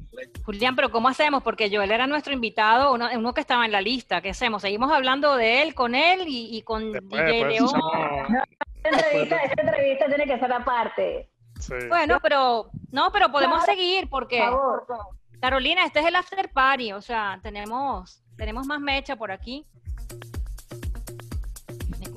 Julián, 0.44 0.76
pero 0.76 0.90
¿cómo 0.92 1.08
hacemos? 1.10 1.44
Porque 1.44 1.70
Joel 1.74 1.92
era 1.92 2.08
nuestro 2.08 2.34
invitado, 2.34 2.94
uno, 2.94 3.10
uno 3.14 3.34
que 3.34 3.42
estaba 3.42 3.66
en 3.66 3.72
la 3.72 3.82
lista. 3.82 4.22
¿Qué 4.22 4.30
hacemos? 4.30 4.62
¿Seguimos 4.62 4.92
hablando 4.92 5.36
de 5.36 5.62
él, 5.62 5.76
con 5.76 5.94
él 5.96 6.24
y, 6.28 6.56
y 6.58 6.62
con 6.64 6.92
Después, 6.92 7.22
DJ 7.26 7.46
después 7.46 7.54
León? 7.54 7.70
Esta 8.84 8.90
entrevista, 8.98 9.36
esta 9.44 9.62
entrevista 9.62 10.06
tiene 10.08 10.26
que 10.26 10.40
ser 10.40 10.54
aparte. 10.54 11.30
sí. 11.60 11.74
Bueno, 11.90 12.20
pero 12.22 12.70
no, 12.92 13.12
pero 13.12 13.30
podemos 13.32 13.64
Claro. 13.64 13.74
seguir 13.78 14.10
porque 14.10 14.40
Por 14.40 14.88
favor. 14.88 15.08
Carolina, 15.42 15.86
este 15.86 16.00
es 16.00 16.06
el 16.06 16.16
after 16.16 16.50
party, 16.52 16.94
o 16.94 17.02
sea, 17.02 17.40
tenemos 17.44 18.24
tenemos 18.38 18.66
más 18.68 18.80
mecha 18.80 19.18
por 19.18 19.32
aquí. 19.32 19.66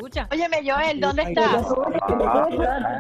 ¿Me 0.02 0.08
escucha. 0.08 0.28
Óyeme, 0.32 0.68
Joel, 0.68 0.98
¿dónde 1.00 1.22
estás? 1.22 1.64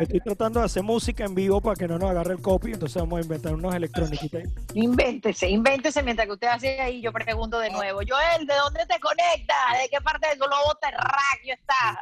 Estoy 0.00 0.20
tratando 0.20 0.60
de 0.60 0.66
hacer 0.66 0.84
música 0.84 1.24
en 1.24 1.34
vivo 1.34 1.60
para 1.60 1.74
que 1.74 1.88
no 1.88 1.98
nos 1.98 2.08
agarre 2.10 2.34
el 2.34 2.40
copy, 2.40 2.70
entonces 2.72 3.02
vamos 3.02 3.18
a 3.18 3.22
inventar 3.22 3.54
unos 3.54 3.74
electrónicos. 3.74 4.28
Invéntese, 4.74 5.48
invéntese 5.48 6.00
mientras 6.04 6.28
que 6.28 6.32
usted 6.34 6.46
hace 6.46 6.80
ahí, 6.80 7.00
yo 7.02 7.12
pregunto 7.12 7.58
de 7.58 7.70
nuevo. 7.70 7.98
Joel, 8.08 8.46
¿de 8.46 8.54
dónde 8.54 8.86
te 8.86 9.00
conectas? 9.00 9.56
¿De 9.82 9.88
qué 9.90 10.00
parte 10.00 10.28
del 10.28 10.38
globo 10.38 10.76
terráqueo 10.80 11.54
estás? 11.54 11.96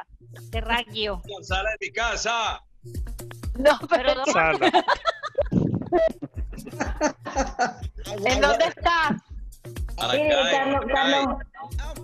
Terráqueo. 0.51 1.19
La 1.25 1.43
sala 1.45 1.69
de 1.71 1.77
mi 1.87 1.91
casa. 1.91 2.61
No, 3.57 3.79
pero 3.89 4.13
¿dónde- 4.13 4.31
Sala. 4.31 4.59
¿en 8.25 8.41
dónde 8.41 8.65
estás? 8.65 9.13
Maracay, 9.97 10.51
Carlos, 10.51 10.85
Maracay. 10.85 11.25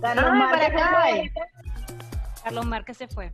Carlos 0.00 0.24
Ah. 0.80 1.57
Carlos 2.42 2.66
Márquez 2.66 2.96
se 2.96 3.08
fue. 3.08 3.32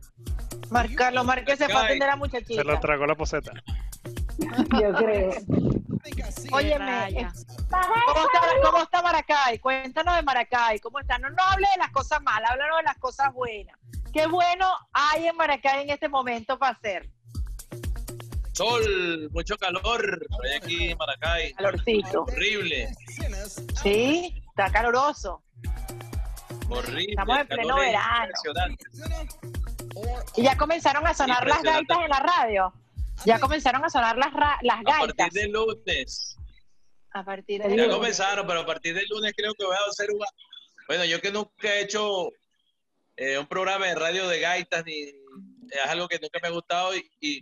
Mar- 0.69 0.93
Carlos 0.95 1.25
Márquez 1.25 1.57
se 1.57 1.65
fue 1.65 1.75
a 1.75 1.83
atender 1.85 2.03
a 2.09 2.11
la 2.11 2.13
Se 2.13 2.19
muchachita. 2.19 2.63
lo 2.63 2.79
tragó 2.79 3.05
la 3.05 3.15
poseta. 3.15 3.51
Yo 4.37 4.93
creo. 4.93 5.31
Óyeme, 6.51 6.85
Raya. 6.85 7.33
¿cómo 7.69 8.25
está, 8.25 8.41
¿cómo 8.63 8.83
está 8.83 9.01
Maracay? 9.01 9.59
Cuéntanos 9.59 10.15
de 10.15 10.21
Maracay, 10.21 10.79
¿cómo 10.79 10.99
está? 10.99 11.17
No, 11.17 11.29
no 11.29 11.43
hable 11.43 11.67
de 11.73 11.79
las 11.79 11.91
cosas 11.91 12.21
malas, 12.21 12.51
háblanos 12.51 12.77
de 12.77 12.83
las 12.83 12.97
cosas 12.97 13.33
buenas. 13.33 13.75
¿Qué 14.13 14.27
bueno 14.27 14.67
hay 14.93 15.27
en 15.27 15.35
Maracay 15.35 15.83
en 15.83 15.89
este 15.89 16.07
momento 16.09 16.57
para 16.59 16.73
hacer? 16.73 17.09
Sol, 18.53 19.29
mucho 19.33 19.57
calor. 19.57 20.25
Estoy 20.29 20.51
aquí 20.55 20.91
en 20.91 20.97
Maracay. 20.97 21.53
Calorcito. 21.53 22.23
Horrible, 22.23 22.89
Sí, 23.81 24.41
está 24.49 24.71
caloroso. 24.71 25.43
Horrible. 26.69 27.05
Estamos 27.09 27.39
en 27.39 27.47
pleno 27.47 27.75
verano. 27.77 28.33
Y 30.35 30.43
ya 30.43 30.57
comenzaron 30.57 31.05
a 31.07 31.13
sonar 31.13 31.47
las 31.47 31.61
gaitas 31.61 31.97
en 32.03 32.09
la 32.09 32.19
radio. 32.19 32.73
Ya 33.25 33.39
comenzaron 33.39 33.83
a 33.85 33.89
sonar 33.89 34.17
las, 34.17 34.33
ra- 34.33 34.59
las 34.61 34.79
A 34.79 34.83
partir 34.83 35.07
gaitas. 35.17 35.33
del 35.33 35.51
lunes. 35.51 36.37
A 37.13 37.23
partir 37.23 37.61
Ya 37.75 37.87
comenzaron, 37.89 38.45
pero 38.45 38.59
a 38.61 38.65
partir 38.65 38.93
del 38.93 39.05
lunes 39.09 39.33
creo 39.37 39.53
que 39.53 39.63
voy 39.65 39.75
a 39.75 39.89
hacer 39.89 40.09
una... 40.11 40.25
Bueno, 40.87 41.05
yo 41.05 41.21
que 41.21 41.31
nunca 41.31 41.69
he 41.73 41.81
hecho 41.81 42.29
eh, 43.15 43.37
un 43.37 43.47
programa 43.47 43.85
de 43.87 43.95
radio 43.95 44.27
de 44.27 44.39
gaitas, 44.41 44.83
ni 44.85 44.99
es 45.01 45.89
algo 45.89 46.07
que 46.09 46.19
nunca 46.19 46.39
me 46.41 46.49
ha 46.49 46.51
gustado 46.51 46.93
y, 46.95 47.09
y 47.21 47.41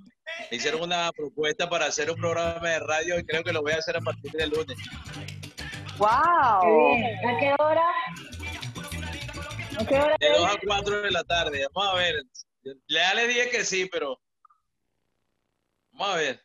me 0.52 0.58
hicieron 0.58 0.82
una 0.84 1.12
propuesta 1.12 1.68
para 1.70 1.88
hacer 1.88 2.12
un 2.12 2.18
programa 2.18 2.70
de 2.70 2.80
radio 2.80 3.18
y 3.20 3.26
creo 3.26 3.44
que 3.44 3.52
lo 3.52 3.62
voy 3.64 3.72
a 3.74 3.78
hacer 3.78 3.98
a 3.98 4.02
partir 4.02 4.32
del 4.32 4.52
lunes. 4.52 4.78
¡Wow! 5.98 6.10
¿A 6.10 7.40
qué 7.40 7.54
hora? 7.60 7.84
¿A 9.80 9.86
qué 9.86 9.96
hora? 10.00 10.16
De 10.20 10.30
2 10.30 10.46
a 10.56 10.58
4 10.66 11.02
de 11.02 11.12
la 11.12 11.24
tarde. 11.24 11.68
Vamos 11.74 11.94
a 11.94 11.98
ver. 11.98 12.16
Ya 12.88 13.14
les 13.14 13.28
dije 13.28 13.50
que 13.50 13.64
sí, 13.66 13.90
pero... 13.92 14.20
Vamos 15.92 16.16
a 16.16 16.18
ver. 16.18 16.44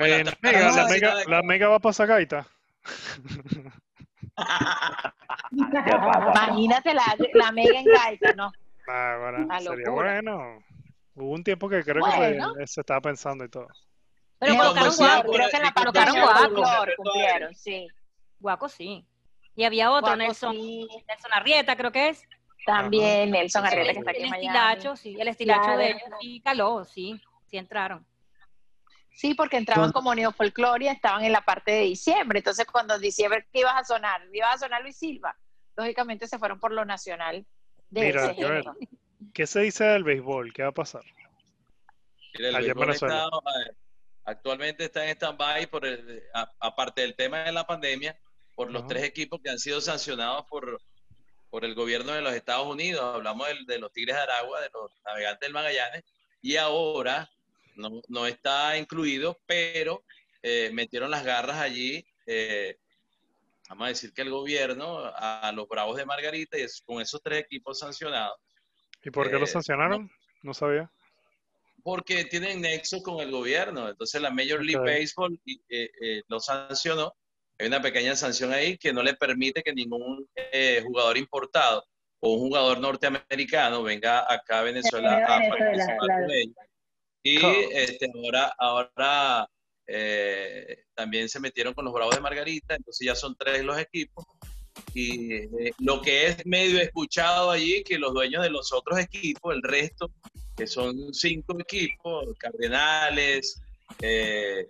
Eh, 0.00 0.24
la 0.24 0.32
mega, 0.42 0.70
la, 0.70 0.86
mega, 0.88 1.14
de- 1.16 1.24
la 1.26 1.42
mega 1.42 1.68
va 1.68 1.76
a 1.76 1.80
pasar 1.80 2.06
gaita. 2.06 2.46
Imagínate 5.52 6.94
la, 6.94 7.16
la 7.34 7.52
mega 7.52 7.78
en 7.80 7.84
gaita, 7.86 8.32
¿no? 8.34 8.52
Ah, 8.88 9.16
bueno, 9.20 9.58
sería 9.58 9.86
locura. 9.86 10.12
bueno. 10.12 10.64
Hubo 11.14 11.30
un 11.32 11.42
tiempo 11.42 11.68
que 11.68 11.82
creo 11.82 12.00
Bueno. 12.04 12.54
que 12.54 12.66
se, 12.66 12.74
se 12.74 12.80
estaba 12.82 13.00
pensando 13.00 13.44
y 13.44 13.48
todo. 13.48 13.66
Pero 14.38 14.56
colocaron 14.56 14.94
guaco. 14.96 15.32
Creo 15.32 15.50
que 15.50 15.58
la 15.58 15.72
colocaron 15.72 16.20
guaco. 16.20 16.64
cumplieron, 16.96 17.54
sí. 17.54 17.88
Guaco 18.38 18.68
sí. 18.68 19.04
Y 19.56 19.64
había 19.64 19.90
otro, 19.90 20.02
Guaco, 20.02 20.16
Nelson, 20.16 20.52
sí. 20.54 20.86
Nelson 21.08 21.32
Arrieta, 21.32 21.76
creo 21.76 21.90
que 21.90 22.08
es. 22.10 22.22
También 22.66 23.30
Nelson 23.30 23.64
El, 23.66 23.72
Arrieta 23.72 23.92
que 23.92 23.98
está 24.00 24.10
aquí 24.10 24.18
el 24.20 24.24
en 24.24 24.30
Miami. 24.30 24.46
estilacho, 24.46 24.96
sí. 24.96 25.16
El 25.18 25.28
estilacho 25.28 25.62
Claro. 25.62 25.78
de 25.78 25.86
ellos 25.90 26.02
sí 26.20 26.40
caló, 26.44 26.84
sí. 26.84 27.20
Sí 27.46 27.56
entraron. 27.56 28.06
Sí, 29.10 29.34
porque 29.34 29.56
entraban 29.56 29.90
como 29.90 30.14
neofolclore 30.14 30.84
y 30.84 30.88
estaban 30.88 31.24
en 31.24 31.32
la 31.32 31.40
parte 31.40 31.72
de 31.72 31.80
diciembre. 31.82 32.38
Entonces, 32.38 32.66
cuando 32.70 32.94
en 32.94 33.00
diciembre, 33.00 33.46
¿qué 33.52 33.60
ibas 33.60 33.74
a 33.76 33.84
sonar? 33.84 34.20
Ibas 34.32 34.54
a 34.56 34.58
sonar 34.58 34.82
Luis 34.82 34.96
Silva. 34.96 35.36
Lógicamente 35.76 36.26
se 36.28 36.38
fueron 36.38 36.60
por 36.60 36.72
lo 36.72 36.84
nacional 36.84 37.44
de 37.90 38.00
Mira, 38.02 38.30
ese. 38.30 38.64
¿qué 39.34 39.46
se 39.46 39.60
dice 39.60 39.84
del 39.84 40.04
béisbol? 40.04 40.52
¿Qué 40.52 40.62
va 40.62 40.68
a 40.68 40.72
pasar? 40.72 41.02
Mira, 42.34 42.50
el 42.50 42.54
Allá 42.56 42.58
en 42.58 42.64
béisbol 42.66 42.86
Venezuela. 42.86 43.24
está, 43.24 43.70
eh, 43.70 43.76
actualmente 44.24 44.84
está 44.84 45.04
en 45.04 45.10
stand-by, 45.16 45.66
por 45.68 45.86
el- 45.86 46.22
a- 46.34 46.52
aparte 46.60 47.00
del 47.00 47.16
tema 47.16 47.38
de 47.38 47.52
la 47.52 47.64
pandemia, 47.66 48.16
por 48.54 48.70
los 48.70 48.82
Ajá. 48.82 48.88
tres 48.88 49.04
equipos 49.04 49.40
que 49.42 49.50
han 49.50 49.58
sido 49.58 49.80
sancionados 49.80 50.44
por, 50.48 50.80
por 51.50 51.64
el 51.64 51.74
gobierno 51.74 52.12
de 52.12 52.22
los 52.22 52.32
Estados 52.34 52.66
Unidos. 52.66 53.02
Hablamos 53.14 53.46
del- 53.48 53.66
de, 53.66 53.78
los 53.78 53.92
Tigres 53.92 54.16
de 54.16 54.22
Aragua, 54.22 54.60
de 54.60 54.70
los 54.72 54.92
Navegantes 55.04 55.40
del 55.40 55.52
Magallanes, 55.52 56.04
y 56.42 56.56
ahora 56.56 57.28
no, 57.76 58.00
no 58.08 58.26
está 58.26 58.76
incluido, 58.76 59.38
pero 59.46 60.04
eh, 60.42 60.70
metieron 60.72 61.10
las 61.10 61.24
garras 61.24 61.56
allí. 61.58 62.04
eh, 62.26 62.76
vamos 63.70 63.86
a 63.86 63.88
decir 63.88 64.12
que 64.12 64.22
el 64.22 64.30
gobierno 64.30 64.98
a, 65.04 65.48
a 65.48 65.52
los 65.52 65.68
Bravos 65.68 65.96
de 65.96 66.04
Margarita 66.06 66.58
y 66.58 66.62
es- 66.62 66.82
con 66.84 67.00
esos 67.00 67.20
tres 67.22 67.40
equipos 67.40 67.78
sancionados 67.78 68.36
¿Y 69.02 69.10
por 69.10 69.30
qué 69.30 69.38
lo 69.38 69.44
Eh, 69.44 69.48
sancionaron? 69.48 70.10
No 70.42 70.52
sabía. 70.54 70.90
porque 71.84 72.24
tienen 72.26 72.60
nexo 72.60 73.02
con 73.02 73.20
el 73.20 73.30
gobierno. 73.30 73.88
Entonces 73.88 74.20
la 74.20 74.30
Major 74.30 74.62
League 74.62 74.78
Ok. 74.80 74.86
Baseball 74.86 75.40
eh, 75.46 75.90
eh, 76.00 76.22
lo 76.28 76.38
sancionó. 76.40 77.14
Hay 77.58 77.66
una 77.66 77.82
pequeña 77.82 78.14
sanción 78.14 78.52
ahí 78.52 78.78
que 78.78 78.92
no 78.92 79.02
le 79.02 79.14
permite 79.14 79.62
que 79.62 79.72
ningún 79.72 80.28
eh, 80.36 80.82
jugador 80.86 81.18
importado 81.18 81.84
o 82.20 82.32
un 82.34 82.40
jugador 82.40 82.80
norteamericano 82.80 83.82
venga 83.82 84.32
acá 84.32 84.60
a 84.60 84.62
Venezuela 84.62 85.24
a 85.24 85.48
participar 85.48 85.98
claro. 85.98 86.26
con 86.26 86.30
ellos. 86.30 86.56
Y 87.22 87.36
este, 87.72 88.10
ahora, 88.14 88.54
ahora 88.58 89.48
eh, 89.86 90.84
también 90.94 91.28
se 91.28 91.40
metieron 91.40 91.74
con 91.74 91.84
los 91.84 91.94
Bravos 91.94 92.14
de 92.14 92.20
Margarita, 92.20 92.74
entonces 92.74 93.06
ya 93.06 93.14
son 93.14 93.34
tres 93.36 93.64
los 93.64 93.78
equipos. 93.78 94.24
Y 94.94 95.34
eh, 95.34 95.72
lo 95.78 96.00
que 96.00 96.28
es 96.28 96.46
medio 96.46 96.80
escuchado 96.80 97.50
allí, 97.50 97.82
que 97.82 97.98
los 97.98 98.12
dueños 98.12 98.42
de 98.42 98.50
los 98.50 98.72
otros 98.72 98.98
equipos, 98.98 99.54
el 99.54 99.62
resto, 99.62 100.10
que 100.56 100.66
son 100.66 101.12
cinco 101.12 101.58
equipos, 101.58 102.36
Cardenales, 102.38 103.60
eh, 104.00 104.66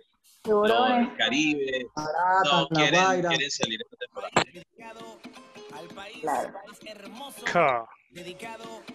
Tiburones. 0.49 1.09
Caribe, 1.17 1.85
Barata, 1.95 2.43
no, 2.61 2.67
quieren, 2.69 3.51
salir 3.51 3.81
esta 3.81 3.97
temporada. 3.97 4.31
Ja. 7.45 7.85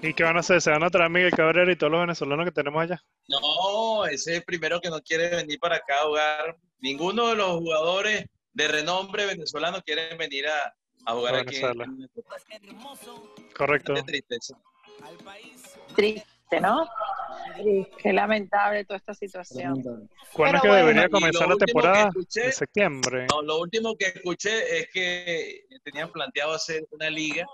¿Y 0.03 0.13
qué 0.15 0.23
van 0.25 0.37
a 0.37 0.41
hacer? 0.41 0.61
¿Se 0.61 0.71
van 0.71 0.83
a 0.83 0.91
traer 0.91 1.07
a 1.07 1.09
Miguel 1.09 1.31
Cabrera 1.31 1.71
y 1.71 1.77
todos 1.77 1.93
los 1.93 2.01
venezolanos 2.01 2.45
que 2.47 2.51
tenemos 2.53 2.83
allá? 2.83 3.01
No, 3.29 4.05
ese 4.07 4.33
es 4.33 4.39
el 4.39 4.45
primero 4.45 4.81
que 4.81 4.91
no 4.91 5.01
quiere 5.01 5.29
venir 5.31 5.59
para 5.61 5.77
acá 5.77 6.01
a 6.01 6.07
jugar. 6.07 6.57
Ninguno 6.81 7.29
de 7.29 7.37
los 7.37 7.53
jugadores 7.59 8.27
de 8.53 8.69
renombre 8.69 9.27
venezolano 9.27 9.81
quieren 9.83 10.19
venir 10.19 10.47
a, 10.49 10.75
a 11.07 11.13
jugar 11.15 11.37
A 11.37 11.41
aquí. 11.43 11.57
en- 11.57 11.79
país. 11.79 12.11
Correcto. 13.57 13.95
Qué 13.95 14.03
tristeza. 14.03 14.59
Triste, 15.95 16.27
¿no? 16.61 16.89
Qué 17.99 18.13
lamentable 18.13 18.85
toda 18.85 18.97
esta 18.97 19.15
situación. 19.15 19.83
¿Cuándo 20.33 20.57
es 20.57 20.63
que 20.63 20.69
bueno, 20.69 20.87
debería 20.87 21.09
comenzar 21.09 21.49
la 21.49 21.57
temporada? 21.57 22.09
escuché- 22.09 22.47
En 22.47 22.53
septiembre. 22.53 23.27
No, 23.31 23.43
lo 23.43 23.61
último 23.61 23.97
que 23.97 24.07
escuché 24.07 24.79
es 24.81 24.89
que 24.93 25.65
tenían 25.85 26.11
planteado 26.11 26.53
hacer 26.55 26.85
una 26.91 27.09
liga. 27.11 27.47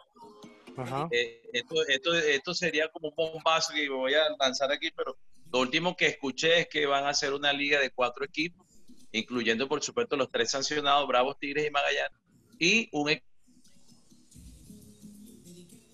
Ajá. 0.77 1.09
Eh, 1.11 1.43
esto, 1.53 1.87
esto, 1.87 2.15
esto 2.15 2.55
sería 2.55 2.89
como 2.89 3.09
un 3.09 3.15
bombazo 3.17 3.75
que 3.75 3.89
voy 3.91 4.15
a 4.15 4.23
lanzar 4.39 4.73
aquí, 4.73 4.91
pero 4.97 5.17
lo 5.53 5.59
último 5.61 5.95
que 5.97 6.07
escuché 6.07 6.61
es 6.61 6.69
que 6.69 6.87
van 6.87 7.05
a 7.05 7.11
hacer 7.11 7.35
una 7.35 7.53
liga 7.53 7.79
de 7.81 7.91
cuatro 7.91 8.25
equipos, 8.25 8.67
incluyendo 9.13 9.69
por 9.69 9.83
supuesto 9.83 10.17
los 10.17 10.31
tres 10.31 10.51
sancionados, 10.53 11.07
Bravos, 11.09 11.39
Tigres 11.39 11.67
y 11.67 11.71
Magallanes, 11.71 12.19
y 12.59 12.89
un 12.93 13.11
equipo 13.11 13.27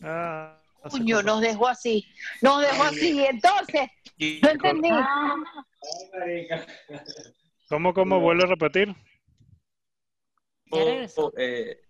Ah, 0.02 0.55
Coño, 0.90 1.22
nos 1.22 1.40
dejó 1.40 1.68
así. 1.68 2.06
Nos 2.42 2.60
dejó 2.62 2.82
así. 2.84 3.24
Entonces, 3.24 3.90
no 4.42 4.50
entendí. 4.50 4.90
¿Cómo, 7.68 7.92
cómo? 7.94 8.20
¿Vuelve 8.20 8.44
a 8.44 8.46
repetir? 8.46 8.94
eh, 11.36 11.80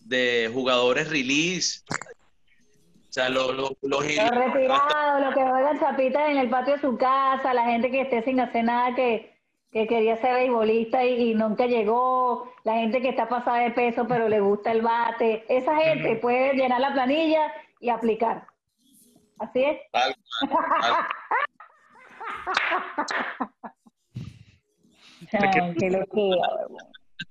de 0.00 0.50
jugadores 0.52 1.10
release. 1.10 1.80
O 1.88 3.12
sea, 3.12 3.28
los, 3.28 3.56
los, 3.56 3.72
los 3.82 4.00
Los 4.04 4.30
retirados, 4.30 5.20
los 5.20 5.34
que 5.34 5.42
juegan 5.42 5.80
chapitas 5.80 6.30
en 6.30 6.38
el 6.38 6.48
patio 6.48 6.74
de 6.74 6.80
su 6.80 6.96
casa, 6.96 7.52
la 7.54 7.64
gente 7.64 7.90
que 7.90 8.02
esté 8.02 8.22
sin 8.22 8.38
hacer 8.38 8.64
nada, 8.64 8.94
que, 8.94 9.36
que 9.72 9.88
quería 9.88 10.16
ser 10.20 10.34
beisbolista 10.34 11.04
y, 11.04 11.30
y 11.30 11.34
nunca 11.34 11.66
llegó, 11.66 12.52
la 12.62 12.74
gente 12.74 13.02
que 13.02 13.08
está 13.08 13.28
pasada 13.28 13.58
de 13.58 13.72
peso 13.72 14.06
pero 14.06 14.28
le 14.28 14.38
gusta 14.38 14.70
el 14.70 14.82
bate, 14.82 15.44
esa 15.48 15.76
gente 15.76 16.16
puede 16.16 16.54
llenar 16.54 16.80
la 16.80 16.92
planilla 16.92 17.52
y 17.80 17.88
aplicar. 17.88 18.46
Así 19.38 19.64
es. 19.64 19.78
Tal 19.92 20.14
Ay, 25.32 25.74
qué 25.78 25.90
locura. 25.90 26.48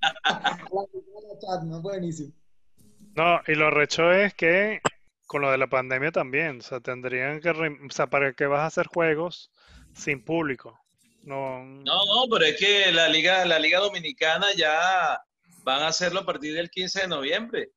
La 0.00 1.38
chat, 1.40 1.62
¿no? 1.64 1.80
Buenísimo. 1.82 2.32
No, 3.16 3.40
y 3.46 3.54
lo 3.54 3.70
recho 3.70 4.12
es 4.12 4.34
que 4.34 4.80
con 5.26 5.42
lo 5.42 5.50
de 5.50 5.58
la 5.58 5.66
pandemia 5.68 6.12
también. 6.12 6.58
O 6.58 6.62
sea, 6.62 6.80
tendrían 6.80 7.40
que, 7.40 7.52
re- 7.52 7.78
o 7.86 7.90
sea, 7.90 8.06
¿para 8.08 8.32
qué 8.32 8.46
vas 8.46 8.60
a 8.60 8.66
hacer 8.66 8.86
juegos 8.86 9.50
sin 9.94 10.24
público? 10.24 10.78
No, 11.22 11.64
No, 11.64 11.82
no, 12.06 12.24
pero 12.30 12.44
es 12.46 12.56
que 12.58 12.90
la 12.92 13.08
Liga, 13.08 13.44
la 13.44 13.58
Liga 13.58 13.78
Dominicana 13.80 14.46
ya 14.56 15.20
van 15.64 15.82
a 15.82 15.88
hacerlo 15.88 16.20
a 16.20 16.26
partir 16.26 16.54
del 16.54 16.70
15 16.70 17.02
de 17.02 17.08
noviembre. 17.08 17.70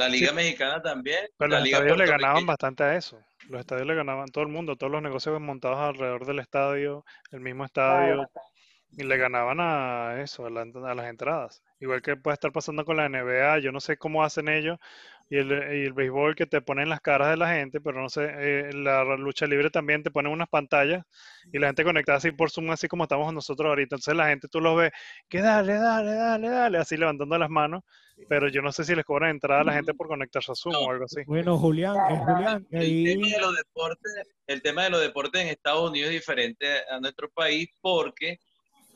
La 0.00 0.08
Liga 0.08 0.28
Sí. 0.30 0.34
Mexicana 0.34 0.82
también. 0.82 1.20
pero 1.36 1.50
la 1.50 1.56
los 1.58 1.64
Liga 1.64 1.78
estadios 1.78 1.98
le 1.98 2.06
ganaban 2.06 2.46
bastante 2.46 2.82
a 2.84 2.96
eso. 2.96 3.20
Los 3.48 3.60
estadios 3.60 3.86
le 3.86 3.94
ganaban 3.94 4.28
todo 4.28 4.42
el 4.44 4.50
mundo, 4.50 4.76
todos 4.76 4.92
los 4.92 5.02
negocios 5.02 5.40
montados 5.40 5.78
alrededor 5.78 6.26
del 6.26 6.38
estadio, 6.38 7.04
el 7.32 7.40
mismo 7.40 7.64
estadio, 7.64 8.28
y 8.96 9.02
le 9.04 9.16
ganaban 9.16 9.58
a 9.60 10.20
eso, 10.22 10.46
a, 10.46 10.50
la- 10.50 10.62
a 10.62 10.94
las 10.94 11.06
entradas. 11.06 11.62
Igual 11.80 12.02
que 12.02 12.16
puede 12.16 12.34
estar 12.34 12.52
pasando 12.52 12.84
con 12.84 12.96
la 12.96 13.08
NBA, 13.08 13.58
yo 13.60 13.72
no 13.72 13.80
sé 13.80 13.96
cómo 13.96 14.22
hacen 14.24 14.48
ellos, 14.48 14.78
y 15.30 15.36
el, 15.36 15.52
y 15.52 15.86
el 15.86 15.92
béisbol 15.92 16.34
que 16.34 16.46
te 16.46 16.60
ponen 16.60 16.88
las 16.88 17.00
caras 17.00 17.30
de 17.30 17.36
la 17.36 17.54
gente, 17.54 17.80
pero 17.80 18.02
no 18.02 18.08
sé, 18.08 18.24
eh, 18.24 18.70
la 18.74 19.04
lucha 19.16 19.46
libre 19.46 19.70
también 19.70 20.02
te 20.02 20.10
ponen 20.10 20.32
unas 20.32 20.48
pantallas 20.48 21.04
y 21.52 21.58
la 21.60 21.68
gente 21.68 21.84
conectada 21.84 22.18
así 22.18 22.32
por 22.32 22.50
Zoom, 22.50 22.72
así 22.72 22.88
como 22.88 23.04
estamos 23.04 23.32
nosotros 23.32 23.68
ahorita. 23.68 23.94
Entonces 23.94 24.16
la 24.16 24.26
gente 24.26 24.48
tú 24.48 24.60
los 24.60 24.76
ves, 24.76 24.90
que 25.28 25.40
dale, 25.40 25.74
dale, 25.74 26.14
dale, 26.14 26.48
dale, 26.48 26.78
así 26.78 26.96
levantando 26.96 27.38
las 27.38 27.48
manos, 27.48 27.84
pero 28.28 28.48
yo 28.48 28.60
no 28.60 28.72
sé 28.72 28.82
si 28.82 28.92
les 28.96 29.04
cobran 29.04 29.30
entrada 29.30 29.60
a 29.60 29.64
la 29.64 29.72
gente 29.72 29.94
por 29.94 30.08
conectarse 30.08 30.50
a 30.50 30.56
Zoom 30.56 30.74
o 30.74 30.90
algo 30.90 31.04
así. 31.04 31.22
Bueno, 31.26 31.56
Julián, 31.56 31.94
eh, 31.96 32.18
Julián, 32.26 32.66
El 32.72 33.04
tema 33.04 33.28
de 33.28 33.40
los 33.40 33.56
deportes, 33.56 34.12
el 34.48 34.62
tema 34.62 34.82
de 34.82 34.90
los 34.90 35.00
deportes 35.00 35.42
en 35.42 35.48
Estados 35.48 35.90
Unidos 35.90 36.08
es 36.08 36.14
diferente 36.14 36.66
a 36.90 36.98
nuestro 36.98 37.30
país 37.30 37.68
porque 37.80 38.40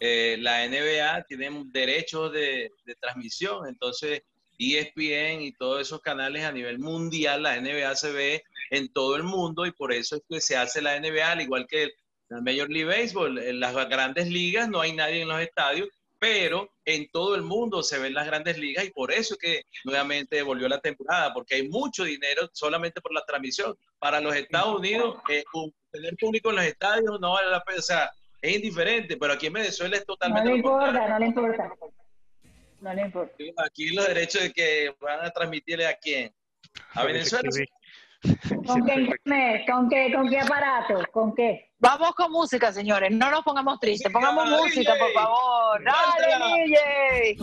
eh, 0.01 0.37
la 0.41 0.67
NBA 0.67 1.23
tiene 1.29 1.63
derechos 1.67 2.33
de, 2.33 2.73
de 2.85 2.95
transmisión, 2.97 3.69
entonces 3.69 4.23
ESPN 4.59 5.43
y 5.43 5.53
todos 5.53 5.81
esos 5.83 6.01
canales 6.01 6.45
a 6.45 6.53
nivel 6.53 6.79
mundial, 6.79 7.43
la 7.43 7.61
NBA 7.61 7.95
se 7.97 8.13
ve 8.13 8.45
en 8.71 8.93
todo 8.93 9.17
el 9.17 9.23
mundo 9.23 9.67
y 9.67 9.73
por 9.73 9.93
eso 9.93 10.17
es 10.17 10.23
que 10.29 10.41
se 10.41 10.57
hace 10.57 10.83
la 10.83 10.99
NBA, 10.99 11.33
al 11.33 11.41
igual 11.41 11.67
que 11.69 11.91
la 12.29 12.41
Major 12.41 12.71
League 12.71 12.85
Baseball, 12.85 13.39
en 13.39 13.61
las 13.61 13.75
grandes 13.89 14.29
ligas 14.29 14.69
no 14.69 14.81
hay 14.81 14.93
nadie 14.93 15.23
en 15.23 15.29
los 15.29 15.41
estadios, 15.41 15.89
pero 16.19 16.71
en 16.87 17.09
todo 17.11 17.35
el 17.35 17.43
mundo 17.43 17.83
se 17.83 17.99
ven 17.99 18.15
las 18.15 18.27
grandes 18.27 18.57
ligas 18.57 18.85
y 18.87 18.91
por 18.91 19.13
eso 19.13 19.35
es 19.35 19.41
que 19.41 19.63
nuevamente 19.85 20.43
volvió 20.43 20.69
la 20.69 20.81
temporada, 20.81 21.35
porque 21.35 21.57
hay 21.57 21.69
mucho 21.69 22.05
dinero 22.05 22.49
solamente 22.53 23.01
por 23.03 23.13
la 23.13 23.23
transmisión. 23.27 23.77
Para 23.99 24.21
los 24.21 24.35
Estados 24.35 24.79
Unidos, 24.79 25.17
eh, 25.29 25.45
tener 25.91 26.17
público 26.17 26.51
en 26.51 26.57
los 26.57 26.65
estadios 26.65 27.21
no 27.21 27.33
vale 27.33 27.51
la 27.51 27.63
pena, 27.63 27.79
o 27.79 27.83
sea, 27.83 28.11
es 28.41 28.57
indiferente, 28.57 29.17
pero 29.17 29.35
aquí 29.35 29.47
en 29.47 29.53
Venezuela 29.55 29.97
es 29.97 30.03
No 30.07 30.15
totalmente 30.15 30.49
le 30.49 30.51
lo 30.51 30.57
importa, 30.57 31.09
no 31.09 31.19
le 31.19 31.27
importa. 31.27 31.71
No 32.85 32.93
le 32.93 33.01
importa. 33.01 33.35
Aquí 33.65 33.95
los 33.95 34.07
derechos 34.07 34.43
de 34.43 34.53
que 34.53 34.95
van 35.01 35.25
a 35.25 35.31
transmitirle 35.31 35.87
a 35.87 35.95
quién. 35.95 36.31
A 36.93 37.05
Venezuela. 37.05 37.49
¿Con 38.67 38.85
qué 38.85 38.95
internet? 38.95 39.63
¿Con 39.71 39.89
qué, 39.89 40.13
¿Con 40.15 40.29
qué 40.29 40.41
aparato? 40.41 41.03
¿Con 41.11 41.35
qué? 41.35 41.71
Vamos 41.79 42.15
con 42.15 42.31
música, 42.31 42.71
señores. 42.75 43.11
No 43.11 43.31
nos 43.31 43.43
pongamos 43.43 43.81
tristes. 43.81 44.13
Pongamos 44.13 44.51
música, 44.51 44.93
por 44.99 45.11
favor. 45.13 45.83
Dale, 45.83 46.67
DJ. 46.67 47.39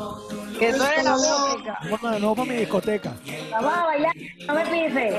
Que 0.59 0.73
suene 0.73 1.03
la 1.03 1.13
música. 1.13 1.79
Vamos 1.89 2.11
de 2.11 2.19
nuevo 2.19 2.35
para 2.35 2.51
mi 2.51 2.57
discoteca. 2.57 3.13
Vamos 3.49 3.73
a 3.73 3.85
bailar, 3.85 4.15
no 4.45 4.53
me 4.53 4.65
pises. 4.65 5.15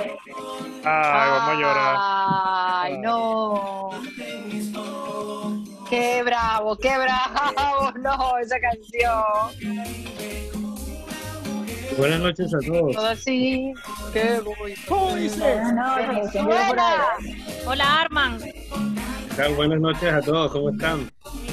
Ay, 0.84 1.30
vamos 1.30 1.48
a 1.48 1.54
llorar. 1.54 1.96
Ay, 1.98 2.98
no. 2.98 3.90
Qué 5.92 6.22
bravo, 6.22 6.74
qué 6.78 6.96
bravo. 6.96 7.92
No, 8.00 8.38
esa 8.38 8.56
canción. 8.58 9.22
Buenas 11.98 12.20
noches 12.20 12.50
a 12.54 12.58
todos. 12.66 12.96
Todo 12.96 13.06
así. 13.08 13.74
Qué 14.14 14.40
voy. 14.40 14.74
¿Cómo 14.88 15.14
dice? 15.16 15.60
Hola, 17.66 18.00
Arman. 18.00 18.38
Buenas 19.54 19.80
noches 19.80 20.10
a 20.14 20.22
todos. 20.22 20.50
¿Cómo 20.52 20.70
están? 20.70 21.12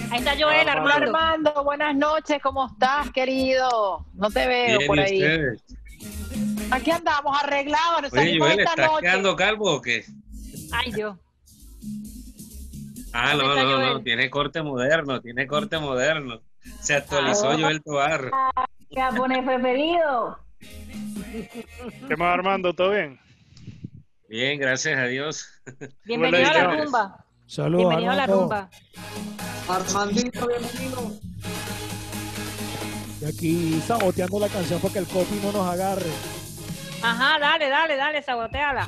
Ahí 0.10 0.20
está 0.20 0.32
Joel, 0.40 0.62
Hola, 0.62 0.72
Armando. 0.72 1.18
Armando, 1.18 1.64
buenas 1.66 1.96
noches. 1.98 2.40
¿Cómo 2.42 2.68
estás, 2.68 3.12
querido? 3.12 4.06
No 4.14 4.32
te 4.32 4.48
veo 4.48 4.78
Bien, 4.78 4.88
por 4.88 4.98
¿y 5.00 5.02
ahí. 5.02 5.22
ustedes? 5.22 5.64
Aquí 6.72 6.92
andamos 6.92 7.38
arreglados. 7.44 8.04
Nos 8.04 8.14
Oye, 8.14 8.22
salimos 8.22 8.48
Joel, 8.48 8.60
esta 8.62 8.72
¿estás 8.72 8.88
noche. 8.92 9.02
quedando 9.02 9.36
calvo 9.36 9.74
o 9.76 9.82
qué? 9.82 10.06
Ay, 10.72 10.94
Dios. 10.94 11.18
Ah, 13.14 13.34
no, 13.36 13.44
no, 13.56 13.56
no, 13.56 13.88
Joel? 13.94 14.04
tiene 14.04 14.30
corte 14.30 14.62
moderno, 14.62 15.22
tiene 15.22 15.48
corte 15.48 15.80
moderno. 15.80 16.42
Se 16.82 16.96
actualizó 16.96 17.50
Ah. 17.50 17.58
Joel 17.60 17.82
Tobar. 17.82 18.32
¿Qué 18.90 19.02
japonés 19.02 19.44
preferido? 19.46 20.38
¿Qué 22.08 22.16
más, 22.18 22.34
Armando? 22.34 22.74
¿Todo 22.74 22.92
bien? 22.92 23.20
Bien, 24.28 24.60
gracias 24.60 24.98
a 25.00 25.06
Dios. 25.06 25.48
Bienvenido 26.06 26.50
a 26.50 26.54
la 26.54 26.76
rumba. 26.84 27.26
Saludos, 27.48 27.80
Bienvenido 27.90 28.12
a 28.12 28.16
la 28.16 28.28
rumba. 28.28 28.70
Armandito, 29.68 30.48
bienvenido. 30.48 31.12
Y 33.22 33.26
aquí 33.26 33.82
saboteando 33.86 34.40
la 34.40 34.48
canción 34.50 34.80
para 34.80 34.94
que 34.94 35.00
el 35.00 35.08
copy 35.08 35.40
no 35.44 35.52
nos 35.52 35.68
agarre. 35.68 36.10
Ajá, 37.02 37.40
dale, 37.40 37.70
dale, 37.70 37.96
dale, 37.96 38.22
saboteala. 38.22 38.88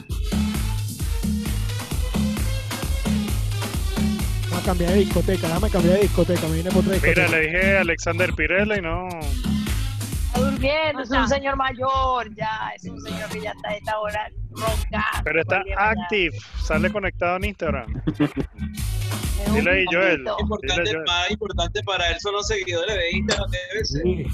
A 4.58 4.62
cambiar 4.64 4.92
de 4.92 5.00
discoteca, 5.00 5.48
déjame 5.48 5.70
cambiar 5.70 5.96
de 5.96 6.02
discoteca, 6.02 6.48
me 6.48 6.58
vine 6.58 6.70
por 6.72 6.80
otra 6.80 6.94
discoteca. 6.94 7.28
Mira, 7.28 7.38
le 7.38 7.46
dije 7.48 7.78
a 7.78 7.82
Alexander 7.82 8.34
Pirela 8.34 8.78
y 8.78 8.82
no. 8.82 9.08
Está 9.08 10.40
durmiendo, 10.40 11.02
es 11.02 11.10
un 11.10 11.28
señor 11.28 11.56
mayor, 11.56 12.36
ya, 12.36 12.72
es 12.76 12.86
un 12.86 13.00
señor 13.02 13.30
que 13.30 13.42
ya 13.42 13.52
está 13.52 13.70
a 13.70 13.76
esta 13.76 14.00
hora 14.00 14.30
roncando. 14.52 15.24
Pero 15.24 15.42
está 15.42 15.64
active, 15.78 16.38
sale 16.64 16.92
conectado 16.92 17.38
en 17.38 17.46
Instagram. 17.46 18.04
Dile 19.54 19.72
ahí, 19.72 19.86
Joel. 19.92 20.18
Dile, 20.18 20.32
Importante, 20.40 20.92
Joel. 20.92 21.04
más 21.08 21.32
importante 21.32 21.84
para 21.84 22.10
él 22.10 22.20
son 22.20 22.34
los 22.34 22.48
seguidores 22.48 22.96
de 22.96 23.12
Instagram, 23.12 23.50
debe 23.50 23.86
ser. 23.86 24.02
Sí. 24.04 24.26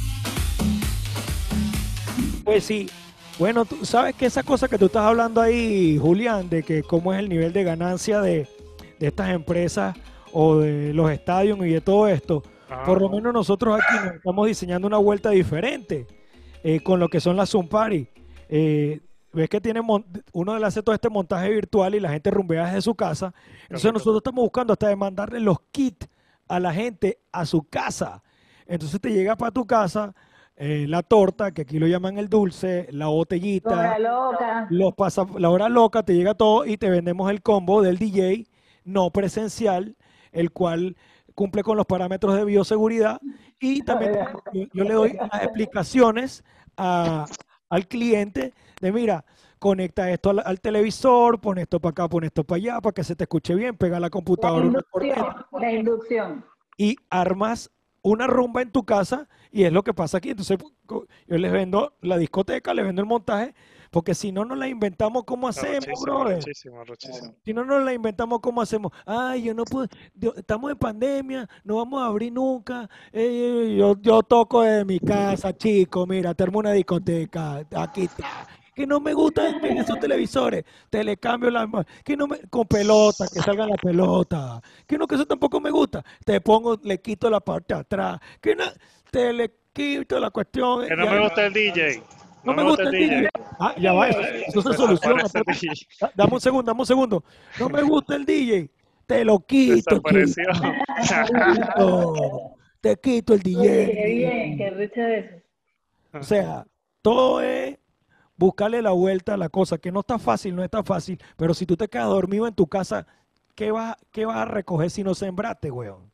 Pues 2.44 2.64
sí. 2.64 2.90
Bueno, 3.40 3.66
tú 3.66 3.86
sabes 3.86 4.16
que 4.16 4.26
esa 4.26 4.42
cosa 4.42 4.68
que 4.68 4.80
tú 4.80 4.88
estás 4.88 5.04
hablando 5.04 5.42
ahí, 5.42 5.98
Julián, 6.00 6.50
de 6.50 6.64
que 6.64 6.82
cómo 6.82 7.14
es 7.14 7.20
el 7.20 7.30
nivel 7.30 7.54
de 7.54 7.64
ganancia 7.64 8.20
de, 8.20 8.48
de 9.00 9.08
estas 9.08 9.30
empresas 9.30 9.96
o 10.34 10.58
de 10.58 10.94
los 10.94 11.10
estadios 11.12 11.58
y 11.60 11.70
de 11.70 11.82
todo 11.82 12.08
esto, 12.08 12.44
por 12.86 13.02
lo 13.02 13.10
menos 13.10 13.34
nosotros 13.34 13.80
aquí 13.80 14.06
nos 14.06 14.16
estamos 14.16 14.48
diseñando 14.48 14.88
una 14.88 14.98
vuelta 14.98 15.30
diferente 15.30 16.06
eh, 16.64 16.82
con 16.82 17.00
lo 17.00 17.08
que 17.08 17.20
son 17.20 17.36
las 17.38 17.50
Zoom 17.50 17.68
Party. 17.68 18.08
Eh, 18.50 19.00
ves 19.32 19.50
que 19.50 19.62
tiene 19.62 19.82
uno 20.34 20.60
le 20.60 20.66
hace 20.66 20.82
todo 20.84 20.96
este 20.96 21.10
montaje 21.10 21.50
virtual 21.50 21.96
y 21.96 22.00
la 22.00 22.10
gente 22.10 22.32
rumbea 22.32 22.66
desde 22.66 22.82
su 22.82 22.96
casa. 22.96 23.34
Entonces 23.64 23.94
nosotros 23.94 24.18
estamos 24.18 24.44
buscando 24.44 24.74
hasta 24.74 24.88
de 24.88 24.96
mandarle 24.96 25.40
los 25.40 25.58
kits 25.72 26.08
a 26.48 26.60
la 26.60 26.74
gente 26.74 27.20
a 27.32 27.46
su 27.46 27.64
casa. 27.64 28.24
Entonces 28.66 29.00
te 29.00 29.12
llega 29.12 29.36
para 29.36 29.52
tu 29.52 29.66
casa 29.66 30.14
eh, 30.56 30.86
la 30.88 31.04
torta, 31.04 31.52
que 31.52 31.62
aquí 31.62 31.78
lo 31.80 31.88
llaman 31.88 32.18
el 32.18 32.30
dulce, 32.30 32.88
la 32.92 33.08
botellita, 33.08 33.70
Hora 33.70 34.00
loca. 34.00 34.68
los 34.72 34.94
pasa, 34.96 35.26
la 35.38 35.50
hora 35.50 35.70
loca, 35.70 36.04
te 36.04 36.16
llega 36.16 36.34
todo 36.34 36.66
y 36.66 36.78
te 36.78 36.90
vendemos 36.90 37.30
el 37.30 37.42
combo 37.42 37.82
del 37.82 37.98
DJ 37.98 38.46
no 38.88 39.12
presencial, 39.12 39.96
el 40.32 40.52
cual 40.52 40.96
cumple 41.36 41.62
con 41.62 41.78
los 41.78 41.86
parámetros 41.86 42.34
de 42.36 42.46
bioseguridad 42.46 43.20
y 43.60 43.82
también 43.84 44.14
yo, 44.54 44.64
yo 44.74 44.84
le 44.84 44.94
doy 44.94 45.14
las 45.14 45.44
explicaciones 45.44 46.44
a- 46.78 47.26
al 47.70 47.88
cliente 47.88 48.54
de 48.82 48.92
mira, 48.92 49.26
conecta 49.60 50.10
esto 50.10 50.30
al, 50.30 50.40
al 50.46 50.62
televisor, 50.62 51.40
pon 51.42 51.58
esto 51.58 51.80
para 51.80 51.92
acá, 51.92 52.08
pon 52.08 52.24
esto 52.24 52.44
para 52.44 52.58
allá, 52.58 52.82
para 52.82 52.94
que 52.94 53.04
se 53.04 53.16
te 53.16 53.26
escuche 53.26 53.54
bien, 53.56 53.76
pega 53.76 54.00
la 54.00 54.06
La 54.08 54.10
computadora 54.10 54.80
por 54.92 55.04
inducción. 55.04 55.36
La 55.60 55.72
inducción. 55.72 56.46
y 56.78 56.96
armas 57.10 57.72
una 58.04 58.26
rumba 58.28 58.62
en 58.62 58.72
tu 58.72 58.86
casa 58.86 59.28
y 59.52 59.64
es 59.64 59.74
lo 59.74 59.84
que 59.84 59.94
pasa 59.94 60.20
aquí. 60.20 60.30
Entonces 60.30 60.58
yo 60.88 61.06
les 61.38 61.52
vendo 61.52 61.98
la 62.02 62.18
discoteca, 62.18 62.74
les 62.74 62.86
vendo 62.86 63.02
el 63.02 63.08
montaje, 63.08 63.54
porque 63.98 64.14
si 64.14 64.32
no 64.32 64.46
nos 64.46 64.60
la 64.60 64.68
inventamos, 64.68 65.24
¿cómo 65.24 65.48
hacemos, 65.48 66.02
brother? 66.04 66.34
arrechísimo. 66.82 67.36
Si 67.44 67.52
no 67.52 67.66
nos 67.66 67.84
la 67.84 67.94
inventamos, 67.94 68.40
¿cómo 68.42 68.62
hacemos? 68.62 68.92
Ay, 69.08 69.42
yo 69.42 69.56
no 69.56 69.64
puedo, 69.64 69.88
yo- 70.14 70.36
estamos 70.38 70.70
en 70.70 70.78
pandemia, 70.78 71.50
no 71.64 71.78
vamos 71.78 72.04
a 72.04 72.06
abrir 72.06 72.32
nunca. 72.32 72.88
Eh, 73.12 73.76
yo, 73.76 74.00
yo 74.00 74.22
toco 74.22 74.62
desde 74.62 74.86
mi 74.86 75.00
casa, 75.00 75.52
chico, 75.58 76.06
mira, 76.06 76.36
termo 76.36 76.60
una 76.60 76.74
discoteca, 76.74 77.66
aquí 77.76 78.04
está. 78.04 78.48
Que 78.76 78.86
no 78.86 79.00
me 79.00 79.16
gusta 79.16 79.50
en 79.50 79.78
esos 79.80 80.00
televisores, 80.00 80.64
te 80.92 81.04
le 81.04 81.18
cambio 81.18 81.50
la 81.50 81.68
que 82.06 82.16
no 82.16 82.28
me, 82.28 82.38
con 82.52 82.68
pelota, 82.68 83.26
que 83.34 83.40
salga 83.40 83.66
la 83.66 83.78
pelota, 83.78 84.62
que 84.86 84.96
no, 85.00 85.08
que 85.08 85.16
eso 85.16 85.26
tampoco 85.26 85.60
me 85.60 85.72
gusta, 85.72 86.06
te 86.24 86.40
pongo, 86.40 86.78
le 86.84 87.02
quito 87.02 87.32
la 87.32 87.40
parte 87.40 87.74
de 87.74 87.80
atrás, 87.80 88.20
que 88.40 88.56
no, 88.56 88.66
te 89.10 89.34
le 89.34 89.52
quito 89.74 90.20
la 90.20 90.30
cuestión. 90.30 90.86
Que 90.88 90.96
no 90.96 91.10
me 91.10 91.20
gusta 91.20 91.48
el 91.48 91.54
DJ. 91.54 92.04
No 92.48 92.54
me 92.54 92.64
gusta 92.70 92.84
el 92.84 92.92
DJ. 92.92 93.30
Ah, 93.60 93.76
ya 93.80 93.94
va, 93.94 94.10
eso, 94.10 94.20
eso 94.22 94.62
se 94.62 94.74
soluciona. 94.78 95.24
Espérate. 95.24 95.52
Da- 96.00 96.12
Dame 96.16 96.34
un 96.34 96.42
segundo, 96.42 96.64
dame 96.70 96.80
un 96.82 96.86
segundo. 96.86 97.24
No 97.60 97.70
me 97.70 97.82
gusta 97.84 98.16
el 98.16 98.26
DJ. 98.26 98.70
Te 99.06 99.24
lo 99.24 99.40
quito. 99.40 99.74
Desapareció. 99.76 100.44
Te 102.82 102.96
quito 102.98 103.34
el 103.34 103.42
Oye, 103.42 103.52
qué 103.92 104.06
DJ. 104.06 104.14
bien, 104.16 104.58
qué 104.58 104.70
rico 104.72 105.02
eso. 105.02 105.36
O 106.14 106.24
sea, 106.24 106.66
todo 107.02 107.42
es 107.42 107.78
buscarle 108.36 108.82
la 108.82 108.92
vuelta 108.92 109.34
a 109.34 109.38
la 109.38 109.50
cosa, 109.50 109.78
que 109.78 109.92
no 109.92 110.02
está 110.02 110.20
fácil, 110.20 110.56
no 110.56 110.64
está 110.64 110.84
fácil, 110.84 111.20
pero 111.36 111.54
si 111.54 111.66
tú 111.66 111.76
te 111.76 111.88
quedas 111.88 112.08
dormido 112.08 112.48
en 112.48 112.54
tu 112.54 112.68
casa, 112.68 113.08
¿qué 113.56 113.72
vas, 113.72 113.96
qué 114.12 114.26
vas 114.26 114.38
a 114.38 114.46
recoger 114.46 114.90
si 114.92 115.04
no 115.04 115.16
sembraste, 115.16 115.72
weón? 115.72 116.12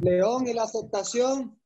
León, 0.00 0.46
y 0.48 0.54
la 0.54 0.62
aceptación, 0.64 1.56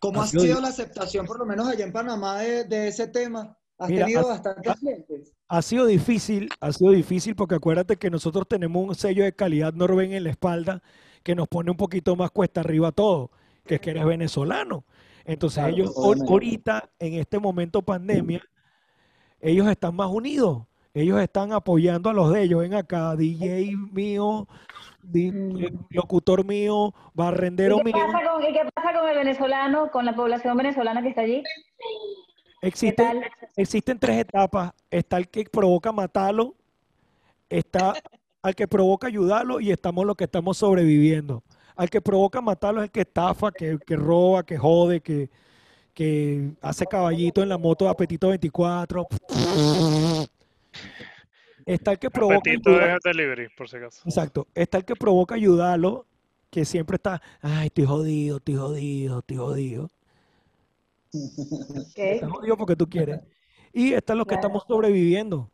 ¿cómo 0.00 0.22
ha 0.22 0.26
sido 0.26 0.60
la 0.60 0.68
aceptación, 0.68 1.26
por 1.26 1.38
lo 1.38 1.46
menos 1.46 1.68
allá 1.68 1.84
en 1.84 1.92
Panamá, 1.92 2.38
de, 2.40 2.64
de 2.64 2.88
ese 2.88 3.06
tema? 3.06 3.56
¿Has 3.78 3.88
Mira, 3.88 4.04
tenido 4.06 4.26
bastantes 4.26 4.74
clientes? 4.76 5.32
Ha 5.48 5.62
sido 5.62 5.86
difícil, 5.86 6.48
ha 6.60 6.72
sido 6.72 6.90
difícil 6.90 7.34
porque 7.36 7.54
acuérdate 7.54 7.96
que 7.96 8.10
nosotros 8.10 8.46
tenemos 8.48 8.86
un 8.86 8.94
sello 8.94 9.24
de 9.24 9.32
calidad 9.34 9.72
Norben 9.72 10.12
en 10.12 10.24
la 10.24 10.30
espalda 10.30 10.82
que 11.22 11.34
nos 11.34 11.48
pone 11.48 11.70
un 11.70 11.76
poquito 11.76 12.16
más 12.16 12.30
cuesta 12.30 12.60
arriba 12.60 12.92
todo, 12.92 13.30
que 13.66 13.76
es 13.76 13.80
que 13.80 13.90
eres 13.90 14.04
venezolano. 14.04 14.84
Entonces 15.24 15.58
Claro, 15.62 15.74
ellos 15.74 15.92
obviamente. 15.94 16.32
ahorita, 16.32 16.90
en 16.98 17.14
este 17.14 17.38
momento 17.38 17.82
pandemia, 17.82 18.42
ellos 19.40 19.68
están 19.68 19.94
más 19.96 20.08
unidos. 20.10 20.64
Ellos 20.92 21.20
están 21.20 21.52
apoyando 21.52 22.10
a 22.10 22.12
los 22.12 22.32
de 22.32 22.42
ellos. 22.42 22.60
Ven 22.60 22.74
acá, 22.74 23.14
DJ 23.16 23.76
mío, 23.92 24.48
locutor 25.90 26.44
mío, 26.44 26.94
barrendero 27.14 27.76
¿Y 27.76 27.78
qué, 27.78 27.84
mío. 27.84 28.06
pasa 28.06 28.30
con, 28.30 28.42
y 28.42 28.52
qué 28.52 28.60
pasa 28.74 28.98
con 28.98 29.08
el 29.08 29.16
venezolano, 29.16 29.90
con 29.90 30.04
la 30.04 30.14
población 30.14 30.56
venezolana 30.56 31.02
que 31.02 31.08
está 31.08 31.22
allí? 31.22 31.42
Existen, 32.62 33.22
existen 33.56 33.98
tres 33.98 34.18
etapas. 34.18 34.72
Está 34.90 35.16
el 35.16 35.28
que 35.28 35.44
provoca 35.44 35.92
matarlo, 35.92 36.54
está 37.48 37.94
al 38.42 38.54
que 38.54 38.68
provoca 38.68 39.06
ayudarlo 39.06 39.60
y 39.60 39.70
estamos 39.70 40.04
los 40.04 40.16
que 40.16 40.24
estamos 40.24 40.58
sobreviviendo. 40.58 41.42
Al 41.76 41.88
que 41.88 42.00
provoca 42.00 42.40
matarlo 42.40 42.80
es 42.80 42.84
el 42.86 42.90
que 42.90 43.00
estafa, 43.00 43.50
que, 43.52 43.78
que 43.86 43.96
roba, 43.96 44.42
que 44.44 44.58
jode, 44.58 45.00
que, 45.00 45.30
que 45.94 46.50
hace 46.60 46.86
caballito 46.86 47.42
en 47.42 47.48
la 47.48 47.58
moto 47.58 47.86
de 47.86 47.90
Apetito 47.90 48.28
24. 48.28 49.06
Está 51.66 51.92
el 51.92 51.98
que 51.98 52.10
provoca 52.10 52.36
Apetito 52.36 52.70
ayudar- 52.70 52.96
es 52.96 53.00
delivery, 53.04 53.48
por 53.56 53.68
si 53.68 53.76
acaso. 53.76 54.02
Exacto. 54.04 54.46
Está 54.54 54.78
el 54.78 54.84
que 54.84 54.96
provoca 54.96 55.34
ayudarlo, 55.34 56.06
que 56.50 56.64
siempre 56.64 56.96
está, 56.96 57.20
ay, 57.40 57.66
estoy 57.68 57.84
jodido, 57.84 58.36
estoy 58.38 58.54
jodido, 58.56 59.18
estoy 59.20 59.36
jodido. 59.36 59.90
Estás 61.96 62.30
jodido 62.30 62.56
porque 62.56 62.76
tú 62.76 62.88
quieres. 62.88 63.20
Y 63.72 63.92
están 63.92 64.18
los 64.18 64.26
que 64.26 64.34
estamos 64.34 64.64
sobreviviendo. 64.66 65.50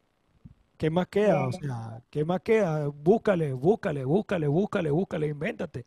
¿Qué 0.77 0.91
más 0.91 1.07
queda? 1.09 1.47
O 1.47 1.53
sea, 1.53 2.03
¿qué 2.11 2.25
más 2.25 2.41
queda? 2.43 2.89
Búscale, 2.89 3.53
búscale, 3.55 4.05
búscale, 4.05 4.47
búscale, 4.47 4.91
búscale, 4.91 5.27
invéntate. 5.29 5.87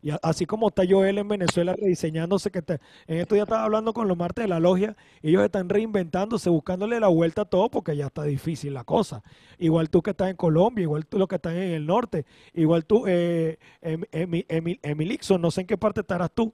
Y 0.00 0.10
así 0.22 0.46
como 0.46 0.68
está 0.68 0.82
Joel 0.88 1.18
en 1.18 1.26
Venezuela 1.28 1.74
rediseñándose, 1.74 2.50
que 2.52 2.62
te- 2.62 2.80
en 3.06 3.18
esto 3.18 3.34
ya 3.36 3.42
estaba 3.42 3.64
hablando 3.64 3.92
con 3.92 4.06
los 4.06 4.16
martes 4.16 4.44
de 4.44 4.48
la 4.48 4.60
logia, 4.60 4.96
ellos 5.22 5.42
están 5.42 5.68
reinventándose, 5.68 6.50
buscándole 6.50 7.00
la 7.00 7.08
vuelta 7.08 7.42
a 7.42 7.44
todo 7.46 7.68
porque 7.70 7.96
ya 7.96 8.06
está 8.06 8.22
difícil 8.22 8.74
la 8.74 8.84
cosa. 8.84 9.22
Igual 9.58 9.90
tú 9.90 10.02
que 10.02 10.10
estás 10.10 10.30
en 10.30 10.36
Colombia, 10.36 10.82
igual 10.82 11.06
tú 11.06 11.18
los 11.18 11.26
que 11.28 11.36
están 11.36 11.56
en 11.56 11.72
el 11.72 11.86
norte, 11.86 12.26
igual 12.54 12.84
tú, 12.86 13.04
eh, 13.08 13.58
Em- 13.82 14.02
Emi- 14.12 14.46
Emi- 14.48 14.78
Emilixon, 14.82 15.40
no 15.40 15.50
sé 15.50 15.62
en 15.62 15.66
qué 15.66 15.76
parte 15.78 16.00
estarás 16.02 16.30
tú. 16.32 16.52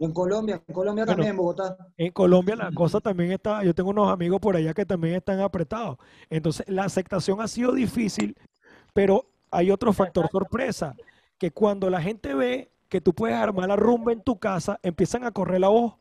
En 0.00 0.12
Colombia, 0.12 0.62
en 0.66 0.74
Colombia 0.74 1.04
Bueno, 1.04 1.16
también, 1.16 1.30
en 1.30 1.36
Bogotá. 1.36 1.76
En 1.96 2.12
Colombia 2.12 2.54
la 2.56 2.70
cosa 2.72 3.00
también 3.00 3.32
está, 3.32 3.64
yo 3.64 3.74
tengo 3.74 3.90
unos 3.90 4.08
amigos 4.12 4.38
por 4.40 4.54
allá 4.54 4.72
que 4.72 4.86
también 4.86 5.16
están 5.16 5.40
apretados. 5.40 5.98
Entonces, 6.30 6.68
la 6.68 6.84
aceptación 6.84 7.40
ha 7.40 7.48
sido 7.48 7.72
difícil, 7.72 8.36
pero 8.94 9.26
hay 9.50 9.70
otro 9.72 9.92
factor 9.92 10.28
sorpresa, 10.30 10.94
que 11.38 11.50
cuando 11.50 11.88
la 11.90 12.02
gente 12.02 12.34
ve 12.34 12.70
que 12.88 13.00
tú 13.00 13.14
puedes 13.14 13.36
armar 13.36 13.68
la 13.68 13.76
rumba 13.76 14.12
en 14.12 14.22
tu 14.22 14.38
casa, 14.38 14.78
empiezan 14.82 15.24
a 15.24 15.30
correr 15.30 15.60
la 15.60 15.68
voz, 15.68 15.94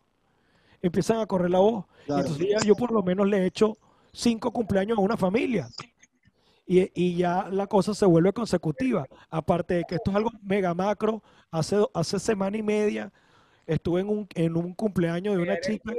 empiezan 0.82 1.20
a 1.20 1.26
correr 1.26 1.52
la 1.52 1.60
voz. 1.60 1.86
Y 2.04 2.06
Claro. 2.08 2.22
Entonces 2.22 2.48
ya 2.50 2.66
yo 2.66 2.76
por 2.76 2.92
lo 2.92 3.04
menos 3.04 3.28
le 3.28 3.40
he 3.40 3.46
hecho 3.46 3.78
cinco 4.14 4.52
cumpleaños 4.52 4.98
a 4.98 5.02
una 5.02 5.18
familia. 5.18 5.68
Y, 6.66 6.92
y 6.94 7.16
ya 7.16 7.48
la 7.50 7.68
cosa 7.68 7.94
se 7.94 8.06
vuelve 8.06 8.34
consecutiva. 8.34 9.06
Aparte 9.30 9.76
de 9.76 9.84
que 9.86 9.96
esto 9.96 10.12
es 10.12 10.18
algo 10.18 10.32
mega 10.42 10.74
macro, 10.74 11.22
hace, 11.52 11.78
hace 11.94 12.20
semana 12.20 12.58
y 12.58 12.64
media 12.64 13.12
estuve 13.66 14.02
en 14.02 14.10
un, 14.10 14.28
en 14.34 14.56
un 14.56 14.74
cumpleaños 14.74 15.36
de 15.36 15.42
una 15.42 15.60
chica 15.60 15.94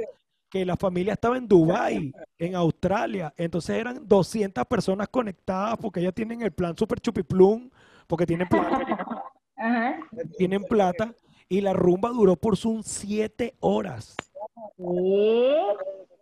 que 0.49 0.65
la 0.65 0.75
familia 0.75 1.13
estaba 1.13 1.37
en 1.37 1.47
Dubái, 1.47 2.11
en 2.39 2.55
Australia. 2.55 3.33
Entonces 3.37 3.77
eran 3.77 4.07
200 4.07 4.65
personas 4.65 5.07
conectadas 5.07 5.77
porque 5.77 5.99
ellas 5.99 6.13
tienen 6.13 6.41
el 6.41 6.51
plan 6.51 6.75
Super 6.75 6.99
Chupiplum, 6.99 7.69
porque 8.07 8.25
tienen 8.25 8.47
plata, 8.47 9.23
Ajá. 9.59 9.99
tienen 10.37 10.63
plata. 10.63 11.13
Y 11.51 11.61
la 11.61 11.73
rumba 11.73 12.09
duró 12.09 12.35
por 12.35 12.57
sus 12.57 12.85
siete 12.85 13.55
horas. 13.59 14.15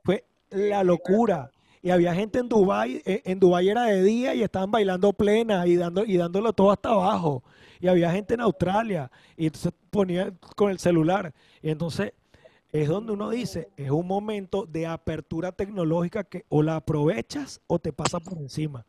Fue 0.03 0.23
la 0.49 0.83
locura. 0.83 1.51
Y 1.81 1.89
había 1.89 2.13
gente 2.13 2.39
en 2.39 2.49
Dubái, 2.49 3.01
eh, 3.05 3.21
en 3.25 3.39
Dubái 3.39 3.69
era 3.69 3.83
de 3.83 4.03
día 4.03 4.33
y 4.33 4.41
estaban 4.41 4.71
bailando 4.71 5.13
plena 5.13 5.67
y 5.67 5.75
dando 5.75 6.03
y 6.05 6.17
dándolo 6.17 6.53
todo 6.53 6.71
hasta 6.71 6.89
abajo. 6.89 7.43
Y 7.79 7.87
había 7.87 8.11
gente 8.11 8.33
en 8.33 8.41
Australia 8.41 9.11
y 9.35 9.45
entonces 9.45 9.73
ponía 9.89 10.33
con 10.55 10.71
el 10.71 10.79
celular. 10.79 11.33
Y 11.61 11.69
entonces 11.69 12.13
es 12.71 12.87
donde 12.87 13.13
uno 13.13 13.29
dice, 13.29 13.69
es 13.77 13.89
un 13.89 14.07
momento 14.07 14.65
de 14.65 14.87
apertura 14.87 15.51
tecnológica 15.51 16.23
que 16.23 16.45
o 16.49 16.63
la 16.63 16.77
aprovechas 16.77 17.61
o 17.67 17.79
te 17.79 17.93
pasa 17.93 18.19
por 18.19 18.37
encima. 18.37 18.85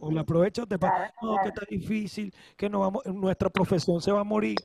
O 0.00 0.10
la 0.10 0.20
aprovechas 0.22 0.68
te 0.68 0.78
pasa, 0.78 1.12
no, 1.22 1.36
que 1.42 1.48
está 1.48 1.62
difícil, 1.68 2.34
que 2.56 2.68
no 2.68 2.80
vamos, 2.80 3.04
nuestra 3.06 3.48
profesión 3.50 4.00
se 4.00 4.12
va 4.12 4.20
a 4.20 4.24
morir. 4.24 4.56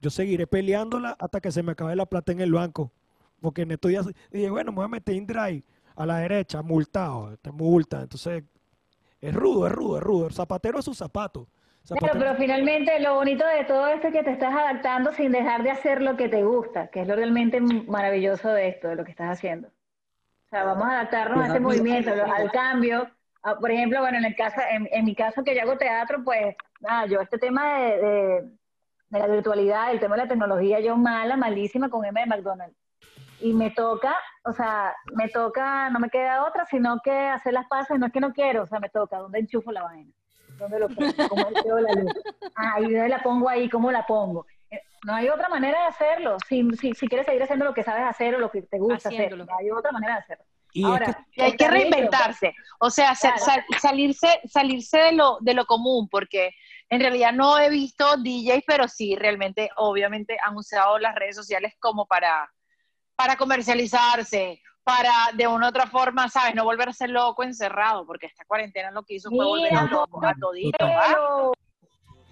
Yo 0.00 0.10
seguiré 0.10 0.46
peleándola 0.46 1.16
hasta 1.18 1.40
que 1.40 1.50
se 1.50 1.62
me 1.62 1.72
acabe 1.72 1.94
la 1.96 2.06
plata 2.06 2.32
en 2.32 2.40
el 2.40 2.52
banco. 2.52 2.92
Porque 3.40 3.62
en 3.62 3.70
estos 3.72 3.88
días 3.90 4.06
dije, 4.30 4.50
bueno, 4.50 4.72
me 4.72 4.76
voy 4.76 4.84
a 4.86 4.88
meter 4.88 5.14
en 5.14 5.26
drive 5.26 5.64
a 5.96 6.06
la 6.06 6.18
derecha, 6.18 6.62
multado, 6.62 7.36
te 7.38 7.50
multa. 7.52 8.02
Entonces, 8.02 8.44
es 9.20 9.34
rudo, 9.34 9.66
es 9.66 9.72
rudo, 9.72 9.98
es 9.98 10.02
rudo. 10.02 10.26
El 10.28 10.32
zapatero 10.34 10.78
es 10.78 10.84
su 10.84 10.94
zapato. 10.94 11.48
Zapatero- 11.84 12.18
pero 12.18 12.34
finalmente 12.36 12.98
lo 13.00 13.14
bonito 13.14 13.44
de 13.46 13.64
todo 13.64 13.86
esto 13.88 14.08
es 14.08 14.12
que 14.12 14.22
te 14.22 14.32
estás 14.32 14.52
adaptando 14.54 15.12
sin 15.12 15.32
dejar 15.32 15.62
de 15.62 15.70
hacer 15.70 16.02
lo 16.02 16.16
que 16.16 16.28
te 16.28 16.42
gusta, 16.44 16.88
que 16.88 17.02
es 17.02 17.08
lo 17.08 17.14
realmente 17.16 17.60
maravilloso 17.60 18.48
de 18.50 18.68
esto, 18.68 18.88
de 18.88 18.96
lo 18.96 19.04
que 19.04 19.10
estás 19.12 19.30
haciendo. 19.30 19.68
O 19.68 20.48
sea, 20.50 20.64
vamos 20.64 20.84
a 20.86 20.92
adaptarnos 21.00 21.38
a 21.40 21.46
este 21.48 21.60
movimiento, 21.60 22.10
al 22.12 22.50
cambio. 22.52 23.10
Ah, 23.42 23.56
Por 23.56 23.70
ejemplo, 23.70 24.00
bueno, 24.00 24.18
en 24.18 24.24
el 24.24 24.34
caso, 24.36 24.60
en, 24.70 24.88
en 24.90 25.04
mi 25.04 25.14
caso 25.14 25.44
que 25.44 25.54
yo 25.54 25.62
hago 25.62 25.76
teatro, 25.78 26.22
pues 26.24 26.54
nada, 26.80 27.06
yo 27.06 27.20
este 27.20 27.38
tema 27.38 27.78
de, 27.78 27.96
de, 27.98 28.42
de 29.10 29.18
la 29.18 29.26
virtualidad, 29.26 29.90
el 29.92 30.00
tema 30.00 30.16
de 30.16 30.22
la 30.22 30.28
tecnología, 30.28 30.80
yo 30.80 30.96
mala, 30.96 31.36
malísima 31.36 31.88
con 31.88 32.04
M 32.04 32.20
de 32.20 32.26
McDonald's. 32.26 32.76
Y 33.40 33.52
me 33.52 33.70
toca, 33.70 34.16
o 34.44 34.52
sea, 34.52 34.94
me 35.14 35.28
toca, 35.28 35.88
no 35.90 36.00
me 36.00 36.10
queda 36.10 36.44
otra, 36.44 36.66
sino 36.66 36.98
que 37.04 37.12
hacer 37.12 37.52
las 37.52 37.66
paces, 37.68 37.98
no 37.98 38.06
es 38.06 38.12
que 38.12 38.20
no 38.20 38.32
quiero, 38.32 38.64
o 38.64 38.66
sea, 38.66 38.80
me 38.80 38.88
toca, 38.88 39.18
¿dónde 39.18 39.38
enchufo 39.38 39.70
la 39.70 39.84
vaina? 39.84 40.10
¿Dónde 40.58 40.80
lo 40.80 40.88
pongo? 40.88 41.12
¿Cómo 41.28 41.46
veo 41.64 41.78
la 41.78 41.92
luz? 41.92 42.12
Ah, 42.56 42.80
¿y 42.80 42.92
dónde 42.92 43.08
la 43.08 43.22
pongo 43.22 43.48
ahí? 43.48 43.68
¿Cómo 43.70 43.92
la 43.92 44.04
pongo? 44.04 44.44
Eh, 44.72 44.80
No 45.06 45.14
hay 45.14 45.28
otra 45.28 45.48
manera 45.48 45.82
de 45.82 45.86
hacerlo. 45.86 46.36
Si, 46.48 46.68
si, 46.72 46.92
si 46.94 47.06
quieres 47.06 47.26
seguir 47.26 47.40
haciendo 47.44 47.64
lo 47.64 47.72
que 47.74 47.84
sabes 47.84 48.02
hacer 48.04 48.34
o 48.34 48.40
lo 48.40 48.50
que 48.50 48.62
te 48.62 48.78
gusta 48.80 49.08
Haciéndolo. 49.08 49.44
hacer, 49.44 49.52
no 49.54 49.58
hay 49.58 49.70
otra 49.70 49.92
manera 49.92 50.14
de 50.14 50.18
hacerlo. 50.20 50.44
Y 50.78 50.84
Ahora, 50.84 51.26
Y 51.34 51.42
hay 51.42 51.56
que 51.56 51.66
reinventarse, 51.68 52.54
o 52.78 52.88
sea, 52.88 53.16
sa- 53.16 53.32
Claro. 53.32 53.44
sal- 53.44 53.64
salirse, 53.80 54.40
salirse 54.44 54.98
de 54.98 55.12
lo, 55.12 55.38
de 55.40 55.54
lo 55.54 55.66
común, 55.66 56.08
porque 56.08 56.52
en 56.88 57.00
realidad 57.00 57.32
no 57.32 57.58
he 57.58 57.68
visto 57.68 58.16
DJs, 58.16 58.62
pero 58.64 58.86
sí, 58.86 59.16
realmente, 59.16 59.70
obviamente, 59.74 60.38
han 60.40 60.56
usado 60.56 61.00
las 61.00 61.16
redes 61.16 61.34
sociales 61.34 61.74
como 61.80 62.06
para, 62.06 62.48
para 63.16 63.34
comercializarse, 63.36 64.62
para 64.84 65.10
de 65.34 65.48
una 65.48 65.66
u 65.66 65.68
otra 65.70 65.88
forma, 65.88 66.28
¿sabes? 66.28 66.54
No 66.54 66.62
volverse 66.64 67.08
loco 67.08 67.42
encerrado, 67.42 68.06
porque 68.06 68.26
esta 68.26 68.44
cuarentena 68.44 68.92
lo 68.92 69.02
que 69.02 69.14
hizo 69.14 69.30
fue 69.30 69.44
volver 69.44 69.72
Mira, 69.72 69.80
a 69.82 69.86
locos 69.86 70.22
a. 70.22 70.32
Pero, 70.78 71.52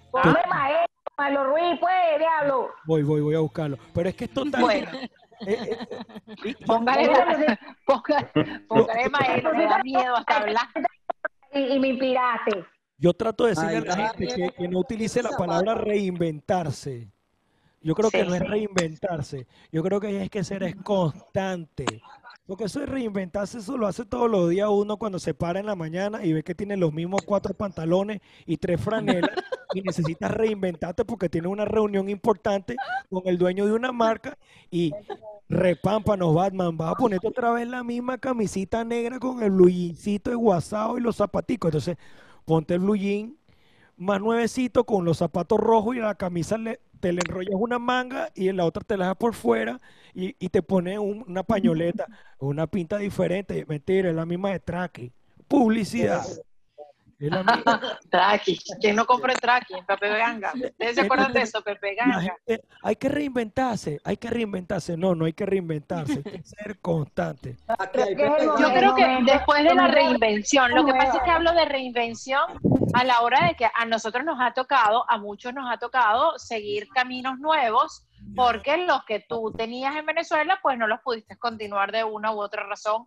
ponme 0.09 0.39
maestro, 0.47 0.87
Malo 1.17 1.43
Ruiz, 1.47 1.77
pues, 1.81 2.17
diablo. 2.17 2.69
Voy, 2.85 3.03
voy, 3.03 3.19
voy 3.19 3.35
a 3.35 3.39
buscarlo. 3.39 3.77
Pero 3.93 4.07
es 4.07 4.15
que 4.15 4.23
esto 4.23 4.45
tan... 4.49 4.61
Bueno. 4.61 4.89
Eh, 5.45 5.77
eh, 6.45 6.55
Póngale, 6.65 7.09
póngale, 7.85 9.09
maestro, 9.09 9.53
me 9.55 9.65
da 9.65 9.83
miedo 9.83 10.15
hasta 10.15 10.37
hablar. 10.37 10.67
Y, 11.53 11.59
y 11.59 11.79
me 11.79 11.89
inspiraste. 11.89 12.65
Yo 12.97 13.13
trato 13.13 13.43
de 13.45 13.51
decirle 13.51 13.77
a 13.77 13.81
la 13.81 14.09
gente 14.09 14.27
que, 14.27 14.49
que 14.57 14.67
no 14.67 14.79
utilice 14.79 15.21
la 15.21 15.29
palabra 15.31 15.75
reinventarse. 15.75 17.11
Yo 17.81 17.93
creo 17.93 18.09
que 18.09 18.25
no 18.25 18.33
es 18.33 18.41
reinventarse. 18.41 19.47
Yo 19.71 19.83
creo 19.83 19.99
que 19.99 20.07
hay 20.07 20.29
que 20.29 20.43
ser 20.43 20.63
es 20.63 20.75
constante. 20.77 21.85
Porque 22.47 22.63
eso 22.63 22.79
de 22.79 22.85
reinventarse, 22.85 23.57
eso 23.59 23.77
lo 23.77 23.87
hace 23.87 24.05
todos 24.05 24.31
los 24.31 24.49
días 24.49 24.69
uno 24.71 24.97
cuando 24.97 25.19
se 25.19 25.33
para 25.33 25.59
en 25.59 25.65
la 25.65 25.75
mañana 25.75 26.25
y 26.25 26.31
ve 26.31 26.43
que 26.43 26.55
tiene 26.55 26.77
los 26.77 26.93
mismos 26.93 27.21
cuatro 27.25 27.53
pantalones 27.53 28.21
y 28.45 28.55
tres 28.55 28.79
franelas 28.79 29.29
y 29.73 29.81
necesitas 29.81 30.31
reinventarte 30.31 31.03
porque 31.03 31.27
tiene 31.27 31.49
una 31.49 31.65
reunión 31.65 32.09
importante 32.09 32.77
con 33.09 33.23
el 33.25 33.37
dueño 33.37 33.65
de 33.65 33.73
una 33.73 33.91
marca 33.91 34.37
y 34.71 34.93
repámpanos 35.49 36.33
Batman, 36.33 36.77
vas 36.77 36.93
a 36.93 36.95
ponerte 36.95 37.27
otra 37.27 37.51
vez 37.51 37.67
la 37.67 37.83
misma 37.83 38.17
camisita 38.17 38.83
negra 38.83 39.19
con 39.19 39.43
el 39.43 39.51
blue 39.51 39.67
jeansito 39.69 40.29
desguazado 40.31 40.97
y 40.97 41.01
los 41.01 41.17
zapaticos. 41.17 41.69
Entonces, 41.69 41.97
ponte 42.45 42.75
el 42.75 42.79
blue 42.79 42.95
jean 42.95 43.35
más 43.97 44.21
nuevecito 44.21 44.85
con 44.85 45.05
los 45.05 45.17
zapatos 45.17 45.59
rojos 45.59 45.95
y 45.95 45.99
la 45.99 46.15
camisa 46.15 46.57
le- 46.57 46.79
te 46.97 47.11
le 47.13 47.21
enrollas 47.21 47.55
una 47.59 47.79
manga 47.79 48.29
y 48.35 48.49
en 48.49 48.57
la 48.57 48.65
otra 48.65 48.83
te 48.83 48.97
la 48.97 49.05
dejas 49.05 49.17
por 49.17 49.33
fuera 49.35 49.79
y, 50.13 50.33
te 50.49 50.61
pones 50.63 50.97
un- 50.99 51.23
una 51.27 51.43
pañoleta, 51.43 52.07
una 52.39 52.67
pinta 52.67 52.97
diferente. 52.97 53.65
Mentira, 53.67 54.09
es 54.09 54.15
la 54.15 54.25
misma 54.25 54.51
de 54.51 54.59
Traki. 54.59 55.11
Publicidad. 55.47 56.23
Es 57.19 57.31
la 57.31 57.43
misma. 57.43 57.97
Traqui. 58.11 58.59
¿Quién 58.79 58.95
no 58.95 59.05
compra 59.05 59.33
Traqui 59.33 59.73
en 59.73 59.85
Pepe 59.85 60.07
Ganga? 60.09 60.53
¿Ustedes 60.53 60.95
se 60.95 61.01
acuerdan 61.01 61.33
de 61.33 61.41
eso, 61.41 61.61
Pepe 61.63 61.95
Ganga? 61.95 62.21
gente- 62.21 62.63
hay 62.83 62.95
que 62.95 63.09
reinventarse, 63.09 63.99
hay 64.03 64.17
que 64.17 64.29
reinventarse. 64.29 64.95
No, 64.97 65.15
no 65.15 65.25
hay 65.25 65.33
que 65.33 65.45
reinventarse, 65.45 66.21
hay 66.23 66.31
que 66.31 66.43
ser 66.43 66.79
constante. 66.79 67.57
Yo 68.59 68.73
creo 68.73 68.95
que 68.95 69.17
después 69.25 69.63
de 69.63 69.73
la 69.75 69.87
reinvención, 69.87 70.71
lo 70.73 70.85
que 70.85 70.93
pasa 70.93 71.17
es 71.17 71.23
que 71.23 71.31
hablo 71.31 71.53
de 71.53 71.65
reinvención 71.65 72.43
a 72.93 73.03
la 73.03 73.21
hora 73.21 73.47
de 73.47 73.55
que 73.55 73.65
a 73.73 73.85
nosotros 73.85 74.23
nos 74.23 74.37
ha 74.39 74.53
tocado, 74.53 75.09
a 75.09 75.17
muchos 75.17 75.53
nos 75.53 75.69
ha 75.71 75.77
tocado 75.77 76.37
seguir 76.37 76.87
caminos 76.89 77.39
nuevos, 77.39 78.05
porque 78.35 78.77
los 78.85 79.03
que 79.05 79.25
tú 79.27 79.51
tenías 79.57 79.95
en 79.95 80.05
Venezuela, 80.05 80.59
pues 80.61 80.77
no 80.77 80.87
los 80.87 80.99
pudiste 81.01 81.37
continuar 81.37 81.91
de 81.91 82.03
una 82.03 82.31
u 82.31 82.39
otra 82.41 82.63
razón 82.67 83.05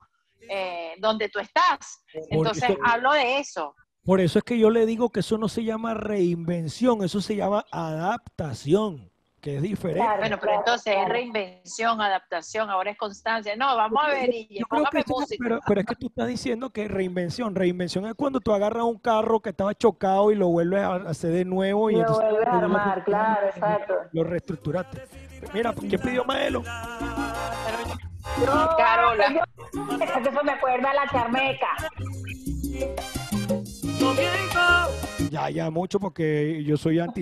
eh, 0.49 0.95
donde 0.99 1.29
tú 1.29 1.39
estás. 1.39 2.03
Entonces, 2.31 2.71
hablo 2.85 3.13
de 3.13 3.39
eso. 3.39 3.75
Por 4.05 4.21
eso 4.21 4.39
es 4.39 4.45
que 4.45 4.59
yo 4.59 4.71
le 4.71 4.87
digo 4.87 5.11
que 5.11 5.21
eso 5.21 5.37
no 5.39 5.49
se 5.49 5.63
llama 5.65 5.95
reinvención, 5.95 7.03
eso 7.05 7.21
se 7.21 7.37
llama 7.37 7.65
adaptación, 7.71 9.11
que 9.43 9.57
es 9.57 9.63
diferente. 9.63 10.03
Bueno, 10.19 10.39
pero 10.41 10.55
entonces 10.55 10.97
es 10.97 11.09
reinvención, 11.09 12.01
adaptación, 12.01 12.71
ahora 12.71 12.91
es 12.93 12.97
constancia. 12.99 13.55
No, 13.57 13.77
vamos 13.77 14.03
a 14.03 14.09
ver, 14.09 14.31
y 14.35 14.59
Yo 14.59 14.67
creo 14.67 14.85
que 14.91 15.05
música. 15.07 15.37
pero, 15.43 15.61
pero 15.67 15.81
es 15.81 15.87
que 15.87 15.95
tú 15.97 16.07
estás 16.07 16.29
diciendo 16.29 16.71
que 16.71 16.89
reinvención. 16.89 17.55
Reinvención 17.55 18.07
es 18.07 18.15
cuando 18.15 18.41
tú 18.41 18.53
agarras 18.55 18.85
un 18.85 18.99
carro 18.99 19.41
que 19.41 19.51
estaba 19.51 19.75
chocado 19.75 20.31
y 20.33 20.35
lo 20.35 20.49
vuelves 20.49 20.81
a 20.83 20.95
hacer 20.97 21.33
de 21.33 21.45
nuevo 21.45 21.91
y, 21.91 21.95
lo 21.95 22.01
entonces 22.01 22.25
vuelves 22.31 22.49
a 22.49 22.53
lo- 22.53 22.59
armar, 22.59 23.05
claro, 23.05 23.47
exacto. 23.49 23.95
Lo 24.13 24.25
reestructuraste. 24.25 25.03
Mira, 25.53 25.75
¿quién 25.75 26.01
pidió 26.01 26.25
Maelo? 26.25 26.63
No, 28.47 28.69
Carola. 28.79 29.33
yo- 29.33 29.41
es 30.03 30.11
que 30.23 30.29
eso 30.31 30.43
me 30.43 30.53
acuerda 30.53 30.91
a 30.91 30.95
la 30.95 31.09
charmeca. 31.11 31.69
Ya, 35.31 35.51
ya, 35.51 35.71
mucho 35.71 36.01
porque 36.01 36.63
yo 36.65 36.77
soy 36.77 36.99
anti. 36.99 37.21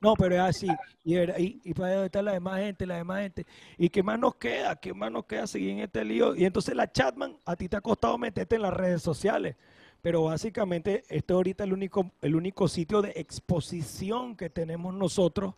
No, 0.00 0.14
pero 0.14 0.34
es 0.34 0.40
así. 0.40 0.68
Y, 1.04 1.14
era- 1.14 1.38
y, 1.38 1.60
y 1.64 1.72
para 1.72 1.92
dónde 1.92 2.06
está 2.06 2.20
la 2.22 2.32
demás 2.32 2.60
gente, 2.60 2.84
la 2.86 2.96
demás 2.96 3.20
gente. 3.22 3.46
¿Y 3.78 3.88
qué 3.88 4.02
más 4.02 4.18
nos 4.18 4.34
queda? 4.36 4.76
¿Qué 4.76 4.92
más 4.92 5.10
nos 5.10 5.24
queda 5.24 5.46
seguir 5.46 5.70
en 5.70 5.78
este 5.80 6.04
lío? 6.04 6.34
Y 6.36 6.44
entonces 6.44 6.74
la 6.74 6.90
Chatman, 6.92 7.36
a 7.44 7.56
ti 7.56 7.68
te 7.68 7.76
ha 7.76 7.80
costado 7.80 8.18
meterte 8.18 8.56
en 8.56 8.62
las 8.62 8.74
redes 8.74 9.02
sociales. 9.02 9.56
Pero 10.02 10.24
básicamente, 10.24 11.04
este 11.08 11.32
ahorita 11.32 11.64
es 11.64 11.68
el 11.68 11.72
único, 11.72 12.10
el 12.20 12.36
único 12.36 12.68
sitio 12.68 13.00
de 13.00 13.12
exposición 13.16 14.36
que 14.36 14.50
tenemos 14.50 14.92
nosotros 14.94 15.54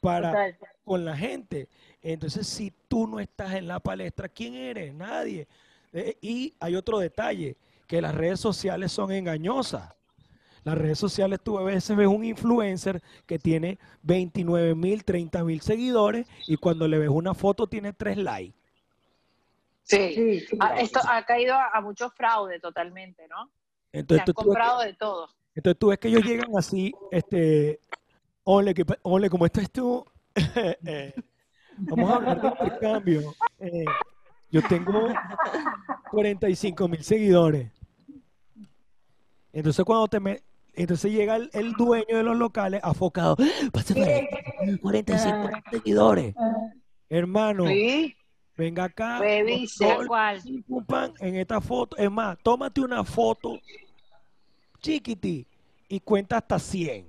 para 0.00 0.30
Total. 0.30 0.56
con 0.84 1.04
la 1.04 1.16
gente. 1.16 1.68
Entonces, 2.00 2.46
si 2.46 2.72
tú 2.88 3.06
no 3.06 3.18
estás 3.20 3.54
en 3.54 3.66
la 3.66 3.80
palestra, 3.80 4.28
¿quién 4.28 4.54
eres? 4.54 4.94
Nadie. 4.94 5.48
Eh, 5.92 6.16
y 6.22 6.54
hay 6.60 6.76
otro 6.76 6.98
detalle, 7.00 7.56
que 7.90 8.00
las 8.00 8.14
redes 8.14 8.38
sociales 8.38 8.92
son 8.92 9.10
engañosas. 9.10 9.92
Las 10.62 10.78
redes 10.78 10.96
sociales, 10.96 11.40
tú 11.42 11.58
a 11.58 11.64
veces 11.64 11.96
ves 11.96 12.06
un 12.06 12.22
influencer 12.24 13.02
que 13.26 13.36
tiene 13.40 13.80
29 14.02 14.76
mil, 14.76 15.02
30 15.04 15.42
mil 15.42 15.60
seguidores 15.60 16.28
y 16.46 16.56
cuando 16.56 16.86
le 16.86 16.98
ves 16.98 17.08
una 17.08 17.34
foto 17.34 17.66
tiene 17.66 17.92
tres 17.92 18.16
likes. 18.16 18.56
Sí, 19.82 20.44
Ah, 20.60 20.78
esto 20.78 21.00
ha 21.08 21.24
caído 21.24 21.54
a, 21.56 21.70
a 21.74 21.80
mucho 21.80 22.10
fraude 22.10 22.60
totalmente, 22.60 23.26
¿no? 23.26 23.50
Se 23.90 23.98
Entonces, 23.98 24.20
han 24.20 24.26
tú, 24.26 24.34
tú 24.34 24.40
ves 24.40 24.46
comprado 24.46 24.80
que, 24.82 24.86
de 24.86 24.94
todo. 24.94 25.28
entonces 25.56 25.78
tú 25.80 25.88
ves 25.88 25.98
que 25.98 26.08
ellos 26.08 26.22
llegan 26.24 26.56
así, 26.56 26.94
este, 27.10 27.80
ole, 28.44 28.72
que, 28.72 28.84
ole, 29.02 29.28
¿cómo 29.28 29.46
estás 29.46 29.68
tú? 29.72 30.04
Eh, 30.86 31.12
vamos 31.76 32.08
a 32.08 32.14
hablar 32.14 32.40
de 32.40 32.48
intercambio. 32.50 33.34
Eh, 33.58 33.84
yo 34.52 34.62
tengo 34.68 35.08
45 36.12 36.86
mil 36.86 37.02
seguidores. 37.02 37.72
Entonces 39.52 39.84
cuando 39.84 40.06
te 40.08 40.20
me, 40.20 40.42
entonces 40.74 41.10
llega 41.12 41.36
el, 41.36 41.50
el 41.52 41.72
dueño 41.72 42.16
de 42.16 42.22
los 42.22 42.36
locales 42.36 42.80
afocado. 42.82 43.36
Pásame 43.72 44.28
45 44.80 45.38
mil 45.48 45.62
seguidores. 45.70 46.34
Hermano, 47.08 47.66
Sí. 47.66 48.14
venga 48.56 48.84
acá. 48.84 49.18
Revise. 49.18 49.86
pam, 50.86 51.12
en 51.18 51.36
esta 51.36 51.60
foto. 51.60 51.96
Es 51.96 52.10
más, 52.10 52.38
tómate 52.42 52.80
una 52.80 53.02
foto 53.04 53.58
chiquiti 54.80 55.46
y 55.88 56.00
cuenta 56.00 56.38
hasta 56.38 56.58
100. 56.58 57.06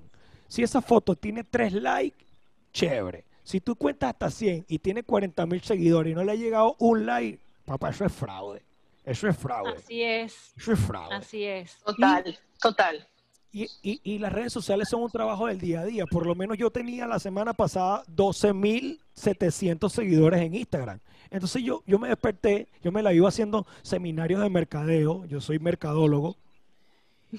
Si 0.47 0.63
esa 0.63 0.81
foto 0.81 1.15
tiene 1.15 1.43
3 1.43 1.73
likes, 1.73 2.25
chévere. 2.73 3.25
Si 3.43 3.61
tú 3.61 3.75
cuentas 3.75 4.09
hasta 4.09 4.29
100 4.29 4.65
y 4.67 4.79
tiene 4.79 5.03
40 5.03 5.45
mil 5.45 5.61
seguidores 5.61 6.11
y 6.11 6.15
no 6.15 6.23
le 6.23 6.31
ha 6.31 6.35
llegado 6.35 6.75
un 6.79 7.05
like, 7.05 7.39
papá, 7.65 7.89
eso 7.89 8.05
es 8.05 8.11
fraude. 8.11 8.61
Eso 9.05 9.27
es 9.27 9.37
fraude. 9.37 9.73
Así 9.77 10.01
es. 10.03 10.53
Eso 10.57 10.73
es 10.73 10.79
fraude. 10.79 11.15
Así 11.15 11.43
es. 11.43 11.77
Total, 11.83 12.37
total. 12.61 13.07
Y, 13.53 13.63
y- 13.81 13.99
y 14.03 14.17
las 14.19 14.31
redes 14.31 14.53
sociales 14.53 14.87
son 14.89 15.01
un 15.03 15.09
trabajo 15.09 15.47
del 15.47 15.59
día 15.59 15.81
a 15.81 15.85
día. 15.85 16.05
Por 16.05 16.25
lo 16.25 16.35
menos 16.35 16.57
yo 16.57 16.69
tenía 16.71 17.05
la 17.07 17.19
semana 17.19 17.53
pasada 17.53 18.03
12.700 18.15 19.89
seguidores 19.89 20.39
en 20.41 20.55
Instagram. 20.55 20.99
Entonces 21.29 21.63
yo, 21.63 21.81
yo 21.85 21.97
me 21.99 22.07
desperté, 22.09 22.67
yo 22.81 22.91
me 22.91 23.01
la 23.03 23.11
iba 23.13 23.27
haciendo 23.27 23.65
seminarios 23.81 24.41
de 24.41 24.49
mercadeo, 24.49 25.25
yo 25.25 25.41
soy 25.41 25.59
mercadólogo. 25.59 26.37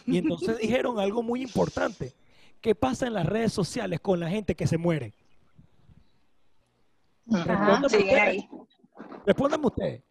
Y 0.06 0.18
entonces 0.18 0.58
dijeron 0.60 0.98
algo 0.98 1.22
muy 1.22 1.42
importante. 1.42 2.12
¿Qué 2.60 2.74
pasa 2.74 3.06
en 3.06 3.14
las 3.14 3.26
redes 3.26 3.52
sociales 3.52 4.00
con 4.00 4.20
la 4.20 4.28
gente 4.28 4.54
que 4.54 4.66
se 4.66 4.78
muere? 4.78 5.12
Respóndame 7.26 7.86
ustedes. 7.86 8.44
Respóndame 9.26 9.66
ustedes. 9.66 10.02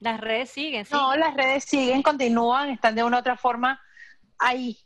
Las 0.00 0.20
redes 0.20 0.50
siguen, 0.50 0.84
sí. 0.84 0.94
No, 0.94 1.16
las 1.16 1.34
redes 1.34 1.64
siguen, 1.64 2.02
continúan, 2.02 2.70
están 2.70 2.94
de 2.94 3.02
una 3.02 3.16
u 3.16 3.20
otra 3.20 3.36
forma 3.36 3.80
ahí. 4.38 4.78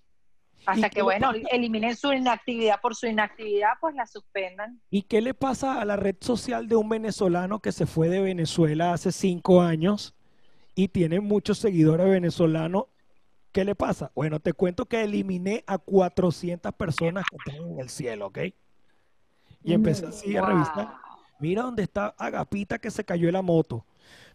Hasta 0.64 0.90
que, 0.90 1.02
bueno, 1.02 1.32
pasa? 1.32 1.48
eliminen 1.50 1.96
su 1.96 2.12
inactividad 2.12 2.80
por 2.80 2.94
su 2.94 3.06
inactividad, 3.06 3.70
pues 3.80 3.94
la 3.94 4.06
suspendan. 4.06 4.80
¿Y 4.90 5.02
qué 5.02 5.20
le 5.20 5.34
pasa 5.34 5.80
a 5.80 5.84
la 5.84 5.96
red 5.96 6.16
social 6.20 6.68
de 6.68 6.76
un 6.76 6.88
venezolano 6.88 7.60
que 7.60 7.72
se 7.72 7.84
fue 7.84 8.08
de 8.08 8.20
Venezuela 8.20 8.92
hace 8.92 9.10
cinco 9.10 9.60
años 9.60 10.14
y 10.74 10.88
tiene 10.88 11.20
muchos 11.20 11.58
seguidores 11.58 12.08
venezolanos? 12.08 12.84
¿Qué 13.50 13.64
le 13.64 13.74
pasa? 13.74 14.12
Bueno, 14.14 14.40
te 14.40 14.52
cuento 14.52 14.86
que 14.86 15.02
eliminé 15.02 15.64
a 15.66 15.78
400 15.78 16.72
personas 16.74 17.24
que 17.28 17.36
están 17.36 17.70
en 17.70 17.80
el 17.80 17.90
cielo, 17.90 18.28
¿ok? 18.28 18.38
Y 19.64 19.74
empecé 19.74 20.06
así 20.06 20.36
a 20.36 20.46
revisar. 20.46 20.94
Mira 21.38 21.62
dónde 21.62 21.82
está 21.82 22.14
Agapita 22.16 22.78
que 22.78 22.90
se 22.90 23.04
cayó 23.04 23.28
en 23.28 23.34
la 23.34 23.42
moto. 23.42 23.84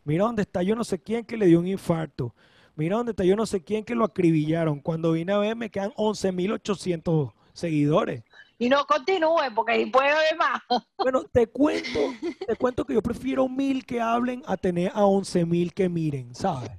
Mira 0.07 0.23
dónde 0.23 0.43
está 0.43 0.63
yo 0.63 0.73
no 0.73 0.85
sé 0.85 0.99
quién 0.99 1.25
que 1.25 1.35
le 1.35 1.47
dio 1.47 1.59
un 1.59 1.67
infarto. 1.67 2.33
Mira 2.77 2.95
dónde 2.95 3.11
está 3.11 3.25
yo 3.25 3.35
no 3.35 3.45
sé 3.45 3.61
quién 3.61 3.83
que 3.83 3.93
lo 3.93 4.05
acribillaron. 4.05 4.79
Cuando 4.79 5.11
vine 5.11 5.33
a 5.33 5.37
ver 5.37 5.53
me 5.57 5.69
quedan 5.69 5.91
11.800 5.95 7.33
seguidores. 7.51 8.23
Y 8.57 8.69
no 8.69 8.85
continúen, 8.85 9.53
porque 9.53 9.73
ahí 9.73 9.85
puede 9.87 10.09
haber 10.09 10.37
más. 10.37 10.61
Bueno, 10.97 11.25
te 11.25 11.47
cuento, 11.47 11.99
te 12.47 12.55
cuento 12.55 12.85
que 12.85 12.93
yo 12.93 13.01
prefiero 13.01 13.49
mil 13.49 13.85
que 13.85 13.99
hablen 13.99 14.43
a 14.45 14.55
tener 14.55 14.91
a 14.93 15.05
once 15.05 15.45
mil 15.45 15.73
que 15.73 15.89
miren, 15.89 16.33
¿sabes? 16.33 16.71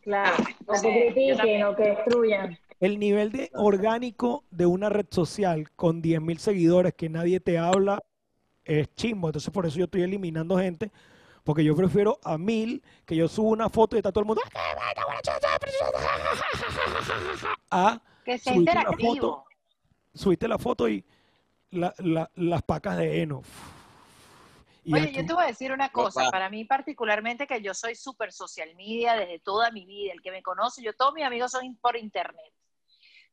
Claro, 0.00 0.42
o 0.66 0.72
que 0.80 1.12
critiquen 1.12 1.64
o 1.64 1.76
que 1.76 1.82
destruyan. 1.82 2.58
El 2.80 2.98
nivel 2.98 3.30
de 3.30 3.50
orgánico 3.52 4.44
de 4.50 4.64
una 4.64 4.88
red 4.88 5.06
social 5.10 5.70
con 5.76 6.00
10 6.00 6.22
mil 6.22 6.38
seguidores 6.38 6.94
que 6.94 7.10
nadie 7.10 7.40
te 7.40 7.58
habla 7.58 8.02
es 8.64 8.88
chimbo. 8.94 9.28
Entonces 9.28 9.52
por 9.52 9.66
eso 9.66 9.78
yo 9.78 9.84
estoy 9.84 10.02
eliminando 10.02 10.56
gente, 10.56 10.90
porque 11.44 11.62
yo 11.62 11.76
prefiero 11.76 12.18
a 12.24 12.36
mil 12.38 12.82
que 13.06 13.14
yo 13.14 13.28
subo 13.28 13.50
una 13.50 13.68
foto 13.68 13.94
y 13.96 14.00
está 14.00 14.10
todo 14.10 14.20
el 14.22 14.26
mundo 14.26 14.42
a 17.70 18.00
Que 18.24 18.38
sea 18.38 18.52
subirte 18.54 18.74
la 18.74 18.80
interactivo. 18.80 19.14
foto, 19.14 19.44
subiste 20.14 20.48
la 20.48 20.58
foto 20.58 20.88
y 20.88 21.04
la- 21.70 21.94
la- 21.98 22.30
las 22.36 22.62
pacas 22.62 22.96
de 22.96 23.22
heno. 23.22 23.42
Y 24.84 24.94
Oye, 24.94 25.04
aquí- 25.04 25.14
yo 25.16 25.26
te 25.26 25.32
voy 25.34 25.44
a 25.44 25.48
decir 25.48 25.72
una 25.72 25.90
cosa, 25.90 26.22
Opa. 26.22 26.30
para 26.30 26.50
mí 26.50 26.64
particularmente 26.64 27.46
que 27.46 27.60
yo 27.62 27.74
soy 27.74 27.94
súper 27.94 28.32
social 28.32 28.74
media 28.76 29.14
desde 29.14 29.38
toda 29.38 29.70
mi 29.70 29.86
vida, 29.86 30.12
el 30.12 30.20
que 30.22 30.30
me 30.30 30.42
conoce, 30.42 30.82
yo 30.82 30.92
todos 30.94 31.14
mis 31.14 31.24
amigos 31.24 31.50
son 31.52 31.76
por 31.76 31.96
internet. 31.96 32.52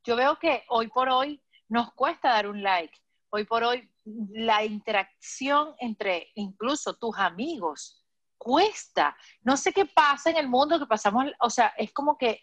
Yo 0.03 0.15
veo 0.15 0.37
que 0.39 0.63
hoy 0.69 0.87
por 0.87 1.09
hoy 1.09 1.41
nos 1.67 1.93
cuesta 1.93 2.29
dar 2.29 2.47
un 2.47 2.63
like, 2.63 2.97
hoy 3.29 3.45
por 3.45 3.63
hoy 3.63 3.89
la 4.05 4.63
interacción 4.65 5.75
entre 5.79 6.31
incluso 6.35 6.95
tus 6.95 7.15
amigos 7.17 8.00
cuesta. 8.43 9.15
No 9.43 9.55
sé 9.55 9.71
qué 9.71 9.85
pasa 9.85 10.31
en 10.31 10.37
el 10.37 10.47
mundo 10.49 10.79
que 10.79 10.87
pasamos, 10.87 11.25
o 11.39 11.49
sea, 11.51 11.73
es 11.77 11.93
como 11.93 12.17
que 12.17 12.41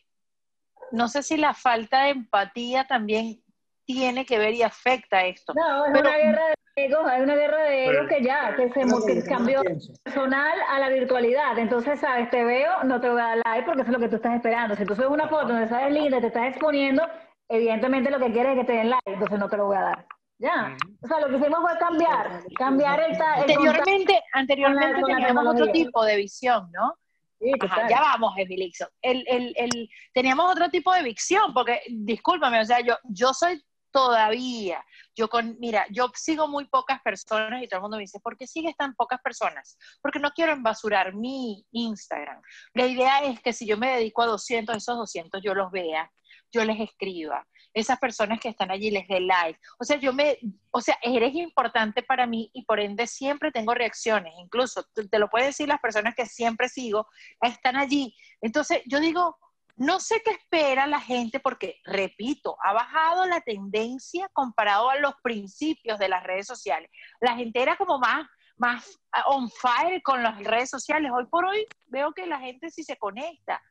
no 0.93 1.09
sé 1.09 1.23
si 1.25 1.37
la 1.37 1.55
falta 1.55 2.05
de 2.05 2.11
empatía 2.11 2.87
también 2.87 3.43
tiene 3.85 4.25
que 4.25 4.39
ver 4.39 4.55
y 4.55 4.63
afecta 4.63 5.25
esto. 5.25 5.53
No, 5.57 5.87
es 5.87 5.93
Pero- 5.93 6.09
una 6.09 6.17
guerra 6.19 6.43
de 6.47 6.55
egos, 6.85 7.07
hay 7.11 7.23
una 7.23 7.35
guerra 7.35 7.63
de 7.65 7.85
egos 7.87 8.07
que 8.09 8.23
ya, 8.23 8.55
que 8.55 8.71
se 8.73 8.85
mo- 8.87 9.05
que 9.05 9.25
cambió 9.25 9.61
personal 10.05 10.59
a 10.69 10.79
la 10.79 10.89
virtualidad. 10.91 11.59
Entonces, 11.59 11.99
sabes, 11.99 12.31
te 12.31 12.45
veo, 12.45 12.85
no 12.85 13.01
te 13.01 13.09
voy 13.11 13.21
a 13.21 13.25
dar 13.25 13.39
like 13.45 13.67
porque 13.67 13.83
eso 13.83 13.91
es 13.91 13.95
lo 13.99 14.01
que 14.01 14.09
tú 14.09 14.17
estás 14.17 14.37
esperando. 14.37 14.77
Si 14.77 14.85
tú 14.87 14.95
subes 14.95 15.09
una 15.11 15.27
foto 15.29 15.49
donde 15.49 15.69
sabes 15.69 15.93
linda, 15.93 16.21
te 16.21 16.29
estás 16.29 16.47
exponiendo, 16.49 17.03
evidentemente 17.49 18.11
lo 18.11 18.21
que 18.21 18.31
quieres 18.33 18.53
es 18.53 18.61
que 18.61 18.67
te 18.67 18.73
den 18.75 18.91
like, 18.91 19.03
entonces 19.11 19.39
no 19.39 19.49
te 19.49 19.57
lo 19.57 19.67
voy 19.67 19.77
a 19.79 19.83
dar. 19.83 20.07
Ya. 20.39 20.77
O 21.03 21.07
sea, 21.09 21.21
lo 21.21 21.29
que 21.29 21.37
hicimos 21.37 21.61
fue 21.61 21.77
cambiar, 21.79 22.45
cambiar 22.57 23.01
el, 23.01 23.11
el 23.13 23.21
Anteriormente, 23.23 24.23
anteriormente 24.33 24.93
con 24.93 24.95
la- 24.95 25.01
con 25.01 25.11
la 25.11 25.17
teníamos 25.17 25.47
otro 25.55 25.73
tipo 25.73 26.05
de 26.05 26.17
visión, 26.17 26.71
¿no? 26.73 26.95
Sí, 27.41 27.53
Ajá, 27.61 27.89
ya 27.89 28.01
vamos, 28.01 28.35
Emilixo. 28.37 28.89
El, 29.01 29.25
el, 29.29 29.53
el, 29.57 29.89
teníamos 30.13 30.51
otro 30.51 30.69
tipo 30.71 30.93
de 30.93 31.03
visión, 31.03 31.53
porque, 31.55 31.81
discúlpame, 31.89 32.61
o 32.61 32.65
sea, 32.65 32.81
yo, 32.81 32.97
yo 33.05 33.33
soy 33.33 33.63
todavía, 33.93 34.85
yo 35.17 35.29
con, 35.29 35.57
mira, 35.59 35.87
yo 35.91 36.11
sigo 36.15 36.47
muy 36.47 36.67
pocas 36.67 37.01
personas 37.03 37.63
y 37.63 37.69
todo 37.69 37.79
el 37.79 37.83
mundo 37.83 37.97
me 37.97 38.03
dice, 38.03 38.21
¿por 38.21 38.37
qué 38.37 38.47
sigues 38.47 38.77
tan 38.77 38.95
pocas 38.95 39.21
personas? 39.21 39.77
Porque 40.03 40.19
no 40.19 40.31
quiero 40.31 40.53
embasurar 40.53 41.15
mi 41.15 41.65
Instagram. 41.73 42.41
La 42.75 42.87
idea 42.87 43.23
es 43.25 43.41
que 43.41 43.53
si 43.53 43.67
yo 43.67 43.77
me 43.77 43.91
dedico 43.97 44.23
a 44.23 44.27
200, 44.27 44.77
esos 44.77 44.97
200 44.97 45.41
yo 45.43 45.55
los 45.55 45.71
vea, 45.73 46.11
yo 46.53 46.65
les 46.65 46.81
escriba, 46.81 47.47
esas 47.81 47.99
personas 47.99 48.41
que 48.41 48.49
están 48.49 48.71
allí 48.71 48.91
les 48.91 49.07
dé 49.09 49.21
like. 49.21 49.59
O 49.79 49.85
sea, 49.85 49.97
yo 49.97 50.13
me, 50.13 50.39
o 50.71 50.81
sea, 50.81 50.99
eres 51.03 51.35
importante 51.35 52.03
para 52.03 52.27
mí 52.27 52.51
y 52.53 52.65
por 52.65 52.81
ende 52.81 53.07
siempre 53.07 53.51
tengo 53.51 53.75
reacciones. 53.75 54.35
Incluso 54.39 54.85
te 55.11 55.19
lo 55.19 55.29
pueden 55.29 55.49
decir 55.49 55.69
las 55.69 55.81
personas 55.81 56.15
que 56.15 56.27
siempre 56.27 56.69
sigo, 56.69 57.07
están 57.41 57.77
allí. 57.77 58.15
Entonces, 58.41 58.83
yo 58.87 59.01
digo, 59.01 59.37
no 59.79 60.01
sé 60.01 60.21
qué 60.25 60.33
espera 60.33 60.87
la 60.87 61.01
gente 61.01 61.39
porque, 61.39 61.81
repito, 61.85 62.57
ha 62.65 62.73
bajado 62.73 63.27
la 63.27 63.41
tendencia 63.41 64.29
comparado 64.33 64.91
a 64.91 64.99
los 64.99 65.15
principios 65.23 66.01
de 66.01 66.09
las 66.09 66.25
redes 66.25 66.47
sociales. 66.47 66.91
La 67.21 67.37
gente 67.37 67.63
era 67.63 67.77
como 67.77 67.99
más, 67.99 68.27
más 68.57 68.99
on 69.27 69.49
fire 69.49 70.03
con 70.03 70.23
las 70.23 70.43
redes 70.43 70.71
sociales. 70.71 71.13
Hoy 71.15 71.27
por 71.27 71.45
hoy 71.45 71.65
veo 71.87 72.13
que 72.13 72.27
la 72.27 72.41
gente 72.41 72.71
sí 72.71 72.83
se 72.83 72.97
conecta 72.97 73.63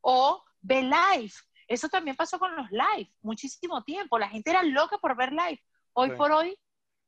o 0.00 0.42
ve 0.60 0.82
live. 0.82 1.32
Eso 1.68 1.88
también 1.88 2.16
pasó 2.16 2.38
con 2.38 2.54
los 2.56 2.70
live, 2.70 3.10
muchísimo 3.22 3.82
tiempo. 3.82 4.18
La 4.18 4.28
gente 4.28 4.50
era 4.50 4.62
loca 4.62 4.98
por 4.98 5.16
ver 5.16 5.32
live. 5.32 5.60
Hoy 5.92 6.10
Sí. 6.10 6.16
por 6.16 6.32
hoy 6.32 6.58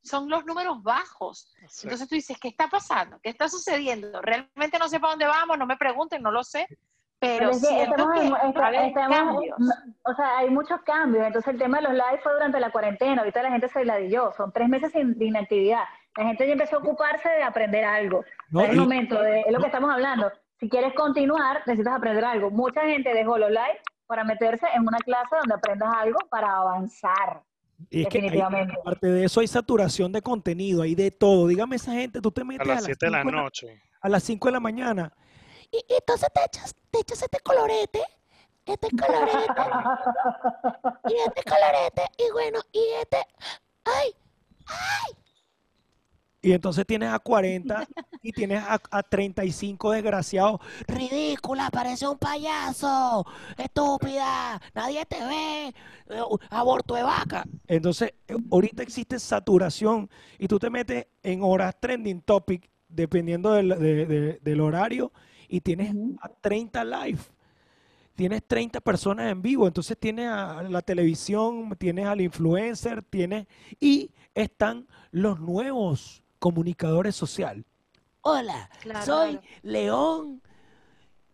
son 0.02 0.28
los 0.30 0.44
números 0.44 0.82
bajos. 0.82 1.52
Sí. 1.68 1.86
Entonces 1.86 2.08
tú 2.08 2.14
dices, 2.14 2.38
¿qué 2.40 2.48
está 2.48 2.68
pasando? 2.68 3.18
¿Qué 3.22 3.30
está 3.30 3.48
sucediendo? 3.48 4.22
Realmente 4.22 4.78
no 4.78 4.88
sé 4.88 5.00
para 5.00 5.12
dónde 5.12 5.26
vamos, 5.26 5.58
no 5.58 5.66
me 5.66 5.76
pregunten, 5.76 6.22
no 6.22 6.30
lo 6.30 6.44
sé, 6.44 6.66
pero 7.18 7.48
Pero 7.48 7.50
es 7.50 7.66
que 7.66 7.82
estamos 7.82 8.14
que 8.20 8.26
en- 8.26 8.86
estamos- 8.86 9.42
o 10.04 10.14
sea, 10.14 10.38
hay 10.38 10.50
muchos 10.50 10.80
cambios. 10.82 11.26
Entonces, 11.26 11.54
el 11.54 11.58
tema 11.58 11.78
de 11.78 11.84
los 11.84 11.92
lives 11.94 12.22
fue 12.22 12.32
durante 12.34 12.60
la 12.60 12.70
cuarentena. 12.70 13.22
Ahorita 13.22 13.42
la 13.42 13.50
gente 13.50 13.68
se 13.68 13.84
ladilló. 13.84 14.32
Son 14.36 14.52
tres 14.52 14.68
meses 14.68 14.92
sin, 14.92 15.18
de 15.18 15.24
inactividad. 15.24 15.82
La 16.16 16.24
gente 16.24 16.46
ya 16.46 16.52
empezó 16.52 16.76
a 16.76 16.78
ocuparse 16.80 17.28
de 17.28 17.42
aprender 17.42 17.84
algo. 17.84 18.22
No, 18.50 18.60
es 18.60 18.70
el 18.70 18.76
momento, 18.76 19.20
de, 19.20 19.40
es 19.40 19.52
lo 19.52 19.58
que 19.60 19.66
estamos 19.66 19.90
hablando. 19.90 20.30
Si 20.60 20.68
quieres 20.68 20.94
continuar, 20.94 21.62
necesitas 21.66 21.94
aprender 21.94 22.24
algo. 22.24 22.50
Mucha 22.50 22.82
gente 22.82 23.12
dejó 23.12 23.38
los 23.38 23.50
lives 23.50 23.80
para 24.06 24.24
meterse 24.24 24.66
en 24.74 24.82
una 24.82 24.98
clase 24.98 25.36
donde 25.36 25.54
aprendas 25.54 25.88
algo 25.94 26.18
para 26.30 26.56
avanzar. 26.56 27.42
Y 27.90 28.02
es 28.02 28.08
que 28.08 28.18
hay- 28.18 28.22
Definitivamente. 28.24 28.74
aparte 28.80 29.06
de 29.08 29.24
eso 29.24 29.40
hay 29.40 29.46
saturación 29.48 30.10
de 30.12 30.22
contenido, 30.22 30.82
hay 30.82 30.94
de 30.94 31.10
todo. 31.10 31.46
Dígame 31.46 31.76
esa 31.76 31.92
gente, 31.92 32.20
tú 32.20 32.30
te 32.30 32.40
A 32.40 32.44
metes 32.44 32.66
las 32.66 32.84
7 32.84 33.06
de 33.06 33.10
la 33.12 33.24
noche. 33.24 33.82
a 34.00 34.08
las 34.08 34.22
5 34.22 34.48
de 34.48 34.52
la 34.52 34.60
mañana. 34.60 35.12
Y, 35.70 35.76
y 35.88 35.94
entonces 35.94 36.28
te 36.32 36.40
echas, 36.44 36.74
te 36.90 37.00
echas 37.00 37.22
este 37.22 37.38
colorete, 37.40 38.00
este 38.64 38.88
colorete, 38.90 39.36
y 41.08 41.14
este 41.26 41.42
colorete, 41.42 42.02
y 42.18 42.32
bueno, 42.32 42.60
y 42.72 42.80
este, 43.02 43.18
ay, 43.84 44.14
Y 46.46 46.52
entonces 46.52 46.86
tienes 46.86 47.10
a 47.12 47.18
40 47.18 47.86
y 48.22 48.30
tienes 48.30 48.62
a, 48.62 48.80
a 48.90 49.02
35 49.02 49.90
desgraciados. 49.90 50.60
ridícula, 50.86 51.70
parece 51.70 52.06
un 52.06 52.18
payaso, 52.18 53.26
estúpida, 53.58 54.60
nadie 54.72 55.04
te 55.06 55.16
ve, 55.24 55.68
eh, 56.10 56.22
aborto 56.50 56.94
de 56.94 57.02
vaca. 57.02 57.44
Entonces, 57.66 58.12
eh, 58.28 58.36
ahorita 58.50 58.84
existe 58.84 59.18
saturación 59.18 60.08
y 60.38 60.46
tú 60.46 60.58
te 60.60 60.70
metes 60.70 61.08
en 61.24 61.42
horas 61.42 61.74
trending 61.80 62.20
topic, 62.22 62.70
dependiendo 62.88 63.52
del, 63.52 63.70
de- 63.70 64.06
de- 64.06 64.38
del 64.40 64.60
horario, 64.60 65.12
y 65.48 65.60
tienes 65.60 65.92
a 66.22 66.28
30 66.28 66.84
live. 66.84 67.18
Tienes 68.14 68.44
30 68.46 68.80
personas 68.80 69.30
en 69.32 69.42
vivo, 69.42 69.66
entonces 69.66 69.98
tienes 69.98 70.28
a 70.28 70.62
la 70.62 70.80
televisión, 70.80 71.74
tienes 71.76 72.06
al 72.06 72.20
influencer, 72.20 73.02
tienes 73.02 73.46
y 73.80 74.10
están 74.34 74.86
los 75.10 75.38
nuevos 75.40 76.22
comunicadores 76.38 77.14
social. 77.16 77.64
Hola, 78.22 78.68
Claro, 78.80 79.04
soy 79.06 79.30
claro. 79.38 79.46
León 79.62 80.42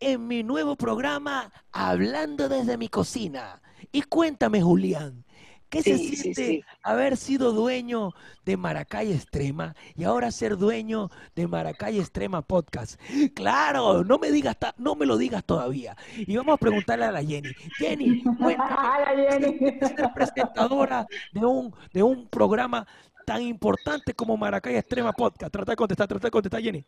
en 0.00 0.26
mi 0.26 0.42
nuevo 0.42 0.76
programa 0.76 1.52
Hablando 1.72 2.48
desde 2.48 2.76
mi 2.76 2.88
cocina. 2.88 3.62
Y 3.92 4.02
cuéntame, 4.02 4.60
Julián, 4.62 5.24
¿qué 5.68 5.82
se 5.82 5.96
Sí, 5.96 6.16
siente 6.16 6.46
sí. 6.46 6.64
haber 6.82 7.16
sido 7.16 7.52
dueño 7.52 8.12
de 8.44 8.56
Maracay 8.56 9.12
Extrema 9.12 9.74
y 9.96 10.04
ahora 10.04 10.30
ser 10.30 10.56
dueño 10.58 11.10
de 11.34 11.46
Maracay 11.46 11.98
Extrema 11.98 12.42
Podcast? 12.42 13.00
Claro, 13.34 14.04
no 14.04 14.18
me 14.18 14.30
digas, 14.30 14.56
no 14.76 14.94
me 14.94 15.06
lo 15.06 15.16
digas 15.16 15.44
todavía. 15.44 15.96
Y 16.16 16.36
vamos 16.36 16.54
a 16.54 16.58
preguntarle 16.58 17.06
a 17.06 17.12
la 17.12 17.22
Jenny. 17.24 17.52
Jenny, 17.78 18.22
cuéntame, 18.38 18.70
la 19.16 19.30
Jenny. 19.30 19.58
¿qué 19.58 19.58
siente 19.58 19.88
ser 19.88 20.10
presentadora 20.14 21.06
de 21.32 21.44
un, 21.44 21.74
de 21.92 22.02
un 22.02 22.28
programa 22.28 22.86
tan 23.24 23.42
importante 23.42 24.14
como 24.14 24.36
Maracay 24.36 24.76
Extrema 24.76 25.12
Podcast? 25.12 25.52
Trata 25.52 25.72
de 25.72 25.76
contestar, 25.76 26.08
trata 26.08 26.26
de 26.26 26.30
contestar, 26.30 26.62
Jenny. 26.62 26.84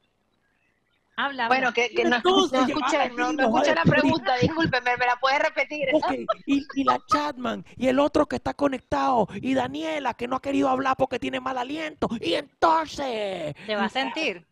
Habla, 1.16 1.46
Bueno, 1.46 1.72
que, 1.72 1.90
que 1.90 2.04
no, 2.04 2.16
Entonces, 2.16 2.60
no 2.60 2.66
escuché, 2.66 3.08
no, 3.10 3.32
no 3.32 3.62
la 3.62 3.82
pregunta, 3.84 4.36
discúlpeme, 4.36 4.96
¿me 4.96 5.06
la 5.06 5.16
puedes 5.20 5.38
repetir? 5.38 5.88
Y, 6.44 6.66
y 6.74 6.82
la 6.84 6.98
Chatman, 7.06 7.64
y 7.76 7.86
el 7.86 8.00
otro 8.00 8.26
que 8.26 8.34
está 8.36 8.52
conectado, 8.54 9.28
y 9.34 9.54
Daniela, 9.54 10.14
que 10.14 10.26
no 10.26 10.36
ha 10.36 10.42
querido 10.42 10.68
hablar 10.68 10.96
porque 10.98 11.20
tiene 11.20 11.38
mal 11.38 11.56
aliento. 11.56 12.08
Y 12.20 12.34
entonces, 12.34 13.54
Te 13.66 13.76
va 13.76 13.84
a 13.84 13.88
sentir. 13.88 14.44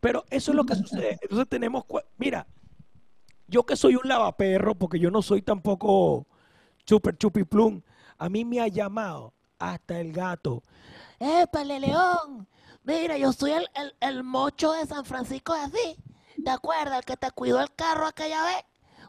pero 0.00 0.24
eso 0.30 0.52
es 0.52 0.56
lo 0.56 0.64
que 0.64 0.76
sucede. 0.76 1.18
Entonces 1.22 1.48
tenemos, 1.48 1.84
mira, 2.18 2.46
yo 3.48 3.64
que 3.66 3.74
soy 3.74 3.96
un 3.96 4.02
lavaperro, 4.08 4.76
porque 4.76 5.00
yo 5.00 5.10
no 5.10 5.22
soy 5.22 5.42
tampoco 5.42 6.28
super 6.84 7.16
chupiplum, 7.18 7.82
a 8.16 8.28
mí 8.28 8.44
me 8.44 8.60
ha 8.60 8.68
llamado 8.68 9.34
hasta 9.60 10.00
el 10.00 10.12
gato. 10.12 10.62
¡Épale, 11.20 11.78
León! 11.78 12.48
Mira, 12.82 13.16
yo 13.18 13.32
soy 13.32 13.52
el, 13.52 13.68
el, 14.00 14.24
mocho 14.24 14.72
de 14.72 14.86
San 14.86 15.04
Francisco 15.04 15.54
de. 15.54 15.96
¿Te 16.42 16.50
acuerdas? 16.50 16.98
El 16.98 17.04
que 17.04 17.16
te 17.16 17.30
cuidó 17.30 17.60
el 17.60 17.72
carro 17.74 18.06
aquella 18.06 18.42
vez. 18.42 18.64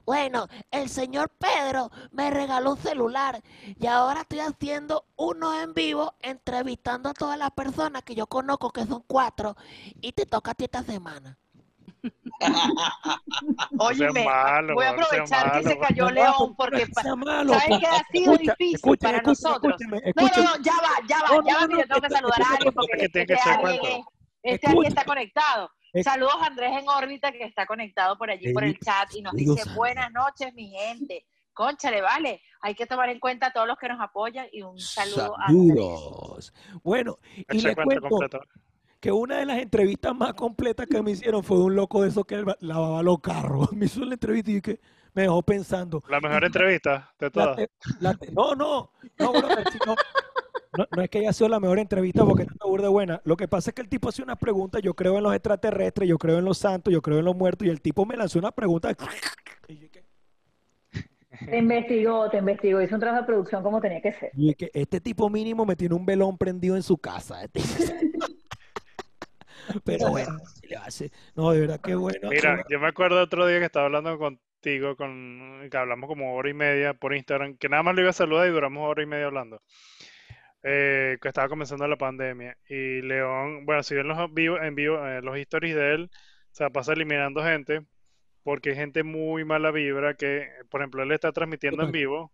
Bueno, 0.06 0.48
el 0.72 0.90
señor 0.90 1.30
Pedro 1.30 1.92
me 2.12 2.32
regaló 2.32 2.72
un 2.72 2.78
celular 2.78 3.42
y 3.80 3.86
ahora 3.86 4.22
estoy 4.22 4.40
haciendo 4.40 5.06
uno 5.16 5.60
en 5.62 5.74
vivo 5.74 6.16
entrevistando 6.20 7.10
a 7.10 7.14
todas 7.14 7.38
las 7.38 7.52
personas 7.52 8.02
que 8.04 8.16
yo 8.16 8.28
conozco, 8.28 8.72
que 8.72 8.86
son 8.86 9.04
cuatro, 9.08 9.56
y 10.02 10.12
te 10.12 10.26
toca 10.26 10.52
a 10.52 10.54
ti 10.56 10.66
esta 10.66 10.84
semana. 10.84 11.38
Óyeme, 13.78 14.26
malo, 14.26 14.74
voy 14.76 14.86
a 14.86 14.94
no 14.94 15.04
aprovechar 15.04 15.52
que 15.52 15.58
malo. 15.64 15.70
se 15.70 15.78
cayó 15.80 16.06
No, 16.06 16.12
León 16.12 16.34
no 16.40 16.56
porque 16.56 16.86
sea 16.86 17.04
pa- 17.04 17.16
malo, 17.16 17.54
¿sabes 17.54 17.68
porque- 17.70 17.80
qué 17.82 17.88
ha 17.88 18.04
sido 18.12 18.34
escucha, 18.34 18.56
difícil 18.58 18.76
escucha, 18.76 19.08
para 19.08 19.18
escucha, 19.18 19.50
nosotros? 19.50 19.76
No, 19.82 19.88
no, 19.88 20.44
no, 20.44 20.64
ya 20.64 20.74
va, 20.74 21.08
ya 21.08 21.18
va, 21.22 21.28
No, 21.30 21.44
ya 21.46 21.54
no, 21.54 21.60
va, 21.60 21.62
no, 21.62 21.68
mire, 21.68 21.88
tengo 21.88 22.02
que 22.02 22.10
saludar 22.10 22.42
a 22.42 22.50
alguien 22.56 22.74
porque 22.74 22.92
que 22.98 23.10
que 23.26 23.34
este, 23.34 23.50
alguien, 23.50 24.04
este 24.44 24.68
alguien 24.68 24.86
está 24.88 25.06
conectado. 25.06 25.70
Saludos 26.04 26.36
a 26.42 26.46
Andrés 26.46 26.72
en 26.80 26.88
órbita 26.88 27.32
que 27.32 27.44
está 27.44 27.66
conectado 27.66 28.18
por 28.18 28.32
allí 28.32 28.54
por 28.54 28.64
el 28.64 28.80
chat 28.80 29.14
y 29.14 29.22
nos 29.22 29.34
dice 29.34 29.70
buenas 29.76 30.12
noches 30.12 30.54
mi 30.54 30.70
gente. 30.72 31.26
Conchale, 31.54 32.02
vale, 32.02 32.42
hay 32.62 32.74
que 32.76 32.86
tomar 32.86 33.10
en 33.10 33.20
cuenta 33.20 33.48
a 33.48 33.52
todos 33.54 33.68
los 33.68 33.78
que 33.78 33.90
nos 33.90 34.00
apoyan 34.00 34.48
y 34.54 34.62
un 34.62 34.80
saludo 34.80 35.36
a 35.38 35.48
Andrés. 35.48 36.54
Bueno, 36.82 37.18
y 37.36 37.42
Echa 37.58 37.68
le 37.68 37.76
cuento 37.76 37.84
cuento 38.02 38.10
completo. 38.10 38.40
Que 39.02 39.12
una 39.12 39.40
de 39.40 39.46
las 39.48 39.58
entrevistas 39.60 40.16
más 40.16 40.34
completas 40.36 40.88
que 40.88 41.02
me 41.02 41.12
hicieron 41.12 41.44
fue 41.44 41.58
de 41.58 41.64
un 41.64 41.76
loco 41.76 42.04
de 42.04 42.10
esos 42.10 42.24
que 42.26 42.42
lavaba 42.62 43.02
los 43.04 43.20
carros. 43.20 43.70
Me 43.74 43.88
hizo 43.88 44.06
la 44.06 44.14
entrevista 44.14 44.52
y 44.52 44.62
que 44.62 44.80
me 45.14 45.24
dejó 45.24 45.42
pensando. 45.42 46.02
La 46.08 46.22
mejor 46.22 46.46
entrevista 46.46 47.12
de 47.20 47.26
La 47.26 47.32
todas. 47.32 47.56
te- 47.58 47.70
la 48.00 48.14
te- 48.14 48.32
no, 48.32 48.56
no, 48.56 48.92
no, 49.20 49.34
si 49.72 49.80
no, 49.86 49.96
no, 50.78 50.86
no 50.96 51.02
es 51.02 51.10
que 51.10 51.20
haya 51.20 51.34
sido 51.34 51.50
la 51.50 51.60
mejor 51.60 51.80
entrevista 51.80 52.24
porque 52.24 52.44
está 52.44 52.66
burda 52.66 52.84
de 52.84 52.90
buena. 52.90 53.22
Lo 53.26 53.36
que 53.36 53.48
pasa 53.48 53.72
es 53.72 53.74
que 53.74 53.82
el 53.82 53.90
tipo 53.90 54.08
hacía 54.08 54.24
una 54.24 54.38
pregunta, 54.38 54.80
yo 54.80 54.94
creo 54.94 55.18
en 55.18 55.24
los 55.24 55.34
extraterrestres, 55.34 56.08
yo 56.08 56.18
creo 56.18 56.38
en 56.38 56.46
los 56.46 56.60
santos, 56.60 56.94
yo 56.94 57.02
creo 57.02 57.20
en 57.20 57.26
los 57.26 57.36
muertos, 57.36 57.68
y 57.68 57.72
el 57.72 57.82
tipo 57.82 58.06
me 58.06 58.16
lanzó 58.16 58.40
una 58.40 58.52
pregunta. 58.52 58.92
y 59.68 59.80
yo 59.80 59.88
Te 61.46 61.58
investigó, 61.58 62.30
te 62.30 62.38
investigó. 62.38 62.82
Hizo 62.82 62.94
un 62.96 63.02
trabajo 63.02 63.22
de 63.24 63.28
producción 63.28 63.64
como 63.64 63.82
tenía 63.82 64.00
que 64.02 64.14
ser. 64.14 64.30
y 64.36 64.54
que 64.54 64.70
este 64.74 65.02
tipo 65.02 65.30
mínimo 65.30 65.66
me 65.66 65.76
tiene 65.76 65.96
un 65.96 66.06
velón 66.06 66.38
prendido 66.38 66.76
en 66.78 66.84
su 66.84 66.98
casa. 67.00 67.44
este. 67.44 67.60
Pero 69.86 70.10
bueno, 70.10 70.38
¿qué 70.62 70.68
le 70.68 70.76
hace? 70.78 71.12
No, 71.36 71.52
de 71.52 71.62
verdad, 71.62 71.82
qué 71.82 71.96
bueno. 71.96 72.30
qué 72.30 72.36
Mira, 72.36 72.50
bueno. 72.52 72.64
yo 72.70 72.80
me 72.80 72.88
acuerdo 72.88 73.22
otro 73.22 73.46
día 73.48 73.60
que 73.60 73.66
estaba 73.66 73.86
hablando 73.86 74.18
contigo, 74.18 74.96
con, 74.96 75.68
que 75.70 75.78
hablamos 75.78 76.08
como 76.08 76.36
hora 76.36 76.50
y 76.50 76.54
media 76.54 76.94
por 76.94 77.16
Instagram, 77.16 77.58
que 77.58 77.70
nada 77.70 77.84
más 77.84 77.96
lo 77.96 78.02
iba 78.02 78.10
a 78.10 78.14
saludar 78.14 78.48
y 78.48 78.52
duramos 78.52 78.88
hora 78.88 79.04
y 79.04 79.06
media 79.06 79.26
hablando. 79.26 79.62
Eh, 80.64 81.18
que 81.20 81.28
estaba 81.28 81.50
comenzando 81.50 81.88
la 81.88 81.98
pandemia. 81.98 82.56
Y 82.70 83.02
León, 83.02 83.66
bueno, 83.66 83.82
si 83.82 83.96
ven 83.96 84.08
los 84.08 84.34
vivo, 84.34 84.60
en 84.60 84.76
vivo, 84.76 85.06
eh, 85.08 85.22
los 85.22 85.38
stories 85.38 85.76
de 85.76 85.94
él, 85.96 86.12
se 86.52 86.70
pasa 86.70 86.94
eliminando 86.94 87.44
gente, 87.44 87.82
porque 88.44 88.72
hay 88.72 88.76
gente 88.76 89.04
muy 89.04 89.44
mala 89.44 89.72
vibra 89.72 90.14
que, 90.14 90.50
por 90.70 90.82
ejemplo, 90.82 91.04
él 91.04 91.12
está 91.12 91.32
transmitiendo 91.32 91.84
en 91.84 91.92
vivo 91.92 92.32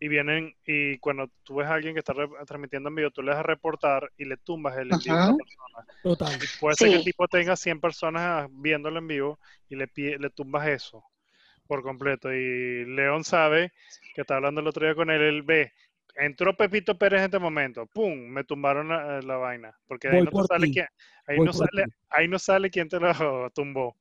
y 0.00 0.08
vienen 0.08 0.54
y 0.66 0.98
cuando 0.98 1.28
tú 1.44 1.56
ves 1.56 1.68
a 1.68 1.74
alguien 1.74 1.94
que 1.94 2.00
está 2.00 2.12
re- 2.12 2.28
transmitiendo 2.46 2.88
en 2.88 2.94
vivo, 2.94 3.10
tú 3.10 3.22
le 3.22 3.30
das 3.30 3.40
a 3.40 3.44
reportar 3.44 4.10
y 4.16 4.24
le 4.24 4.36
tumbas 4.36 4.76
el 4.76 4.90
en 4.92 4.98
vivo 4.98 5.16
a 5.16 5.26
la 5.30 5.36
persona. 5.36 5.86
Total. 6.02 6.32
Y 6.42 6.58
puede 6.60 6.76
ser 6.76 6.90
que 6.90 6.96
el 6.96 7.04
tipo 7.04 7.28
tenga 7.28 7.56
100 7.56 7.80
personas 7.80 8.48
viéndolo 8.50 8.98
en 8.98 9.06
vivo 9.08 9.38
y 9.68 9.76
le, 9.76 9.86
pide- 9.88 10.18
le 10.18 10.30
tumbas 10.30 10.66
eso 10.68 11.04
por 11.66 11.82
completo. 11.82 12.32
Y 12.32 12.84
León 12.86 13.24
sabe 13.24 13.72
que 14.14 14.20
está 14.22 14.36
hablando 14.36 14.60
el 14.60 14.66
otro 14.66 14.84
día 14.84 14.94
con 14.94 15.10
él, 15.10 15.22
él 15.22 15.42
ve, 15.42 15.72
entró 16.16 16.56
Pepito 16.56 16.96
Pérez 16.98 17.20
en 17.20 17.24
este 17.26 17.38
momento, 17.38 17.86
¡pum! 17.86 18.14
Me 18.28 18.44
tumbaron 18.44 18.88
la, 18.88 19.20
la 19.22 19.36
vaina. 19.36 19.76
Porque 19.86 20.08
ahí 20.08 20.16
Voy 20.16 20.24
no, 20.24 20.30
te 20.30 20.32
por 20.32 20.46
sale 20.46 20.70
quién, 20.70 20.86
ahí, 21.26 21.36
Voy 21.38 21.46
no 21.46 21.52
por 21.52 21.66
sale, 21.68 21.84
ti. 21.86 21.92
ahí 22.10 22.28
no 22.28 22.38
sale 22.38 22.70
quién 22.70 22.88
te 22.88 23.00
lo 23.00 23.50
tumbó. 23.54 23.96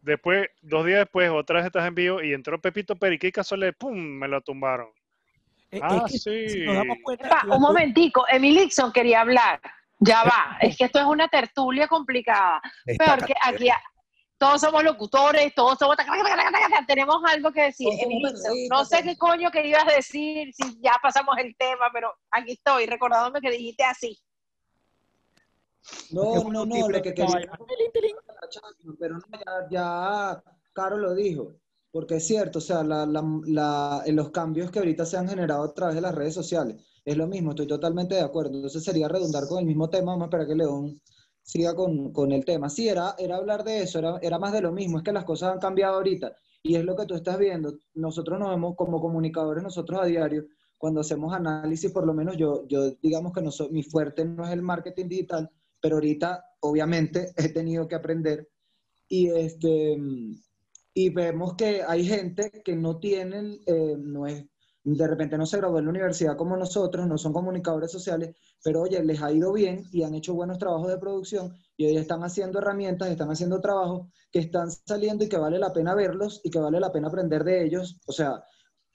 Después, 0.00 0.48
dos 0.62 0.86
días 0.86 1.00
después, 1.00 1.30
otra 1.30 1.56
vez 1.56 1.66
estás 1.66 1.86
en 1.86 1.94
vivo 1.94 2.22
y 2.22 2.32
entró 2.32 2.60
Pepito 2.60 2.96
Pérez 2.96 3.16
y 3.16 3.18
qué 3.18 3.32
casualidad, 3.32 3.74
¡pum! 3.78 3.96
Me 3.96 4.28
lo 4.28 4.40
tumbaron. 4.40 4.88
Ah, 5.82 6.06
sí. 6.08 6.64
Epa, 7.08 7.42
un 7.50 7.60
momentico, 7.60 8.24
Emilixon 8.28 8.92
quería 8.92 9.20
hablar. 9.20 9.60
Ya 9.98 10.24
va, 10.24 10.58
es 10.60 10.76
que 10.76 10.84
esto 10.84 10.98
es 10.98 11.06
una 11.06 11.28
tertulia 11.28 11.88
complicada. 11.88 12.60
Está 12.84 13.16
Peor 13.16 13.26
que 13.26 13.34
aquí 13.42 13.68
todos 14.38 14.60
somos 14.60 14.84
locutores, 14.84 15.54
todos 15.54 15.78
somos... 15.78 15.96
Tenemos 16.86 17.16
algo 17.24 17.50
que 17.52 17.62
decir. 17.62 17.88
Emilixon, 17.98 18.68
no 18.70 18.84
sé 18.84 19.02
qué 19.02 19.16
coño 19.16 19.50
que 19.50 19.66
ibas 19.66 19.84
a 19.84 19.96
decir, 19.96 20.52
si 20.52 20.78
ya 20.82 20.92
pasamos 21.02 21.36
el 21.38 21.56
tema, 21.56 21.88
pero 21.92 22.12
aquí 22.30 22.52
estoy, 22.52 22.86
recordándome 22.86 23.40
que 23.40 23.50
dijiste 23.50 23.84
así. 23.84 24.18
No, 26.10 26.44
no, 26.50 26.66
no, 26.66 26.88
lo 26.88 27.02
que 27.02 27.14
quería. 27.14 27.50
Pero 28.98 29.14
no, 29.14 29.24
ya, 29.32 29.68
ya 29.70 30.42
Caro 30.72 30.98
lo 30.98 31.14
dijo, 31.14 31.54
porque 31.96 32.16
es 32.16 32.26
cierto, 32.26 32.58
o 32.58 32.62
sea, 32.62 32.82
la, 32.84 33.06
la, 33.06 33.22
la- 33.46 34.02
en 34.04 34.16
los 34.16 34.30
cambios 34.30 34.70
que 34.70 34.78
ahorita 34.80 35.06
se 35.06 35.16
han 35.16 35.28
generado 35.28 35.62
a 35.64 35.72
través 35.74 35.94
de 35.94 36.02
las 36.02 36.14
redes 36.14 36.34
sociales, 36.34 36.76
es 37.04 37.16
lo 37.16 37.26
mismo, 37.26 37.50
estoy 37.50 37.66
totalmente 37.66 38.14
de 38.16 38.20
acuerdo. 38.20 38.54
Entonces 38.56 38.84
sería 38.84 39.08
redundar 39.08 39.46
con 39.48 39.60
el 39.60 39.64
mismo 39.66 39.88
tema, 39.88 40.12
vamos 40.12 40.24
a 40.24 40.26
esperar 40.26 40.46
que 40.46 40.54
León 40.56 41.00
siga 41.42 41.74
con, 41.74 42.12
con 42.12 42.32
el 42.32 42.44
tema. 42.44 42.68
Sí, 42.68 42.88
era, 42.88 43.14
era 43.18 43.36
hablar 43.36 43.64
de 43.64 43.82
eso, 43.82 43.98
era, 43.98 44.18
era 44.20 44.38
más 44.38 44.52
de 44.52 44.60
lo 44.60 44.72
mismo, 44.72 44.98
es 44.98 45.04
que 45.04 45.12
las 45.12 45.24
cosas 45.24 45.52
han 45.54 45.58
cambiado 45.60 45.94
ahorita 45.96 46.34
y 46.62 46.74
es 46.76 46.84
lo 46.84 46.96
que 46.96 47.06
tú 47.06 47.14
estás 47.14 47.38
viendo. 47.38 47.78
Nosotros 47.94 48.38
nos 48.38 48.50
vemos 48.50 48.74
como 48.76 49.00
comunicadores, 49.00 49.62
nosotros 49.62 49.98
a 50.02 50.04
diario, 50.04 50.44
cuando 50.78 51.00
hacemos 51.00 51.32
análisis, 51.34 51.90
por 51.92 52.06
lo 52.06 52.12
menos 52.12 52.36
yo, 52.36 52.66
yo 52.68 52.90
digamos 53.02 53.32
que 53.32 53.40
no 53.42 53.50
soy, 53.50 53.70
mi 53.70 53.82
fuerte 53.82 54.24
no 54.26 54.44
es 54.44 54.50
el 54.52 54.60
marketing 54.62 55.08
digital, 55.08 55.50
pero 55.80 55.96
ahorita 55.96 56.44
obviamente 56.60 57.32
he 57.36 57.48
tenido 57.50 57.88
que 57.88 57.94
aprender 57.94 58.48
y 59.08 59.28
este 59.30 59.96
y 60.98 61.10
vemos 61.10 61.56
que 61.56 61.82
hay 61.86 62.06
gente 62.06 62.50
que 62.64 62.74
no 62.74 62.98
tienen, 62.98 63.60
eh, 63.66 63.96
no 63.98 64.26
es, 64.26 64.46
de 64.82 65.06
repente 65.06 65.36
no 65.36 65.44
se 65.44 65.58
graduó 65.58 65.78
en 65.78 65.84
la 65.84 65.90
universidad 65.90 66.38
como 66.38 66.56
nosotros, 66.56 67.06
no 67.06 67.18
son 67.18 67.34
comunicadores 67.34 67.92
sociales, 67.92 68.34
pero 68.64 68.80
oye, 68.80 69.04
les 69.04 69.20
ha 69.20 69.30
ido 69.30 69.52
bien 69.52 69.84
y 69.92 70.04
han 70.04 70.14
hecho 70.14 70.32
buenos 70.32 70.58
trabajos 70.58 70.88
de 70.88 70.96
producción 70.96 71.54
y 71.76 71.84
hoy 71.84 71.98
están 71.98 72.24
haciendo 72.24 72.60
herramientas, 72.60 73.10
están 73.10 73.30
haciendo 73.30 73.60
trabajos 73.60 74.08
que 74.32 74.38
están 74.38 74.70
saliendo 74.70 75.22
y 75.22 75.28
que 75.28 75.36
vale 75.36 75.58
la 75.58 75.70
pena 75.70 75.94
verlos 75.94 76.40
y 76.42 76.48
que 76.48 76.60
vale 76.60 76.80
la 76.80 76.90
pena 76.90 77.08
aprender 77.08 77.44
de 77.44 77.66
ellos. 77.66 78.00
O 78.06 78.12
sea, 78.12 78.42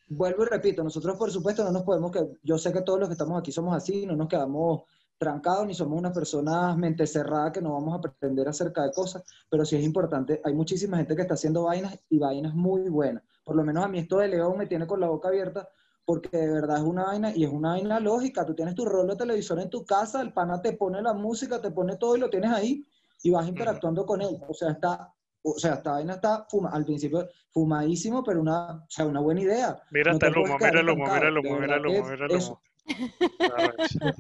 vuelvo 0.07 0.41
y 0.41 0.48
repito, 0.48 0.84
nosotros 0.84 1.15
por 1.19 1.30
supuesto 1.30 1.64
no 1.64 1.72
nos 1.72 1.84
podemos, 1.84 2.11
que 2.11 2.28
yo 2.41 2.57
sé 2.57 2.73
que 2.73 2.82
todos 2.82 2.99
los 2.99 3.10
que 3.10 3.14
estamos 3.14 3.40
aquí 3.40 3.52
somos 3.52 3.76
así, 3.76 4.07
no 4.07 4.15
nos 4.15 4.28
quedamos 4.28 4.86
trancados 5.22 5.68
ni 5.68 5.76
somos 5.76 5.99
unas 5.99 6.14
personas 6.14 6.76
mente 6.76 7.06
cerrada 7.06 7.52
que 7.52 7.61
no 7.61 7.73
vamos 7.73 7.93
a 7.93 7.98
aprender 7.98 8.48
acerca 8.48 8.81
de 8.81 8.91
cosas, 8.91 9.23
pero 9.52 9.64
sí 9.64 9.76
es 9.76 9.84
importante, 9.84 10.41
hay 10.43 10.56
muchísima 10.56 10.98
gente 10.98 11.15
que 11.15 11.22
está 11.22 11.35
haciendo 11.35 11.65
vainas 11.65 11.95
y 12.10 12.18
vainas 12.18 12.56
muy 12.56 12.89
buenas. 12.89 13.23
Por 13.43 13.56
lo 13.56 13.64
menos 13.64 13.85
a 13.85 13.88
mí 13.88 13.99
esto 13.99 14.18
de 14.18 14.30
León 14.30 14.57
me 14.57 14.65
tiene 14.65 14.88
con 14.88 14.99
la 14.99 15.07
boca 15.07 15.27
abierta 15.27 15.69
porque 16.06 16.35
de 16.35 16.52
verdad 16.52 16.77
es 16.77 16.84
una 16.84 17.03
vaina 17.06 17.31
y 17.35 17.43
es 17.43 17.52
una 17.52 17.73
vaina 17.73 17.99
lógica. 17.99 18.43
Tú 18.48 18.56
tienes 18.56 18.73
tu 18.73 18.84
rollo 18.84 19.10
de 19.10 19.15
televisor 19.15 19.60
en 19.60 19.69
tu 19.69 19.85
casa, 19.85 20.22
el 20.22 20.34
pana 20.34 20.60
te 20.60 20.73
pone 20.73 20.99
la 21.03 21.14
música, 21.14 21.61
te 21.61 21.69
pone 21.69 21.98
todo 21.98 22.15
y 22.18 22.19
lo 22.19 22.30
tienes 22.31 22.52
ahí 22.52 22.84
y 23.22 23.30
vas 23.30 23.48
interactuando 23.48 24.03
con 24.07 24.23
él. 24.23 24.41
O 24.48 24.56
sea, 24.56 24.72
está, 24.72 25.14
o 25.43 25.60
sea, 25.60 25.76
esta 25.76 25.91
vaina 25.91 26.14
está 26.15 26.48
fuma, 26.49 26.72
al 26.72 26.84
principio 26.84 27.30
fumadísimo, 27.52 28.23
pero 28.23 28.41
una, 28.41 28.72
o 28.72 28.89
sea, 28.89 29.06
una 29.06 29.19
buena 29.19 29.41
idea. 29.41 29.84
Mira 29.91 30.14
No 30.14 30.15
hasta 30.15 30.31
te 30.31 30.39
el 30.39 30.39
humo, 30.39 30.57
mira 30.57 30.80
el 30.80 30.89
humo, 30.89 31.06
mira 31.06 31.27
el 31.27 31.38
humo, 31.38 31.60
mira 31.60 31.76
el 31.76 31.85
humo, 31.85 32.10
mira 32.10 32.26
el 32.26 32.31
humo. 32.31 32.61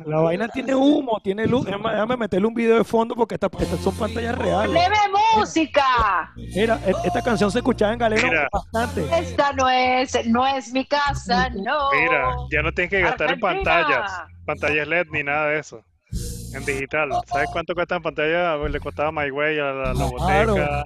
La 0.05 0.19
vaina 0.19 0.47
tiene 0.47 0.73
humo, 0.75 1.19
tiene 1.23 1.45
luz. 1.47 1.65
Déjame, 1.65 1.91
déjame 1.91 2.17
meterle 2.17 2.47
un 2.47 2.53
video 2.53 2.77
de 2.77 2.83
fondo 2.83 3.15
porque 3.15 3.35
esta- 3.35 3.49
estas 3.59 3.79
son 3.79 3.93
pantallas 3.95 4.37
reales. 4.37 4.71
¡Leve 4.71 4.95
música! 5.35 6.31
Mira, 6.35 6.79
e- 6.85 6.93
esta 7.07 7.21
canción 7.21 7.51
se 7.51 7.59
escuchaba 7.59 7.93
en 7.93 7.99
Galeno 7.99 8.27
Mira. 8.27 8.49
bastante. 8.51 9.05
Esta 9.19 9.53
no 9.53 9.69
es, 9.69 10.25
no 10.27 10.45
es 10.47 10.71
mi 10.71 10.85
casa, 10.85 11.49
no. 11.49 11.89
Mira, 11.91 12.29
ya 12.51 12.61
no 12.61 12.71
tienes 12.71 12.89
que 12.91 13.01
gastar 13.01 13.31
en 13.33 13.39
pantallas, 13.39 14.11
pantallas 14.45 14.87
LED 14.87 15.07
ni 15.11 15.23
nada 15.23 15.47
de 15.47 15.59
eso. 15.59 15.83
En 16.53 16.65
digital. 16.65 17.09
¿Sabes 17.27 17.49
cuánto 17.51 17.73
cuesta 17.73 17.95
en 17.95 18.01
pantalla? 18.03 18.57
Le 18.57 18.79
costaba 18.79 19.09
a 19.09 19.11
My 19.11 19.31
Way, 19.31 19.59
a 19.59 19.63
la, 19.63 19.93
la 19.93 20.09
Claro. 20.17 20.53
boteca. 20.55 20.85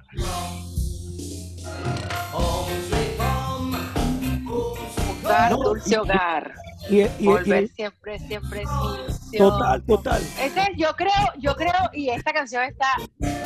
Hogar, 5.24 5.52
No, 5.52 5.58
dulce 5.58 5.90
y- 5.92 5.96
hogar. 5.96 6.54
Y, 6.90 7.02
y- 7.02 7.12
y- 7.20 7.26
Volver 7.26 7.68
siempre, 7.70 8.20
siempre 8.20 8.62
es 8.62 8.70
ilusión. 8.70 9.50
total, 9.50 9.84
total. 9.86 10.22
Ese, 10.40 10.68
yo 10.78 10.94
creo, 10.96 11.12
yo 11.38 11.56
creo, 11.56 11.74
y 11.94 12.10
esta 12.10 12.32
canción 12.32 12.64
está 12.64 12.88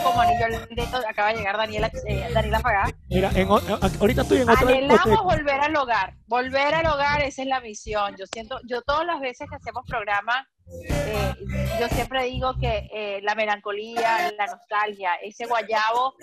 como 0.03 0.21
anillo 0.21 0.45
al 0.45 0.67
dedo, 0.75 0.97
acaba 1.07 1.29
de 1.29 1.37
llegar 1.37 1.55
Daniela, 1.57 1.89
eh, 2.05 2.29
Daniela 2.33 2.59
Pagá. 2.59 2.89
Mira, 3.09 3.31
en 3.35 3.47
ahorita 3.49 4.21
estoy 4.23 4.39
en 4.39 4.49
otra 4.49 4.61
Anhelamos 4.67 5.05
discoteca. 5.05 5.21
volver 5.21 5.61
al 5.61 5.75
hogar, 5.75 6.13
volver 6.27 6.75
al 6.75 6.85
hogar, 6.87 7.21
esa 7.21 7.41
es 7.43 7.47
la 7.47 7.61
misión. 7.61 8.15
Yo 8.17 8.25
siento, 8.31 8.59
yo 8.67 8.81
todas 8.81 9.05
las 9.05 9.19
veces 9.21 9.47
que 9.49 9.55
hacemos 9.55 9.85
programa, 9.87 10.47
eh, 10.89 11.33
yo 11.79 11.87
siempre 11.89 12.25
digo 12.25 12.53
que 12.59 12.89
eh, 12.93 13.21
la 13.23 13.35
melancolía, 13.35 14.31
la 14.37 14.47
nostalgia, 14.47 15.15
ese 15.23 15.45
guayabo 15.45 16.13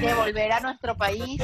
de 0.00 0.14
volver 0.14 0.52
a 0.52 0.60
nuestro 0.60 0.94
país, 0.96 1.40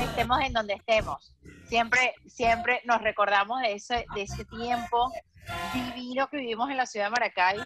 estemos 0.00 0.40
en 0.42 0.52
donde 0.52 0.74
estemos. 0.74 1.34
Siempre, 1.68 2.14
siempre 2.26 2.80
nos 2.84 3.02
recordamos 3.02 3.60
de 3.60 3.72
ese, 3.72 4.06
de 4.14 4.22
ese 4.22 4.44
tiempo 4.46 5.12
divino 5.72 6.28
que 6.28 6.38
vivimos 6.38 6.70
en 6.70 6.76
la 6.78 6.86
ciudad 6.86 7.06
de 7.06 7.10
Maracay, 7.10 7.58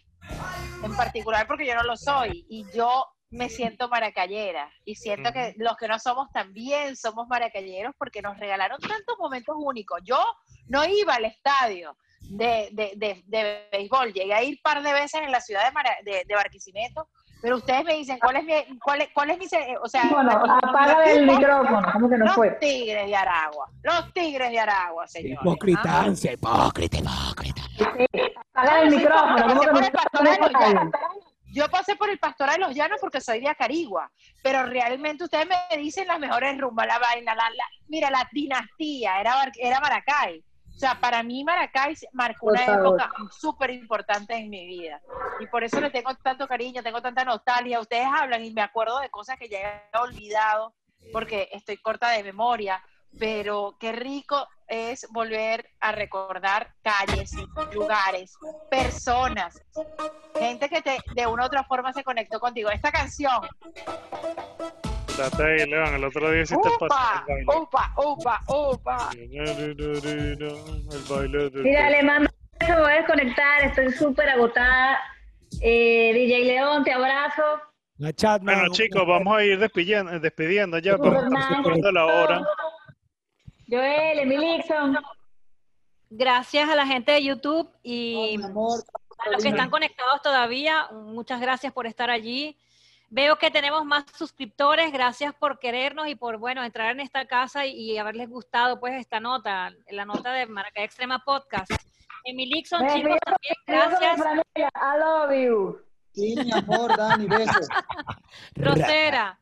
en 0.83 0.97
particular 0.97 1.47
porque 1.47 1.66
yo 1.66 1.74
no 1.74 1.83
lo 1.85 1.97
soy 1.97 2.45
y 2.49 2.65
yo 2.74 3.07
me 3.31 3.49
siento 3.49 3.89
maracayera 3.89 4.70
y 4.85 4.95
siento 4.97 5.33
que 5.33 5.55
los 5.57 5.77
que 5.77 5.89
no 5.89 5.99
somos 5.99 6.31
también 6.33 6.97
somos 6.97 7.27
maracayeros 7.29 7.95
porque 7.99 8.20
nos 8.20 8.39
regalaron 8.39 8.79
tantos 8.81 9.16
momentos 9.19 9.55
únicos. 9.59 10.01
Yo 10.05 10.19
no 10.66 10.85
iba 10.85 11.15
al 11.15 11.24
estadio 11.24 11.97
de, 12.20 12.69
de, 12.73 12.93
de, 12.97 13.23
de 13.24 13.69
béisbol, 13.73 14.12
llegué 14.12 14.35
a 14.35 14.43
ir 14.43 14.57
un 14.57 14.62
par 14.62 14.83
de 14.83 14.93
veces 14.93 15.23
en 15.23 15.33
la 15.33 15.41
ciudad 15.41 15.65
de, 15.65 15.73
Mara- 15.73 15.97
de 16.05 16.35
Barquisimeto, 16.35 17.09
pero 17.43 17.56
ustedes 17.56 17.85
me 17.85 17.94
dicen, 17.94 18.19
¿cuál 18.20 18.36
es 18.36 18.44
mi, 18.44 18.78
cuál 18.78 19.01
es, 19.02 19.09
cuál 19.12 19.31
es 19.31 19.39
mi, 19.39 19.47
se- 19.48 19.77
o 19.82 19.89
sea, 19.89 20.09
Bueno, 20.10 20.31
los- 20.31 20.51
apaga 20.62 20.98
los 21.01 21.09
el 21.09 21.27
micrófono, 21.27 21.93
¿cómo 21.93 22.09
que 22.09 22.16
no 22.19 22.24
los 22.27 22.35
fue? 22.36 22.51
tigres 22.52 23.06
de 23.06 23.16
Aragua, 23.16 23.69
los 23.82 24.12
tigres 24.14 24.51
de 24.51 24.60
Aragua, 24.60 25.06
señor. 25.09 25.40
Hipocritancia, 25.43 26.32
hipócrita, 26.32 26.98
hipócrita. 26.98 27.62
Apaga 28.55 28.82
el 28.82 28.90
micrófono, 28.97 29.47
¿cómo 29.48 29.60
que 29.60 29.66
no 29.66 29.73
los. 29.73 30.93
Yo 31.55 31.69
pasé 31.69 31.97
por 31.97 32.09
el 32.09 32.19
Pastoral 32.19 32.55
de 32.59 32.60
los 32.66 32.74
Llanos 32.74 32.98
porque 33.01 33.20
soy 33.20 33.40
de 33.40 33.48
Acarigua, 33.48 34.10
pero 34.43 34.64
realmente 34.64 35.24
ustedes 35.24 35.47
me 35.47 35.77
dicen 35.77 36.06
las 36.06 36.19
mejores 36.19 36.59
rumbas, 36.59 36.86
la 36.86 36.98
vaina, 36.98 37.35
la, 37.35 37.51
la- 37.51 37.64
mira, 37.89 38.10
la 38.10 38.27
dinastía, 38.32 39.20
era, 39.20 39.35
era 39.59 39.78
Maracay. 39.81 40.43
O 40.74 40.78
sea, 40.78 40.99
para 40.99 41.23
mí 41.23 41.44
Maracay 41.44 41.94
marcó 42.12 42.47
Por 42.47 42.53
una 42.55 42.62
favor. 42.62 43.01
época 43.01 43.12
súper 43.31 43.70
importante 43.70 44.35
en 44.35 44.51
mi 44.51 44.66
vida. 44.66 45.01
Y 45.40 45.47
por 45.47 45.62
eso 45.62 45.81
le 45.81 45.90
tengo 45.90 46.15
tanto 46.16 46.49
cariño, 46.49 46.82
tengo 46.82 47.01
tanta 47.01 47.24
nostalgia. 47.24 47.81
Ustedes 47.81 48.07
hablan 48.07 48.44
y 48.44 48.53
me 48.53 48.62
acuerdo 48.62 48.99
de 48.99 49.11
cosas 49.11 49.39
que 49.39 49.49
ya 49.49 49.59
he 49.93 49.99
olvidado 49.99 50.74
porque 51.12 51.49
estoy 51.53 51.77
corta 51.77 52.09
de 52.11 52.24
memoria. 52.24 52.82
Pero 53.19 53.77
qué 53.78 53.93
rico 53.93 54.49
es 54.66 55.07
volver 55.11 55.69
a 55.81 55.93
recordar 55.93 56.74
calles, 56.82 57.32
lugares, 57.73 58.32
personas, 58.70 59.62
gente 60.39 60.70
que 60.70 60.81
te, 60.81 60.99
de 61.15 61.27
una 61.27 61.43
u 61.43 61.47
otra 61.47 61.62
forma 61.65 61.93
se 61.93 62.03
conectó 62.03 62.40
contigo. 62.40 62.70
Esta 62.70 62.90
canción, 62.90 63.43
Date 65.17 65.43
ahí, 65.43 65.69
León. 65.69 65.95
El 65.95 66.05
otro 66.05 66.31
día 66.31 66.43
paso. 66.89 67.25
El 67.29 67.45
upa, 67.49 67.95
upa, 67.97 68.41
upa. 68.49 69.11
baile. 69.15 70.49
El 70.91 71.03
baile 71.09 71.51
de- 71.51 71.63
Mira, 71.63 71.91
le 71.91 72.03
mando 72.03 72.31
eso, 72.61 72.73
me 72.75 72.81
voy 72.81 72.93
a 72.93 72.97
desconectar, 72.97 73.63
estoy 73.65 73.93
súper 73.93 74.29
agotada. 74.31 74.99
Eh, 75.61 76.13
DJ 76.15 76.45
León, 76.45 76.85
te 76.85 76.93
abrazo. 76.93 77.43
La 77.99 78.13
chat, 78.13 78.43
Bueno, 78.43 78.69
chicos, 78.73 79.07
vamos 79.07 79.37
a 79.37 79.45
ir 79.45 79.59
despidiendo, 79.59 80.19
despidiendo 80.19 80.79
ya 80.79 80.93
superando 80.97 81.93
la 81.93 82.07
hora. 82.07 82.43
Joel, 83.69 84.19
Emilixon. 84.21 84.97
Gracias 86.11 86.69
a 86.69 86.75
la 86.75 86.87
gente 86.87 87.13
de 87.13 87.23
YouTube 87.25 87.71
y 87.83 88.37
a 88.43 89.31
los 89.31 89.43
que 89.43 89.49
están 89.49 89.71
conectados 89.71 90.21
todavía, 90.23 90.89
muchas 90.93 91.41
gracias 91.41 91.73
por 91.73 91.87
estar 91.87 92.11
allí. 92.11 92.57
Veo 93.15 93.37
que 93.37 93.51
tenemos 93.51 93.85
más 93.85 94.07
suscriptores. 94.17 94.91
Gracias 94.91 95.35
por 95.35 95.59
querernos 95.59 96.09
y 96.09 96.15
por, 96.15 96.39
bueno, 96.39 96.65
entrar 96.65 96.93
en 96.93 97.01
esta 97.01 97.27
casa 97.27 97.67
y, 97.67 97.93
y 97.93 97.99
haberles 97.99 98.31
gustado, 98.31 98.81
pues, 98.81 98.95
esta 98.95 99.21
nota, 99.21 99.71
la 99.91 100.07
nota 100.07 100.33
de 100.33 100.47
Maracay 100.47 100.85
Extrema 100.85 101.19
Podcast. 101.19 101.71
Emilixon, 102.25 102.81
chicos, 102.89 103.19
también, 103.23 103.55
gracias. 103.67 104.19
I 104.57 104.99
love 104.99 105.45
you. 105.45 105.79
Sí, 106.15 106.35
mi 106.43 106.53
amor, 106.53 106.97
Dani, 106.97 107.27
besos. 107.27 107.69
Rosera. 108.55 109.39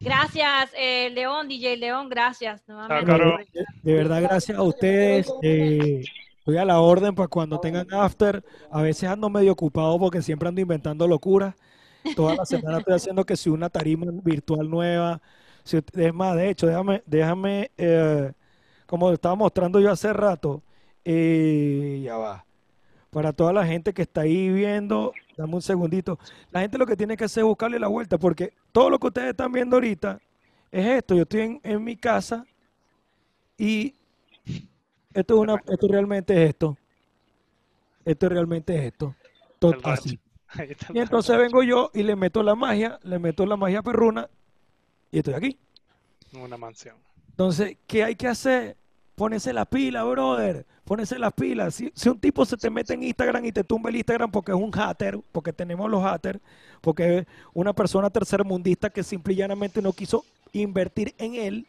Gracias, 0.00 0.72
eh, 0.76 1.10
León, 1.10 1.46
DJ 1.46 1.76
León, 1.76 2.08
gracias. 2.08 2.66
nuevamente. 2.66 3.08
Bueno, 3.08 3.36
de, 3.52 3.64
de 3.84 3.94
verdad, 3.94 4.20
gracias 4.20 4.58
a 4.58 4.62
ustedes. 4.62 5.32
Eh, 5.42 6.02
estoy 6.38 6.56
a 6.56 6.64
la 6.64 6.80
orden 6.80 7.14
para 7.14 7.28
cuando 7.28 7.60
tengan 7.60 7.86
after. 7.94 8.42
A 8.72 8.82
veces 8.82 9.08
ando 9.08 9.30
medio 9.30 9.52
ocupado 9.52 9.96
porque 9.96 10.22
siempre 10.22 10.48
ando 10.48 10.60
inventando 10.60 11.06
locuras. 11.06 11.54
Toda 12.14 12.34
la 12.34 12.44
semana 12.44 12.78
estoy 12.78 12.94
haciendo 12.94 13.24
que 13.24 13.36
si 13.36 13.48
una 13.48 13.70
tarima 13.70 14.06
virtual 14.22 14.68
nueva. 14.68 15.20
Si, 15.62 15.78
es 15.94 16.14
más, 16.14 16.36
de 16.36 16.50
hecho, 16.50 16.66
déjame, 16.66 17.02
déjame, 17.06 17.70
eh, 17.78 18.32
como 18.86 19.10
estaba 19.10 19.34
mostrando 19.34 19.80
yo 19.80 19.90
hace 19.90 20.12
rato, 20.12 20.62
eh, 21.04 22.02
ya 22.04 22.16
va. 22.16 22.44
Para 23.10 23.32
toda 23.32 23.52
la 23.52 23.64
gente 23.64 23.94
que 23.94 24.02
está 24.02 24.22
ahí 24.22 24.50
viendo, 24.50 25.12
dame 25.36 25.54
un 25.54 25.62
segundito. 25.62 26.18
La 26.50 26.60
gente 26.60 26.76
lo 26.76 26.86
que 26.86 26.96
tiene 26.96 27.16
que 27.16 27.24
hacer 27.24 27.42
es 27.42 27.46
buscarle 27.46 27.78
la 27.78 27.88
vuelta, 27.88 28.18
porque 28.18 28.52
todo 28.72 28.90
lo 28.90 28.98
que 28.98 29.06
ustedes 29.06 29.30
están 29.30 29.52
viendo 29.52 29.76
ahorita 29.76 30.20
es 30.70 30.86
esto. 30.86 31.14
Yo 31.14 31.22
estoy 31.22 31.40
en, 31.40 31.60
en 31.62 31.82
mi 31.82 31.96
casa 31.96 32.44
y 33.56 33.94
esto, 35.14 35.34
es 35.34 35.40
una, 35.40 35.62
esto 35.66 35.88
realmente 35.88 36.42
es 36.42 36.50
esto. 36.50 36.76
Esto 38.04 38.28
realmente 38.28 38.76
es 38.76 38.84
esto. 38.84 39.14
Todo 39.58 39.76
así. 39.84 40.18
Y 40.94 40.98
entonces 40.98 41.36
vengo 41.38 41.62
yo 41.62 41.90
y 41.94 42.02
le 42.02 42.16
meto 42.16 42.42
la 42.42 42.54
magia, 42.54 42.98
le 43.02 43.18
meto 43.18 43.46
la 43.46 43.56
magia 43.56 43.82
perruna 43.82 44.28
y 45.10 45.18
estoy 45.18 45.34
aquí. 45.34 45.58
Una 46.32 46.56
mansión. 46.56 46.96
Entonces, 47.30 47.76
¿qué 47.86 48.04
hay 48.04 48.16
que 48.16 48.28
hacer? 48.28 48.76
Ponerse 49.14 49.52
la 49.52 49.64
pila, 49.64 50.02
brother. 50.04 50.66
Ponerse 50.84 51.18
la 51.18 51.30
pila. 51.30 51.70
Si, 51.70 51.90
si 51.94 52.08
un 52.08 52.18
tipo 52.18 52.44
se 52.44 52.56
te 52.56 52.68
mete 52.70 52.94
en 52.94 53.02
Instagram 53.04 53.44
y 53.44 53.52
te 53.52 53.62
tumba 53.64 53.90
el 53.90 53.96
Instagram 53.96 54.30
porque 54.30 54.52
es 54.52 54.58
un 54.58 54.72
hater, 54.72 55.18
porque 55.32 55.52
tenemos 55.52 55.88
los 55.90 56.02
haters, 56.02 56.40
porque 56.80 57.18
es 57.18 57.26
una 57.52 57.72
persona 57.72 58.10
tercermundista 58.10 58.90
que 58.90 59.02
simple 59.02 59.32
y 59.34 59.36
llanamente 59.36 59.80
no 59.80 59.92
quiso 59.92 60.24
invertir 60.52 61.14
en 61.18 61.34
él, 61.36 61.66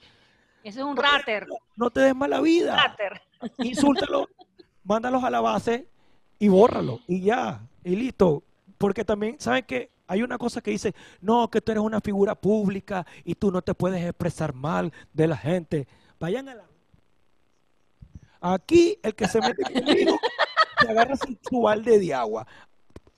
Eso 0.63 0.79
es 0.79 0.85
un 0.85 0.97
rater. 0.97 1.47
no 1.75 1.89
te 1.89 2.01
des 2.01 2.15
mala 2.15 2.41
vida. 2.41 2.75
Rater. 2.75 3.21
Insúltalo, 3.59 4.27
mándalos 4.83 5.23
a 5.23 5.29
la 5.29 5.41
base 5.41 5.87
y 6.39 6.47
bórralo. 6.47 6.99
Y 7.07 7.21
ya, 7.21 7.61
y 7.83 7.95
listo. 7.95 8.43
Porque 8.77 9.05
también, 9.05 9.37
¿saben 9.39 9.63
qué? 9.67 9.89
Hay 10.07 10.21
una 10.21 10.37
cosa 10.37 10.61
que 10.61 10.71
dice, 10.71 10.93
no, 11.21 11.49
que 11.49 11.61
tú 11.61 11.71
eres 11.71 11.83
una 11.83 11.99
figura 12.01 12.35
pública 12.35 13.05
y 13.23 13.35
tú 13.35 13.51
no 13.51 13.61
te 13.61 13.73
puedes 13.73 14.03
expresar 14.03 14.53
mal 14.53 14.93
de 15.13 15.27
la 15.27 15.37
gente. 15.37 15.87
Vayan 16.19 16.49
a 16.49 16.55
la... 16.55 16.63
Aquí 18.41 18.99
el 19.01 19.15
que 19.15 19.27
se 19.27 19.39
mete 19.41 19.63
conmigo 19.63 20.17
se 20.81 20.87
agarra 20.89 21.15
su, 21.15 21.35
su 21.49 21.61
balde 21.61 21.97
de 21.97 22.13
agua. 22.13 22.45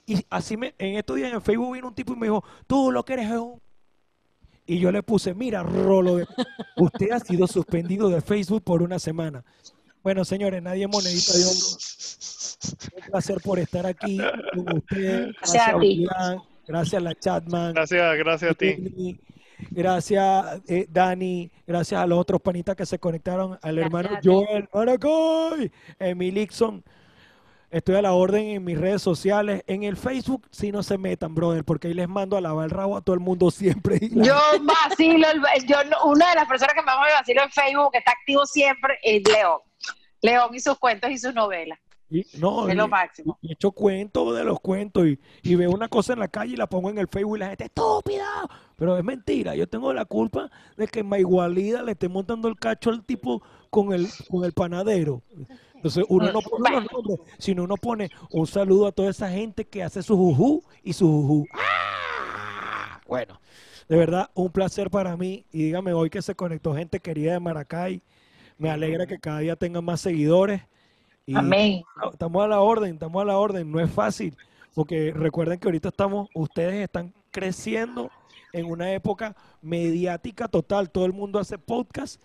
Y 0.06 0.24
así 0.30 0.56
me, 0.56 0.74
en 0.78 0.96
estos 0.96 1.16
días 1.16 1.32
en 1.32 1.42
Facebook 1.42 1.74
vino 1.74 1.88
un 1.88 1.94
tipo 1.94 2.14
y 2.14 2.16
me 2.16 2.26
dijo, 2.28 2.42
tú 2.66 2.90
lo 2.90 3.04
que 3.04 3.12
eres 3.14 3.26
es 3.30 3.36
un... 3.36 3.60
Y 4.64 4.78
yo 4.78 4.90
le 4.92 5.02
puse, 5.02 5.34
mira, 5.34 5.62
Rolo, 5.62 6.16
de- 6.16 6.26
usted 6.76 7.10
ha 7.12 7.20
sido 7.20 7.46
suspendido 7.46 8.08
de 8.08 8.20
Facebook 8.22 8.62
por 8.62 8.82
una 8.82 8.98
semana. 8.98 9.44
Bueno, 10.02 10.24
señores, 10.24 10.62
nadie 10.62 10.86
monedita 10.86 11.32
de 11.32 11.44
oro. 11.44 11.56
Un 12.96 13.10
placer 13.10 13.38
por 13.42 13.58
estar 13.58 13.86
aquí 13.86 14.18
con 14.54 14.76
ustedes. 14.78 15.34
Gracias 15.36 15.68
a 15.68 15.78
ti. 15.78 16.06
Gracias 16.66 16.94
a 16.94 17.00
la 17.04 17.14
Chatman. 17.14 17.74
Gracias, 17.74 18.16
gracias 18.18 18.50
a 18.50 18.54
ti. 18.54 19.20
Gracias, 19.70 20.60
eh, 20.68 20.86
Dani. 20.88 21.50
Gracias 21.66 22.00
a 22.00 22.06
los 22.06 22.18
otros 22.18 22.40
panitas 22.40 22.76
que 22.76 22.86
se 22.86 22.98
conectaron. 22.98 23.58
Al 23.62 23.78
hermano. 23.78 24.10
Joel 24.22 24.68
Maracoy. 24.72 25.70
Emilixon. 25.98 26.82
Estoy 27.70 27.96
a 27.96 28.02
la 28.02 28.12
orden 28.14 28.44
en 28.46 28.64
mis 28.64 28.78
redes 28.78 29.02
sociales. 29.02 29.62
En 29.66 29.82
el 29.82 29.96
Facebook, 29.96 30.46
si 30.50 30.72
no 30.72 30.82
se 30.82 30.96
metan, 30.96 31.34
brother, 31.34 31.64
porque 31.64 31.88
ahí 31.88 31.94
les 31.94 32.08
mando 32.08 32.36
a 32.36 32.40
lavar 32.40 32.64
el 32.64 32.70
rabo 32.70 32.96
a 32.96 33.02
todo 33.02 33.12
el 33.14 33.20
mundo 33.20 33.50
siempre. 33.50 33.98
Yo 34.12 34.34
vacilo, 34.62 35.26
el- 35.54 35.66
yo, 35.66 35.84
no- 35.84 36.04
una 36.10 36.30
de 36.30 36.34
las 36.36 36.48
personas 36.48 36.74
que 36.74 36.80
más 36.82 36.96
me 37.06 37.12
vacilo 37.12 37.42
en 37.42 37.50
Facebook, 37.50 37.92
que 37.92 37.98
está 37.98 38.12
activo 38.12 38.46
siempre, 38.46 38.98
es 39.02 39.22
León. 39.28 39.58
León 40.22 40.54
y 40.54 40.60
sus 40.60 40.78
cuentos 40.78 41.10
y 41.10 41.18
sus 41.18 41.34
novelas. 41.34 41.78
Y, 42.10 42.24
no, 42.38 42.66
Es 42.68 42.74
lo 42.74 42.88
máximo. 42.88 43.38
y 43.42 43.52
echo 43.52 43.70
cuentos 43.70 44.34
de 44.34 44.42
los 44.42 44.58
cuentos 44.60 45.06
y, 45.06 45.18
y 45.42 45.54
veo 45.56 45.70
una 45.70 45.88
cosa 45.88 46.14
en 46.14 46.20
la 46.20 46.28
calle 46.28 46.54
y 46.54 46.56
la 46.56 46.66
pongo 46.66 46.88
en 46.88 46.96
el 46.96 47.06
Facebook 47.06 47.36
y 47.36 47.40
la 47.40 47.48
gente, 47.48 47.64
estúpida. 47.64 48.24
Pero 48.76 48.96
es 48.96 49.04
mentira, 49.04 49.54
yo 49.54 49.68
tengo 49.68 49.92
la 49.92 50.06
culpa 50.06 50.50
de 50.76 50.86
que 50.88 51.00
en 51.00 51.08
Maigualida 51.08 51.82
le 51.82 51.92
esté 51.92 52.08
montando 52.08 52.48
el 52.48 52.56
cacho 52.56 52.88
al 52.90 53.04
tipo 53.04 53.42
con 53.68 53.92
el, 53.92 54.08
con 54.30 54.44
el 54.44 54.52
panadero. 54.54 55.22
Entonces 55.74 56.04
uno 56.08 56.32
no 56.32 56.40
pone 56.40 56.70
los 56.70 56.86
nombres, 56.90 57.18
sino 57.38 57.64
uno 57.64 57.76
pone 57.76 58.10
un 58.30 58.46
saludo 58.46 58.86
a 58.86 58.92
toda 58.92 59.10
esa 59.10 59.28
gente 59.30 59.66
que 59.66 59.82
hace 59.82 60.02
su 60.02 60.16
juju 60.16 60.64
y 60.82 60.94
su 60.94 61.06
juju. 61.06 61.46
¡Ah! 61.52 63.00
Bueno, 63.06 63.40
de 63.88 63.96
verdad, 63.96 64.30
un 64.34 64.50
placer 64.50 64.90
para 64.90 65.16
mí. 65.16 65.44
Y 65.52 65.64
dígame 65.64 65.92
hoy 65.92 66.10
que 66.10 66.22
se 66.22 66.34
conectó 66.34 66.74
gente 66.74 67.00
querida 67.00 67.32
de 67.34 67.40
Maracay. 67.40 68.02
Me 68.58 68.70
alegra 68.70 69.06
que 69.06 69.18
cada 69.18 69.38
día 69.38 69.56
tengan 69.56 69.84
más 69.84 70.00
seguidores. 70.00 70.62
Y 71.24 71.36
Amén. 71.36 71.82
Estamos 72.12 72.44
a 72.44 72.48
la 72.48 72.60
orden, 72.60 72.94
estamos 72.94 73.22
a 73.22 73.24
la 73.24 73.38
orden. 73.38 73.70
No 73.70 73.80
es 73.80 73.90
fácil, 73.90 74.36
porque 74.74 75.12
recuerden 75.14 75.58
que 75.58 75.68
ahorita 75.68 75.88
estamos, 75.88 76.28
ustedes 76.34 76.82
están 76.82 77.14
creciendo 77.30 78.10
en 78.52 78.66
una 78.66 78.92
época 78.92 79.36
mediática 79.62 80.48
total. 80.48 80.90
Todo 80.90 81.06
el 81.06 81.12
mundo 81.12 81.38
hace 81.38 81.58
podcast 81.58 82.20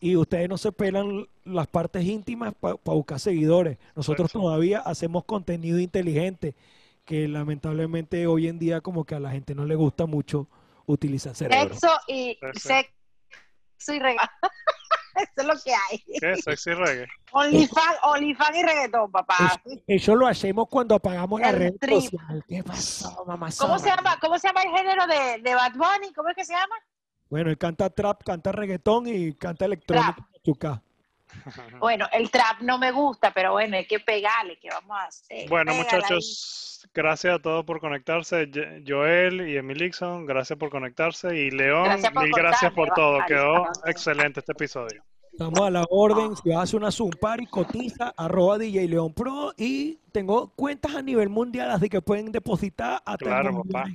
y 0.00 0.16
ustedes 0.16 0.48
no 0.48 0.58
se 0.58 0.72
pelan 0.72 1.26
las 1.44 1.66
partes 1.66 2.04
íntimas 2.04 2.54
para 2.54 2.76
buscar 2.84 3.18
seguidores. 3.18 3.78
Nosotros 3.96 4.30
todavía 4.30 4.80
hacemos 4.80 5.24
contenido 5.24 5.78
inteligente, 5.78 6.54
que 7.04 7.26
lamentablemente 7.26 8.26
hoy 8.26 8.48
en 8.48 8.58
día 8.58 8.80
como 8.80 9.04
que 9.04 9.14
a 9.14 9.20
la 9.20 9.30
gente 9.30 9.54
no 9.54 9.64
le 9.64 9.74
gusta 9.74 10.06
mucho 10.06 10.48
utilizar 10.86 11.34
cerebro. 11.34 11.74
Sexo 11.74 11.88
y 12.06 12.38
sexo 12.54 13.94
y 13.94 13.98
reggaetón. 13.98 14.28
Eso 15.22 15.32
es 15.36 15.44
lo 15.46 15.54
que 15.62 15.72
hay. 15.74 16.04
¿Qué? 16.20 16.36
Sexy 16.36 16.72
reggae. 16.72 17.06
OnlyFans 17.32 17.98
OnlyFans 18.02 18.56
y 18.56 18.62
reggaetón, 18.62 19.10
papá. 19.12 19.36
Eso, 19.64 19.80
eso 19.86 20.14
lo 20.16 20.26
hacemos 20.26 20.68
cuando 20.68 20.94
apagamos 20.94 21.40
la 21.40 21.52
red 21.52 21.74
trip. 21.80 22.00
social. 22.00 22.44
¿Qué 22.48 22.62
pasó, 22.62 23.24
mamá? 23.26 23.48
¿Cómo 23.58 23.78
se 23.78 23.88
llama? 23.88 24.18
¿Cómo 24.20 24.38
se 24.38 24.48
llama 24.48 24.62
el 24.62 24.70
género 24.70 25.06
de, 25.06 25.42
de 25.42 25.54
Bad 25.54 25.72
Bunny? 25.74 26.12
¿Cómo 26.14 26.28
es 26.30 26.36
que 26.36 26.44
se 26.44 26.52
llama? 26.54 26.74
Bueno, 27.28 27.50
él 27.50 27.58
canta 27.58 27.90
trap, 27.90 28.22
canta 28.24 28.52
reggaetón 28.52 29.06
y 29.06 29.34
canta 29.34 29.66
electrónica. 29.66 30.16
chuca. 30.44 30.82
Bueno, 31.78 32.06
el 32.12 32.30
trap 32.30 32.60
no 32.60 32.78
me 32.78 32.92
gusta, 32.92 33.32
pero 33.32 33.52
bueno, 33.52 33.76
hay 33.76 33.86
que 33.86 34.00
pegarle, 34.00 34.58
¿qué 34.58 34.68
vamos 34.70 34.96
a 34.96 35.04
hacer? 35.04 35.48
Bueno, 35.48 35.72
Pégale 35.72 35.90
ahí. 35.90 36.00
muchachos, 36.00 36.88
gracias 36.94 37.34
a 37.34 37.38
todos 37.38 37.64
por 37.64 37.80
conectarse. 37.80 38.48
Joel 38.86 39.48
y 39.48 39.56
Emilixon, 39.56 40.26
gracias 40.26 40.58
por 40.58 40.70
conectarse. 40.70 41.36
Y 41.36 41.50
León, 41.50 41.84
Gracias 41.84 42.14
mil 42.14 42.32
gracias 42.32 42.72
por 42.72 42.90
todo. 42.90 43.18
Quedó 43.26 43.66
excelente 43.84 44.40
este 44.40 44.52
episodio. 44.52 45.02
Estamos 45.32 45.60
a 45.60 45.70
la 45.70 45.86
orden. 45.90 46.34
Si 46.36 46.48
vas 46.48 46.58
a 46.58 46.62
hacer 46.62 46.80
una 46.80 46.90
Zoom 46.90 47.10
Party, 47.10 47.46
cotiza, 47.46 48.12
arroba 48.16 48.58
DJ 48.58 48.88
León 48.88 49.14
Pro. 49.14 49.52
Y 49.56 50.00
tengo 50.10 50.52
cuentas 50.56 50.96
a 50.96 51.02
nivel 51.02 51.28
mundial, 51.28 51.70
así 51.70 51.88
que 51.88 52.02
pueden 52.02 52.32
depositar 52.32 53.00
hasta 53.04 53.24
en 53.24 53.30
Claro, 53.30 53.62
papá. 53.62 53.88
No 53.88 53.94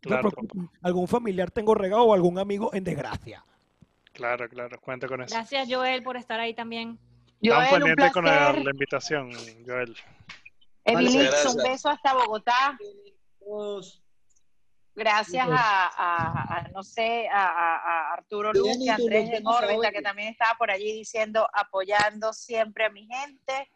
Claro. 0.00 0.30
Algún 0.82 1.08
familiar 1.08 1.50
tengo 1.50 1.74
regado 1.74 2.04
o 2.04 2.14
algún 2.14 2.38
amigo 2.38 2.70
en 2.74 2.84
desgracia. 2.84 3.44
Claro, 4.14 4.48
claro, 4.48 4.80
cuenta 4.80 5.08
con 5.08 5.20
eso. 5.22 5.34
Gracias, 5.34 5.68
Joel, 5.68 6.02
por 6.02 6.16
estar 6.16 6.38
ahí 6.40 6.54
también. 6.54 6.98
Estamos 7.42 7.68
Joel, 7.68 7.82
un 7.82 7.88
pendientes 7.88 8.12
con 8.12 8.24
la, 8.24 8.54
invitación, 8.70 9.30
Joel. 9.66 9.96
Gracias. 10.86 11.54
un 11.54 11.62
beso 11.62 11.88
hasta 11.90 12.14
Bogotá. 12.14 12.78
Gracias 14.96 15.48
a, 15.50 15.86
a- 15.88 16.58
a, 16.58 16.68
no 16.68 16.84
sé, 16.84 17.28
a, 17.28 17.44
a- 17.44 17.76
a 17.78 18.12
Arturo 18.12 18.52
Luz 18.52 18.76
y 18.78 18.88
a 18.88 18.94
Andrés 18.94 19.30
en 19.30 19.44
órbita, 19.46 19.90
que 19.90 20.02
también 20.02 20.28
estaba 20.28 20.54
por 20.56 20.70
allí 20.70 20.92
diciendo, 20.92 21.48
apoyando 21.52 22.32
siempre 22.32 22.84
a 22.84 22.90
mi 22.90 23.06
gente. 23.08 23.68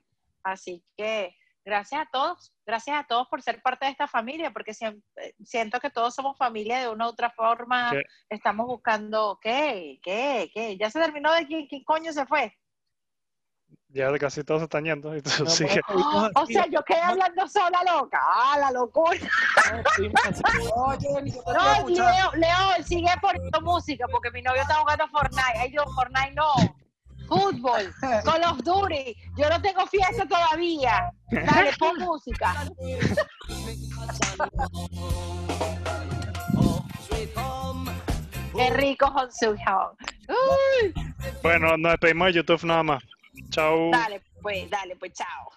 Así 0.45 0.85
que 0.97 1.35
gracias 1.69 2.01
a 2.01 2.09
todos, 2.11 2.53
gracias 2.67 2.99
a 2.99 3.05
todos 3.07 3.29
por 3.29 3.43
ser 3.43 3.61
parte 3.61 3.85
de 3.85 3.93
esta 3.93 4.09
familia, 4.09 4.53
porque 4.53 4.73
eh, 4.73 5.35
siento 5.45 5.79
que 5.81 5.91
todos 5.91 6.15
somos 6.15 6.39
familia 6.39 6.81
de 6.81 6.89
una 6.89 7.07
u 7.07 7.11
otra 7.11 7.31
forma. 7.31 7.91
¿Qué? 7.91 8.03
Estamos 8.31 8.67
buscando, 8.67 9.39
¿qué? 9.41 10.01
¿Qué? 10.03 10.51
¿Qué? 10.55 10.79
¿Ya 10.79 10.91
se 10.91 10.99
terminó 10.99 11.33
de 11.35 11.47
quién, 11.47 11.67
quién 11.67 11.85
coño 11.85 12.13
se 12.13 12.25
fue? 12.25 12.57
Ya 13.91 14.13
casi 14.19 14.45
todos 14.45 14.61
se 14.61 14.65
están 14.65 14.85
yendo. 14.85 15.15
Y 15.15 15.23
tú 15.23 15.31
sigues. 15.47 15.81
O 16.35 16.47
sea, 16.47 16.67
yo 16.67 16.83
quedé 16.85 17.01
hablando 17.01 17.47
sola 17.47 17.81
loca. 17.85 18.19
¡Ah, 18.23 18.57
la 18.59 18.71
locura! 18.71 19.19
No, 21.47 21.89
Leo, 21.89 22.33
Leo, 22.35 22.85
sigue 22.85 23.11
poniendo 23.21 23.61
música 23.61 24.07
porque 24.11 24.31
mi 24.31 24.43
novio 24.43 24.63
está 24.63 24.75
jugando 24.75 25.09
Fortnite. 25.09 25.59
Ay, 25.59 25.71
Dios, 25.71 25.87
Fortnite 25.95 26.35
no. 26.35 26.53
Fútbol, 27.29 27.93
Call 28.25 28.43
of 28.45 28.59
Duty. 28.65 29.15
Yo 29.37 29.49
no 29.51 29.61
tengo 29.61 29.87
fiesta 29.87 30.27
todavía. 30.27 31.13
Dale, 31.31 31.73
pon 31.79 31.97
música. 31.99 32.55
Qué 38.57 38.71
rico 38.71 39.13
Soo 39.31 39.55
Hyun. 39.55 39.97
Uy, 40.29 40.95
Bueno, 41.43 41.77
nos 41.77 41.93
despedimos 41.93 42.29
de 42.29 42.33
YouTube 42.35 42.65
nada 42.65 42.83
más. 42.83 43.03
Chao. 43.51 43.91
Dale, 43.91 44.21
pues, 44.43 44.69
dale, 44.69 44.97
pues, 44.97 45.13
chao. 45.13 45.51